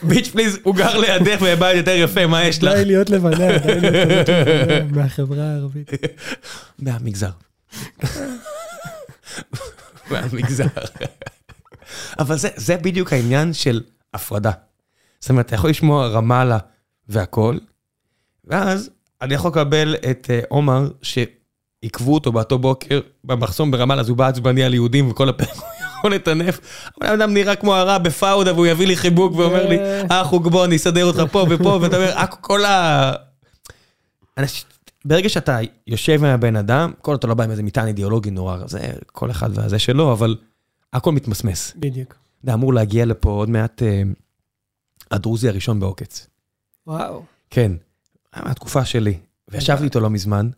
bitch 0.08 0.28
please, 0.28 0.58
הוא 0.62 0.74
גר 0.74 0.98
לידך 0.98 1.38
ובית 1.42 1.76
יותר 1.76 1.94
יפה, 1.96 2.26
מה 2.26 2.44
יש 2.44 2.62
לך? 2.62 2.74
די 2.74 2.84
להיות 2.84 3.10
לבנה, 3.10 3.58
די 3.58 3.80
להיות 3.80 4.28
לבנה, 4.28 4.84
מהחברה 5.02 5.44
הערבית. 5.44 5.90
מהמגזר. 6.78 7.30
מהמגזר. 10.10 10.66
אבל 12.18 12.38
זה, 12.38 12.48
זה 12.56 12.76
בדיוק 12.76 13.12
העניין 13.12 13.52
של 13.52 13.80
הפרדה. 14.14 14.52
זאת 15.20 15.30
אומרת, 15.30 15.46
אתה 15.46 15.54
יכול 15.54 15.70
לשמוע 15.70 16.06
רמאללה 16.06 16.58
והכול, 17.08 17.60
ואז 18.44 18.90
אני 19.22 19.34
יכול 19.34 19.50
לקבל 19.50 19.96
את 20.10 20.30
אה, 20.30 20.40
עומר, 20.48 20.88
ש... 21.02 21.18
עיכבו 21.82 22.14
אותו 22.14 22.32
באותו 22.32 22.58
בוקר 22.58 23.00
במחסום 23.24 23.70
ברמאללה, 23.70 24.00
אז 24.00 24.08
הוא 24.08 24.16
בא 24.16 24.26
עצבני 24.26 24.64
על 24.64 24.74
יהודים 24.74 25.10
וכל 25.10 25.28
הפרק 25.28 25.56
הוא 25.56 25.88
יכול 25.98 26.14
לטנף. 26.14 26.60
אבל 27.00 27.10
האדם 27.10 27.34
נראה 27.34 27.56
כמו 27.56 27.74
הרע 27.74 27.98
בפאודה 27.98 28.52
והוא 28.54 28.66
יביא 28.66 28.86
לי 28.86 28.96
חיבוק 28.96 29.32
ואומר 29.36 29.68
לי, 29.68 29.78
אה 30.10 30.24
חוג 30.24 30.48
בוא, 30.48 30.64
אני 30.64 30.76
אסדר 30.76 31.04
אותך 31.04 31.22
פה 31.32 31.46
ופה, 31.50 31.68
ואתה 31.82 31.96
אומר, 31.96 32.12
אה, 32.12 32.26
כל 32.26 32.64
ה... 32.64 33.12
ברגע 35.04 35.28
שאתה 35.28 35.58
יושב 35.86 36.24
עם 36.24 36.24
הבן 36.24 36.56
אדם, 36.56 36.92
כל 37.00 37.14
אתה 37.14 37.26
לא 37.26 37.34
בא 37.34 37.44
עם 37.44 37.50
איזה 37.50 37.62
מטען 37.62 37.86
אידיאולוגי 37.86 38.30
נורא, 38.30 38.58
זה 38.66 38.78
כל 39.06 39.30
אחד 39.30 39.58
והזה 39.58 39.78
שלו, 39.78 40.12
אבל 40.12 40.36
הכל 40.92 41.12
מתמסמס. 41.12 41.72
בדיוק. 41.76 42.14
זה 42.42 42.54
אמור 42.54 42.74
להגיע 42.74 43.04
לפה 43.04 43.30
עוד 43.30 43.50
מעט 43.50 43.82
אה, 43.82 44.02
הדרוזי 45.10 45.48
הראשון 45.48 45.80
בעוקץ. 45.80 46.26
וואו. 46.86 47.22
כן, 47.50 47.72
מהתקופה 48.36 48.84
שלי. 48.84 49.18
וישבתי 49.48 49.84
איתו 49.84 50.00
לא 50.00 50.10
מזמן. 50.10 50.48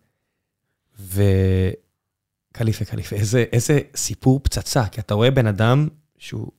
וקליפה, 1.00 2.84
קליפה, 2.84 3.16
איזה, 3.16 3.44
איזה 3.52 3.80
סיפור 3.96 4.40
פצצה, 4.42 4.86
כי 4.86 5.00
אתה 5.00 5.14
רואה 5.14 5.30
בן 5.30 5.46
אדם 5.46 5.88
שהוא 6.18 6.50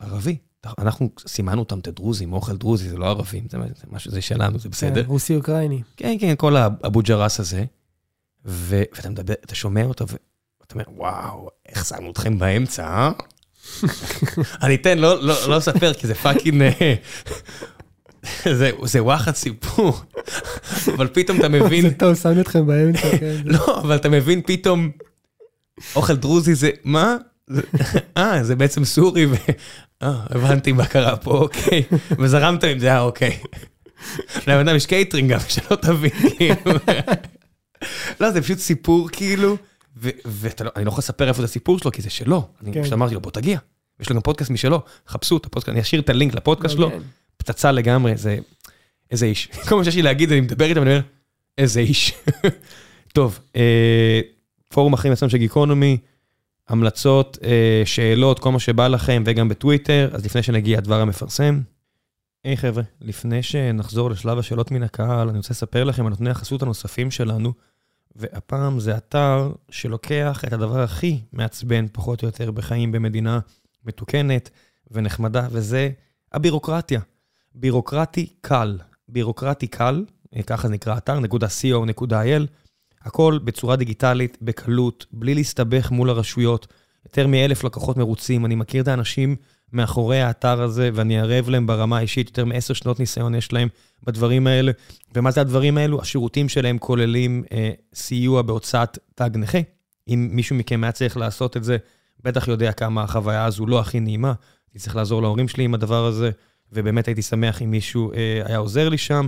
ערבי. 0.00 0.36
אנחנו 0.78 1.10
סימנו 1.26 1.58
אותם 1.58 1.78
את 1.78 1.88
הדרוזים, 1.88 2.32
אוכל 2.32 2.56
דרוזי, 2.56 2.88
זה 2.88 2.96
לא 2.96 3.06
ערבים, 3.06 3.46
זה 3.50 3.58
משהו, 3.90 4.10
זה 4.10 4.22
שלנו, 4.22 4.58
זה 4.58 4.68
בסדר. 4.68 5.02
כן, 5.02 5.08
רוסי-אוקראיני. 5.08 5.82
כן, 5.96 6.16
כן, 6.20 6.34
כל 6.36 6.56
האבו 6.56 7.02
ג'רס 7.02 7.40
הזה. 7.40 7.64
ו, 8.44 8.82
ואתה 8.96 9.10
מדבר, 9.10 9.34
אתה 9.44 9.54
שומע 9.54 9.84
אותו, 9.84 10.06
ואתה 10.08 10.74
אומר, 10.74 10.84
וואו, 10.96 11.48
איך 11.66 11.84
שמנו 11.84 12.10
אתכם 12.10 12.38
באמצע, 12.38 12.86
אה? 12.86 13.12
אני 14.62 14.74
אתן, 14.74 14.98
לא, 14.98 15.22
לא, 15.22 15.48
לא 15.48 15.58
אספר, 15.58 15.94
כי 15.94 16.06
זה 16.06 16.14
fucking... 16.14 16.62
זה, 18.44 18.70
זה 18.84 19.02
וואחד 19.02 19.34
סיפור, 19.34 20.00
אבל 20.94 21.06
פתאום 21.06 21.38
אתה 21.38 21.48
מבין... 21.48 21.82
זה 21.82 21.94
טוב, 21.94 22.14
שם 22.14 22.40
אתכם 22.40 22.66
באמצע, 22.66 23.18
כן. 23.18 23.36
לא, 23.54 23.80
אבל 23.80 23.96
אתה 23.96 24.08
מבין 24.08 24.42
פתאום, 24.46 24.90
אוכל 25.96 26.16
דרוזי 26.16 26.54
זה, 26.54 26.70
מה? 26.84 27.16
אה, 28.16 28.44
זה 28.44 28.56
בעצם 28.56 28.84
סורי, 28.84 29.26
ו... 29.26 29.34
אה, 30.02 30.20
הבנתי 30.30 30.72
מה 30.72 30.86
קרה 30.86 31.16
פה, 31.16 31.30
אוקיי. 31.30 31.82
וזרמת 32.18 32.64
עם 32.64 32.78
זה, 32.78 32.92
אה, 32.92 33.00
אוקיי. 33.00 33.38
לבן 34.46 34.68
אדם 34.68 34.76
יש 34.76 34.86
קייטרינג 34.86 35.30
גם, 35.32 35.40
שלא 35.48 35.76
תבין, 35.76 36.10
כאילו. 36.36 36.72
לא, 38.20 38.30
זה 38.30 38.42
פשוט 38.42 38.58
סיפור, 38.58 39.08
כאילו, 39.12 39.56
ואני 39.96 40.84
לא 40.84 40.88
יכול 40.88 40.98
לספר 40.98 41.28
איפה 41.28 41.40
זה 41.40 41.44
הסיפור 41.44 41.78
שלו, 41.78 41.92
כי 41.92 42.02
זה 42.02 42.10
שלו. 42.10 42.48
אני 42.62 42.82
פשוט 42.82 42.92
אמרתי 42.92 43.14
לו, 43.14 43.20
בוא 43.20 43.30
תגיע. 43.30 43.58
יש 44.00 44.10
לו 44.10 44.16
גם 44.16 44.22
פודקאסט 44.22 44.50
משלו, 44.50 44.82
חפשו 45.08 45.36
את 45.36 45.46
הפודקאסט, 45.46 45.68
אני 45.68 45.80
אשאיר 45.80 46.00
את 46.00 46.08
הלינק 46.08 46.34
לפודקאסט 46.34 46.74
שלו. 46.74 46.90
פצצה 47.36 47.72
לגמרי, 47.72 48.16
זה... 48.16 48.38
איזה 49.10 49.26
איש. 49.26 49.46
כל 49.68 49.76
מה 49.76 49.84
שיש 49.84 49.96
לי 49.96 50.02
להגיד, 50.02 50.32
אני 50.32 50.40
מדבר 50.40 50.64
איתם, 50.64 50.82
אני 50.82 50.90
אומר, 50.90 51.00
איזה 51.58 51.80
איש. 51.80 52.14
טוב, 53.14 53.38
אה, 53.56 54.20
פורום 54.68 54.92
אחרים 54.92 55.12
עצמם 55.12 55.28
של 55.28 55.38
גיקונומי, 55.38 55.98
המלצות, 56.68 57.38
אה, 57.44 57.82
שאלות, 57.84 58.38
כל 58.38 58.52
מה 58.52 58.58
שבא 58.58 58.88
לכם, 58.88 59.22
וגם 59.26 59.48
בטוויטר, 59.48 60.10
אז 60.12 60.24
לפני 60.24 60.42
שנגיע 60.42 60.78
הדבר 60.78 61.00
המפרסם. 61.00 61.60
היי 62.44 62.54
hey, 62.54 62.56
חבר'ה, 62.56 62.82
לפני 63.00 63.42
שנחזור 63.42 64.10
לשלב 64.10 64.38
השאלות 64.38 64.70
מן 64.70 64.82
הקהל, 64.82 65.28
אני 65.28 65.38
רוצה 65.38 65.52
לספר 65.52 65.84
לכם 65.84 66.06
על 66.06 66.10
נותני 66.10 66.30
החסות 66.30 66.62
הנוספים 66.62 67.10
שלנו, 67.10 67.52
והפעם 68.16 68.80
זה 68.80 68.96
אתר 68.96 69.52
שלוקח 69.70 70.44
את 70.46 70.52
הדבר 70.52 70.80
הכי 70.80 71.20
מעצבן, 71.32 71.86
פחות 71.92 72.22
או 72.22 72.28
יותר, 72.28 72.50
בחיים 72.50 72.92
במדינה 72.92 73.40
מתוקנת 73.84 74.50
ונחמדה, 74.90 75.48
וזה 75.50 75.90
הבירוקרטיה. 76.32 77.00
בירוקרטי 77.54 78.26
קל, 78.40 78.78
בירוקרטי 79.08 79.66
קל, 79.66 80.04
אה, 80.36 80.42
ככה 80.42 80.68
נקרא 80.68 80.96
אתר, 80.96 81.20
נקודה 81.20 81.46
co.il, 81.46 82.46
הכל 83.02 83.38
בצורה 83.44 83.76
דיגיטלית, 83.76 84.38
בקלות, 84.42 85.06
בלי 85.12 85.34
להסתבך 85.34 85.90
מול 85.90 86.10
הרשויות. 86.10 86.66
יותר 87.04 87.26
מאלף 87.26 87.64
לקוחות 87.64 87.96
מרוצים, 87.96 88.46
אני 88.46 88.54
מכיר 88.54 88.82
את 88.82 88.88
האנשים 88.88 89.36
מאחורי 89.72 90.20
האתר 90.20 90.62
הזה, 90.62 90.90
ואני 90.94 91.20
ערב 91.20 91.48
להם 91.48 91.66
ברמה 91.66 91.98
האישית, 91.98 92.28
יותר 92.28 92.44
מעשר 92.44 92.74
שנות 92.74 93.00
ניסיון 93.00 93.34
יש 93.34 93.52
להם 93.52 93.68
בדברים 94.02 94.46
האלה. 94.46 94.72
ומה 95.14 95.30
זה 95.30 95.40
הדברים 95.40 95.78
האלו? 95.78 96.00
השירותים 96.00 96.48
שלהם 96.48 96.78
כוללים 96.78 97.44
אה, 97.52 97.70
סיוע 97.94 98.42
בהוצאת 98.42 98.98
תג 99.14 99.30
נכה. 99.34 99.58
אם 100.08 100.28
מישהו 100.32 100.56
מכם 100.56 100.84
היה 100.84 100.92
צריך 100.92 101.16
לעשות 101.16 101.56
את 101.56 101.64
זה, 101.64 101.76
בטח 102.24 102.48
יודע 102.48 102.72
כמה 102.72 103.02
החוויה 103.02 103.44
הזו 103.44 103.66
לא 103.66 103.80
הכי 103.80 104.00
נעימה. 104.00 104.32
אני 104.72 104.80
צריך 104.80 104.96
לעזור 104.96 105.22
להורים 105.22 105.48
שלי 105.48 105.64
עם 105.64 105.74
הדבר 105.74 106.06
הזה. 106.06 106.30
ובאמת 106.72 107.06
הייתי 107.06 107.22
שמח 107.22 107.62
אם 107.62 107.70
מישהו 107.70 108.12
אה, 108.12 108.42
היה 108.44 108.58
עוזר 108.58 108.88
לי 108.88 108.98
שם. 108.98 109.26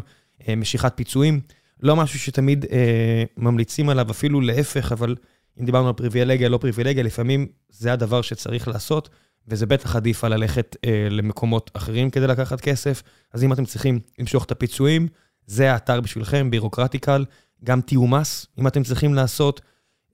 אה, 0.48 0.56
משיכת 0.56 0.92
פיצויים, 0.96 1.40
לא 1.82 1.96
משהו 1.96 2.18
שתמיד 2.18 2.64
אה, 2.72 3.24
ממליצים 3.36 3.88
עליו, 3.88 4.10
אפילו 4.10 4.40
להפך, 4.40 4.92
אבל 4.92 5.16
אם 5.60 5.64
דיברנו 5.64 5.88
על 5.88 5.94
פריבילגיה, 5.94 6.48
לא 6.48 6.58
פריבילגיה, 6.58 7.02
לפעמים 7.02 7.46
זה 7.68 7.92
הדבר 7.92 8.22
שצריך 8.22 8.68
לעשות, 8.68 9.08
וזה 9.48 9.66
בטח 9.66 9.96
עדיף 9.96 10.24
על 10.24 10.34
ללכת 10.34 10.76
אה, 10.84 11.08
למקומות 11.10 11.70
אחרים 11.74 12.10
כדי 12.10 12.26
לקחת 12.26 12.60
כסף. 12.60 13.02
אז 13.32 13.44
אם 13.44 13.52
אתם 13.52 13.64
צריכים 13.64 14.00
למשוך 14.18 14.44
את 14.44 14.50
הפיצויים, 14.50 15.08
זה 15.46 15.72
האתר 15.72 16.00
בשבילכם, 16.00 16.50
בירוקרטיקל, 16.50 17.24
גם 17.64 17.80
תיאום 17.80 18.14
מס, 18.14 18.46
אם 18.58 18.66
אתם 18.66 18.82
צריכים 18.82 19.14
לעשות 19.14 19.60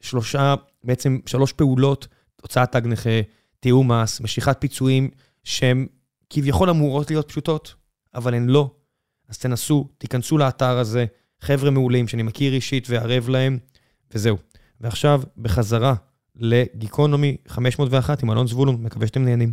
שלושה, 0.00 0.54
בעצם 0.84 1.18
שלוש 1.26 1.52
פעולות, 1.52 2.08
הוצאת 2.46 2.72
תג 2.72 2.86
נכה, 2.86 3.20
תיאום 3.60 3.92
מס, 3.92 4.20
משיכת 4.20 4.56
פיצויים, 4.60 5.10
שהם 5.44 5.86
כביכול 6.30 6.70
אמורות 6.70 7.10
להיות 7.10 7.28
פשוטות, 7.28 7.74
אבל 8.14 8.34
הן 8.34 8.46
לא. 8.48 8.70
אז 9.28 9.38
תנסו, 9.38 9.88
תיכנסו 9.98 10.38
לאתר 10.38 10.78
הזה, 10.78 11.06
חבר'ה 11.40 11.70
מעולים 11.70 12.08
שאני 12.08 12.22
מכיר 12.22 12.54
אישית 12.54 12.86
וערב 12.90 13.28
להם, 13.28 13.58
וזהו. 14.14 14.36
ועכשיו, 14.80 15.22
בחזרה 15.38 15.94
לגיקונומי 16.36 17.36
501 17.48 18.22
עם 18.22 18.30
אלון 18.30 18.46
זבולון, 18.46 18.82
מקווה 18.82 19.06
שאתם 19.06 19.24
נהנים. 19.24 19.52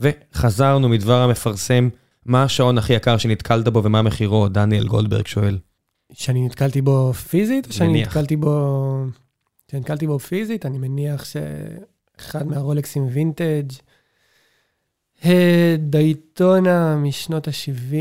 וחזרנו 0.00 0.88
מדבר 0.88 1.22
המפרסם, 1.22 1.88
מה 2.26 2.42
השעון 2.42 2.78
הכי 2.78 2.92
יקר 2.92 3.18
שנתקלת 3.18 3.68
בו 3.68 3.84
ומה 3.84 4.02
מחירו? 4.02 4.48
דניאל 4.48 4.86
גולדברג 4.86 5.26
שואל. 5.26 5.58
שאני 6.12 6.46
נתקלתי 6.46 6.82
בו 6.82 7.12
פיזית, 7.12 7.66
או 7.66 7.72
שאני 7.72 8.02
נתקלתי 8.02 8.36
בו... 8.36 9.04
שנתקלתי 9.70 10.06
בו 10.06 10.18
פיזית, 10.18 10.66
אני 10.66 10.78
מניח 10.78 11.24
שאחד 11.24 12.46
מהרולקסים 12.46 13.06
וינטג' 13.12 13.72
דייטונה 15.78 16.96
משנות 16.96 17.48
ה-70 17.48 17.94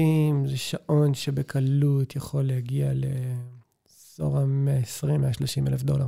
זה 0.49 0.57
שעון 0.57 1.13
שבקלות 1.13 2.15
יכול 2.15 2.43
להגיע 2.43 2.91
לאזור 2.93 4.37
ה-120-130 4.37 5.67
אלף 5.67 5.83
דולר. 5.83 6.05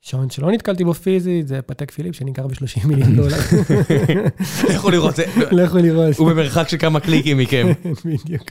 שעון 0.00 0.30
שלא 0.30 0.50
נתקלתי 0.52 0.84
בו 0.84 0.94
פיזית, 0.94 1.48
זה 1.48 1.62
פתק 1.62 1.90
פיליפ 1.90 2.14
שנמכר 2.14 2.46
ב-30 2.46 2.86
מיליון 2.86 3.16
דולר. 3.16 3.36
לכו 4.74 4.90
לראות, 4.90 5.16
זה- 5.16 5.24
לכו 5.50 5.78
לראות. 5.78 6.16
הוא 6.16 6.30
במרחק 6.30 6.68
של 6.68 6.78
כמה 6.78 7.00
קליקים 7.00 7.38
מכם. 7.38 7.66
בדיוק. 8.04 8.50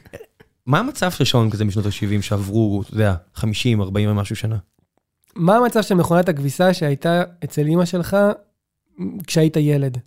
מה 0.65 0.79
המצב 0.79 1.11
של 1.11 1.23
שעון 1.23 1.49
כזה 1.49 1.65
משנות 1.65 1.85
ה-70 1.85 2.21
שעברו, 2.21 2.81
אתה 2.81 2.93
יודע, 2.93 3.15
50, 3.33 3.81
40 3.81 4.09
ומשהו 4.09 4.35
שנה? 4.35 4.57
מה 5.35 5.57
המצב 5.57 5.81
של 5.81 5.95
מכונת 5.95 6.29
הכביסה 6.29 6.73
שהייתה 6.73 7.23
אצל 7.43 7.65
אימא 7.65 7.85
שלך 7.85 8.17
כשהיית 9.27 9.57
ילד? 9.57 9.97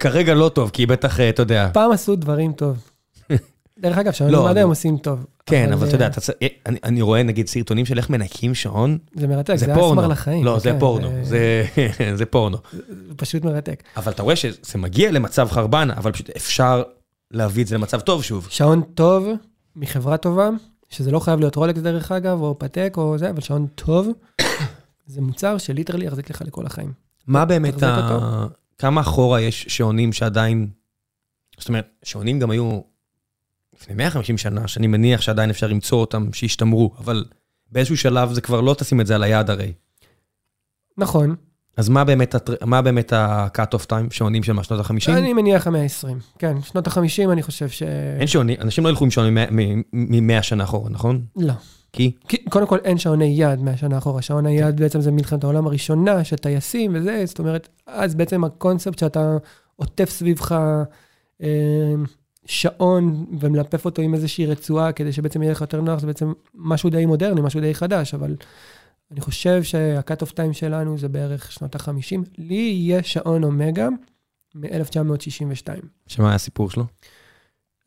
כרגע 0.00 0.34
לא 0.34 0.48
טוב, 0.48 0.70
כי 0.70 0.82
היא 0.82 0.88
בטח, 0.88 1.20
אה, 1.20 1.28
אתה 1.28 1.42
יודע, 1.42 1.70
פעם 1.72 1.90
עשו 1.92 2.16
דברים 2.16 2.52
טוב. 2.52 2.90
דרך 3.78 3.98
אגב, 3.98 4.12
שעונים 4.12 4.34
לא, 4.36 4.50
עד 4.50 4.56
היום 4.56 4.70
עושים 4.70 4.96
טוב. 4.98 5.26
כן, 5.46 5.72
אבל 5.72 5.86
אתה 5.86 5.94
יודע, 5.96 6.04
אה, 6.04 6.10
אתה 6.10 6.20
צ- 6.20 6.30
אה, 6.42 6.46
אני- 6.66 6.78
אני 6.84 7.02
רואה 7.02 7.22
נגיד 7.22 7.46
סרטונים 7.48 7.86
של 7.86 7.98
איך 7.98 8.10
מנקים 8.10 8.54
שעון, 8.54 8.98
זה 9.14 9.26
מרתק, 9.26 9.54
זה 9.56 9.66
זה 9.66 9.74
פורנו. 9.74 10.00
אסמר 10.00 10.12
לחיים. 10.12 10.44
לא, 10.44 10.58
זה 10.58 10.70
כן, 10.72 10.78
פורנו, 10.78 11.10
זה- 11.22 11.64
זה 12.14 12.26
פורנו. 12.30 12.56
זה 13.08 13.14
פשוט 13.16 13.44
מרתק. 13.44 13.82
אבל 13.96 14.12
אתה 14.12 14.22
רואה 14.22 14.36
שזה 14.36 14.56
מגיע 14.78 15.10
למצב 15.12 15.48
חרבן, 15.50 15.88
אבל 15.90 16.12
פשוט 16.12 16.30
אפשר 16.36 16.82
להביא 17.30 17.62
את 17.62 17.68
זה 17.68 17.74
למצב 17.74 18.00
טוב 18.00 18.22
שוב. 18.24 18.46
שעון 18.50 18.82
טוב 18.94 19.26
מחברה 19.76 20.16
טובה, 20.16 20.50
שזה 20.88 21.10
לא 21.10 21.20
חייב 21.20 21.40
להיות 21.40 21.56
רולקס 21.56 21.80
דרך 21.80 22.12
אגב, 22.12 22.40
או 22.40 22.58
פתק 22.58 22.94
או 22.96 23.18
זה, 23.18 23.30
אבל 23.30 23.40
שעון 23.40 23.66
טוב, 23.66 24.08
זה 25.06 25.20
מוצר 25.20 25.58
שליטרלי 25.58 26.06
יחזיק 26.06 26.30
לך 26.30 26.42
לכל 26.42 26.66
החיים. 26.66 26.92
מה 27.26 27.44
באמת 27.44 27.82
ה... 27.82 28.46
כמה 28.78 29.00
אחורה 29.00 29.40
יש 29.40 29.66
שעונים 29.68 30.12
שעדיין... 30.12 30.68
זאת 31.58 31.68
אומרת, 31.68 31.88
שעונים 32.02 32.38
גם 32.38 32.50
היו 32.50 32.80
לפני 33.74 33.94
150 33.94 34.38
שנה, 34.38 34.68
שאני 34.68 34.86
מניח 34.86 35.20
שעדיין 35.20 35.50
אפשר 35.50 35.66
למצוא 35.66 36.00
אותם, 36.00 36.32
שהשתמרו, 36.32 36.94
אבל 36.98 37.24
באיזשהו 37.72 37.96
שלב 37.96 38.32
זה 38.32 38.40
כבר 38.40 38.60
לא 38.60 38.74
תשים 38.78 39.00
את 39.00 39.06
זה 39.06 39.14
על 39.14 39.22
היד 39.22 39.50
הרי. 39.50 39.72
נכון, 40.98 41.36
אז 41.76 41.88
מה 41.88 42.04
באמת, 42.04 42.34
מה 42.64 42.82
באמת 42.82 43.12
ה-cut 43.12 43.74
off 43.74 43.86
time, 43.90 44.10
שעונים 44.10 44.42
של 44.42 44.52
מה, 44.52 44.64
שנות 44.64 44.80
ה-50? 44.80 45.12
אני 45.12 45.32
מניח 45.32 45.66
המאה 45.66 45.82
ה-20. 45.82 46.08
כן, 46.38 46.62
שנות 46.62 46.86
ה-50 46.86 47.32
אני 47.32 47.42
חושב 47.42 47.68
ש... 47.68 47.82
אין 48.18 48.26
שעונים, 48.26 48.56
אנשים 48.60 48.84
לא 48.84 48.88
ילכו 48.88 49.04
עם 49.04 49.10
שעונים 49.10 49.38
מ-100 49.92 50.42
שנה 50.42 50.64
אחורה, 50.64 50.90
נכון? 50.90 51.22
לא. 51.36 51.52
כי? 51.92 52.12
כי 52.28 52.44
קודם 52.44 52.66
כל 52.66 52.78
אין 52.84 52.98
שעוני 52.98 53.34
יד 53.38 53.62
מהשנה 53.62 53.98
אחורה, 53.98 54.22
שעון 54.22 54.46
היד 54.46 54.80
בעצם 54.80 55.00
זה 55.00 55.10
מלחמת 55.10 55.44
העולם 55.44 55.66
הראשונה, 55.66 56.24
של 56.24 56.36
טייסים 56.36 56.92
וזה, 56.94 57.22
זאת 57.26 57.38
אומרת, 57.38 57.68
אז 57.86 58.14
בעצם 58.14 58.44
הקונספט 58.44 58.98
שאתה 58.98 59.36
עוטף 59.76 60.10
סביבך 60.10 60.52
אה, 61.42 61.48
שעון 62.46 63.26
ומלפף 63.40 63.84
אותו 63.84 64.02
עם 64.02 64.14
איזושהי 64.14 64.46
רצועה 64.46 64.92
כדי 64.92 65.12
שבעצם 65.12 65.42
יהיה 65.42 65.52
לך 65.52 65.60
יותר 65.60 65.80
נוח, 65.80 66.00
זה 66.00 66.06
בעצם 66.06 66.32
משהו 66.54 66.90
די 66.90 67.06
מודרני, 67.06 67.40
משהו 67.40 67.60
די 67.60 67.74
חדש, 67.74 68.14
אבל 68.14 68.36
אני 69.10 69.20
חושב 69.20 69.62
שה-cut 69.62 70.26
of 70.26 70.30
time 70.32 70.52
שלנו 70.52 70.98
זה 70.98 71.08
בערך 71.08 71.52
שנות 71.52 71.74
ה-50. 71.74 71.90
לי 72.38 72.78
יש 72.86 73.12
שעון 73.12 73.44
אומגה 73.44 73.88
מ-1962. 74.54 75.68
שמה 76.06 76.26
היה 76.26 76.34
הסיפור 76.34 76.70
שלו? 76.70 76.84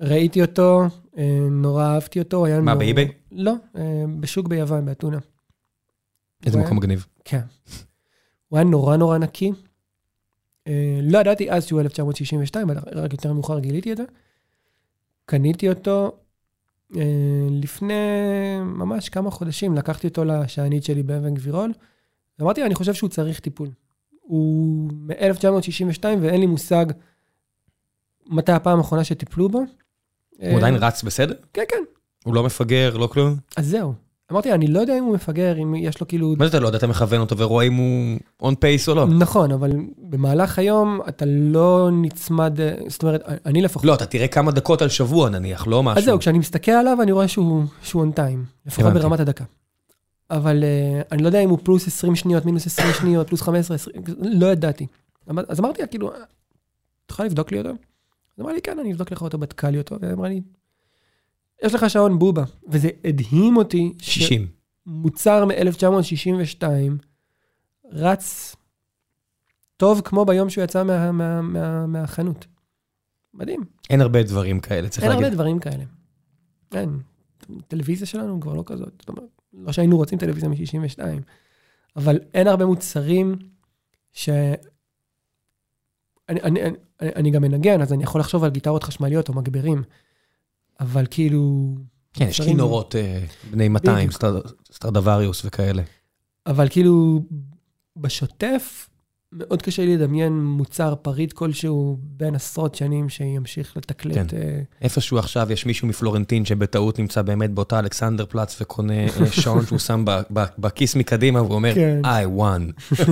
ראיתי 0.02 0.42
אותו, 0.42 0.82
אה, 1.18 1.48
נורא 1.52 1.86
אהבתי 1.86 2.20
אותו, 2.20 2.46
היה 2.46 2.56
מה, 2.62 2.72
נורא- 2.74 2.84
באיביי? 2.84 3.12
לא, 3.32 3.54
אה, 3.78 4.04
בשוק 4.20 4.48
ביוון, 4.48 4.86
באתונה. 4.86 5.18
איזה 6.46 6.58
מקום 6.60 6.78
מגניב. 6.78 7.06
כן. 7.26 7.42
הוא 8.48 8.58
היה 8.60 8.64
נורא 8.68 8.98
נורא 8.98 9.18
נקי. 9.18 9.52
אה, 10.68 11.00
לא 11.04 11.18
ידעתי 11.20 11.52
אז 11.52 11.66
שהוא 11.66 11.82
1962, 11.82 12.70
אבל 12.70 12.78
רק 13.00 13.14
יותר 13.14 13.34
מאוחר 13.34 13.60
גיליתי 13.60 13.92
את 13.92 13.98
זה. 13.98 14.04
קניתי 15.26 15.70
אותו 15.70 16.18
לפני 17.50 17.94
ממש 18.62 19.10
כמה 19.10 19.32
חודשים, 19.32 19.76
לקחתי 19.76 20.08
אותו 20.08 20.26
לשענית 20.26 20.84
שלי 20.84 21.04
באבן 21.04 21.34
גבירול, 21.34 21.74
ואמרתי, 22.40 22.64
אני 22.64 22.76
חושב 22.76 22.94
שהוא 22.94 23.10
צריך 23.10 23.40
טיפול. 23.40 23.70
הוא 24.22 24.92
מ-1962 24.94 26.04
ואין 26.22 26.40
לי 26.40 26.46
מושג 26.46 26.86
מתי 28.26 28.52
הפעם 28.52 28.78
האחרונה 28.78 29.04
שטיפלו 29.04 29.50
בו. 29.50 29.60
הוא 30.38 30.58
עדיין 30.58 30.76
אה, 30.76 30.88
רץ 30.88 31.04
בסדר? 31.04 31.36
כן, 31.54 31.64
כן. 31.70 31.84
הוא 32.24 32.36
לא 32.36 32.44
מפגר, 32.44 32.98
לא 32.98 33.08
כלום? 33.08 33.36
אז 33.58 33.68
זהו. 33.68 33.94
אמרתי, 34.32 34.54
אני 34.54 34.68
לא 34.68 34.80
יודע 34.80 34.98
אם 34.98 35.04
הוא 35.04 35.14
מפגר, 35.16 35.58
אם 35.62 35.76
יש 35.76 36.02
לו 36.02 36.08
כאילו... 36.08 36.36
מה 36.38 36.46
זה 36.46 36.50
אתה 36.50 36.60
לא 36.60 36.68
יודע, 36.68 36.78
אתה 36.78 36.88
מכוון 36.88 37.20
אותו 37.22 37.38
ורואה 37.38 37.66
אם 37.66 37.74
הוא 37.74 38.20
און 38.42 38.56
פייס 38.56 38.90
או 38.90 38.96
לא. 38.96 39.08
נכון, 39.08 39.52
אבל 39.52 39.72
במהלך 39.98 40.60
היום 40.60 41.00
אתה 41.10 41.26
לא 41.28 41.90
נצמד, 42.02 42.62
אה, 42.62 42.76
זאת 42.88 43.04
אומרת, 43.04 43.22
אני 43.46 43.62
לפחות... 43.62 43.86
לא, 43.86 43.94
אתה 43.94 44.06
תראה 44.06 44.28
כמה 44.28 44.52
דקות 44.52 44.82
על 44.82 44.90
שבוע 44.90 45.30
נניח, 45.30 45.68
לא 45.68 45.84
משהו. 45.84 46.00
אז 46.00 46.06
זהו, 46.06 46.20
כשאני 46.20 46.40
מסתכל 46.40 46.72
עליו, 46.72 47.02
אני 47.02 47.12
רואה 47.12 47.28
שהוא 47.28 47.66
on 47.94 48.18
time, 48.20 48.40
לפחות 48.66 48.86
הבנתי. 48.86 49.00
ברמת 49.00 49.20
הדקה. 49.20 49.44
אבל 50.32 50.64
uh, 50.64 51.08
אני 51.12 51.22
לא 51.24 51.28
יודע 51.28 51.40
אם 51.40 51.50
הוא 51.50 51.60
פלוס 51.64 51.88
20 51.88 52.16
שניות, 52.16 52.46
מינוס 52.46 52.66
20 52.68 52.94
שניות, 52.94 53.28
פלוס 53.28 53.42
15, 53.42 53.76
20, 53.76 53.96
לא 54.18 54.48
ידעתי. 54.48 54.88
אמר- 55.30 55.44
אז 55.48 55.60
אמרתי 55.60 55.82
לה, 55.82 55.88
כאילו, 55.88 56.12
את 57.06 57.12
יכולה 57.12 57.28
לבדוק 57.28 57.52
לי 57.52 57.58
אותו? 57.58 57.70
אז 57.70 57.76
אמרה 58.42 58.54
לי, 58.54 58.62
כן, 58.62 58.80
אני 58.80 58.92
אבדוק 58.92 59.12
לך 59.12 59.22
אותו, 59.22 59.38
בדקה 59.38 59.70
לי 59.70 59.78
אותו, 59.78 59.96
והיא 60.02 60.14
אמרה 60.14 60.30
לי, 60.30 60.42
יש 61.64 61.76
לך 61.76 61.90
שעון 61.90 62.20
בובה. 62.20 62.44
וזה 62.68 62.90
הדהים 63.04 63.58
אותי, 63.58 63.94
60. 64.02 64.48
מוצר 64.86 65.46
מ-1962 65.46 66.64
רץ 67.92 68.56
טוב 69.78 70.02
כמו 70.02 70.26
ביום 70.26 70.50
שהוא 70.50 70.64
יצא 70.64 70.84
מה, 70.84 71.12
מה, 71.12 71.42
מה, 71.42 71.88
מהחנות. 71.88 72.46
מדהים. 73.34 73.64
אין 73.90 74.02
הרבה 74.02 74.24
דברים 74.24 74.60
כאלה, 74.60 74.90
צריך 74.90 75.04
אין 75.04 75.12
הרבה 75.12 75.24
להגיד. 75.24 75.36
דברים 75.36 75.60
כאלה. 75.60 75.84
אין. 76.74 77.00
טלוויזיה 77.68 78.08
שלנו 78.08 78.40
כבר 78.40 78.54
לא 78.54 78.64
כזאת. 78.66 78.94
זאת 79.00 79.10
אומרת, 79.10 79.24
לא 79.54 79.72
שהיינו 79.72 79.98
רוצים 79.98 80.18
טלוויזיה 80.20 80.50
מ-62, 80.50 81.00
אבל 81.96 82.20
אין 82.34 82.48
הרבה 82.48 82.66
מוצרים 82.66 83.36
ש... 84.14 84.30
אני, 86.30 86.42
אני, 86.42 86.62
אני, 86.62 86.76
אני 87.02 87.32
גם 87.32 87.42
מנגן, 87.42 87.82
אז 87.82 87.94
אני 87.94 88.04
יכול 88.04 88.22
לחשוב 88.22 88.44
על 88.44 88.50
גיטרות 88.50 88.84
חשמליות 88.84 89.30
או 89.30 89.34
מגברים, 89.34 89.84
אבל 90.80 91.06
כאילו... 91.12 91.76
כן, 92.14 92.26
יש 92.28 92.42
כינורות 92.42 92.96
אה, 92.96 93.20
בני 93.52 93.68
200, 93.68 93.98
בדיוק. 93.98 94.12
סטר- 94.14 94.42
סטרדווריוס 94.74 95.42
וכאלה. 95.46 95.82
אבל 96.48 96.68
כאילו, 96.70 97.24
בשוטף, 97.98 98.90
מאוד 99.34 99.62
קשה 99.62 99.86
לי 99.86 99.98
לדמיין 99.98 100.34
מוצר 100.44 100.96
פריט 100.96 101.34
כלשהו 101.34 101.98
בין 102.02 102.36
עשרות 102.36 102.76
שנים 102.76 103.10
שימשיך 103.10 103.78
לתקתק. 103.78 104.16
כן. 104.16 104.26
אה, 104.38 104.60
איפשהו 104.82 105.18
עכשיו 105.18 105.52
יש 105.52 105.66
מישהו 105.66 105.88
מפלורנטין 105.88 106.46
שבטעות 106.46 107.00
נמצא 107.00 107.22
באמת 107.22 107.52
באותה 107.52 107.80
אלכסנדר 107.80 108.26
פלאץ 108.26 108.62
וקונה 108.62 108.94
אה, 108.94 109.08
שעון 109.42 109.66
שהוא 109.66 109.80
שם 109.80 110.06
בכיס 110.58 110.96
מקדימה 110.96 111.42
והוא 111.42 111.56
אומר, 111.56 111.76
כן. 111.76 112.02
I 112.06 112.40
won. 112.40 112.96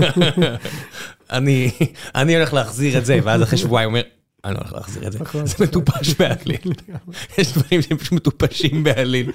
אני 1.31 1.71
אני 2.15 2.35
הולך 2.35 2.53
להחזיר 2.53 2.97
את 2.97 3.05
זה, 3.05 3.19
ואז 3.23 3.43
אחרי 3.43 3.57
שבועיים 3.57 3.89
הוא 3.89 3.97
אומר, 3.97 4.07
אני 4.45 4.53
לא 4.53 4.59
הולך 4.59 4.73
להחזיר 4.73 5.07
את 5.07 5.11
זה. 5.11 5.19
נכון. 5.19 5.45
זה 5.45 5.55
מטופש 5.63 6.13
בעליל. 6.13 6.73
יש 7.37 7.53
דברים 7.53 7.81
שהם 7.81 7.97
פשוט 7.97 8.11
מטופשים 8.11 8.83
בעליל. 8.83 9.31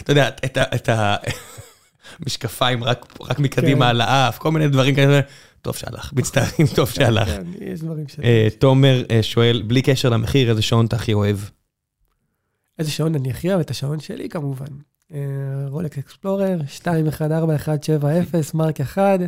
אתה 0.00 0.12
יודע, 0.12 0.28
את 0.54 0.88
המשקפיים 2.20 2.84
רק 2.84 3.38
מקדימה 3.38 3.84
כן. 3.84 3.90
על 3.90 4.00
האף, 4.00 4.38
כל 4.38 4.50
מיני 4.50 4.68
דברים 4.68 4.94
כאלה. 4.94 5.20
טוב 5.62 5.76
שהלך, 5.76 6.12
מצטערים, 6.16 6.66
טוב 6.74 6.88
שהלך. 6.88 7.28
כן, 7.28 7.44
יש 7.60 7.80
דברים 7.80 8.08
ש... 8.08 8.20
אה, 8.20 8.48
תומר 8.58 9.04
אה, 9.10 9.22
שואל, 9.22 9.62
בלי 9.66 9.82
קשר 9.82 10.08
למחיר, 10.08 10.50
איזה 10.50 10.62
שעון 10.62 10.86
אתה 10.86 10.96
הכי 10.96 11.12
אוהב? 11.12 11.38
איזה 12.78 12.90
שעון 12.90 13.14
אני 13.14 13.30
הכי 13.30 13.48
אוהב? 13.48 13.60
את 13.60 13.70
השעון 13.70 14.00
שלי 14.00 14.28
כמובן. 14.28 14.66
אה, 15.12 15.18
רולקס 15.68 15.98
אקספלורר, 15.98 16.58
214170, 16.66 18.42
מרק 18.54 18.80
1. 18.80 19.20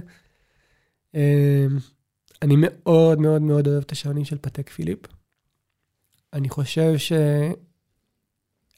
אני 2.42 2.54
מאוד 2.58 3.20
מאוד 3.20 3.42
מאוד 3.42 3.68
אוהב 3.68 3.82
את 3.82 3.92
השעונים 3.92 4.24
של 4.24 4.38
פתק 4.40 4.68
פיליפ. 4.70 4.98
אני 6.32 6.48
חושב 6.48 6.92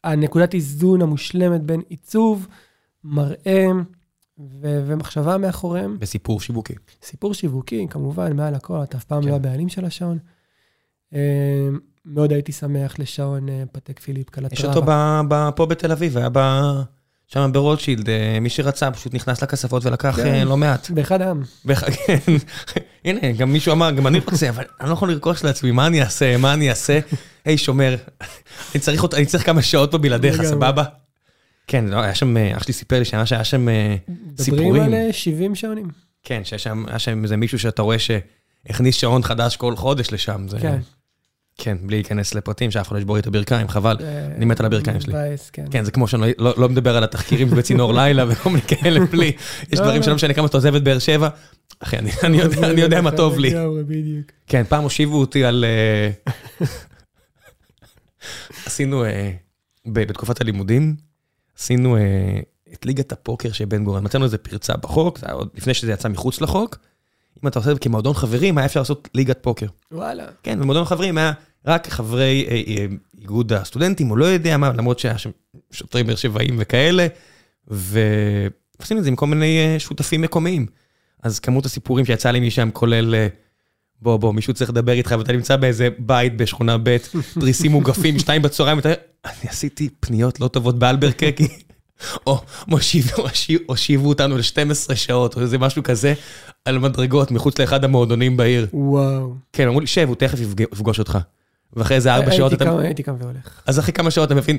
שהנקודת 0.05 0.55
איזון 0.55 1.02
המושלמת 1.02 1.60
בין 1.62 1.80
עיצוב, 1.89 2.47
מראה 3.05 3.66
ו- 4.39 4.82
ומחשבה 4.86 5.39
מאחוריהם. 5.39 5.98
בסיפור 5.98 6.40
שיווקי. 6.40 6.74
סיפור 7.02 7.34
שיווקי, 7.34 7.86
כמובן, 7.90 8.36
מעל 8.36 8.55
הכל, 8.55 8.82
אתה 8.82 8.97
אף 8.98 9.05
פעם 9.05 9.22
כן. 9.22 9.28
לא 9.28 9.34
הבעלים 9.36 9.68
של 9.68 9.84
השעון. 9.84 10.18
אה, 11.14 11.68
מאוד 12.05 12.32
הייתי 12.32 12.52
שמח 12.52 12.98
לשעון 12.98 13.48
אה, 13.48 13.64
פתק 13.72 14.01
פיליפ 14.01 14.30
קלטרבה. 14.30 14.55
יש 14.55 14.64
אותו 14.64 14.82
ב- 14.86 15.20
ב- 15.28 15.51
פה 15.56 15.66
בתל 15.66 15.93
אביב, 15.93 16.16
היה 16.16 16.28
ב- 16.32 16.82
שם 17.35 17.51
ברוטשילד, 17.53 18.09
אה, 18.11 18.39
מי 18.41 18.49
שרצה 18.51 18.91
פשוט 18.91 19.15
נכנס 19.15 19.43
לכספות 19.43 19.85
ולקח 19.87 20.17
כן. 20.17 20.27
אה, 20.27 20.45
לא 20.45 20.57
מעט. 20.57 20.91
באחד 20.91 21.23
העם. 21.23 21.43
כן. 22.07 22.33
הנה, 23.05 23.33
גם 23.33 23.53
מישהו 23.53 23.73
אמר, 23.73 23.91
גם 23.91 24.07
אני 24.07 24.19
רוצה, 24.19 24.49
אבל 24.49 24.65
אני 24.81 24.89
לא 24.89 24.95
יכול 24.95 25.11
לרכוש 25.13 25.45
לעצמי, 25.45 25.71
מה 25.71 25.87
אני 25.87 26.03
אעשה, 26.03 26.37
מה 26.37 26.55
אני 26.55 26.71
אעשה? 26.71 26.99
היי, 27.45 27.59
שומר, 27.59 27.97
אני 28.75 28.81
צריך 28.81 29.05
אני 29.15 29.27
צריך 29.27 29.47
כמה 29.47 29.63
שעות 29.63 29.91
פה 29.91 29.99
בלעדיך. 29.99 30.43
סבבה? 30.43 30.85
כן, 31.67 31.85
לא, 31.85 32.01
היה 32.01 32.15
שם, 32.15 32.37
אה, 32.37 32.57
אח 32.57 32.63
שלי 32.63 32.73
סיפר 32.73 32.99
לי 32.99 33.05
שהיה 33.05 33.27
שהיה 33.27 33.45
שם 33.45 33.69
אה, 33.69 33.97
מדברים 34.09 34.37
סיפורים. 34.39 34.83
על 34.83 34.95
אה, 34.95 35.13
70 35.13 35.55
שעונים. 35.55 35.89
כן, 36.25 36.41
שיש 36.45 36.63
שם, 36.63 36.85
היה 36.89 36.99
שם 36.99 37.23
איזה 37.23 37.37
מישהו 37.37 37.59
שאתה 37.59 37.83
רואה 37.83 37.97
שהכניס 37.99 38.97
שעון 38.97 39.23
חדש 39.23 39.57
כל 39.57 39.77
חודש 39.77 40.13
לשם. 40.13 40.47
זה- 40.49 40.59
כן. 40.61 40.79
כן, 41.64 41.76
בלי 41.82 41.97
להיכנס 41.97 42.34
לפרטים, 42.34 42.70
שאף 42.70 42.89
אחד 42.89 42.97
לא 42.97 43.01
ישבור 43.01 43.16
לי 43.16 43.20
את 43.20 43.26
הברכיים, 43.26 43.68
חבל. 43.68 43.97
אני 44.36 44.44
מת 44.44 44.60
על 44.60 44.66
הברכיים 44.66 45.01
שלי. 45.01 45.12
מבאס, 45.12 45.51
כן. 45.51 45.64
כן, 45.70 45.84
זה 45.84 45.90
כמו 45.90 46.09
שאני 46.09 46.22
לא- 46.22 46.28
לא 46.39 46.55
לא 46.56 46.68
מדבר 46.68 46.97
על 46.97 47.05
התחקירים 47.05 47.48
בצינור 47.51 47.94
לילה 47.98 48.24
וכל 48.28 48.51
מיני 48.51 48.62
כאלה, 48.62 49.01
בלי. 49.06 49.32
יש 49.72 49.78
לא, 49.78 49.84
דברים 49.84 50.01
לא. 50.01 50.06
שלא 50.06 50.14
משנה 50.14 50.34
כמה 50.34 50.47
אתה 50.47 50.56
עוזב 50.56 50.74
את 50.74 50.84
באר 50.84 50.98
שבע. 50.98 51.28
אחי, 51.80 51.98
אני- 51.98 52.10
יודע- 52.80 53.01
מה 53.01 53.10
טוב 53.10 53.39
לי. 53.39 53.55
כן, 54.47 54.62
פעם 54.68 54.82
הושיבו 54.82 55.20
אותי 55.20 55.44
על... 55.44 55.64
אה, 55.68 56.10
עשינו, 58.66 59.05
אה, 59.05 59.30
בתקופת 59.86 60.40
הלימודים, 60.40 60.97
עשינו 61.59 61.97
אה, 61.97 62.01
את 62.72 62.86
ליגת 62.86 63.12
הפוקר 63.12 63.52
של 63.52 63.64
בן 63.64 63.84
גורן. 63.84 64.05
מצאנו 64.05 64.24
איזה 64.24 64.39
פרצה 64.39 64.76
בחוק, 64.76 65.18
זה 65.18 65.26
היה 65.26 65.34
עוד 65.34 65.48
לפני 65.55 65.74
שזה 65.74 65.93
יצא 65.93 66.09
מחוץ 66.09 66.40
לחוק. 66.40 66.78
אם 67.43 67.48
אתה 67.48 67.59
עושה 67.59 67.70
את 67.70 67.76
זה 67.76 67.80
כמועדון 67.80 68.14
חברים, 68.14 68.59
היה 68.59 68.64
אפשר 68.66 68.80
לעשות 68.80 69.09
ליגת 69.14 69.39
פוקר. 69.43 69.66
וואלה. 69.93 70.24
כן, 70.43 70.60
במועדון 70.60 70.84
חברים 70.84 71.18
היה 71.18 71.32
רק 71.66 71.89
חברי 71.89 72.47
אה, 72.51 72.62
אה, 72.68 72.86
איגוד 73.20 73.52
הסטודנטים, 73.52 74.10
או 74.10 74.16
לא 74.16 74.24
יודע 74.24 74.56
מה, 74.56 74.72
למרות 74.72 74.98
שהיה 74.98 75.18
שם 75.18 75.30
שוטרים 75.70 76.06
באר 76.06 76.14
שבעים 76.16 76.56
וכאלה, 76.59 77.06
ועושים 77.68 78.98
את 78.98 79.02
זה 79.02 79.09
עם 79.09 79.16
כל 79.16 79.26
מיני 79.26 79.59
אה, 79.59 79.78
שותפים 79.78 80.20
מקומיים. 80.20 80.66
אז 81.22 81.39
כמות 81.39 81.66
הסיפורים 81.66 82.05
שיצא 82.06 82.30
לי 82.30 82.40
משם 82.47 82.68
כולל, 82.72 83.14
בוא, 84.02 84.16
בוא, 84.16 84.32
מישהו 84.32 84.55
צריך 84.55 84.70
לדבר 84.70 84.93
איתך, 84.93 85.14
ואתה 85.18 85.32
נמצא 85.32 85.56
באיזה 85.56 85.89
בית 85.98 86.36
בשכונה 86.36 86.76
ב', 86.82 86.97
תריסים 87.40 87.72
מוגפים, 87.72 88.18
שתיים 88.18 88.43
בצהריים, 88.43 88.76
ואתה, 88.76 88.89
אני 89.24 89.51
עשיתי 89.51 89.89
פניות 90.01 90.40
לא 90.40 90.48
טובות 90.48 90.78
באלברקקי, 90.78 91.48
או 92.26 92.40
מושיבו- 92.68 93.22
הושיבו- 93.66 94.09
אותנו 94.09 94.36
ל-12 94.36 94.94
שעות, 94.94 95.36
או 95.36 95.40
איזה 95.40 95.59
משהו 95.59 95.82
כזה, 95.82 96.14
על 96.64 96.78
מדרגות 96.78 97.30
מחוץ 97.30 97.59
לאחד 97.60 97.84
המועדונים 97.84 98.36
בעיר. 98.36 98.66
וואו. 98.72 99.34
כן, 99.52 99.68
אמרו 99.68 99.80
לי, 99.80 99.86
שב, 99.86 100.09
הוא 100.09 100.16
תכף 100.16 100.39
יפג- 100.39 100.66
יפגוש 100.72 100.98
אותך. 100.98 101.18
ואחרי 101.77 101.97
איזה 101.97 102.15
ארבע 102.15 102.32
שעות 102.32 102.53
אתה... 102.53 102.78
הייתי 102.81 103.03
קם 103.03 103.15
והולך. 103.19 103.61
אז 103.66 103.78
אחרי 103.78 103.93
כמה 103.93 104.11
שעות 104.11 104.27
אתה 104.27 104.35
מבין, 104.35 104.59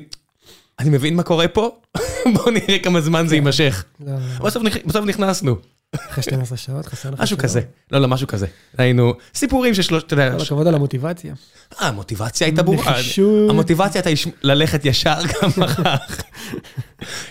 אני 0.80 0.90
מבין 0.90 1.16
מה 1.16 1.24
קורה 1.24 1.48
פה, 1.48 1.70
בוא 2.36 2.52
נראה 2.52 2.80
כמה 2.80 3.02
זמן 3.02 3.28
זה 3.28 3.36
יימשך. 3.36 3.84
לא, 4.00 4.14
לא, 4.14 4.20
לא. 4.40 4.46
בסוף 4.46 4.64
נכ- 4.64 4.88
בסוף 4.88 5.06
נכנסנו, 5.06 5.56
אחרי 5.96 6.24
12 6.24 6.58
שעות 6.58 6.86
חסר 6.86 7.10
לך 7.12 7.20
משהו. 7.22 7.38
כזה. 7.38 7.62
לא, 7.92 8.00
לא, 8.00 8.08
משהו 8.08 8.28
כזה. 8.28 8.48
היינו, 8.78 9.14
סיפורים 9.36 9.74
של 9.74 9.82
שלושת, 9.82 10.06
אתה 10.08 10.14
יודע, 10.14 10.36
כל 10.38 10.44
הכבוד 10.44 10.68
על 10.68 10.76
המוטיבציה. 10.76 11.34
אה, 11.82 11.88
המוטיבציה 11.88 12.48
הייתה 12.48 12.64
ברורה. 12.64 12.92
נחישות. 12.92 13.50
המוטיבציה 13.50 14.02
הייתה 14.06 14.22
ללכת 14.44 14.86
ישר 14.86 15.16
גם 15.42 15.50
מחר. 15.58 15.96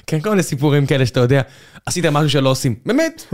כן, 0.07 0.21
כל 0.21 0.31
מיני 0.31 0.43
סיפורים 0.43 0.87
כאלה 0.87 1.07
שאתה 1.07 1.21
יודע, 1.21 1.43
עשית 1.87 2.07
משהו 2.07 2.31
שלא 2.31 2.49
עושים. 2.49 2.75
באמת? 2.87 3.25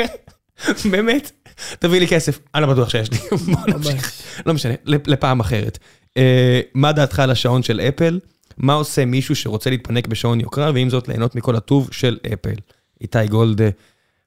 באמת? 0.90 1.30
תביא 1.78 2.00
לי 2.00 2.08
כסף. 2.08 2.40
אני 2.54 2.62
לא 2.62 2.72
בטוח 2.72 2.88
שיש 2.88 3.10
לי. 3.10 3.18
בוא 3.54 3.66
נמשיך. 3.68 4.12
לא 4.46 4.54
משנה, 4.54 4.74
לפעם 4.84 5.40
אחרת. 5.40 5.78
אה, 6.16 6.60
מה 6.74 6.92
דעתך 6.92 7.18
על 7.18 7.30
השעון 7.30 7.62
של 7.62 7.80
אפל? 7.80 8.20
מה 8.58 8.74
עושה 8.74 9.04
מישהו 9.04 9.36
שרוצה 9.36 9.70
להתפנק 9.70 10.06
בשעון 10.06 10.40
יוקרה, 10.40 10.70
ועם 10.74 10.90
זאת 10.90 11.08
ליהנות 11.08 11.34
מכל 11.34 11.56
הטוב 11.56 11.88
של 11.92 12.18
אפל? 12.32 12.54
איתי 13.00 13.26
גולדה, 13.26 13.68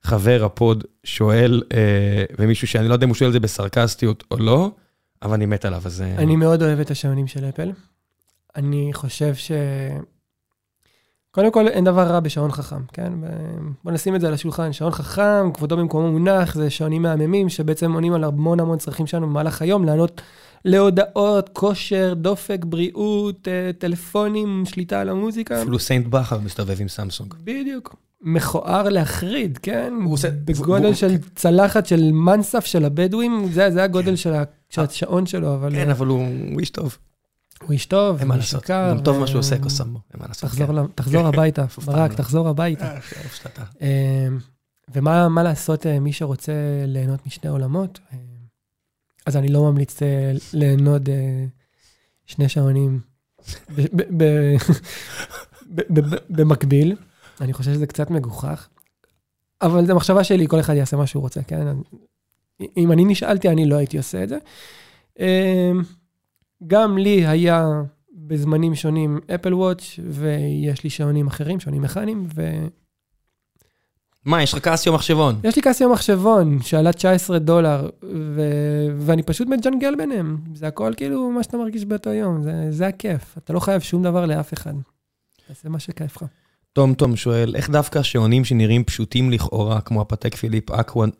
חבר 0.04 0.44
הפוד, 0.46 0.84
שואל, 1.04 1.64
אה, 1.74 2.24
ומישהו 2.40 2.68
שאני 2.68 2.88
לא 2.88 2.94
יודע 2.94 3.06
אם 3.06 3.10
הוא 3.10 3.16
שואל 3.16 3.30
את 3.30 3.34
זה 3.34 3.40
בסרקסטיות 3.40 4.24
או 4.32 4.38
לא, 4.38 4.72
אבל 5.22 5.34
אני 5.34 5.46
מת 5.46 5.66
עליו, 5.66 5.82
אז... 5.86 6.02
אה, 6.02 6.16
אני 6.16 6.36
מאוד 6.36 6.64
אוהב 6.64 6.80
את 6.80 6.92
השעונים 6.92 7.28
של 7.28 7.50
אפל. 7.50 7.72
אני 8.56 8.90
חושב 8.94 9.36
ש... 9.36 9.52
קודם 11.36 11.52
כל, 11.52 11.68
אין 11.68 11.84
דבר 11.84 12.02
רע 12.02 12.20
בשעון 12.20 12.52
חכם, 12.52 12.82
כן? 12.94 13.14
בוא 13.84 13.92
נשים 13.92 14.16
את 14.16 14.22
זה 14.22 14.28
על 14.28 14.34
השולחן. 14.34 14.74
שעון 14.74 14.92
חכם, 14.92 15.52
כבודו 15.54 15.78
במקומו 15.78 16.12
מונח, 16.12 16.56
זה 16.56 16.70
שעונים 16.70 17.02
מהממים 17.02 17.50
שבעצם 17.50 17.92
עונים 17.94 18.14
על 18.14 18.24
המון 18.24 18.60
המון 18.60 18.78
צרכים 18.78 19.08
שלנו 19.08 19.28
במהלך 19.28 19.62
היום, 19.62 19.86
לענות 19.86 20.22
להודעות, 20.66 21.50
כושר, 21.54 22.14
דופק, 22.14 22.66
בריאות, 22.66 23.48
אה, 23.48 23.72
טלפונים, 23.78 24.64
שליטה 24.66 25.02
על 25.02 25.10
המוזיקה. 25.10 25.62
אפילו 25.62 25.80
סיינט 25.80 26.08
בכר 26.08 26.40
מסתובב 26.40 26.76
עם 26.82 26.88
סמסונג. 26.88 27.34
בדיוק. 27.44 27.96
מכוער 28.22 28.90
להחריד, 28.90 29.58
כן? 29.58 29.94
הוא 30.04 30.14
עושה- 30.14 30.30
בגודל 30.46 30.86
הוא- 30.86 30.94
של 30.94 31.16
צלחת 31.36 31.86
של 31.86 32.12
מנסף 32.12 32.66
של 32.66 32.86
הבדואים, 32.86 33.48
זה, 33.52 33.72
זה 33.72 33.84
הגודל 33.84 34.16
של, 34.16 34.34
ה, 34.34 34.44
של 34.70 34.82
השעון 34.82 35.26
שלו, 35.26 35.54
אבל 35.56 35.76
כן, 35.76 35.90
אבל 35.90 36.08
הוא 36.08 36.20
הוא 36.52 36.60
איש 36.60 36.70
טוב. 36.70 36.98
הוא 37.64 37.72
איש 37.72 37.86
טוב, 37.86 38.20
אין 38.20 38.28
מה 38.28 38.34
הוא 38.34 38.42
איש 38.42 38.54
לעשות. 38.54 38.70
גם 38.70 39.02
טוב 39.04 39.20
מה 39.20 39.28
שהוא 39.28 39.40
עושה, 39.40 39.60
קוסמו. 39.60 40.00
אין 40.14 40.22
מה 40.22 40.28
לעשות. 40.28 40.50
תחזור, 40.96 41.28
הביתה, 41.28 41.66
ברק. 41.86 42.14
תחזור 42.14 42.50
הביתה. 42.50 42.98
ומה 44.94 45.30
מה 45.30 45.44
לעשות 45.44 45.88
אה, 45.88 46.00
מי 46.00 46.14
שרוצה 46.14 46.54
ליהנות 46.88 47.26
משני 47.26 47.50
עולמות? 47.50 48.00
אה, 48.14 48.18
אז 49.26 49.38
אני 49.38 49.48
לא 49.48 49.72
ממליץ 49.72 50.02
אה, 50.02 50.32
ליהנות 50.54 51.02
שני 52.26 52.50
שעונים 52.50 53.00
במקביל. 56.30 56.96
אני 57.42 57.54
חושב 57.54 57.74
שזה 57.74 57.88
קצת 57.88 58.10
מגוחך, 58.12 58.68
אבל 59.62 59.86
זו 59.86 59.96
מחשבה 59.96 60.24
שלי, 60.24 60.48
כל 60.48 60.60
אחד 60.60 60.74
יעשה 60.74 60.98
מה 60.98 61.08
שהוא 61.08 61.22
רוצה, 61.22 61.44
כן? 61.44 61.68
אם 62.78 62.92
אני 62.92 63.06
נשאלתי, 63.06 63.50
אני 63.50 63.66
לא 63.66 63.76
הייתי 63.76 63.98
עושה 63.98 64.24
את 64.24 64.30
זה. 64.30 64.38
גם 66.68 66.98
לי 66.98 67.28
היה 67.28 67.82
בזמנים 68.14 68.76
שונים 68.76 69.20
אפל 69.36 69.54
וואץ', 69.54 70.00
ויש 70.10 70.84
לי 70.84 70.90
שעונים 70.90 71.28
אחרים, 71.28 71.60
שעונים 71.60 71.82
מכניים, 71.82 72.28
ו... 72.36 72.68
מה, 74.26 74.44
יש 74.44 74.54
לך 74.54 74.60
קסיו 74.60 74.94
מחשבון? 74.94 75.40
יש 75.44 75.56
לי 75.56 75.62
קסיו 75.62 75.90
מחשבון 75.90 76.62
שעלה 76.62 76.94
19 76.94 77.40
דולר, 77.40 77.90
ו... 78.04 78.42
ואני 78.98 79.24
פשוט 79.24 79.48
מג'נגל 79.48 79.96
ביניהם. 79.96 80.38
זה 80.54 80.68
הכל 80.68 80.94
כאילו 80.98 81.32
מה 81.32 81.44
שאתה 81.44 81.58
מרגיש 81.58 81.86
באותו 81.86 82.10
יום, 82.10 82.44
זה, 82.44 82.68
זה 82.70 82.88
הכיף. 82.88 83.38
אתה 83.38 83.54
לא 83.54 83.60
חייב 83.60 83.82
שום 83.82 84.04
דבר 84.04 84.26
לאף 84.26 84.54
אחד. 84.54 84.74
תעשה 85.48 85.70
מה 85.70 85.80
שכיף 85.80 86.16
לך. 86.16 86.26
תום 86.74 86.94
תום 86.94 87.16
שואל, 87.16 87.56
איך 87.56 87.70
דווקא 87.70 88.04
שעונים 88.04 88.46
שנראים 88.46 88.84
פשוטים 88.84 89.32
לכאורה, 89.32 89.82
כמו 89.82 90.02
הפטק 90.02 90.36
פיליפ 90.36 90.72
אקוונוט, 90.72 91.16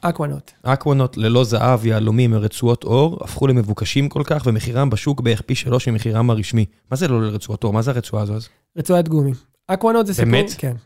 אקוונוט. 0.00 0.50
אקוונוט 0.62 1.16
ללא 1.16 1.44
זהב, 1.44 1.86
יהלומים 1.86 2.32
ורצועות 2.32 2.84
עור, 2.84 3.18
הפכו 3.24 3.46
למבוקשים 3.46 4.08
כל 4.08 4.22
כך, 4.26 4.42
ומחירם 4.46 4.90
בשוק 4.90 5.20
בערך 5.20 5.42
פי 5.42 5.54
שלוש 5.54 5.88
ממחירם 5.88 6.30
הרשמי. 6.30 6.64
מה 6.90 6.96
זה 6.96 7.08
לא 7.08 7.22
לרצועות 7.22 7.64
עור? 7.64 7.72
מה 7.72 7.82
זה 7.82 7.90
הרצועה 7.90 8.22
הזו 8.22 8.34
אז? 8.34 8.48
רצועת 8.76 9.08
גומי. 9.08 9.32
אקוונוט 9.66 10.06
זה 10.06 10.14
סיפור... 10.14 10.30
באמת? 10.30 10.50
כן. 10.58 10.76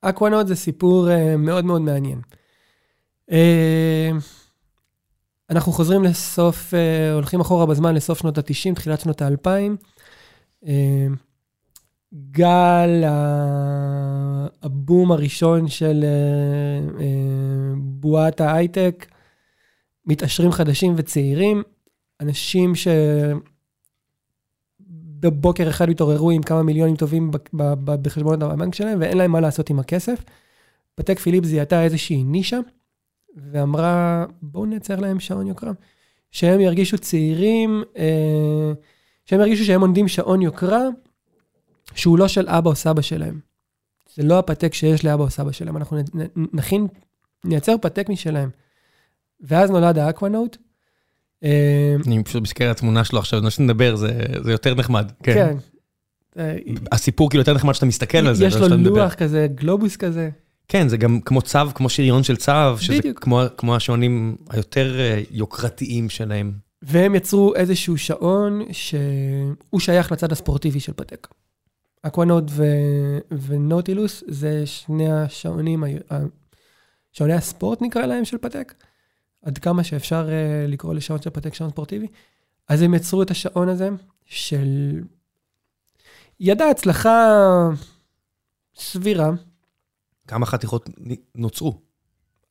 אקוונוט 0.00 0.46
זה 0.46 0.56
סיפור 0.56 1.08
uh, 1.08 1.36
מאוד 1.36 1.64
מאוד 1.64 1.82
מעניין. 1.82 2.20
Uh, 3.30 3.34
אנחנו 5.50 5.72
חוזרים 5.72 6.04
לסוף, 6.04 6.74
uh, 6.74 7.14
הולכים 7.14 7.40
אחורה 7.40 7.66
בזמן 7.66 7.94
לסוף 7.94 8.18
שנות 8.18 8.38
ה-90, 8.38 8.74
תחילת 8.74 9.00
שנות 9.00 9.22
ה-2000. 9.22 10.66
גל 12.14 13.04
הבום 14.62 15.12
הראשון 15.12 15.68
של 15.68 16.04
uh, 16.04 16.98
uh, 16.98 17.02
בועת 17.76 18.40
ההייטק, 18.40 19.06
מתעשרים 20.06 20.52
חדשים 20.52 20.94
וצעירים, 20.96 21.62
אנשים 22.20 22.74
ש... 22.74 22.88
בבוקר 25.20 25.68
אחד 25.68 25.88
התעוררו 25.88 26.30
עם 26.30 26.42
כמה 26.42 26.62
מיליונים 26.62 26.96
טובים 26.96 27.30
בחשבונות 27.84 28.42
הבנק 28.42 28.74
שלהם, 28.74 28.98
ואין 29.00 29.18
להם 29.18 29.32
מה 29.32 29.40
לעשות 29.40 29.70
עם 29.70 29.78
הכסף. 29.78 30.24
פתק 30.94 31.18
פיליפ 31.18 31.44
זיהתה 31.44 31.82
איזושהי 31.82 32.24
נישה, 32.24 32.58
ואמרה, 33.36 34.24
בואו 34.42 34.66
נייצר 34.66 34.96
להם 34.96 35.20
שעון 35.20 35.46
יוקרה. 35.46 35.72
שהם 36.30 36.60
ירגישו 36.60 36.98
צעירים, 36.98 37.82
אה, 37.98 38.72
שהם 39.24 39.40
ירגישו 39.40 39.64
שהם 39.64 39.80
עונדים 39.80 40.08
שעון 40.08 40.42
יוקרה, 40.42 40.88
שהוא 41.94 42.18
לא 42.18 42.28
של 42.28 42.48
אבא 42.48 42.70
או 42.70 42.74
סבא 42.74 43.02
שלהם. 43.02 43.40
זה 44.16 44.22
לא 44.22 44.38
הפתק 44.38 44.74
שיש 44.74 45.04
לאבא 45.04 45.22
או 45.24 45.30
סבא 45.30 45.52
שלהם, 45.52 45.76
אנחנו 45.76 45.98
נכין, 46.52 46.86
נייצר 47.44 47.74
פתק 47.80 48.06
משלהם. 48.08 48.50
ואז 49.40 49.70
נולד 49.70 49.98
האקוונוט. 49.98 50.56
אה, 51.44 51.96
אני 52.06 52.24
פשוט 52.24 52.42
מסתכל 52.42 52.64
על 52.64 52.70
התמונה 52.70 53.04
שלו 53.04 53.18
עכשיו, 53.18 53.42
מה 53.42 53.50
שנדבר, 53.50 53.96
זה 53.96 54.24
זה 54.44 54.52
יותר 54.52 54.74
נחמד. 54.74 55.12
כן. 55.22 55.56
אה, 56.38 56.56
הסיפור 56.92 57.30
כאילו 57.30 57.40
יותר 57.40 57.54
נחמד 57.54 57.72
שאתה 57.74 57.86
מסתכל 57.86 58.18
על 58.18 58.34
זה. 58.34 58.46
יש 58.46 58.54
לא 58.54 58.68
לו. 58.68 58.76
לוח 58.76 59.14
כזה, 59.14 59.46
גלובוס 59.54 59.96
כזה. 59.96 60.30
כן, 60.68 60.88
זה 60.88 60.96
גם 60.96 61.20
כמו 61.20 61.42
צו, 61.42 61.58
כמו 61.74 61.88
שריון 61.88 62.22
של 62.22 62.36
צו, 62.36 62.52
שזה 62.78 62.98
בדיוק. 62.98 63.18
כמו- 63.24 63.42
כמו 63.56 63.76
השעונים 63.76 64.36
היותר 64.50 65.00
אה, 65.00 65.22
יוקרתיים 65.30 66.08
שלהם. 66.08 66.52
והם 66.82 67.14
יצרו 67.14 67.54
איזשהו 67.54 67.98
שעון 67.98 68.62
שהוא 68.72 69.80
שייך 69.80 70.12
לצד 70.12 70.32
הספורטיבי 70.32 70.80
של 70.80 70.92
פתק. 70.92 71.28
אקוונוט 72.02 72.44
ו- 72.50 73.18
ונוטילוס 73.30 74.24
זה 74.28 74.66
שני 74.66 75.12
השעונים, 75.12 75.84
שעוני 77.12 77.32
הספורט 77.32 77.82
נקרא 77.82 78.06
להם 78.06 78.24
של 78.24 78.38
פתק, 78.38 78.74
עד 79.42 79.58
כמה 79.58 79.84
שאפשר 79.84 80.28
uh, 80.28 80.70
לקרוא 80.70 80.94
לשעון 80.94 81.22
של 81.22 81.30
פתק 81.30 81.54
שעון 81.54 81.70
ספורטיבי. 81.70 82.06
אז 82.68 82.82
הם 82.82 82.94
יצרו 82.94 83.22
את 83.22 83.30
השעון 83.30 83.68
הזה 83.68 83.88
של... 84.24 85.00
ידע 86.40 86.68
הצלחה 86.68 87.28
סבירה, 88.76 89.30
כמה 90.28 90.46
חתיכות 90.46 90.88
נוצרו? 91.34 91.80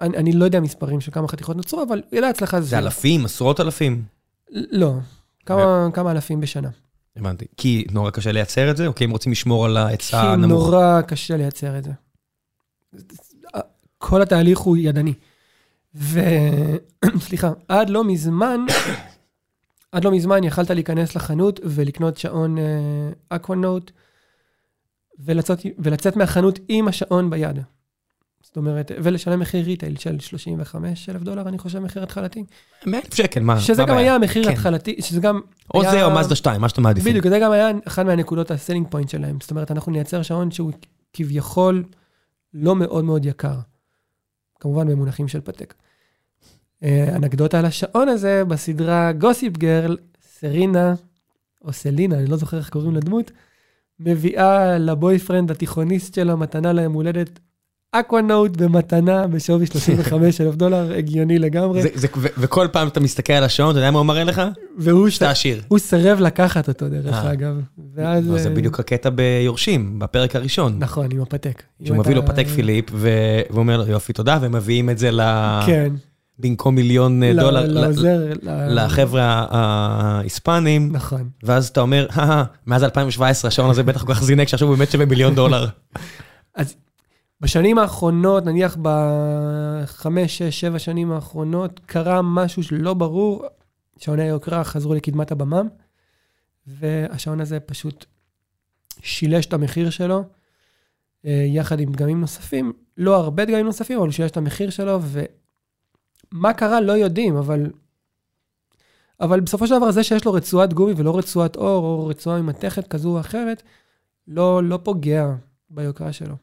אני, 0.01 0.17
אני 0.17 0.31
לא 0.31 0.45
יודע 0.45 0.59
מספרים 0.59 1.01
של 1.01 1.11
כמה 1.11 1.27
חתיכות 1.27 1.55
נוצרו, 1.55 1.83
אבל 1.83 2.01
ידע 2.11 2.29
הצלחה 2.29 2.61
זה 2.61 2.67
סבירה. 2.67 2.81
אלפים, 2.83 3.25
עשרות 3.25 3.59
אלפים. 3.59 4.03
לא, 4.49 4.93
כמה, 5.45 5.87
כמה 5.93 6.11
אלפים 6.11 6.41
בשנה. 6.41 6.69
הבנתי. 7.15 7.45
כי 7.57 7.85
נורא 7.91 8.11
קשה 8.11 8.31
לייצר 8.31 8.71
את 8.71 8.77
זה, 8.77 8.87
או 8.87 8.95
כי 8.95 9.03
הם 9.03 9.11
רוצים 9.11 9.31
לשמור 9.31 9.65
על 9.65 9.77
ההיצע 9.77 10.21
כי 10.21 10.27
הנמוך? 10.27 10.69
נורא 10.69 11.01
קשה 11.01 11.37
לייצר 11.37 11.77
את 11.77 11.83
זה. 11.83 11.91
כל 13.97 14.21
התהליך 14.21 14.59
הוא 14.59 14.77
ידני. 14.77 15.13
וסליחה, 15.95 17.51
עד 17.67 17.89
לא 17.89 18.03
מזמן, 18.03 18.65
עד 19.91 20.03
לא 20.03 20.11
מזמן 20.11 20.43
יכלת 20.43 20.69
להיכנס 20.69 21.15
לחנות 21.15 21.59
ולקנות 21.63 22.17
שעון 22.17 22.57
אקוונוט, 23.29 23.91
ולצאת, 25.19 25.59
ולצאת 25.79 26.15
מהחנות 26.15 26.59
עם 26.67 26.87
השעון 26.87 27.29
ביד. 27.29 27.59
זאת 28.41 28.57
אומרת, 28.57 28.91
ולשלם 29.03 29.39
מחיר 29.39 29.65
retail 29.65 29.97
של 29.97 30.19
35 30.19 31.09
אלף 31.09 31.21
דולר, 31.21 31.47
אני 31.47 31.57
חושב, 31.57 31.79
מחיר 31.79 32.03
התחלתי. 32.03 32.43
100 32.85 32.99
אלף 32.99 33.13
שקל, 33.13 33.39
מה? 33.39 33.59
שזה 33.59 33.81
מה 33.81 33.87
גם? 33.87 33.97
היה 33.97 34.15
המחיר 34.15 34.43
כן. 34.43 34.51
התחלתי, 34.51 34.95
שזה 35.01 35.19
גם... 35.21 35.39
או 35.73 35.81
היה- 35.81 35.91
זה 35.91 36.03
או 36.03 36.11
מזדה 36.19 36.35
2, 36.35 36.61
מה 36.61 36.69
שאתם 36.69 36.83
מעדיפים. 36.83 37.09
בדיוק, 37.11 37.27
זה 37.27 37.39
גם 37.39 37.51
היה 37.51 37.69
אחד 37.87 38.05
מהנקודות 38.05 38.51
ה 38.51 38.56
selling 38.56 38.87
point 38.89 39.09
שלהם. 39.09 39.37
זאת 39.41 39.51
אומרת, 39.51 39.71
אנחנו 39.71 39.91
נייצר 39.91 40.21
שעון 40.21 40.51
שהוא 40.51 40.71
כביכול 41.13 41.83
לא 42.53 42.75
מאוד 42.75 43.03
מאוד 43.03 43.25
יקר. 43.25 43.55
כמובן 44.59 44.87
במונחים 44.87 45.27
של 45.27 45.41
פטק. 45.41 45.73
אה, 46.83 47.15
אנקדוטה 47.15 47.59
על 47.59 47.65
השעון 47.65 48.09
הזה, 48.09 48.43
בסדרה 48.47 49.11
גוסיפ 49.11 49.57
גרל, 49.57 49.97
סרינה, 50.39 50.93
או 51.65 51.73
סלינה, 51.73 52.15
אני 52.15 52.25
לא 52.27 52.37
זוכר 52.37 52.57
איך 52.57 52.69
קוראים 52.69 52.95
לדמות, 52.95 53.31
מביאה 53.99 54.77
ל 54.77 54.85
boyfriend 54.85 55.51
התיכוניסט 55.51 56.13
שלה 56.13 56.35
מתנה 56.35 56.73
ליום 56.73 56.93
הולדת 56.93 57.39
אקוונוט 57.91 58.57
במתנה 58.57 59.27
בשווי 59.27 59.65
35 59.73 60.41
אלף 60.41 60.55
דולר, 60.55 60.93
הגיוני 60.97 61.39
לגמרי. 61.39 61.81
זה- 61.81 61.89
זה- 61.95 62.07
ו- 62.17 62.27
וכל 62.37 62.67
פעם 62.71 62.87
אתה 62.87 62.99
מסתכל 62.99 63.33
על 63.33 63.43
השעון, 63.43 63.71
אתה 63.71 63.79
יודע 63.79 63.91
מה 63.91 63.97
הוא 63.99 64.05
מראה 64.05 64.23
לך? 64.23 64.41
והוא 64.77 65.09
שאתה 65.09 65.29
עשיר. 65.31 65.61
הוא 65.67 65.79
סירב 65.79 66.19
לקחת 66.19 66.67
אותו, 66.67 66.89
דרך 66.89 67.13
אה. 67.15 67.31
אגב. 67.33 67.55
ואז... 67.95 68.29
לא, 68.29 68.37
זה 68.37 68.49
אה, 68.49 68.53
בדיוק 68.55 68.79
הקטע 68.79 69.09
ביורשים, 69.09 69.99
בפרק 69.99 70.35
הראשון. 70.35 70.75
נכון, 70.79 71.07
עם 71.11 71.21
הפתק. 71.21 71.63
שהוא 71.83 71.97
מביא 71.97 72.15
לו 72.15 72.21
אתה- 72.21 72.33
פתק 72.33 72.47
פיליפ, 72.47 72.85
ו- 72.93 73.09
ואומר 73.49 73.77
לו, 73.77 73.87
יופי, 73.87 74.13
תודה, 74.13 74.37
ומביאים 74.41 74.89
את 74.89 74.97
זה 74.97 75.11
ל- 75.11 75.59
כן. 75.65 75.93
במקום 76.39 76.75
מיליון 76.75 77.23
אה, 77.23 77.33
ל- 77.33 77.39
דולר 77.39 77.65
לעוזר. 77.67 78.33
ל- 78.41 78.79
לחבר'ה 78.85 79.45
ההיספנים, 79.49 80.89
נכון. 80.91 81.29
ואז 81.43 81.67
אתה 81.67 81.81
אומר, 81.81 82.07
"הא, 82.11 82.43
מאז 82.67 82.83
2017 82.83 83.47
השעון 83.49 83.69
הזה 83.69 83.83
בטח 83.83 84.03
כל 84.05 84.13
כך 84.13 84.23
זינק, 84.23 84.47
שעכשיו 84.47 84.67
הוא 84.67 84.75
באמת 84.77 84.91
שווה 84.91 85.05
מיליון 85.05 85.35
דולר. 85.35 85.67
אז 86.55 86.75
בשנים 87.41 87.77
האחרונות, 87.77 88.45
נניח 88.45 88.77
בחמש, 88.81 90.37
שש, 90.37 90.59
שבע 90.59 90.79
שנים 90.79 91.11
האחרונות, 91.11 91.79
קרה 91.85 92.21
משהו 92.21 92.63
שלא 92.63 92.93
ברור, 92.93 93.45
שעוני 93.97 94.23
היוקרה 94.23 94.63
חזרו 94.63 94.93
לקדמת 94.93 95.31
הבמם, 95.31 95.67
והשעון 96.67 97.41
הזה 97.41 97.59
פשוט 97.59 98.05
שילש 99.01 99.45
את 99.45 99.53
המחיר 99.53 99.89
שלו, 99.89 100.23
אה, 101.25 101.43
יחד 101.47 101.79
עם 101.79 101.91
דגמים 101.91 102.21
נוספים, 102.21 102.73
לא 102.97 103.15
הרבה 103.15 103.45
דגמים 103.45 103.65
נוספים, 103.65 103.97
אבל 103.97 104.05
הוא 104.07 104.13
שילש 104.13 104.31
את 104.31 104.37
המחיר 104.37 104.69
שלו, 104.69 104.99
ומה 106.31 106.53
קרה 106.53 106.81
לא 106.81 106.91
יודעים, 106.91 107.35
אבל... 107.37 107.71
אבל 109.21 109.39
בסופו 109.39 109.67
של 109.67 109.77
דבר, 109.77 109.91
זה 109.91 110.03
שיש 110.03 110.25
לו 110.25 110.33
רצועת 110.33 110.73
גומי 110.73 110.93
ולא 110.97 111.17
רצועת 111.17 111.55
אור, 111.55 111.85
או 111.85 112.07
רצועה 112.07 112.37
עם 112.37 112.45
מתכת 112.45 112.87
כזו 112.87 113.09
או 113.09 113.19
אחרת, 113.19 113.63
לא, 114.27 114.63
לא 114.63 114.79
פוגע 114.83 115.27
ביוקרה 115.69 116.13
שלו. 116.13 116.35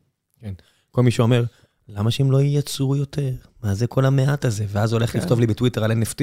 כל 0.97 1.03
מי 1.03 1.11
שאומר, 1.11 1.45
למה 1.89 2.11
שהם 2.11 2.31
לא 2.31 2.41
ייצרו 2.41 2.97
יותר? 2.97 3.31
מה 3.63 3.75
זה 3.75 3.87
כל 3.87 4.05
המעט 4.05 4.45
הזה? 4.45 4.65
ואז 4.69 4.93
הולך 4.93 5.13
כן. 5.13 5.19
לכתוב 5.19 5.41
לי 5.41 5.47
בטוויטר 5.47 5.85
על 5.85 5.93
NFT, 5.93 6.23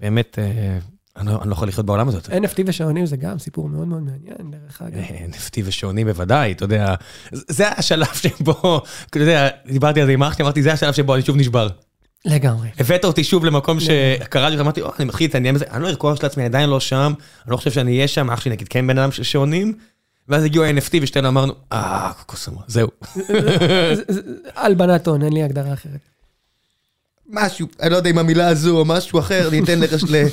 באמת, 0.00 0.38
אה, 0.38 0.78
אני 1.16 1.26
לא 1.26 1.40
אני 1.42 1.48
לא 1.48 1.52
יכול 1.52 1.68
לחיות 1.68 1.86
בעולם 1.86 2.08
הזה 2.08 2.16
יותר. 2.16 2.32
NFT 2.32 2.62
ושעונים 2.66 3.06
זה 3.06 3.16
גם 3.16 3.38
סיפור 3.38 3.68
מאוד 3.68 3.88
מאוד 3.88 4.02
מעניין, 4.02 4.50
דרך 4.50 4.82
אגב. 4.82 4.98
אה, 4.98 5.26
NFT 5.30 5.60
ושעונים 5.64 6.06
בוודאי, 6.06 6.52
אתה 6.52 6.64
יודע, 6.64 6.94
זה 7.32 7.42
זה 7.48 7.68
השלב 7.68 8.06
שבו, 8.22 8.82
אתה 9.10 9.18
יודע, 9.18 9.48
דיברתי 9.66 10.00
על 10.00 10.06
זה 10.06 10.12
עם 10.12 10.22
אח 10.22 10.34
שלי, 10.34 10.44
אמרתי, 10.44 10.62
זה 10.62 10.72
השלב 10.72 10.92
שבו 10.92 11.14
אני 11.14 11.22
שוב 11.22 11.36
נשבר. 11.36 11.68
לגמרי. 12.24 12.68
הבאת 12.78 13.04
אותי 13.04 13.24
שוב 13.24 13.44
למקום 13.44 13.78
שקראתי 13.80 14.56
ואמרתי, 14.56 14.80
"או, 14.80 14.90
אני 14.98 15.04
מתחיל 15.04 15.26
להתעניין 15.26 15.54
בזה, 15.54 15.64
אני 15.70 15.82
לא 15.82 15.88
ארכוש 15.88 16.22
לעצמי, 16.22 16.44
עדיין 16.44 16.70
לא 16.70 16.80
שם, 16.80 17.12
אני 17.44 17.52
לא 17.52 17.56
חושב 17.56 17.70
שאני 17.70 17.96
אהיה 17.96 18.08
שם, 18.08 18.30
אח 18.30 18.40
שלי 18.40 18.52
נגיד 18.52 18.68
כן 18.68 18.86
בן 18.86 18.98
אדם 18.98 19.12
של 19.12 19.22
שעונים, 19.22 19.74
ואז 20.30 20.44
הגיעו 20.44 20.64
ה-NFT 20.64 20.98
ושתינו 21.02 21.28
אמרנו, 21.28 21.52
אה, 21.72 22.10
קוסומו, 22.26 22.60
זהו. 22.66 22.88
זה- 23.14 24.02
זה- 24.08 24.20
הלבנת 24.56 25.06
הון, 25.06 25.22
אין 25.22 25.32
לי 25.32 25.42
הגדרה 25.42 25.72
אחרת. 25.72 26.00
משהו, 27.28 27.66
אני 27.80 27.90
לא 27.90 27.96
יודע 27.96 28.10
אם 28.10 28.18
המילה 28.18 28.48
הזו 28.48 28.78
או 28.78 28.84
משהו 28.84 29.18
אחר, 29.18 29.48
ניתן 29.50 29.80
לרש- 29.80 30.04
ל- 30.10 30.26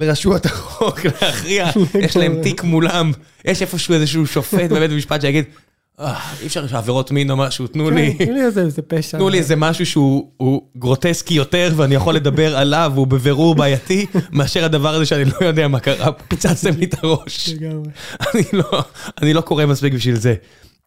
לרשויות 0.00 0.46
החוק 0.46 0.98
להכריע, 1.04 1.70
יש 2.04 2.16
להם 2.16 2.42
תיק 2.42 2.62
מולם, 2.64 3.12
יש 3.44 3.62
איפשהו 3.62 3.94
איזשהו 3.94 4.26
שופט 4.26 4.70
בבית 4.70 4.90
המשפט 4.90 5.20
שיגיד, 5.20 5.44
"אה, 5.44 5.60
אי 6.00 6.46
אפשר 6.46 6.66
שעבירות 6.66 7.10
מין 7.10 7.30
או 7.30 7.36
משהו, 7.36 7.66
תנו 7.66 7.90
לי, 7.90 8.14
כן, 8.18 8.24
תנו 8.24 8.34
לי 8.34 8.44
איזה 8.44 8.82
פשע. 8.82 9.18
תנו 9.18 9.28
לי 9.28 9.38
איזה 9.38 9.56
משהו 9.56 9.86
שהוא 9.86 10.32
הוא 10.36 10.68
גרוטסקי 10.76 11.34
יותר 11.34 11.72
ואני 11.76 11.94
יכול 11.94 12.14
לדבר 12.14 12.56
עליו, 12.56 12.92
הוא 12.96 13.06
בבירור 13.06 13.54
בעייתי, 13.54 14.06
מאשר 14.32 14.64
הדבר 14.64 14.94
הזה 14.94 15.06
שאני 15.06 15.24
לא 15.24 15.46
יודע 15.46 15.68
מה 15.68 15.80
קרה, 15.80 16.12
פיצצתם 16.12 16.76
לי 16.78 16.84
את 16.84 16.94
הראש. 17.04 17.50
אני 18.34 18.42
לא, 18.52 18.82
אני 19.22 19.34
לא 19.34 19.40
קורא 19.40 19.66
מספיק 19.66 19.94
בשביל 19.94 20.16
זה. 20.16 20.34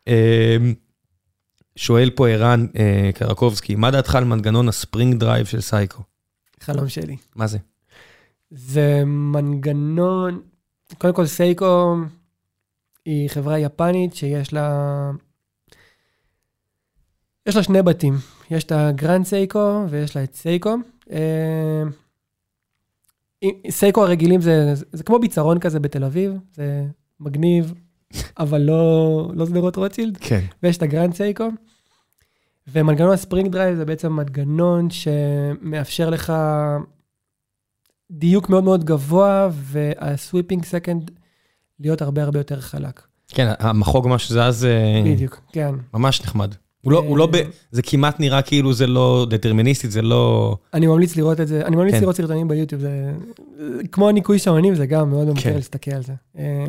אמ, 0.07 0.13
שואל 1.75 2.09
פה 2.09 2.29
ערן 2.29 2.65
אה, 2.79 3.09
קרקובסקי, 3.15 3.75
מה 3.75 3.91
דעתך 3.91 4.15
על 4.15 4.23
מנגנון 4.23 4.69
ה 4.69 4.76
spring 4.76 5.19
drive 5.19 5.45
של 5.45 5.61
סייקו? 5.61 6.03
חלום 6.59 6.89
שלי. 6.89 7.15
מה 7.35 7.47
זה? 7.47 7.57
זה 8.51 9.03
מנגנון, 9.05 10.41
קודם 10.97 11.13
כל 11.13 11.25
סייקו 11.25 11.95
היא 13.05 13.29
חברה 13.29 13.59
יפנית 13.59 14.13
שיש 14.13 14.53
לה... 14.53 15.11
יש 17.45 17.55
לה 17.55 17.63
שני 17.63 17.81
בתים, 17.81 18.13
יש 18.51 18.63
את 18.63 18.71
ה 18.71 18.80
Grand 18.80 19.25
Seiko 19.25 19.85
ויש 19.89 20.15
לה 20.15 20.23
את 20.23 20.35
סייקו. 20.35 20.75
אה, 21.11 21.83
סייקו 23.69 24.03
הרגילים 24.03 24.41
זה, 24.41 24.75
זה, 24.75 24.85
זה 24.91 25.03
כמו 25.03 25.19
ביצרון 25.19 25.59
כזה 25.59 25.79
בתל 25.79 26.03
אביב, 26.03 26.33
זה 26.53 26.85
מגניב, 27.19 27.73
אבל 28.39 28.61
לא, 28.61 29.31
לא 29.35 29.45
שדרות 29.45 29.75
רוטשילד. 29.75 30.17
כן. 30.17 30.45
ויש 30.63 30.77
את 30.77 30.81
ה 30.81 30.86
Grand 30.86 31.13
Seiko. 31.13 31.47
ומנגנון 32.67 33.13
ה 33.13 33.19
spring 33.19 33.51
drive 33.51 33.75
זה 33.75 33.85
בעצם 33.85 34.13
מנגנון 34.13 34.87
שמאפשר 34.89 36.09
לך 36.09 36.33
דיוק 38.11 38.49
מאוד 38.49 38.63
מאוד 38.63 38.83
גבוה, 38.83 39.49
וה 39.51 39.74
sweeping 39.74 40.65
second 40.65 41.11
להיות 41.79 42.01
הרבה 42.01 42.23
הרבה 42.23 42.39
יותר 42.39 42.61
חלק. 42.61 43.01
כן, 43.27 43.53
המחוג 43.59 44.07
ממש 44.07 44.31
זז 44.31 44.65
אה, 44.65 45.01
בדיוק, 45.05 45.41
כן. 45.51 45.75
ממש 45.93 46.21
נחמד. 46.21 46.55
הוא 46.81 46.91
לא, 46.91 46.99
הוא 46.99 47.17
לא, 47.17 47.25
ב, 47.25 47.35
אה, 47.35 47.41
זה 47.71 47.81
כמעט 47.81 48.19
נראה 48.19 48.41
כאילו 48.41 48.73
זה 48.73 48.87
לא 48.87 49.27
דטרמיניסטית, 49.29 49.91
זה 49.91 50.01
לא... 50.01 50.55
אני 50.73 50.87
ממליץ 50.87 51.15
לראות 51.15 51.41
את 51.41 51.47
זה, 51.47 51.65
אני 51.65 51.75
ממליץ 51.75 51.93
כן. 51.93 52.01
לראות 52.01 52.15
סרטונים 52.15 52.47
ביוטיוב, 52.47 52.81
זה 52.81 53.13
כמו 53.91 54.11
ניקוי 54.11 54.39
שעונים, 54.39 54.75
זה 54.75 54.85
גם 54.85 55.09
מאוד 55.09 55.27
ממכר 55.27 55.41
כן. 55.41 55.55
להסתכל 55.55 55.91
על 55.91 56.03
זה. 56.03 56.13
אה, 56.37 56.65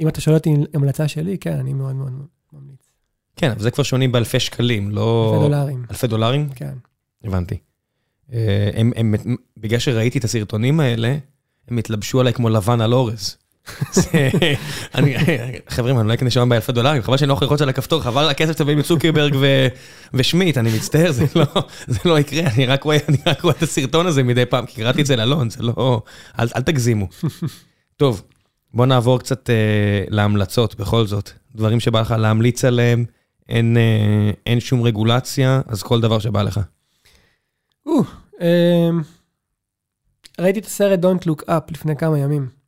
אם 0.00 0.08
אתה 0.08 0.20
שואל 0.20 0.36
אותי 0.36 0.54
המלצה 0.74 1.08
שלי, 1.08 1.38
כן, 1.38 1.58
אני 1.58 1.72
מאוד 1.72 1.94
מאוד 1.94 2.12
ממליץ. 2.52 2.90
כן, 3.36 3.50
אבל 3.50 3.60
זה 3.60 3.70
כבר 3.70 3.84
שונים 3.84 4.12
באלפי 4.12 4.40
שקלים, 4.40 4.90
לא... 4.90 5.32
אלפי 5.34 5.48
דולרים, 5.48 5.84
אלפי 5.90 6.06
דולרים? 6.06 6.48
כן. 6.54 6.74
הבנתי. 7.24 7.56
הם, 8.74 8.92
הם, 8.96 9.14
בגלל 9.56 9.78
שראיתי 9.78 10.18
את 10.18 10.24
הסרטונים 10.24 10.80
האלה, 10.80 11.16
הם 11.68 11.78
התלבשו 11.78 12.20
עליי 12.20 12.32
כמו 12.32 12.48
לבן 12.48 12.80
על 12.80 12.92
אורז. 12.94 13.36
חברים, 15.68 15.98
אני 16.00 16.08
לא 16.08 16.14
אקנה 16.14 16.30
שעון 16.30 16.48
באלפי 16.48 16.72
דולרים, 16.72 17.02
חבל 17.02 17.16
שאני 17.16 17.28
לא 17.28 17.34
יכול 17.34 17.44
ללחוץ 17.44 17.62
על 17.62 17.68
הכפתור, 17.68 18.02
חבל 18.02 18.28
הכסף 18.28 18.52
שאתם 18.52 18.78
מצוקרברג 18.78 19.36
ו- 19.40 19.68
ושמיט, 20.14 20.58
אני 20.58 20.76
מצטער, 20.76 21.12
זה 21.12 21.24
לא, 21.36 21.46
לא 22.04 22.18
יקרה, 22.18 22.42
אני 22.54 22.66
רק 22.66 22.84
רואה 22.84 22.96
את 23.50 23.62
הסרטון 23.62 24.06
הזה 24.06 24.22
מדי 24.22 24.46
פעם, 24.46 24.66
כי 24.66 24.76
קראתי 24.76 25.00
את 25.00 25.06
זה 25.06 25.16
לאלון, 25.16 25.50
זה 25.50 25.62
לא... 25.62 26.02
אל 26.38 26.62
תגזימו. 26.62 27.08
טוב, 27.96 28.22
בוא 28.74 28.86
נעבור 28.86 29.18
קצת 29.18 29.50
אה, 29.50 30.04
להמלצות, 30.08 30.74
בכל 30.74 31.06
זאת. 31.06 31.30
דברים 31.54 31.80
שבא 31.80 32.00
לך 32.00 32.14
להמליץ 32.18 32.64
עליהם, 32.64 33.04
אין, 33.48 33.76
אה, 34.46 34.60
שום 34.60 34.82
רגולציה, 34.82 35.60
אז 35.66 35.82
כל 35.82 36.00
דבר 36.00 36.18
שבא 36.18 36.42
לך. 36.42 36.60
אמ, 38.40 39.02
ראיתי 40.40 40.58
את 40.58 40.64
הסרט 40.64 41.00
Don't 41.04 41.26
Look 41.26 41.42
Up 41.48 41.70
לפני 41.70 41.96
כמה 41.96 42.18
ימים. 42.18 42.63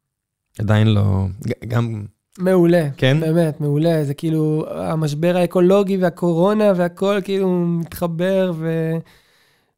עדיין 0.58 0.86
לא... 0.88 1.26
גם... 1.68 2.04
מעולה, 2.38 2.88
כן? 2.96 3.20
באמת, 3.20 3.60
מעולה. 3.60 4.04
זה 4.04 4.14
כאילו 4.14 4.64
המשבר 4.70 5.36
האקולוגי 5.36 5.96
והקורונה 5.96 6.72
והכל 6.76 7.18
כאילו 7.24 7.48
מתחבר, 7.66 8.52
ו... 8.56 8.92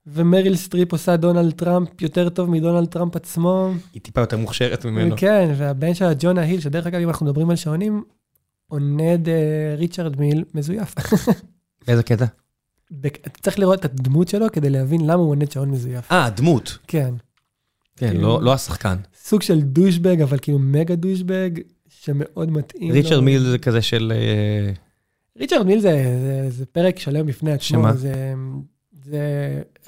ומריל 0.06 0.56
סטריפ 0.56 0.92
עושה 0.92 1.16
דונלד 1.16 1.52
טראמפ 1.52 2.02
יותר 2.02 2.28
טוב 2.28 2.50
מדונלד 2.50 2.88
טראמפ 2.88 3.16
עצמו. 3.16 3.70
היא 3.94 4.02
טיפה 4.02 4.20
יותר 4.20 4.36
מוכשרת 4.36 4.84
ממנו. 4.84 5.14
כן, 5.18 5.50
והבן 5.56 5.94
שלה, 5.94 6.12
ג'ונה 6.18 6.40
היל, 6.40 6.60
שדרך 6.60 6.86
אגב, 6.86 7.00
אם 7.00 7.08
אנחנו 7.08 7.26
מדברים 7.26 7.50
על 7.50 7.56
שעונים, 7.56 8.04
עונד 8.68 9.28
אה, 9.28 9.34
ריצ'רד 9.76 10.20
מיל 10.20 10.44
מזויף. 10.54 10.94
באיזה 11.86 12.02
קטע? 12.02 12.24
בק- 12.90 13.28
צריך 13.42 13.58
לראות 13.58 13.80
את 13.80 13.84
הדמות 13.84 14.28
שלו 14.28 14.46
כדי 14.52 14.70
להבין 14.70 15.00
למה 15.06 15.14
הוא 15.22 15.30
עונד 15.30 15.50
שעון 15.50 15.70
מזויף. 15.70 16.12
אה, 16.12 16.30
דמות. 16.30 16.78
כן. 16.86 17.14
כן, 17.96 18.08
כאילו- 18.08 18.22
לא 18.22 18.42
לא 18.42 18.52
השחקן. 18.52 18.96
סוג 19.28 19.42
של 19.42 19.60
דושבג, 19.60 20.22
אבל 20.22 20.38
כאילו 20.38 20.58
מגה 20.58 20.94
דושבג, 20.94 21.50
שמאוד 21.88 22.50
מתאים. 22.50 22.92
ריצ'רד 22.92 23.12
לו. 23.12 23.22
מיל 23.22 23.42
זה 23.42 23.58
כזה 23.58 23.82
של... 23.82 24.12
אה, 24.14 24.72
ריצ'רד 25.38 25.66
מיל 25.66 25.80
זה, 25.80 26.18
זה, 26.20 26.50
זה 26.50 26.66
פרק 26.66 26.98
שלם 26.98 27.26
בפני 27.26 27.52
עצמו. 27.52 27.68
שמה? 27.68 27.92
זה, 27.92 28.34
זה 29.04 29.22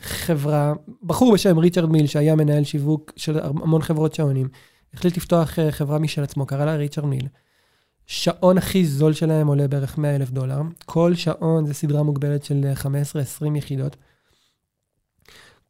חברה, 0.01 0.73
בחור 1.03 1.35
בשם 1.35 1.59
ריצ'רד 1.59 1.91
מיל, 1.91 2.07
שהיה 2.07 2.37
מנהל 2.37 2.65
שיווק 2.65 3.13
של 3.17 3.39
המון 3.39 3.83
חברות 3.83 4.15
שעונים, 4.15 4.49
החליט 4.95 5.17
לפתוח 5.17 5.59
אה, 5.59 5.73
חברה 5.73 5.99
משל 5.99 6.23
עצמו, 6.23 6.47
קרא 6.47 6.65
לה 6.65 6.77
ריצ'רד 6.77 7.05
מיל. 7.05 7.27
שעון 8.07 8.59
הכי 8.59 8.85
זול 8.85 9.13
שלהם 9.13 9.47
עולה 9.47 9.69
בערך 9.69 9.99
100 9.99 10.17
אלף 10.17 10.31
דולר. 10.31 10.61
כל 10.85 11.15
שעון 11.15 11.67
זה 11.67 11.75
סדרה 11.75 12.03
מוגבלת 12.03 12.45
של 12.45 12.65
15-20 13.43 13.57
יחידות. 13.57 13.97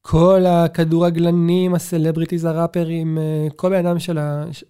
כל 0.03 0.47
הכדורגלנים, 0.47 1.75
הסלבריטיז, 1.75 2.45
הראפרים, 2.45 3.19
אה, 3.19 3.47
כל 3.57 3.69
בן 3.69 3.87
אדם 3.87 3.99
של 3.99 4.19
ה... 4.19 4.45
ש- 4.53 4.65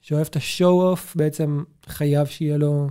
שאוהב 0.00 0.26
את 0.30 0.36
ה 0.36 0.44
show-off, 0.44 1.16
בעצם 1.16 1.62
חייב 1.86 2.26
שיהיה 2.26 2.56
לו 2.56 2.88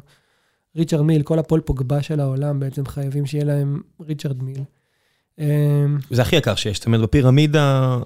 ריצ'רד 0.75 1.01
מיל, 1.01 1.23
כל 1.23 1.39
הפול 1.39 1.61
פוגבה 1.61 2.01
של 2.01 2.19
העולם 2.19 2.59
בעצם 2.59 2.85
חייבים 2.85 3.25
שיהיה 3.25 3.45
להם 3.45 3.81
ריצ'רד 4.01 4.43
מיל. 4.43 4.61
אמ, 5.39 5.97
זה 6.09 6.21
הכי 6.21 6.35
יקר 6.35 6.55
שיש, 6.55 6.77
זאת 6.77 6.85
אומרת, 6.85 7.01
בפירמידה, 7.01 7.97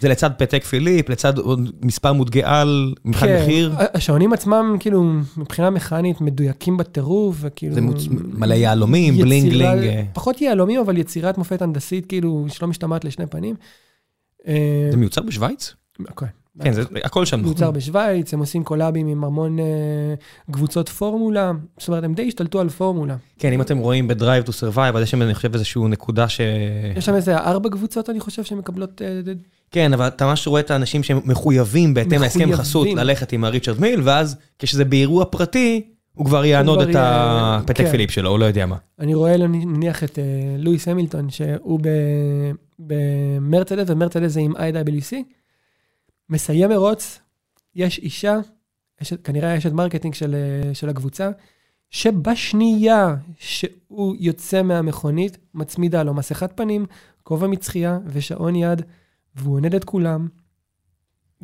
זה 0.00 0.08
לצד 0.08 0.30
פטק 0.38 0.64
פיליפ, 0.64 1.08
לצד 1.08 1.38
עוד 1.38 1.70
מספר 1.82 2.12
מותגי 2.12 2.42
על, 2.44 2.94
מבחינת 3.04 3.26
כן, 3.26 3.42
מחיר. 3.42 3.74
השעונים 3.94 4.32
עצמם, 4.32 4.76
כאילו, 4.80 5.04
מבחינה 5.36 5.70
מכנית, 5.70 6.20
מדויקים 6.20 6.76
בטירוף, 6.76 7.36
וכאילו... 7.40 7.74
זה 7.74 7.80
מוצ- 7.80 8.08
מלא 8.38 8.54
יהלומים, 8.54 9.16
בלינג 9.16 9.52
לינג. 9.52 9.82
אה, 9.84 10.02
פחות 10.12 10.40
יהלומים, 10.40 10.80
אבל 10.80 10.96
יצירת 10.98 11.38
מופת 11.38 11.62
הנדסית, 11.62 12.06
כאילו, 12.06 12.46
שלא 12.48 12.68
משתמעת 12.68 13.04
לשני 13.04 13.26
פנים. 13.26 13.54
אה, 14.48 14.88
זה 14.90 14.96
מיוצר 14.96 15.22
בשוויץ? 15.22 15.74
אוקיי. 16.08 16.28
כן, 16.62 16.72
זה 16.72 16.82
הכל 17.04 17.24
שם. 17.24 17.40
מיוצר. 17.42 17.70
בשוויץ, 17.70 18.34
הם 18.34 18.40
עושים 18.40 18.64
קולאבים 18.64 19.06
עם 19.06 19.24
המון 19.24 19.58
אה, 19.58 19.64
קבוצות 20.50 20.88
פורמולה, 20.88 21.52
זאת 21.78 21.88
אומרת, 21.88 22.04
הם 22.04 22.14
די 22.14 22.28
השתלטו 22.28 22.60
על 22.60 22.68
פורמולה. 22.68 23.16
כן, 23.38 23.52
אם 23.52 23.60
אתם 23.60 23.78
רואים 23.78 24.08
ב-Drive 24.08 24.46
to 24.46 24.50
Survive, 24.50 24.96
אז 24.96 25.02
יש 25.02 25.10
שם, 25.10 25.22
אני 25.22 25.34
חושב, 25.34 25.52
איזושהי 25.54 25.82
נקודה 25.88 26.28
ש... 26.28 26.40
יש 26.96 27.04
שם 27.04 27.14
איזה 27.14 27.36
ארבע 27.38 27.70
קבוצות, 27.70 28.10
אני 28.10 28.20
חושב, 28.20 28.44
שמקבלות... 28.44 29.02
ד- 29.02 29.59
כן, 29.70 29.92
אבל 29.92 30.08
אתה 30.08 30.26
ממש 30.26 30.46
רואה 30.46 30.60
את 30.60 30.70
האנשים 30.70 31.02
שהם 31.02 31.20
מחויבים 31.24 31.94
בהתאם 31.94 32.20
להסכם. 32.20 32.52
חסות 32.52 32.88
ללכת 32.88 33.32
עם 33.32 33.44
הריצ'רד 33.44 33.80
מיל, 33.80 34.00
ואז 34.04 34.36
כשזה 34.58 34.84
באירוע 34.84 35.24
פרטי, 35.24 35.82
הוא 36.14 36.26
כבר 36.26 36.44
יענוד 36.44 36.80
את 36.80 36.96
הפטק 36.98 37.76
כן. 37.76 37.90
פיליפ 37.90 38.10
שלו, 38.10 38.30
הוא 38.30 38.38
לא 38.38 38.44
יודע 38.44 38.66
מה. 38.66 38.76
אני 38.98 39.14
רואה 39.14 39.36
נניח 39.36 40.04
את 40.04 40.18
אה, 40.18 40.24
לואיס 40.58 40.88
המילטון, 40.88 41.30
שהוא 41.30 41.80
במרצדס, 42.78 43.90
ומרצדס 43.90 44.30
זה 44.30 44.40
עם 44.40 44.56
IWC, 44.56 45.16
מסיים 46.28 46.68
מרוץ, 46.68 47.20
יש 47.74 47.98
אישה, 47.98 48.36
יש, 49.00 49.14
כנראה 49.24 49.58
אשת 49.58 49.72
marketing 49.72 50.14
של, 50.14 50.34
אה, 50.34 50.74
של 50.74 50.88
הקבוצה, 50.88 51.30
שבשנייה 51.90 53.16
שהוא 53.38 54.16
יוצא 54.18 54.62
מהמכונית, 54.62 55.38
מצמידה 55.54 56.02
לו 56.02 56.14
מסכת 56.14 56.50
פנים, 56.54 56.86
כובע 57.22 57.46
מצחייה 57.46 57.98
ושעון 58.06 58.56
יד, 58.56 58.82
והוא 59.36 59.54
עונד 59.56 59.74
את 59.74 59.84
כולם. 59.84 60.28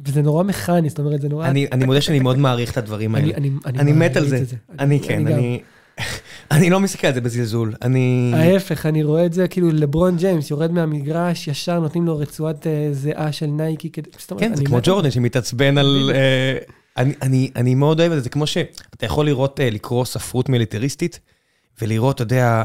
וזה 0.06 0.22
נורא 0.22 0.42
מכני, 0.44 0.88
זאת 0.88 0.98
אומרת, 0.98 1.20
זה 1.20 1.28
נורא... 1.28 1.46
אני 1.48 1.66
אני 1.72 1.84
מודה 1.84 2.00
שאני 2.00 2.20
מאוד 2.20 2.38
מעריך 2.38 2.72
את 2.72 2.76
הדברים 2.76 3.14
האלה. 3.14 3.34
אני, 3.36 3.50
אני, 3.66 3.78
אני 3.78 3.92
מת 3.92 4.16
על 4.16 4.24
מעריץ 4.28 4.48
זה. 4.50 4.56
את 4.74 4.80
אני 4.80 5.00
כן. 5.00 5.26
אני... 5.26 5.60
אני 6.50 6.70
לא 6.70 6.80
מסתכל 6.80 7.06
על 7.06 7.14
זה 7.14 7.20
בזלזול. 7.20 7.74
אני... 7.82 8.32
ההפך, 8.34 8.86
אני 8.86 9.02
רואה 9.02 9.26
את 9.26 9.32
זה 9.32 9.48
כאילו 9.48 9.70
לברון 9.72 10.16
ג'יימס 10.16 10.50
יורד 10.50 10.72
מהמגרש, 10.72 11.48
ישר 11.48 11.80
נותנים 11.80 12.06
לו 12.06 12.18
רצועת 12.18 12.66
אה, 12.66 12.88
זיעה 12.92 13.32
של 13.32 13.46
נייקי. 13.46 13.90
כדי- 13.90 14.10
כן, 14.38 14.54
זה 14.54 14.60
אני 14.60 14.66
כמו 14.66 14.78
ג'ורדן 14.82 15.10
שמתעצבן 15.10 15.78
על... 15.78 16.10
אה, 16.14 16.58
אני- 16.96 17.14
אני 17.22 17.50
אני 17.56 17.74
מאוד 17.74 18.00
אוהב 18.00 18.12
את 18.12 18.18
זה, 18.18 18.22
זה 18.22 18.28
כמו 18.30 18.46
שאתה 18.46 19.06
יכול 19.06 19.26
לראות, 19.26 19.60
אה, 19.60 19.70
לקרוא 19.70 20.04
ספרות 20.04 20.48
מיליטריסטית, 20.48 21.20
ולראות, 21.82 22.14
אתה 22.16 22.22
יודע, 22.22 22.64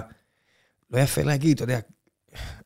לא 0.91 0.99
יפה 0.99 1.21
להגיד, 1.23 1.55
אתה 1.55 1.63
יודע, 1.63 1.79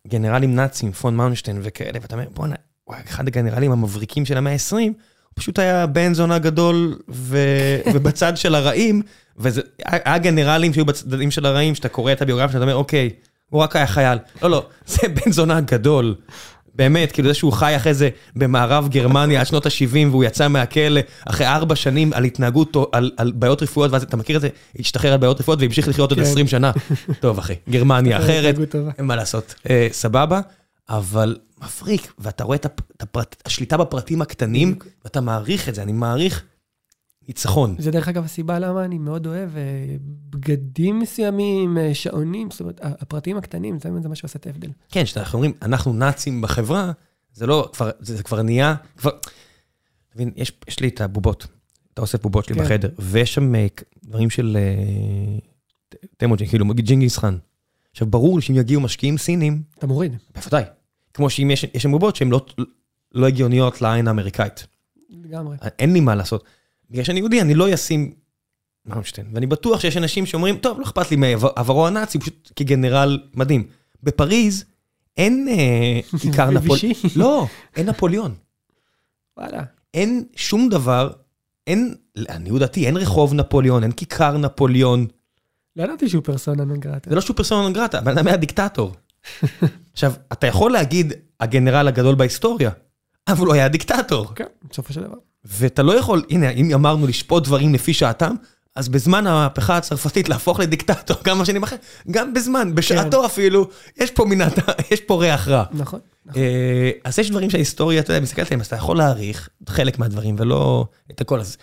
גנרלים 0.08 0.56
נאצים, 0.56 0.92
פון 0.92 1.16
מאונשטיין 1.16 1.60
וכאלה, 1.64 2.00
ואתה 2.02 2.16
אומר, 2.16 2.28
בואנה, 2.34 2.56
הוא 2.84 2.96
היה 2.96 3.04
אחד 3.08 3.28
הגנרלים 3.28 3.72
המבריקים 3.72 4.26
של 4.26 4.38
המאה 4.38 4.54
ה-20, 4.54 4.74
הוא 4.76 4.92
פשוט 5.34 5.60
היה 5.60 5.88
בן 5.88 6.14
זונה 6.14 6.40
גדול, 6.40 7.00
ו- 7.10 7.80
ובצד 7.94 8.38
של 8.38 8.56
הרעים, 8.56 9.02
וזה, 9.38 9.62
היה 9.86 10.18
גנרלים 10.18 10.74
שהיו 10.74 10.86
בצדדים 10.86 11.32
של 11.32 11.46
הרעים, 11.46 11.76
שאתה 11.76 11.90
קורא 11.90 12.12
את 12.12 12.22
הביוגרפיה, 12.22 12.54
שאתה 12.54 12.64
אומר, 12.64 12.76
אוקיי, 12.76 13.10
הוא 13.50 13.62
רק 13.62 13.76
היה 13.76 13.88
חייל. 13.88 14.20
לא, 14.42 14.50
לא, 14.50 14.66
זה 14.88 15.08
בן 15.08 15.32
זונה 15.32 15.62
גדול. 15.62 16.16
באמת, 16.76 17.12
כאילו 17.12 17.28
זה 17.28 17.34
שהוא 17.34 17.54
חי 17.54 17.76
אחרי 17.76 17.94
זה 17.94 18.10
במערב 18.36 18.88
גרמניה 18.90 19.40
עד 19.40 19.48
שנות 19.48 19.66
ה-70, 19.66 20.08
והוא 20.12 20.24
יצא 20.24 20.48
מהכלא 20.48 21.02
אחרי 21.26 21.48
ארבע 21.48 21.76
שנים 21.76 22.14
על 22.14 22.24
התנהגות, 22.24 22.78
על, 22.92 23.12
על 23.18 23.32
בעיות 23.36 23.64
רפואיות, 23.64 23.92
ואז 23.92 24.04
אתה 24.04 24.18
מכיר 24.18 24.36
את 24.36 24.42
זה, 24.42 24.50
השתחרר 24.80 25.12
על 25.12 25.18
בעיות 25.18 25.40
רפואיות 25.40 25.62
והמשיך 25.62 25.88
לחיות 25.88 26.12
עוד 26.12 26.20
כן. 26.20 26.26
20 26.26 26.48
שנה. 26.48 26.72
טוב 27.20 27.38
אחי, 27.38 27.54
גרמניה 27.70 28.18
אחרת. 28.18 28.56
אין 28.98 29.06
מה 29.06 29.16
לעשות, 29.16 29.56
אה, 29.70 29.88
סבבה, 29.92 30.42
אבל 30.90 31.36
מבריק, 31.64 32.14
ואתה 32.20 32.44
רואה 32.44 32.56
את, 32.56 32.66
הפ, 32.66 32.80
את 32.98 33.04
הפרט, 33.04 33.36
השליטה 33.46 33.78
בפרטים 33.78 34.22
הקטנים. 34.22 34.76
ואתה 35.04 35.22
מעריך 35.22 35.70
את 35.70 35.76
זה, 35.76 35.82
אני 35.82 35.92
מעריך 35.92 36.44
ניצחון. 37.28 37.76
זה 37.80 37.92
דרך 37.92 38.08
אגב 38.08 38.24
הסיבה 38.26 38.60
למה 38.60 38.86
אני 38.86 38.98
מאוד 38.98 39.28
אוהב 39.28 39.58
אה, 39.58 39.62
בגדים 40.30 41.00
מסוימים, 41.00 41.78
אה, 41.78 41.94
שעונים, 41.94 42.52
זאת 42.52 42.60
אומרת, 42.62 42.80
הפרטים 42.82 43.38
הקטנים, 43.38 43.78
זה 43.80 44.10
מה 44.10 44.16
שעושה 44.16 44.40
את 44.40 44.48
ההבדל. 44.48 44.70
כן, 44.90 45.04
כשאנחנו 45.04 45.36
אומרים, 45.38 45.54
אנחנו 45.62 45.94
נאצים 45.94 46.42
בחברה, 46.42 46.92
זה 47.34 47.46
לא, 47.48 47.70
כבר, 47.74 47.90
זה, 48.00 48.16
זה 48.18 48.24
כבר 48.24 48.42
נהיה, 48.42 48.76
כבר, 48.98 49.10
אתה 49.10 49.28
מבין, 50.16 50.32
יש, 50.36 50.52
יש 50.68 50.80
לי 50.80 50.88
את 50.88 51.02
הבובות, 51.02 51.48
אתה 51.94 52.02
אוסף 52.02 52.22
בובות 52.22 52.46
שלי 52.46 52.56
כן. 52.56 52.64
בחדר, 52.66 52.90
ויש 53.00 53.34
שם 53.34 53.56
אה, 53.56 53.68
דברים 54.06 54.30
של 54.30 54.58
אה, 54.60 55.38
ת- 55.90 55.96
תמוג'י, 56.18 56.48
כאילו, 56.48 56.66
ג'ינגיס 56.74 57.18
חאן. 57.18 57.38
עכשיו, 57.92 58.08
ברור 58.08 58.36
לי 58.36 58.42
שאם 58.42 58.56
יגיעו 58.56 58.82
משקיעים 58.82 59.18
סינים, 59.18 59.62
אתה 59.80 59.88
מוריד, 59.88 60.16
בוודאי. 60.36 60.64
כמו 61.14 61.30
שאם 61.30 61.52
יש, 61.52 61.66
יש 61.74 61.84
שם 61.84 61.92
בובות 61.92 62.16
שהן 62.16 62.30
לא, 62.30 62.46
לא 63.14 63.28
הגיוניות 63.28 63.82
לעין 63.82 64.08
האמריקאית. 64.08 64.68
לגמרי. 65.10 65.58
אין 65.80 65.94
לי 65.94 66.00
מה 66.00 66.16
לעשות. 66.16 66.44
בגלל 66.90 67.04
שאני 67.04 67.20
יהודי, 67.20 67.42
אני 67.42 67.54
לא 67.56 67.74
אשים 67.74 68.14
מאונשטיין. 68.86 69.28
ואני 69.34 69.46
בטוח 69.46 69.80
שיש 69.80 69.98
אנשים 69.98 70.26
שאומרים, 70.26 70.58
טוב, 70.58 70.80
לא 70.80 70.84
אכפת 70.84 71.12
לי 71.12 71.18
מעברו 71.18 71.88
הנאצי, 71.88 72.20
פשוט 72.20 72.52
כגנרל 72.56 73.20
מדהים. 73.34 73.68
בפריז 74.04 74.66
אין 75.18 75.48
אה, 75.50 76.20
כיכר 76.20 76.50
נפוליאון. 76.50 76.92
וישי. 77.04 77.20
לא, 77.20 77.48
אין 77.76 77.90
נפוליאון. 77.90 78.36
וואלה. 79.38 79.64
אין 79.94 80.26
שום 80.36 80.70
דבר, 80.70 81.10
אין, 81.68 81.96
לעניות 82.16 82.60
דעתי, 82.60 82.88
אין 82.88 82.98
רחוב 82.98 83.34
נפוליאון, 83.34 83.84
אין 83.84 83.92
כיכר 83.92 84.38
נפוליאון. 84.38 85.08
לא 85.76 85.84
ידעתי 85.84 86.10
שהוא 86.10 86.24
פרסונה 86.24 86.64
נון 86.64 86.80
גרטה. 86.80 87.10
זה 87.10 87.16
לא 87.16 87.22
שהוא 87.22 87.36
פרסונה 87.36 87.62
נון 87.62 87.74
גרטה, 87.74 87.98
הבן 87.98 88.18
אדם 88.18 88.28
היה 88.28 88.38
דיקטטור. 88.38 88.92
עכשיו, 89.94 90.14
אתה 90.32 90.48
יכול 90.48 90.72
להגיד, 90.72 91.14
הגנרל 91.40 91.88
הגדול 91.88 92.16
בהיסטוריה, 92.16 92.72
אבל 93.28 93.46
הוא 93.46 93.54
היה 93.54 93.68
דיקטטור. 93.68 94.34
כן, 94.36 94.46
בסופו 94.70 94.94
של 94.94 95.04
דבר. 95.04 95.18
ואתה 95.46 95.84
לא 95.84 96.00
יכול, 96.00 96.24
הנה, 96.30 96.50
אם 96.50 96.74
אמרנו 96.74 97.08
לשפוט 97.08 97.44
דברים 97.44 97.74
לפי 97.74 97.94
שעתם, 97.94 98.36
אז 98.76 98.90
בזמן 98.90 99.28
המהפכה 99.28 99.78
הצרפתית 99.78 100.30
להפוך 100.30 100.60
לדיקטטור 100.60 101.18
כמה 101.24 101.46
שנים 101.46 101.64
אחרי, 101.64 101.78
גם 102.12 102.34
בזמן, 102.34 102.76
בשעתו 102.76 103.26
אפילו, 103.26 103.68
יש 103.98 104.12
פה 104.12 104.26
מינת, 104.26 104.54
יש 104.92 105.02
פה 105.02 105.22
ריח 105.22 105.48
רע. 105.48 105.64
נכון. 105.72 106.00
נכון. 106.26 106.42
אה, 106.42 106.92
אז 107.04 107.20
יש 107.20 107.30
דברים 107.30 107.50
שההיסטוריה, 107.50 108.00
אתה 108.00 108.14
יודע, 108.14 108.24
מסתכלת 108.24 108.48
עליהם, 108.48 108.62
אז 108.62 108.68
אתה 108.68 108.76
יכול 108.76 108.98
להעריך 108.98 109.50
חלק 109.70 110.00
מהדברים 110.00 110.36
ולא 110.40 110.86
את 111.12 111.22
הכל. 111.22 111.40
אז 111.40 111.58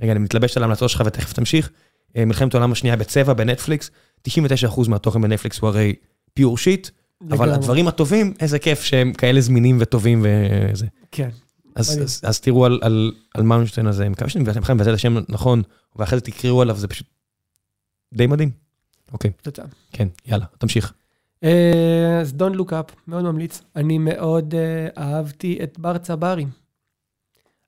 רגע, 0.00 0.12
אני 0.12 0.18
מתלבש 0.20 0.56
על 0.56 0.62
ההמלצות 0.62 0.90
שלך 0.90 1.02
ותכף 1.06 1.32
תמשיך. 1.32 1.70
אה, 2.16 2.24
מלחמת 2.24 2.54
העולם 2.54 2.72
השנייה 2.72 2.96
בצבע 2.96 3.32
בנטפליקס, 3.32 3.90
99% 4.28 4.88
מהתוכן 4.88 5.22
בנטפליקס 5.22 5.58
הוא 5.58 5.68
הרי 5.68 5.94
פיור 6.34 6.58
שיט, 6.58 6.88
אבל. 7.30 7.52
הדברים 7.52 7.88
הטובים, 7.88 8.34
איזה 8.40 8.58
כיף 8.58 8.82
שהם 8.82 9.12
כאלה 9.12 9.40
זמינים 9.40 9.76
וטובים 9.80 10.26
וזה. 10.72 10.86
כן. 11.12 11.28
אז. 11.78 12.02
אז, 12.02 12.20
אז 12.24 12.40
תראו 12.40 12.64
על, 12.66 12.78
על, 12.82 13.12
על 13.34 13.42
מאונשטיין 13.42 13.86
הזה, 13.86 14.02
אני 14.02 14.08
מקווה 14.08 14.30
שאני 14.30 14.44
מבטא 14.44 14.58
לכם 14.58 14.80
את 14.80 14.86
השם 14.86 15.16
נכון, 15.28 15.62
ואחרי 15.96 16.18
זה 16.18 16.24
תקראו 16.24 16.62
עליו, 16.62 16.76
זה 16.76 16.88
פשוט 16.88 17.06
די 18.14 18.26
מדהים. 18.26 18.50
אוקיי, 19.12 19.30
תוצאה. 19.42 19.64
כן, 19.92 20.08
יאללה, 20.26 20.44
תמשיך. 20.58 20.92
אה, 21.44 22.18
אז 22.20 22.34
Don't 22.38 22.56
Look 22.56 22.70
Up, 22.70 22.92
מאוד 23.08 23.24
ממליץ. 23.24 23.62
אני 23.76 23.98
מאוד 23.98 24.54
אה, 24.54 24.88
אהבתי 24.98 25.58
את 25.62 25.78
בר 25.78 25.98
צברי. 25.98 26.46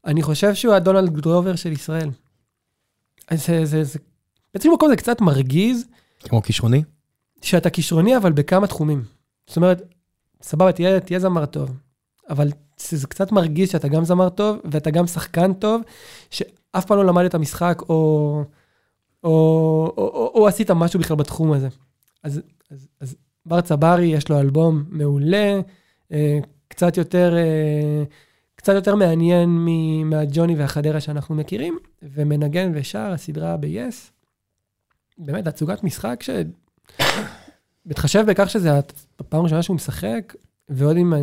אני 0.05 0.23
חושב 0.23 0.55
שהוא 0.55 0.75
הדונלד 0.75 1.21
גרובר 1.21 1.57
של 1.57 1.73
ישראל. 1.73 2.11
זה, 3.35 3.65
זה, 3.65 3.85
זה, 3.85 3.99
באיזשהו 4.55 4.75
מקום 4.75 4.89
זה 4.89 4.97
קצת 4.97 5.21
מרגיז 5.21 5.85
כמו 6.21 6.43
כישרוני? 6.43 6.83
שאתה 7.43 7.71
כישרוני, 7.71 8.17
אבל 8.17 8.33
בכמה 8.33 8.67
תחומים. 8.67 9.05
זאת 9.47 9.57
אומרת, 9.57 9.83
סבבה, 10.43 10.73
תהיה, 10.73 11.01
תהיה 11.01 11.21
זמר 11.21 11.47
טוב, 11.47 11.71
אבל 12.31 12.49
זה, 12.79 13.07
קצת 13.07 13.33
מרגיז 13.33 13.71
שאתה 13.71 13.89
גם 13.89 14.05
זמר 14.05 14.29
טוב, 14.29 14.59
ואתה 14.65 14.91
גם 14.91 15.07
שחקן 15.07 15.53
טוב, 15.53 15.83
שאף 16.31 16.85
פעם 16.87 16.97
לא 16.97 17.05
למד 17.05 17.25
את 17.25 17.35
המשחק, 17.35 17.83
או, 17.89 17.95
או, 19.25 19.31
או, 19.97 20.13
או, 20.15 20.33
או 20.35 20.49
עשית 20.49 20.71
משהו 20.71 21.01
בכלל 21.01 21.17
בתחום 21.17 21.53
הזה. 21.53 21.69
אז, 22.23 22.41
אז, 22.71 22.89
אז 23.01 23.17
בר 23.47 23.61
צברי, 23.61 24.07
יש 24.07 24.29
לו 24.29 24.41
אלבום 24.41 24.85
מעולה, 24.89 25.61
אה, 26.13 26.39
קצת 26.69 26.97
יותר, 26.97 27.37
אה, 27.37 28.03
קצת 28.57 28.73
יותר 28.75 28.95
מעניין 28.95 29.67
מהג'וני 30.05 30.57
והחדרה 30.57 31.01
שאנחנו 31.01 31.35
מכירים, 31.35 31.79
ומנגן 32.03 32.73
ושר 32.75 33.13
הסדרה 33.13 33.57
ב-yes. 33.57 34.11
באמת, 35.19 35.47
הצוגת 35.47 35.85
משחק 35.85 36.23
ש... 36.23 36.31
בהתחשב 37.87 38.25
בכך 38.27 38.51
שזה 38.51 38.71
הפעם 39.21 39.41
הראשונה 39.41 39.63
שהוא 39.63 39.77
משחק, 39.77 40.35
ועוד 40.69 40.97
עם, 40.97 41.15
אה, 41.15 41.19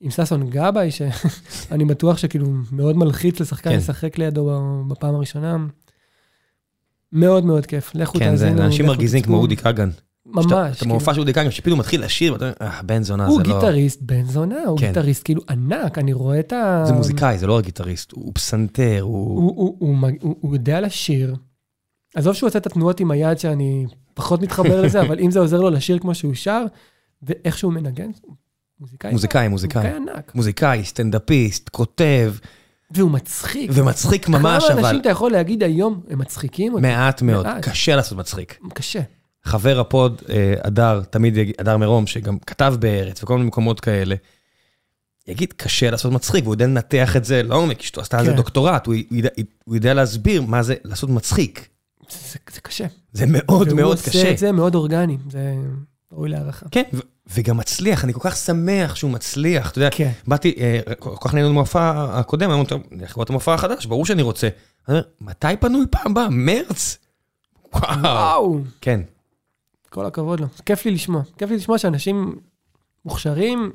עם 0.00 0.10
ששון 0.10 0.50
גבאי, 0.50 0.90
שאני 0.90 1.84
בטוח 1.90 2.18
שכאילו 2.18 2.46
מאוד 2.72 2.96
מלחיץ 2.96 3.40
לשחקן 3.40 3.70
כן. 3.70 3.76
לשחק 3.76 4.18
לידו 4.18 4.60
בפעם 4.88 5.14
הראשונה. 5.14 5.56
מאוד 7.12 7.44
מאוד 7.44 7.66
כיף, 7.66 7.90
לכו 7.94 8.18
כן, 8.18 8.30
תאזינו. 8.30 8.62
אנשים 8.62 8.84
לכו 8.84 8.94
מרגיזים. 8.94 9.22
כמו 9.22 9.36
אודי 9.36 9.56
כגן. 9.56 9.90
ממש. 10.26 10.46
אתה 10.46 10.70
כאילו. 10.74 10.90
במופע 10.90 11.14
של 11.14 11.20
אודי 11.20 11.32
כגן, 11.32 11.50
שפתאום 11.50 11.78
מתחיל 11.78 12.04
לשיר, 12.04 12.32
ואתה 12.32 12.44
אומר, 12.44 12.54
אה, 12.60 12.82
בן 12.82 13.02
זונה, 13.02 13.26
הוא 13.26 13.36
זה 13.36 13.48
לא... 13.48 13.54
גיטריסט 13.54 14.02
בן 14.02 14.24
זונה, 14.24 14.64
הוא 14.66 14.78
כן. 14.78 14.86
גיטריסט 14.86 15.24
כאילו 15.24 15.42
ענק, 15.50 15.98
אני 15.98 16.12
רואה 16.12 16.40
את 16.40 16.52
ה... 16.52 16.82
זה 16.86 16.92
מוזיקאי, 16.92 17.38
זה 17.38 17.46
לא 17.46 17.56
רק 17.56 17.64
גיטריסט, 17.64 18.12
הוא 18.12 18.32
פסנתר, 18.34 19.00
הוא... 19.02 19.40
הוא, 19.40 19.54
הוא, 19.56 19.76
הוא, 19.78 20.08
הוא, 20.20 20.36
הוא 20.40 20.54
יודע 20.54 20.80
לשיר. 20.80 21.36
עזוב 22.14 22.34
שהוא 22.34 22.48
עושה 22.48 22.58
את 22.58 22.66
התנועות 22.66 23.00
עם 23.00 23.10
היד 23.10 23.38
שאני 23.38 23.86
פחות 24.14 24.42
מתחבר 24.42 24.82
לזה, 24.82 25.00
אבל 25.06 25.20
אם 25.20 25.30
זה 25.30 25.38
עוזר 25.38 25.60
לו 25.60 25.70
לשיר 25.70 25.98
כמו 25.98 26.14
שהוא 26.14 26.34
שר, 26.34 26.64
ואיך 27.22 27.58
שהוא 27.58 27.72
מנגן, 27.72 28.10
הוא 28.22 28.34
מוזיקאי. 28.80 29.12
מוזיקאי, 29.12 29.48
מוזיקאי. 29.48 29.82
מוזיקאי 29.82 30.12
ענק. 30.14 30.32
מוזיקאי, 30.34 30.84
סטנדאפיסט, 30.84 31.68
כותב, 31.68 32.34
והוא 32.90 33.10
מצחיק. 33.10 33.70
ומצחיק 33.74 34.28
ממש, 34.28 34.64
כמה 34.64 34.74
אבל 34.74 34.84
אנשים 34.84 35.00
אתה 35.00 35.08
יכול 35.08 35.32
להגיד 35.32 35.62
היום, 35.62 36.02
הם 36.10 36.18
מצחיקים 36.18 36.72
אותי? 36.72 36.82
מעט 36.82 37.22
מאוד, 37.22 37.46
מעט. 37.46 37.68
קשה 37.68 37.96
לעשות 37.96 38.18
מצחיק. 38.18 38.58
קשה. 38.74 39.00
חבר 39.44 39.80
הפוד, 39.80 40.22
אה, 40.28 40.54
הדר, 40.64 41.02
תמיד 41.10 41.36
יגיד, 41.36 41.54
הדר 41.58 41.76
מרום, 41.76 42.06
שגם 42.06 42.38
כתב 42.38 42.74
בארץ 42.80 43.22
וכל 43.22 43.34
מיני 43.36 43.46
מקומות 43.48 43.80
כאלה, 43.80 44.14
יגיד, 45.28 45.52
קשה 45.52 45.90
לעשות 45.90 46.12
מצחיק, 46.12 46.44
והוא 46.44 46.54
יודע 46.54 46.66
לנתח 46.66 47.16
את 47.16 47.24
זה 47.24 47.42
לעומק, 47.42 47.80
אשתו 47.80 48.00
עשתה 48.00 48.18
על 48.18 48.24
זה 48.24 48.30
כן. 48.30 48.36
דוקטורט, 48.36 48.86
הוא 48.86 48.94
ידע- 49.10 49.28
הוא 49.64 49.74
יודע 49.76 49.94
להסביר 49.94 50.42
מה 50.42 50.62
זה 50.62 50.74
לעשות 50.84 51.10
מצחיק. 51.10 51.68
זה, 52.10 52.38
זה 52.54 52.60
קשה. 52.60 52.86
זה 53.12 53.24
מאוד 53.28 53.48
מאוד 53.68 53.78
והוא 53.78 53.92
עושה 53.92 54.10
קשה. 54.10 54.30
את 54.30 54.38
זה 54.38 54.52
מאוד 54.52 54.74
אורגני, 54.74 55.18
זה 55.30 55.54
ראוי 56.12 56.28
להערכה. 56.28 56.66
כן, 56.70 56.82
וגם 57.34 57.56
מצליח, 57.56 58.04
אני 58.04 58.12
כל 58.12 58.20
כך 58.22 58.36
שמח 58.36 58.94
שהוא 58.94 59.10
מצליח, 59.10 59.70
אתה 59.70 59.78
יודע, 59.78 59.90
כן. 59.90 60.10
באתי, 60.26 60.54
אה, 60.58 60.94
כל 60.98 61.10
כך 61.20 61.34
נהנינו 61.34 61.54
מהמופע 61.54 61.92
הקודם, 62.18 62.50
אמרנו, 62.50 62.64
טוב, 62.64 62.82
נלך 62.90 63.10
לראות 63.10 63.24
את 63.24 63.30
המופע 63.30 63.54
החדש, 63.54 63.86
ברור 63.86 64.06
שאני 64.06 64.22
רוצה. 64.22 64.48
אני 64.88 64.98
אומר, 64.98 65.08
מתי 65.20 65.56
פנוי 65.60 65.86
פעם 65.90 66.10
הבאה? 66.10 66.28
מרץ? 66.30 66.98
וואו. 67.74 68.02
וואו, 68.02 68.60
כן, 68.80 69.00
כל 69.90 70.06
הכבוד 70.06 70.40
לו. 70.40 70.46
כיף 70.66 70.84
לי 70.84 70.90
לשמוע. 70.90 71.22
כיף 71.38 71.50
לי 71.50 71.56
לשמוע 71.56 71.78
שאנשים 71.78 72.38
מוכשרים, 73.04 73.72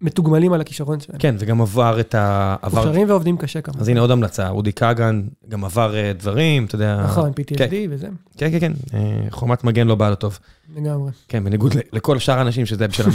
מתוגמלים 0.00 0.52
על 0.52 0.60
הכישרון 0.60 1.00
שלהם. 1.00 1.18
כן, 1.18 1.34
וגם 1.38 1.60
עבר 1.60 2.00
את 2.00 2.14
ה... 2.14 2.56
עבר... 2.62 2.78
מוכשרים 2.78 3.10
ועובדים 3.10 3.36
קשה 3.36 3.60
כמובן. 3.60 3.80
אז 3.80 3.88
הנה 3.88 4.00
עוד 4.00 4.10
המלצה, 4.10 4.48
אודי 4.48 4.72
כגן 4.72 5.22
גם 5.48 5.64
עבר 5.64 5.96
אה, 5.96 6.12
דברים, 6.18 6.64
אתה 6.64 6.74
יודע... 6.74 7.02
נכון, 7.04 7.32
כן, 7.36 7.54
PTSD 7.54 7.74
וזה, 7.90 8.08
כן, 8.36 8.50
כן, 8.50 8.60
כן, 8.60 8.72
אה, 8.94 9.30
חומת 9.30 9.64
מגן 9.64 9.86
לא 9.86 9.94
בא 9.94 10.10
לו 10.10 10.14
טוב. 10.14 10.38
לגמרי. 10.76 11.10
כן, 11.28 11.44
בניגוד 11.44 11.74
לכל 11.92 12.18
שאר 12.18 12.38
האנשים 12.38 12.66
שזה 12.66 12.88
בשביל 12.88 13.06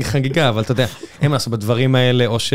החגיגה, 0.00 0.48
אבל 0.50 0.62
אתה 0.62 0.72
יודע, 0.72 0.86
אין 1.20 1.30
מה 1.30 1.34
לעשות 1.34 1.52
בדברים 1.52 1.94
האלה, 1.94 2.26
או 2.26 2.38
ש... 2.38 2.52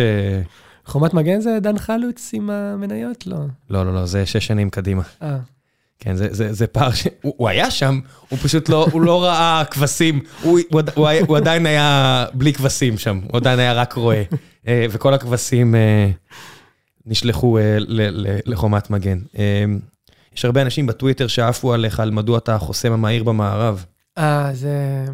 חומת 0.86 1.14
מגן 1.14 1.42
זה 1.42 1.60
דן 1.62 1.78
חלוץ 1.78 2.32
עם 2.34 2.50
המניות? 2.50 3.28
לא. 3.28 3.38
לא, 3.70 3.86
לא, 3.86 3.94
לא, 3.94 4.06
זה 4.06 4.26
שש 4.26 4.48
שנים 4.48 4.70
קדימה. 4.70 5.04
אה, 5.22 5.38
כן, 6.00 6.16
זה, 6.16 6.28
זה, 6.32 6.54
זה 6.54 6.68
פער 6.68 6.92
ש... 6.92 7.08
הוא, 7.22 7.34
הוא 7.38 7.50
היה 7.50 7.72
שם, 7.72 8.00
הוא 8.30 8.40
פשוט 8.40 8.70
לא, 8.70 8.88
הוא 8.92 9.02
לא 9.02 9.24
ראה 9.24 9.64
כבשים, 9.72 10.20
הוא, 10.42 10.60
הוא, 10.72 10.82
הוא, 10.96 11.10
הוא 11.28 11.38
עדיין 11.38 11.66
היה 11.66 12.26
בלי 12.34 12.54
כבשים 12.54 12.98
שם, 12.98 13.20
הוא 13.24 13.38
עדיין 13.38 13.60
היה 13.60 13.74
רק 13.74 13.94
רואה. 13.94 14.24
אה, 14.68 14.86
וכל 14.92 15.14
הכבשים 15.14 15.76
אה, 15.76 16.10
נשלחו 17.06 17.58
אה, 17.58 17.78
לחומת 18.46 18.90
מגן. 18.90 19.20
יש 20.36 20.46
הרבה 20.46 20.62
אנשים 20.62 20.88
בטוויטר 20.88 21.28
שעפו 21.28 21.74
עליך 21.74 22.00
על 22.00 22.12
מדוע 22.12 22.38
אתה 22.38 22.56
החוסם 22.56 22.92
המהיר 22.92 23.24
במערב. 23.24 23.86
אה, 24.18 24.50
זה... 24.54 25.06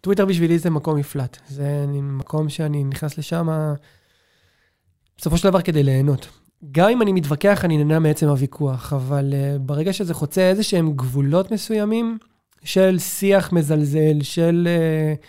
טוויטר 0.00 0.24
בשבילי 0.24 0.58
זה 0.58 0.70
מקום 0.70 0.96
מפלט. 0.96 1.38
זה 1.48 1.84
מקום 1.88 2.48
שאני 2.48 2.84
נכנס 2.84 3.18
לשם, 3.18 3.48
בסופו 5.18 5.38
של 5.38 5.48
דבר 5.48 5.60
כדי 5.60 5.82
ליהנות. 5.82 6.43
גם 6.72 6.88
אם 6.88 7.02
אני 7.02 7.12
מתווכח, 7.12 7.64
אני 7.64 7.76
נהנה 7.76 7.98
מעצם 7.98 8.28
הוויכוח, 8.28 8.92
אבל 8.92 9.32
uh, 9.32 9.58
ברגע 9.58 9.92
שזה 9.92 10.14
חוצה 10.14 10.40
איזה 10.42 10.62
שהם 10.62 10.92
גבולות 10.92 11.50
מסוימים, 11.50 12.18
של 12.64 12.98
שיח 12.98 13.52
מזלזל, 13.52 14.22
של... 14.22 14.68
Uh, 15.16 15.26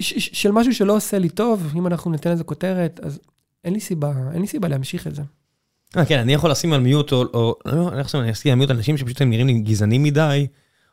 ש- 0.00 0.14
ש- 0.24 0.30
של 0.42 0.50
משהו 0.52 0.74
שלא 0.74 0.96
עושה 0.96 1.18
לי 1.18 1.28
טוב, 1.28 1.72
אם 1.76 1.86
אנחנו 1.86 2.10
ניתן 2.10 2.32
לזה 2.32 2.44
כותרת, 2.44 3.00
אז 3.02 3.20
אין 3.64 3.72
לי 3.72 3.80
סיבה, 3.80 4.12
אין 4.32 4.40
לי 4.40 4.46
סיבה 4.46 4.68
להמשיך 4.68 5.06
את 5.06 5.14
זה. 5.14 5.22
אה, 5.96 6.04
כן, 6.04 6.18
אני 6.18 6.32
יכול 6.34 6.50
לשים 6.50 6.72
על 6.72 6.80
מיוט, 6.80 7.12
או, 7.12 7.22
או 7.34 7.54
לא, 7.66 7.88
אני 7.88 8.04
חושב, 8.04 8.18
אני 8.18 8.32
אשים 8.32 8.52
על 8.52 8.58
מיוט 8.58 8.70
אנשים 8.70 8.96
שפשוט 8.96 9.22
הם 9.22 9.30
נראים 9.30 9.46
לי 9.46 9.60
גזענים 9.60 10.02
מדי, 10.02 10.46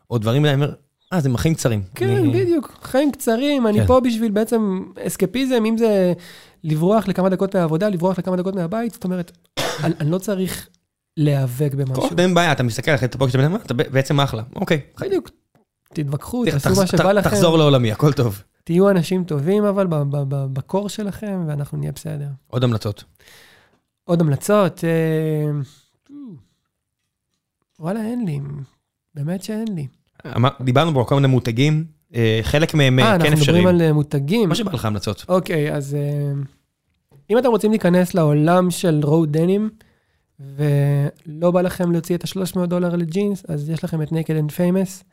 או 0.10 0.18
דברים 0.18 0.42
מדי, 0.42 0.52
אני 0.54 0.64
אומר, 0.64 0.74
אה, 1.14 1.22
זה 1.22 1.30
מחיים 1.30 1.54
קצרים. 1.56 1.82
כן, 1.96 2.10
אני- 2.10 2.44
בדיוק. 2.44 2.78
חיים 2.82 3.12
קצרים, 3.12 3.68
אני 3.68 3.80
כן. 3.80 3.86
פה 3.88 4.00
בשביל 4.00 4.32
בעצם 4.32 4.84
אסקפיזם, 5.08 5.64
אם 5.66 5.78
זה 5.78 6.14
לברוח 6.64 7.08
לכמה 7.08 7.30
דקות 7.30 7.56
מהעבודה, 7.56 7.90
לברוח 7.90 8.20
לכמה 8.20 8.36
דקות 8.36 8.56
מהבית, 8.56 8.94
זאת 8.94 9.04
אומרת, 9.04 9.38
אני, 9.84 9.94
אני 10.00 10.12
לא 10.12 10.18
צריך 10.18 10.68
להיאבק 11.18 11.74
במשהו. 11.74 12.10
אין 12.18 12.34
בעיה, 12.34 12.52
אתה 12.52 12.64
מסתכל 12.64 12.96
אחרי 12.96 13.08
את 13.08 13.16
הפוקט 13.16 13.32
שאתה 13.32 13.56
אתה 13.66 13.74
בעצם 13.74 14.20
אחלה, 14.20 14.44
אוקיי. 14.56 14.82
בדיוק. 15.02 15.30
תתווכחו, 15.94 16.46
תעשו 16.46 16.70
תחז- 16.70 16.80
מה 16.80 16.88
שבא 16.88 17.04
ת- 17.04 17.16
לכם, 17.16 17.30
תחזור 17.30 17.58
לעולמי, 17.58 17.92
הכל 17.92 18.14
טוב. 18.14 18.44
תהיו 18.64 18.90
אנשים 18.90 19.24
טובים 19.24 19.64
אבל 19.66 19.88
בקור 20.54 20.90
שלכם, 20.90 21.44
ואנחנו 21.48 21.78
נהיה 21.78 21.92
בסדר. 21.92 22.28
עוד 22.48 22.64
המלצות. 22.64 23.04
עוד 24.04 24.22
המלצות? 24.22 24.84
אה, 24.84 25.52
וואלה, 27.80 28.02
אין 28.02 28.26
לי. 28.26 28.40
באמת 29.16 29.44
שאין 29.44 29.68
לי. 29.76 29.88
דיברנו 30.62 30.94
פה 30.94 31.00
על 31.00 31.06
כל 31.06 31.16
מיני 31.16 31.28
מותגים, 31.28 31.86
חלק 32.42 32.74
מהם 32.74 33.00
אה, 33.00 33.06
אה, 33.06 33.10
כן 33.10 33.14
אנחנו 33.14 33.28
מדברים 33.28 33.40
אפשריים. 33.40 33.68
על 33.68 33.82
אה, 33.82 33.94
מותגים. 33.94 34.50
מה 34.50 34.56
שבא 34.56 34.72
לך 34.72 34.86
המלצות. 34.86 35.26
אוקיי, 35.30 35.74
אז 35.74 35.96
אה, 35.96 36.42
אם 37.30 37.38
אתם 37.38 37.50
רוצים 37.50 37.72
להיכנס 37.72 38.14
לעולם 38.14 38.72
של 38.72 39.02
רוד 39.04 39.38
דנים, 39.38 39.70
ולא 40.40 41.52
בא 41.52 41.62
לכם 41.62 41.92
להוציא 41.92 42.16
את 42.16 42.24
ה-300 42.24 42.66
דולר 42.66 42.96
לג'ינס, 42.96 43.44
אז 43.48 43.70
יש 43.70 43.84
לכם 43.84 44.02
את 44.02 44.10
Naked 44.10 44.14
and 44.48 44.52
Famous, 44.52 45.04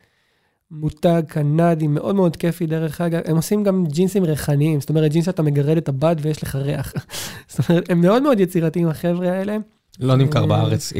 מותג 0.70 1.22
קנדי 1.28 1.86
מאוד 1.86 2.14
מאוד 2.14 2.36
כיפי 2.36 2.66
דרך 2.66 3.00
אגב, 3.00 3.20
הם 3.24 3.36
עושים 3.36 3.64
גם 3.64 3.84
ג'ינסים 3.86 4.24
ריחניים, 4.24 4.80
זאת 4.80 4.88
אומרת 4.88 5.12
ג'ינס 5.12 5.24
שאתה 5.24 5.42
מגרד 5.42 5.76
את 5.76 5.88
הבד 5.88 6.16
ויש 6.20 6.42
לך 6.42 6.54
ריח. 6.54 6.92
זאת 7.48 7.70
אומרת, 7.70 7.90
הם 7.90 8.00
מאוד 8.00 8.22
מאוד 8.22 8.40
יצירתיים 8.40 8.88
החבר'ה 8.88 9.32
האלה. 9.32 9.56
לא 10.00 10.16
נמכר 10.16 10.42
אה, 10.42 10.46
בארץ. 10.46 10.92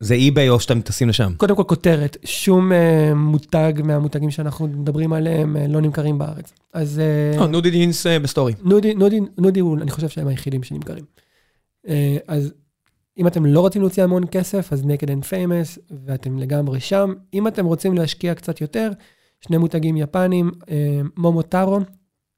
זה 0.00 0.14
eBay 0.14 0.48
או 0.48 0.60
שאתם 0.60 0.80
טסים 0.80 1.08
לשם. 1.08 1.32
קודם 1.36 1.56
כל 1.56 1.64
כותרת, 1.66 2.16
שום 2.24 2.72
אה, 2.72 3.14
מותג 3.14 3.72
מהמותגים 3.84 4.30
שאנחנו 4.30 4.66
מדברים 4.68 5.12
עליהם 5.12 5.56
אה, 5.56 5.66
לא 5.68 5.80
נמכרים 5.80 6.18
בארץ. 6.18 6.52
אז... 6.72 6.98
אה, 7.40 7.46
Nudie 7.46 7.70
Jeans 7.70 8.06
אה, 8.06 8.18
בסטורי. 8.18 8.54
Nudie, 8.62 8.94
Nudie, 8.94 9.20
Nudie, 9.38 9.60
הוא- 9.60 9.78
אני 9.78 9.90
חושב 9.90 10.08
שהם 10.08 10.26
היחידים 10.28 10.62
שנמכרים. 10.62 11.04
אה, 11.88 12.16
אז 12.28 12.52
אם 13.18 13.26
אתם 13.26 13.46
לא 13.46 13.60
רוצים 13.60 13.82
להוציא 13.82 14.02
המון 14.04 14.22
כסף, 14.30 14.72
אז 14.72 14.82
Naked 14.82 15.06
and 15.06 15.24
Famous, 15.30 15.80
ואתם 16.06 16.38
לגמרי 16.38 16.80
שם. 16.80 17.12
אם 17.34 17.48
אתם 17.48 17.64
רוצים 17.66 17.94
להשקיע 17.94 18.34
קצת 18.34 18.60
יותר, 18.60 18.90
שני 19.40 19.56
מותגים 19.56 19.96
יפנים, 19.96 20.50
אה, 20.70 21.00
מומו 21.16 21.42
טארו 21.42 21.78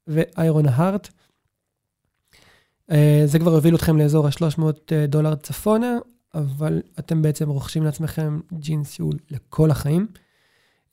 ואיירון 0.07 0.65
הארט. 0.69 1.09
אה, 2.91 3.23
זה 3.25 3.39
כבר 3.39 3.53
יוביל 3.53 3.75
אתכם 3.75 3.97
לאזור 3.97 4.27
ה-300 4.27 4.63
דולר 5.09 5.35
צפונה, 5.35 5.99
אבל 6.35 6.83
אתם 6.99 7.23
בעצם 7.23 7.49
רוכשים 7.49 7.83
לעצמכם 7.83 8.41
ג'ינס 8.53 8.93
שהוא 8.93 9.13
לכל 9.31 9.71
החיים. 9.71 10.07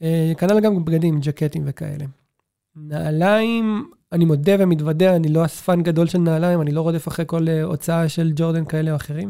אה, 0.02 0.32
כנ"ל 0.38 0.60
גם 0.60 0.86
בגדים, 0.86 1.20
ג'קטים 1.22 1.64
וכאלה. 1.66 2.06
נעליים, 2.76 3.90
אני 4.12 4.26
מודה 4.26 4.52
ומתוודה, 4.60 5.16
אני 5.16 5.30
לא 5.30 5.46
אספן 5.46 5.84
גדול 5.84 6.08
של 6.08 6.18
נעליים, 6.18 6.62
אני 6.62 6.72
לא 6.72 6.82
רודף 6.82 7.08
אחרי 7.08 7.26
כל 7.28 7.48
אה, 7.48 7.64
הוצאה 7.64 8.10
של 8.10 8.32
ג'ורדן 8.36 8.66
כאלה 8.66 8.92
או 8.92 8.96
אחרים. 8.96 9.30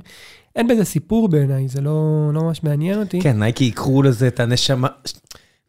אין 0.55 0.67
בזה 0.67 0.85
סיפור 0.85 1.29
בעיניי, 1.29 1.67
זה 1.67 1.81
לא, 1.81 2.29
לא 2.33 2.41
ממש 2.41 2.63
מעניין 2.63 2.99
אותי. 2.99 3.21
כן, 3.21 3.39
נייקי 3.39 3.63
יקחו 3.63 4.03
לזה 4.03 4.27
את 4.27 4.39
הנשמה. 4.39 4.87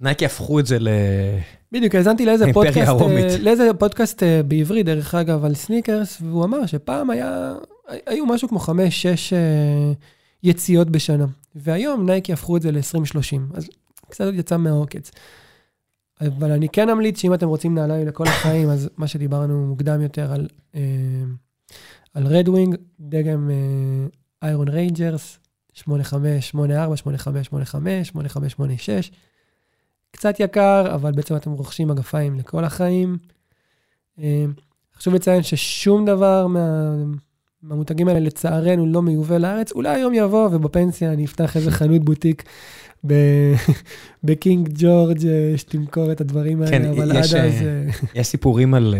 נייקי 0.01 0.27
הפכו 0.27 0.61
את 0.61 0.67
זה 0.67 0.79
ל... 0.79 0.89
בדיוק, 1.73 1.95
האזנתי 1.95 2.27
לאיזה 2.27 2.53
פודקאסט. 2.53 2.79
אה, 2.79 3.37
לאיזה 3.41 3.71
פודקאסט 3.79 4.23
בעברית, 4.49 4.87
דרך 4.87 5.15
אגב, 5.15 5.45
על 5.45 5.55
סניקרס, 5.55 6.19
והוא 6.23 6.45
אמר 6.45 6.67
שפעם 6.67 7.11
היה, 7.11 7.55
היו 8.07 8.27
משהו 8.27 8.49
כמו 8.49 8.59
חמש, 8.59 9.03
שש 9.07 9.33
יציאות 10.43 10.91
בשנה, 10.91 11.27
והיום 11.55 12.07
נייקי 12.07 12.33
הפכו 12.33 12.57
את 12.57 12.63
זה 12.63 12.73
ל-20, 12.73 13.24
30, 13.24 13.55
אז 13.55 13.69
קצת 14.11 14.25
יצא 14.35 14.57
מזה 14.57 14.73
העוקץ. 14.73 15.11
אבל 16.21 16.51
אני 16.51 16.69
כן 16.69 16.89
אמליץ 16.89 17.21
שאם 17.21 17.35
אתם 17.35 17.49
רוצים 17.49 17.75
נעליים 17.75 18.07
לכל 18.07 18.27
החיים, 18.27 18.69
אז 18.69 18.91
מה 18.97 19.07
שדיברנו 19.07 19.67
מוקדם 19.67 20.01
יותר 20.01 20.33
על, 20.33 20.49
אה, 20.75 20.81
על 22.15 22.27
Red 22.27 22.45
Wing, 22.46 22.77
דגם 23.01 23.51
Iron 24.43 24.69
Rangers, 24.69 25.39
85, 25.73 26.49
84, 26.49 26.97
85, 26.97 27.47
85, 27.47 28.09
85, 28.09 28.53
86. 28.53 29.11
קצת 30.11 30.41
יקר, 30.41 30.95
אבל 30.95 31.13
בעצם 31.13 31.37
אתם 31.37 31.51
רוכשים 31.51 31.89
מגפיים 31.89 32.39
לכל 32.39 32.65
החיים. 32.65 33.19
אה, 34.19 34.45
חשוב 34.97 35.15
לציין 35.15 35.43
ששום 35.43 36.05
דבר 36.05 36.47
מה... 36.47 36.95
מהמותגים 37.63 38.09
האלה 38.09 38.21
לצערנו 38.21 38.87
לא 38.87 39.03
מיובא 39.03 39.37
לארץ, 39.39 39.73
אולי 39.73 39.89
יום 39.89 40.15
יבוא 40.15 40.49
ובפנסיה 40.53 41.13
אני 41.13 41.25
אפתח 41.25 41.57
איזה 41.57 41.71
חנות 41.71 42.05
בוטיק 42.05 42.43
ב... 43.07 43.15
בקינג 44.25 44.69
ג'ורג' 44.75 45.27
אה, 45.27 45.53
שתמכור 45.57 46.13
את 46.13 46.21
הדברים 46.21 46.63
האלה, 46.63 46.71
כן, 46.71 46.85
אבל 46.85 47.17
יש, 47.17 47.35
עד 47.35 47.45
אז... 47.45 47.63
אה, 47.63 47.67
אה, 47.67 47.91
יש 48.21 48.27
סיפורים 48.27 48.75
על, 48.75 48.95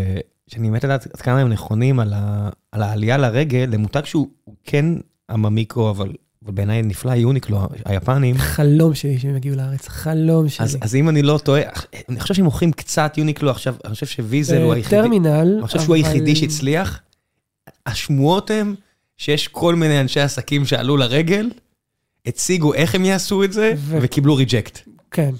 שאני 0.47 0.69
מת 0.69 0.83
לדעת 0.83 1.07
עד 1.13 1.21
כמה 1.21 1.39
הם 1.39 1.49
נכונים, 1.49 1.99
על, 1.99 2.13
ה, 2.15 2.49
על 2.71 2.81
העלייה 2.81 3.17
לרגל 3.17 3.69
למותג 3.71 4.05
שהוא 4.05 4.27
הוא 4.43 4.55
כן 4.63 4.85
הממיקרו, 5.29 5.89
אבל, 5.89 6.13
אבל 6.45 6.53
בעיניי 6.53 6.81
נפלא, 6.81 7.11
יוניקלו, 7.11 7.59
היפנים. 7.85 8.37
חלום 8.37 8.93
שלי 8.93 9.19
שהם 9.19 9.35
יגיעו 9.35 9.55
לארץ, 9.55 9.87
חלום 9.87 10.49
שלי. 10.49 10.65
אז, 10.65 10.77
אז 10.81 10.95
אם 10.95 11.09
אני 11.09 11.21
לא 11.21 11.39
טועה, 11.43 11.61
אני 12.09 12.19
חושב 12.19 12.33
שהם 12.33 12.45
מוכרים 12.45 12.71
קצת 12.71 13.13
יוניקלו 13.17 13.49
עכשיו, 13.49 13.75
אני 13.85 13.93
חושב 13.93 14.05
שוויזל 14.05 14.61
הוא 14.61 14.73
היחידי, 14.73 15.01
טרמינל, 15.01 15.53
אני 15.57 15.67
חושב 15.67 15.79
שהוא 15.79 15.95
היחידי 15.95 16.35
שהצליח. 16.35 17.01
השמועות 17.85 18.51
הן 18.51 18.75
שיש 19.17 19.47
כל 19.47 19.75
מיני 19.75 20.01
אנשי 20.01 20.19
עסקים 20.19 20.65
שעלו 20.65 20.97
לרגל, 20.97 21.49
הציגו 22.25 22.73
איך 22.73 22.95
הם 22.95 23.05
יעשו 23.05 23.43
את 23.43 23.53
זה, 23.53 23.73
ו- 23.77 23.97
וקיבלו 24.01 24.35
ריג'קט. 24.35 24.79
כן, 25.11 25.31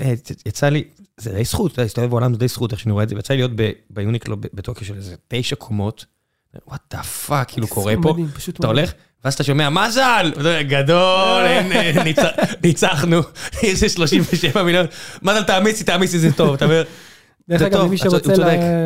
אה, 0.00 0.12
יצא 0.46 0.68
לי, 0.68 0.84
זה 1.16 1.32
די 1.32 1.44
זכות, 1.44 1.72
אתה 1.72 1.74
יודע, 1.74 1.82
להסתובב 1.84 2.10
בעולם 2.10 2.32
זה 2.32 2.38
די 2.38 2.48
זכות, 2.48 2.72
איך 2.72 2.80
שאני 2.80 2.92
רואה 2.92 3.04
את 3.04 3.08
זה, 3.08 3.16
ויצא 3.16 3.34
לי 3.34 3.40
להיות 3.40 3.52
ביוניקלו 3.90 4.36
ב- 4.36 4.46
בטוקיו 4.54 4.86
של 4.86 4.96
איזה 4.96 5.14
תשע 5.28 5.56
קומות, 5.56 6.04
what 6.66 6.80
the 6.90 7.02
fuck, 7.02 7.50
כאילו 7.50 7.68
קורה 7.68 7.94
פה, 8.02 8.16
אתה. 8.48 8.66
הולך, 8.66 8.92
ואז 9.24 9.34
אתה 9.34 9.44
שומע, 9.44 9.70
מזל! 9.70 10.32
גדול, 10.68 11.42
ניצחנו, 12.64 13.20
לי 13.62 13.88
37 13.88 14.62
מיליון, 14.62 14.86
מזל 15.22 15.42
תאמיצי, 15.42 15.84
תאמיצי, 15.84 16.18
זה 16.18 16.32
טוב, 16.32 16.54
אתה 16.54 16.64
אומר, 16.64 16.82
דרך 17.48 17.58
זה 17.58 17.66
אגב, 17.66 17.80
מי 17.80 17.96
שרוצה 17.96 18.34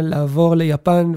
לעבור 0.03 0.55
ליפן 0.55 1.13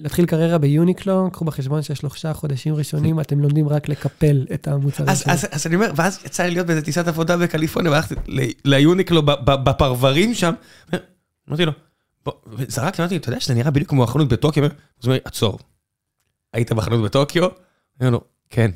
ולהתחיל 0.00 0.26
קריירה 0.26 0.58
ביוניקלו, 0.58 1.30
קחו 1.32 1.44
בחשבון 1.44 1.82
שהשלושה 1.82 2.32
חודשים 2.32 2.74
ראשונים 2.74 3.20
אתם 3.20 3.40
לומדים 3.40 3.68
רק 3.68 3.88
לקפל 3.88 4.46
את 4.54 4.68
המוצרים 4.68 5.08
אז. 5.08 5.24
אז, 5.26 5.46
אז 5.50 5.66
אני 5.66 5.74
אומר, 5.74 5.90
ואז 5.96 6.18
יצא 6.24 6.42
לי 6.42 6.50
להיות 6.50 6.66
באיזה 6.66 6.82
טיסת 6.82 7.08
עבודה 7.08 7.36
בקליפורניה, 7.36 7.92
והלכתי 7.92 8.14
ליוניקלו 8.64 9.22
ב- 9.22 9.64
בפרברים 9.64 10.34
שם, 10.34 10.52
אמרתי 11.48 11.64
לו, 11.64 11.72
בוא, 12.24 12.32
וזרקתי, 12.46 13.02
אמרתי, 13.02 13.16
אתה 13.16 13.28
יודע 13.28 13.40
שזה 13.40 13.54
נראה 13.54 13.70
בדיוק 13.70 13.90
כמו 13.90 14.04
החנות 14.04 14.28
בטוקיו? 14.28 14.64
אז 14.64 14.70
הוא 15.02 15.06
אומר, 15.06 15.18
עצור, 15.24 15.58
היית 16.52 16.72
בחנות 16.72 17.04
בטוקיו? 17.04 17.42
אני 17.42 17.50
אומר 18.00 18.10
לו, 18.10 18.20
כן. 18.50 18.70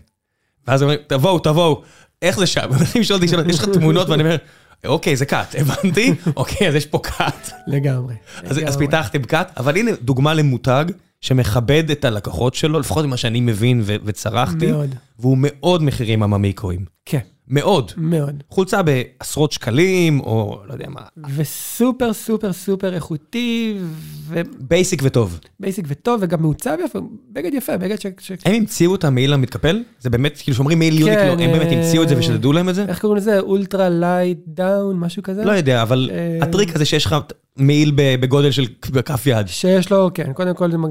ואז 0.67 0.83
הוא 0.83 0.91
אומר, 0.91 1.03
תבואו, 1.07 1.39
תבואו, 1.39 1.83
איך 2.23 2.39
זה 2.39 2.47
שם? 2.47 2.71
מתחילים 2.71 3.03
לשאול 3.03 3.17
אותי 3.17 3.29
שאלות, 3.29 3.47
יש 3.47 3.59
לך 3.59 3.69
תמונות? 3.69 4.09
ואני 4.09 4.23
אומר, 4.23 4.37
אוקיי, 4.85 5.17
זה 5.17 5.27
קאט, 5.27 5.55
הבנתי, 5.61 6.15
אוקיי, 6.37 6.69
אז 6.69 6.75
יש 6.75 6.87
פה 6.87 6.99
קאט. 7.03 7.51
לגמרי. 7.67 8.15
אז. 8.45 8.77
פיתחתם 8.77 9.23
קאט, 9.23 9.53
אבל 9.57 9.77
הנה 9.77 9.91
דוגמה 10.03 10.35
למותג 10.35 10.85
שמכבד 11.27 11.91
את 11.91 12.05
הלקוחות 12.05 12.55
שלו, 12.55 12.81
לפחות 12.81 13.05
ממה 13.05 13.17
שאני 13.17 13.41
מבין 13.41 13.83
וצרחתי, 13.87 14.73
מאוד. 14.73 14.95
והוא 15.19 15.39
מאוד 15.41 15.83
מחירים 15.83 16.23
הממיקרואים. 16.23 16.85
כן, 17.05 17.21
מאוד. 17.49 17.93
מאוד. 17.97 18.43
חולצה 18.51 18.81
בעשרות 18.83 19.53
שקלים, 19.53 20.21
או 20.21 20.61
לא 20.67 20.73
יודע 20.73 20.87
מה, 20.89 21.01
וסופר 21.37 22.13
סופר 22.13 22.53
סופר 22.53 22.95
איכותי, 22.95 23.79
basic 24.61 25.01
וטוב. 25.05 25.41
ו 25.61 25.65
basic 25.65 25.85
וטוב, 25.89 26.19
וגם 26.23 26.43
מעוצב 26.43 26.77
יפה, 26.85 26.99
בגד 27.33 27.55
יפה, 27.55 27.77
בגד 27.77 28.01
ש... 28.01 28.07
ש... 28.19 28.33
הם 28.45 28.55
המציאו 28.55 28.95
את 28.95 29.05
המעיל 29.05 29.33
המתקפל? 29.33 29.83
זה 30.01 30.11
באמת, 30.11 30.39
כאילו 30.43 30.55
שאומרים 30.57 30.79
מעיל 30.79 30.95
כן, 30.95 31.01
יוניקלו, 31.01 31.45
הם 31.45 31.59
באמת 31.59 31.73
אה, 31.73 31.79
המציאו 31.79 32.03
את 32.03 32.09
זה 32.09 32.19
ושדדו 32.19 32.53
להם 32.53 32.69
את 32.69 32.75
זה? 32.75 32.85
איך 32.89 33.01
קוראים 33.01 33.17
לזה? 33.17 33.41
Ultra 33.41 33.89
Light 33.89 34.39
Down, 34.49 34.99
משהו 34.99 35.23
כזה? 35.23 35.45
לא 35.45 35.53
יודע, 35.53 35.83
אבל 35.83 36.11
אה, 36.13 36.39
הטריק 36.43 36.75
הזה 36.77 36.85
שיש 36.85 37.07
לך 37.07 37.17
מעיל 37.57 37.93
בגודל 37.97 38.51
של 38.51 38.67
כף 39.05 39.27
יד. 39.27 39.49
שיש 39.49 39.91
לו, 39.91 40.11
כן, 40.15 40.33
קודם 40.33 40.55
כל 40.55 40.71
זה 40.71 40.79
מג- 40.79 40.91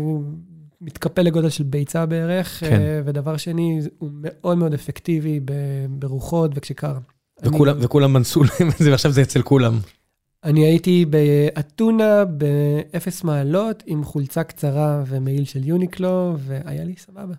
מתקפל 0.86 1.22
לגודל 1.22 1.50
של 1.50 1.64
ביצה 1.64 2.06
בערך, 2.06 2.60
כן. 2.60 2.80
אה, 2.82 3.02
ודבר 3.06 3.38
שני, 3.38 3.80
הוא 3.98 4.10
מאוד 4.14 4.58
מאוד 4.58 4.74
אפקטיבי 4.74 5.40
ברוחות 5.90 6.52
וכשקר. 6.56 6.94
וכולם- 7.44 7.76
אני- 7.78 7.86
וכולם 7.86 8.18
אנסו 8.18 8.44
להם 8.44 8.70
את 8.70 8.84
זה, 8.84 8.92
ועכשיו 8.92 9.12
זה 9.12 9.22
אצל 9.22 9.42
כולם. 9.42 9.80
אני 10.44 10.66
הייתי 10.66 11.06
באתונה 11.06 12.24
באפס 12.26 13.24
מעלות 13.24 13.84
עם 13.86 14.04
חולצה 14.04 14.44
קצרה 14.44 15.04
ומעיל 15.08 15.46
של 15.46 15.68
יוניקלו, 15.68 16.36
והיה 16.40 16.84
לי 16.84 16.94
סבבה. 16.98 17.34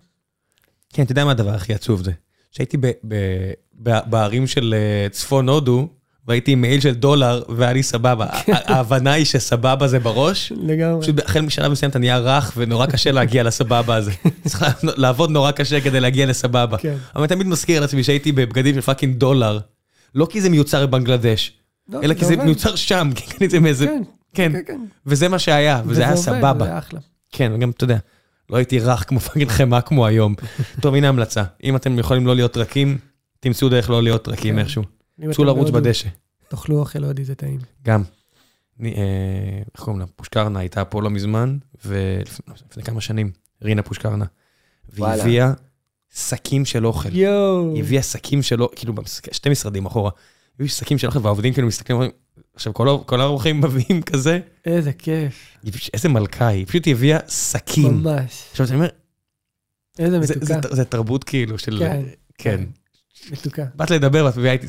כן, 0.93 1.03
אתה 1.03 1.11
יודע 1.11 1.25
מה 1.25 1.31
הדבר 1.31 1.53
הכי 1.53 1.73
עצוב 1.73 2.03
זה? 2.03 2.11
שהייתי 2.51 2.77
ב- 2.77 2.87
ב- 3.07 3.51
ב- 3.83 4.09
בערים 4.09 4.47
של 4.47 4.73
אה, 4.77 5.09
צפון 5.09 5.49
הודו, 5.49 5.87
והייתי 6.27 6.51
עם 6.51 6.61
מעיל 6.61 6.79
של 6.79 6.93
דולר, 6.93 7.41
והיה 7.49 7.73
לי 7.73 7.83
סבבה. 7.83 8.25
ההבנה 8.47 9.11
היא 9.11 9.25
שסבבה 9.25 9.87
זה 9.87 9.99
בראש, 9.99 10.53
לגמרי. 10.61 11.01
פשוט 11.01 11.19
החל 11.19 11.41
משלב 11.41 11.71
מסוים 11.71 11.89
אתה 11.89 11.99
נהיה 11.99 12.17
רך, 12.17 12.53
ונורא 12.57 12.85
קשה 12.85 13.11
להגיע 13.11 13.43
לסבבה 13.43 13.95
הזה. 13.95 14.11
צריך 14.47 14.65
לעבוד 14.83 15.31
נורא 15.31 15.51
קשה 15.51 15.81
כדי 15.81 15.99
להגיע 15.99 16.25
לסבבה. 16.25 16.77
כן. 16.77 16.95
אבל 17.15 17.21
אני 17.23 17.27
תמיד 17.27 17.47
מזכיר 17.47 17.81
לעצמי 17.81 18.03
שהייתי 18.03 18.31
בבגדים 18.31 18.75
של 18.75 18.81
פאקינג 18.81 19.17
דולר, 19.17 19.59
לא 20.15 20.27
כי 20.29 20.41
זה 20.41 20.49
מיוצר 20.49 20.85
בבנגלדש, 20.85 21.53
לא, 21.89 21.99
אלא 22.03 22.13
כי 22.13 22.25
זה. 22.25 22.35
מיוצר 22.35 22.75
שם, 22.75 23.09
כי 23.15 23.27
קניתי 23.27 23.45
את 23.45 23.51
זה 23.51 23.59
מאיזה... 23.59 23.85
כן, 23.85 24.01
כן, 24.33 24.51
כן, 24.53 24.59
כן. 24.67 24.79
וזה 25.05 25.29
מה 25.29 25.39
שהיה, 25.39 25.81
וזה 25.85 26.07
היה 26.07 26.15
סבבה. 26.15 26.65
זה 26.65 26.77
אחלה. 26.77 26.99
כן, 27.31 27.51
וגם, 27.55 27.69
אתה 27.69 27.83
יודע, 27.83 27.97
לא 28.49 28.57
הייתי 28.57 28.79
רך 28.79 29.03
כמו 29.07 29.19
פאקינג 29.19 29.49
חמאה 29.49 29.81
כמו 29.81 30.05
היום. 30.05 30.35
טוב, 30.81 30.95
הנה 30.95 31.09
המלצה. 31.09 31.43
אם 31.63 31.75
אתם 31.75 31.99
יכולים 31.99 32.27
לא 32.27 32.35
להיות 32.35 32.57
רכים, 32.57 32.97
תמצאו 33.39 33.69
דרך 33.69 33.89
לא 33.89 34.03
להיות 34.03 34.27
רכים 34.27 34.53
כן. 34.53 34.59
איכשהו. 34.59 34.96
צאו 35.31 35.43
לרוץ 35.43 35.69
בדשא. 35.69 36.09
תאכלו 36.47 36.79
אוכל 36.79 37.03
הודי, 37.03 37.23
זה 37.25 37.35
טעים. 37.35 37.59
גם. 37.83 38.03
אה, 38.83 38.89
איך 39.75 39.83
קוראים 39.83 39.99
לה? 39.99 40.05
פושקרנה 40.15 40.59
הייתה 40.59 40.85
פה 40.85 41.01
לא 41.01 41.09
מזמן, 41.09 41.57
ולפני 41.85 42.83
כמה 42.83 43.01
שנים, 43.01 43.31
רינה 43.61 43.83
פושקרנה. 43.83 44.25
והיא 44.89 45.05
וואלה. 45.05 45.21
הביאה 45.23 45.51
שקים 46.15 46.65
של 46.65 46.85
אוכל. 46.85 47.15
יואו. 47.15 47.73
היא 47.75 47.83
הביאה 47.83 48.03
שקים 48.03 48.41
שלו, 48.41 48.69
כאילו, 48.75 48.93
במס- 48.93 49.21
שתי 49.31 49.49
משרדים 49.49 49.85
אחורה. 49.85 50.11
היא 50.11 50.19
הביאה 50.55 50.69
שקים 50.69 50.97
של 50.97 51.07
אוכל, 51.07 51.19
והעובדים 51.23 51.53
כאילו 51.53 51.67
מסתכלים, 51.67 51.95
אומרים, 51.95 52.11
עכשיו 52.53 52.73
כל 53.05 53.21
האורחים 53.21 53.61
מביאים 53.61 54.01
כזה, 54.01 54.39
איזה 54.65 54.93
כיף. 54.93 55.57
איזה 55.93 56.09
מלכה 56.09 56.47
היא, 56.47 56.65
פשוט 56.65 56.85
היא 56.85 56.93
הביאה 56.95 57.19
שקים. 57.29 57.93
ממש. 58.03 58.43
עכשיו 58.51 58.67
אני 58.67 58.75
אומר, 58.75 58.87
איזה 59.99 60.21
זה- 60.21 60.33
זה- 60.45 60.57
מתוקה. 60.57 60.75
זה 60.75 60.85
תרבות 60.85 61.23
כאילו 61.23 61.57
של... 61.59 61.79
כן. 61.79 62.03
כן. 62.37 62.63
מתוקה. 63.31 63.65
באת 63.75 63.91
לדבר 63.91 64.25
ואת 64.25 64.37
מביאה 64.37 64.53
איתי, 64.53 64.67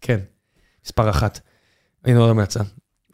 כן, 0.00 0.20
מספר 0.84 1.10
אחת. 1.10 1.40
הנה 2.04 2.18
עוד 2.18 2.30
המלצה. 2.30 2.60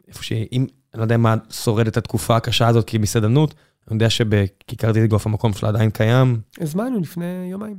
איפה 0.07 0.23
שהיא, 0.23 0.47
אם, 0.51 0.65
אני 0.93 0.99
לא 0.99 1.03
יודע 1.03 1.17
מה 1.17 1.35
שורד 1.51 1.87
את 1.87 1.97
התקופה 1.97 2.35
הקשה 2.35 2.67
הזאת 2.67 2.83
כמסעדנות, 2.87 3.53
אני 3.87 3.95
יודע 3.95 4.09
שבכיכר 4.09 4.91
דיזיגוף 4.91 5.25
המקום 5.25 5.53
שלה 5.53 5.69
עדיין 5.69 5.89
קיים. 5.89 6.41
הזמנו 6.59 6.99
לפני 6.99 7.47
יומיים. 7.51 7.75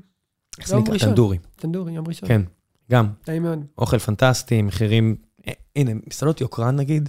איך 0.59 0.69
זה 0.69 0.77
נקרא? 0.77 0.99
טנדורי. 0.99 1.39
טנדורי, 1.57 1.93
יום 1.93 2.09
ראשון. 2.09 2.29
כן, 2.29 2.43
גם. 2.91 3.09
טעים 3.25 3.43
מאוד. 3.43 3.65
אוכל 3.79 3.99
פנטסטי, 3.99 4.63
מחירים, 4.63 5.17
אה, 5.49 5.53
הנה, 5.77 5.91
מסעדות 6.07 6.41
יוקרן 6.41 6.77
נגיד, 6.77 7.09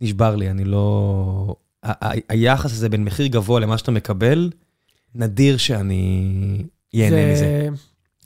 נשבר 0.00 0.36
לי, 0.36 0.50
אני 0.50 0.64
לא... 0.64 1.56
היחס 2.28 2.72
הזה 2.72 2.88
בין 2.88 3.04
מחיר 3.04 3.26
גבוה 3.26 3.60
למה 3.60 3.78
שאתה 3.78 3.90
מקבל, 3.90 4.50
נדיר 5.14 5.56
שאני 5.56 6.64
ייהנה 6.92 7.32
מזה. 7.32 7.68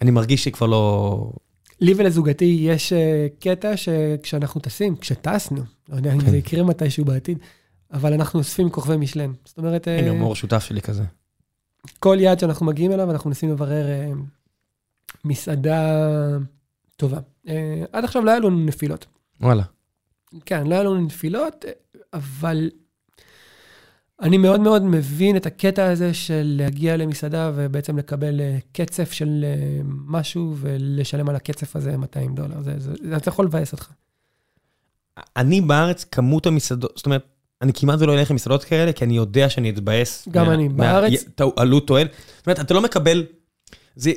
אני 0.02 0.10
מרגיש 0.10 0.44
שכבר 0.44 0.66
לא... 0.66 1.32
לי 1.80 1.94
ולזוגתי 1.96 2.58
יש 2.60 2.92
אה, 2.92 3.26
קטע 3.40 3.76
שכשאנחנו 3.76 4.60
טסים, 4.60 4.96
כשטסנו, 4.96 5.62
לא 5.88 5.96
יודע 5.96 6.12
אם 6.12 6.20
כן. 6.20 6.30
זה 6.30 6.36
יקרה 6.36 6.62
מתישהו 6.62 7.04
בעתיד, 7.04 7.38
אבל 7.92 8.12
אנחנו 8.12 8.38
אוספים 8.38 8.70
כוכבי 8.70 8.96
משלן. 8.96 9.32
זאת 9.44 9.58
אומרת, 9.58 9.88
אה, 9.88 9.98
הנה, 9.98 10.12
מור 10.12 10.34
שותף 10.34 10.64
שלי 10.64 10.80
כזה. 10.82 11.04
כל 11.98 12.16
יעד 12.20 12.38
שאנחנו 12.38 12.66
מגיעים 12.66 12.92
אליו, 12.92 13.10
אנחנו 13.10 13.30
מנסים 13.30 13.50
לברר 13.50 13.86
אה, 13.88 14.12
מסעדה 15.24 16.06
טובה. 16.96 17.18
עד 17.92 18.04
עכשיו 18.04 18.24
לא 18.24 18.30
היה 18.30 18.40
לנו 18.40 18.64
נפילות. 18.64 19.06
וואלה. 19.40 19.62
כן, 20.44 20.66
לא 20.66 20.74
היה 20.74 20.82
לנו 20.82 21.00
נפילות, 21.00 21.64
אבל 22.12 22.70
אני 24.22 24.38
מאוד 24.38 24.60
מאוד 24.60 24.82
מבין 24.82 25.36
את 25.36 25.46
הקטע 25.46 25.90
הזה 25.90 26.14
של 26.14 26.54
להגיע 26.58 26.96
למסעדה 26.96 27.52
ובעצם 27.54 27.98
לקבל 27.98 28.40
אה, 28.40 28.58
קצף 28.72 29.12
של 29.12 29.44
אה, 29.44 29.80
משהו 29.84 30.54
ולשלם 30.56 31.28
על 31.28 31.36
הקצף 31.36 31.76
הזה 31.76 31.96
200 31.96 32.34
דולר. 32.34 32.62
זה, 32.62 32.74
זה, 32.78 32.92
זה, 33.02 33.10
זה 33.10 33.16
יכול 33.26 33.44
לבאס 33.44 33.72
אותך. 33.72 33.88
אני 35.36 35.60
בארץ, 35.60 36.04
כמות 36.04 36.46
המסעדות, 36.46 36.92
זאת 36.96 37.06
אומרת, 37.06 37.24
אני 37.62 37.72
כמעט 37.72 37.98
ולא 38.00 38.14
אלך 38.14 38.30
למסעדות 38.30 38.64
כאלה, 38.64 38.92
כי 38.92 39.04
אני 39.04 39.16
יודע 39.16 39.50
שאני 39.50 39.70
אתבאס. 39.70 40.28
גם 40.28 40.50
אני. 40.50 40.68
בארץ- 40.68 41.24
עלות 41.56 41.86
תועל. 41.86 42.08
זאת 42.38 42.46
אומרת, 42.46 42.60
אתה 42.60 42.74
לא 42.74 42.82
מקבל, 42.82 43.24
זה, 43.96 44.12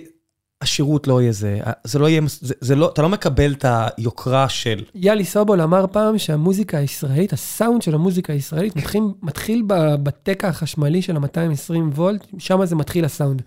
השירות 0.62 1.08
לא 1.08 1.22
יהיה 1.22 1.32
זה, 1.32 1.60
זה 1.84 2.00
לא 2.00 2.10
יהיה, 2.10 2.22
זה, 2.28 2.54
זה 2.62 2.76
לא, 2.76 2.90
אתה 2.94 3.02
לא 3.02 3.10
מקבל 3.10 3.54
את 3.54 3.66
היוקרה 3.68 4.50
של, 4.50 4.84
יאלי 4.96 5.26
סובול 5.26 5.62
אמר 5.62 5.86
פעם 5.92 6.18
שהמוזיקה 6.18 6.78
הישראלית, 6.78 7.34
הסאונד 7.34 7.82
של 7.82 7.96
המוזיקה 7.96 8.34
הישראלית 8.34 8.76
מתחיל, 8.76 9.04
מתחיל 9.22 9.64
בתקע 10.04 10.48
החשמלי 10.48 11.02
של 11.02 11.18
ה-220 11.18 11.96
וולט, 11.96 12.28
שם 12.38 12.66
זה 12.66 12.76
מתחיל 12.76 13.06
הסאונד. 13.06 13.42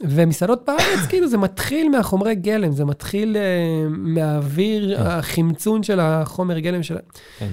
ומסעדות 0.00 0.62
בארץ, 0.66 1.06
כאילו, 1.10 1.28
זה 1.28 1.38
מתחיל 1.38 1.88
מהחומרי 1.88 2.34
גלם, 2.34 2.72
זה 2.72 2.84
מתחיל 2.84 3.36
uh, 3.36 3.88
מהאוויר, 3.88 4.96
כן. 4.96 5.02
החמצון 5.06 5.82
של 5.82 6.00
החומר 6.00 6.58
גלם 6.58 6.82
של... 6.82 6.96
כן. 7.38 7.50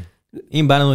אם 0.54 0.68
בא 0.68 0.78
לנו 0.78 0.94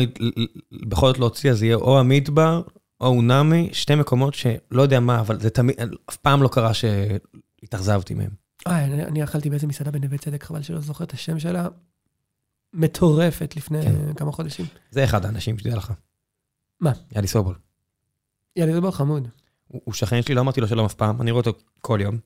בכל 0.89 1.07
זאת 1.07 1.19
להוציא, 1.19 1.51
אז 1.51 1.62
יהיה 1.62 1.77
או 1.77 1.98
המדבר, 1.98 2.62
או 3.01 3.07
אונמי, 3.07 3.69
שתי 3.73 3.94
מקומות 3.94 4.35
שלא 4.35 4.82
יודע 4.82 5.01
מה, 5.01 5.20
אבל 5.20 5.40
זה 5.40 5.51
תמיד, 5.51 5.77
אף 6.11 6.16
פעם 6.16 6.43
לא 6.43 6.48
קרה 6.48 6.74
שהתאכזבתי 7.61 8.15
מהם. 8.15 8.31
אה, 8.66 8.85
אני, 8.85 9.05
אני 9.05 9.24
אכלתי 9.24 9.51
באיזה 9.51 9.66
מסעדה 9.66 9.91
בנווה 9.91 10.19
צדק, 10.19 10.45
חבל 10.45 10.62
שלא 10.62 10.81
זוכר 10.81 11.05
את 11.05 11.12
השם 11.12 11.39
שלה. 11.39 11.69
מטורפת 12.73 13.57
לפני 13.57 13.82
כן. 13.82 14.15
כמה 14.15 14.32
חודשים. 14.32 14.66
זה 14.91 15.05
אחד 15.05 15.24
האנשים, 15.24 15.59
שתדע 15.59 15.77
לך. 15.77 15.93
מה? 16.81 16.93
יאלי 17.16 17.27
סובול. 17.27 17.55
זה 18.59 18.81
בר 18.81 18.91
חמוד. 18.91 19.28
הוא 19.69 19.81
הוא 19.85 19.95
שכן 19.95 20.23
שלי, 20.23 20.35
לא 20.35 20.41
אמרתי 20.41 20.61
לו 20.61 20.69
שלום 20.69 20.87
אף 20.87 20.95
פעם, 20.95 21.23
אני 21.23 21.31
רואה 21.31 21.45
אותו 21.47 21.59
כל 21.81 21.99
יום. 22.03 22.19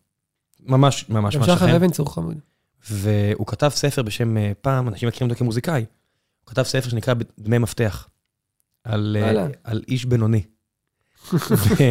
ממש, 0.60 1.08
ממש, 1.08 1.34
גם 1.34 1.40
ממש 1.40 1.50
שחר 1.50 1.66
שכן. 1.66 1.74
אבן 1.74 1.90
צור 1.90 2.14
חמוד. 2.14 2.38
והוא 2.90 3.46
כתב 3.46 3.68
ספר 3.68 4.02
בשם, 4.02 4.36
אה, 4.36 4.52
פעם, 4.60 4.88
אנשים 4.88 5.08
מכירים 5.08 5.30
אותו 5.30 5.38
כמוזיקאי, 5.38 5.84
הוא 6.40 6.46
כתב 6.46 6.62
ספר 6.62 6.88
שנקרא 6.88 7.14
דמי 7.38 7.58
מפתח, 7.58 8.08
על, 8.84 9.16
אה. 9.20 9.46
על 9.64 9.82
איש 9.88 10.04
בינוני. 10.04 10.42
ואתה 11.34 11.84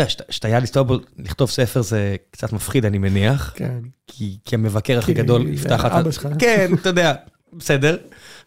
יודע, 0.00 0.08
שת- 0.10 0.32
שאתה 0.32 0.48
יאלי 0.48 0.66
סטובול, 0.66 1.00
לכתוב 1.18 1.50
ספר 1.50 1.82
זה 1.82 2.16
קצת 2.30 2.52
מפחיד, 2.52 2.84
אני 2.84 2.98
מניח, 2.98 3.52
כן. 3.56 3.78
כי, 4.06 4.38
כי 4.44 4.54
המבקר 4.54 4.98
הכי 4.98 5.14
כי 5.14 5.22
גדול 5.22 5.48
יפתח 5.48 5.84
לך... 5.84 5.92
אבא 5.92 6.10
שלך. 6.10 6.28
כן, 6.38 6.70
אתה 6.74 6.88
יודע, 6.88 7.14
בסדר. 7.52 7.96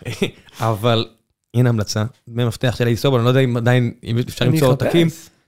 אבל 0.59 1.07
הנה 1.53 1.69
המלצה, 1.69 2.05
דמי 2.29 2.45
מפתח 2.45 2.75
של 2.77 2.83
יאלי 2.83 2.97
סטובול, 2.97 3.19
אני 3.19 3.25
לא 3.25 3.29
יודע 3.29 3.39
אם 3.39 3.57
עדיין, 3.57 3.93
אם 4.03 4.17
אפשר 4.17 4.45
למצוא. 4.45 4.67
עותקים, 4.67 5.07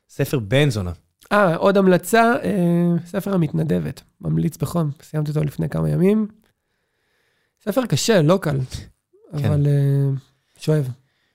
ספר 0.09 0.39
בן 0.39 0.69
זונה. 0.69 0.91
אה, 1.31 1.55
עוד 1.55 1.77
המלצה, 1.77 2.33
אה, 2.43 2.51
ספר 3.05 3.33
המתנדבת. 3.33 4.01
ממליץ 4.21 4.57
בחום, 4.57 4.91
סיימתי 5.01 5.29
אותו 5.31 5.43
לפני 5.43 5.69
כמה 5.69 5.89
ימים. 5.89 6.27
ספר 7.65 7.85
קשה, 7.85 8.21
לא 8.21 8.39
קל, 8.41 8.57
כן. 9.37 9.45
אבל 9.45 9.67
אה, 9.67 10.09
שואב. 10.59 10.89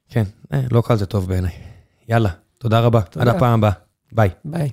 כן, 0.09 0.25
אה, 0.53 0.61
לא 0.71 0.83
קל 0.87 0.97
זה 0.97 1.07
טוב 1.07 1.29
בעיניי. 1.29 1.53
יאללה, 2.09 2.31
תודה 2.59 2.81
רבה, 2.81 2.99
עד 2.99 3.05
תודה. 3.05 3.31
הפעם 3.31 3.53
הבאה, 3.59 3.73
ביי. 4.13 4.31
ביי. 4.45 4.71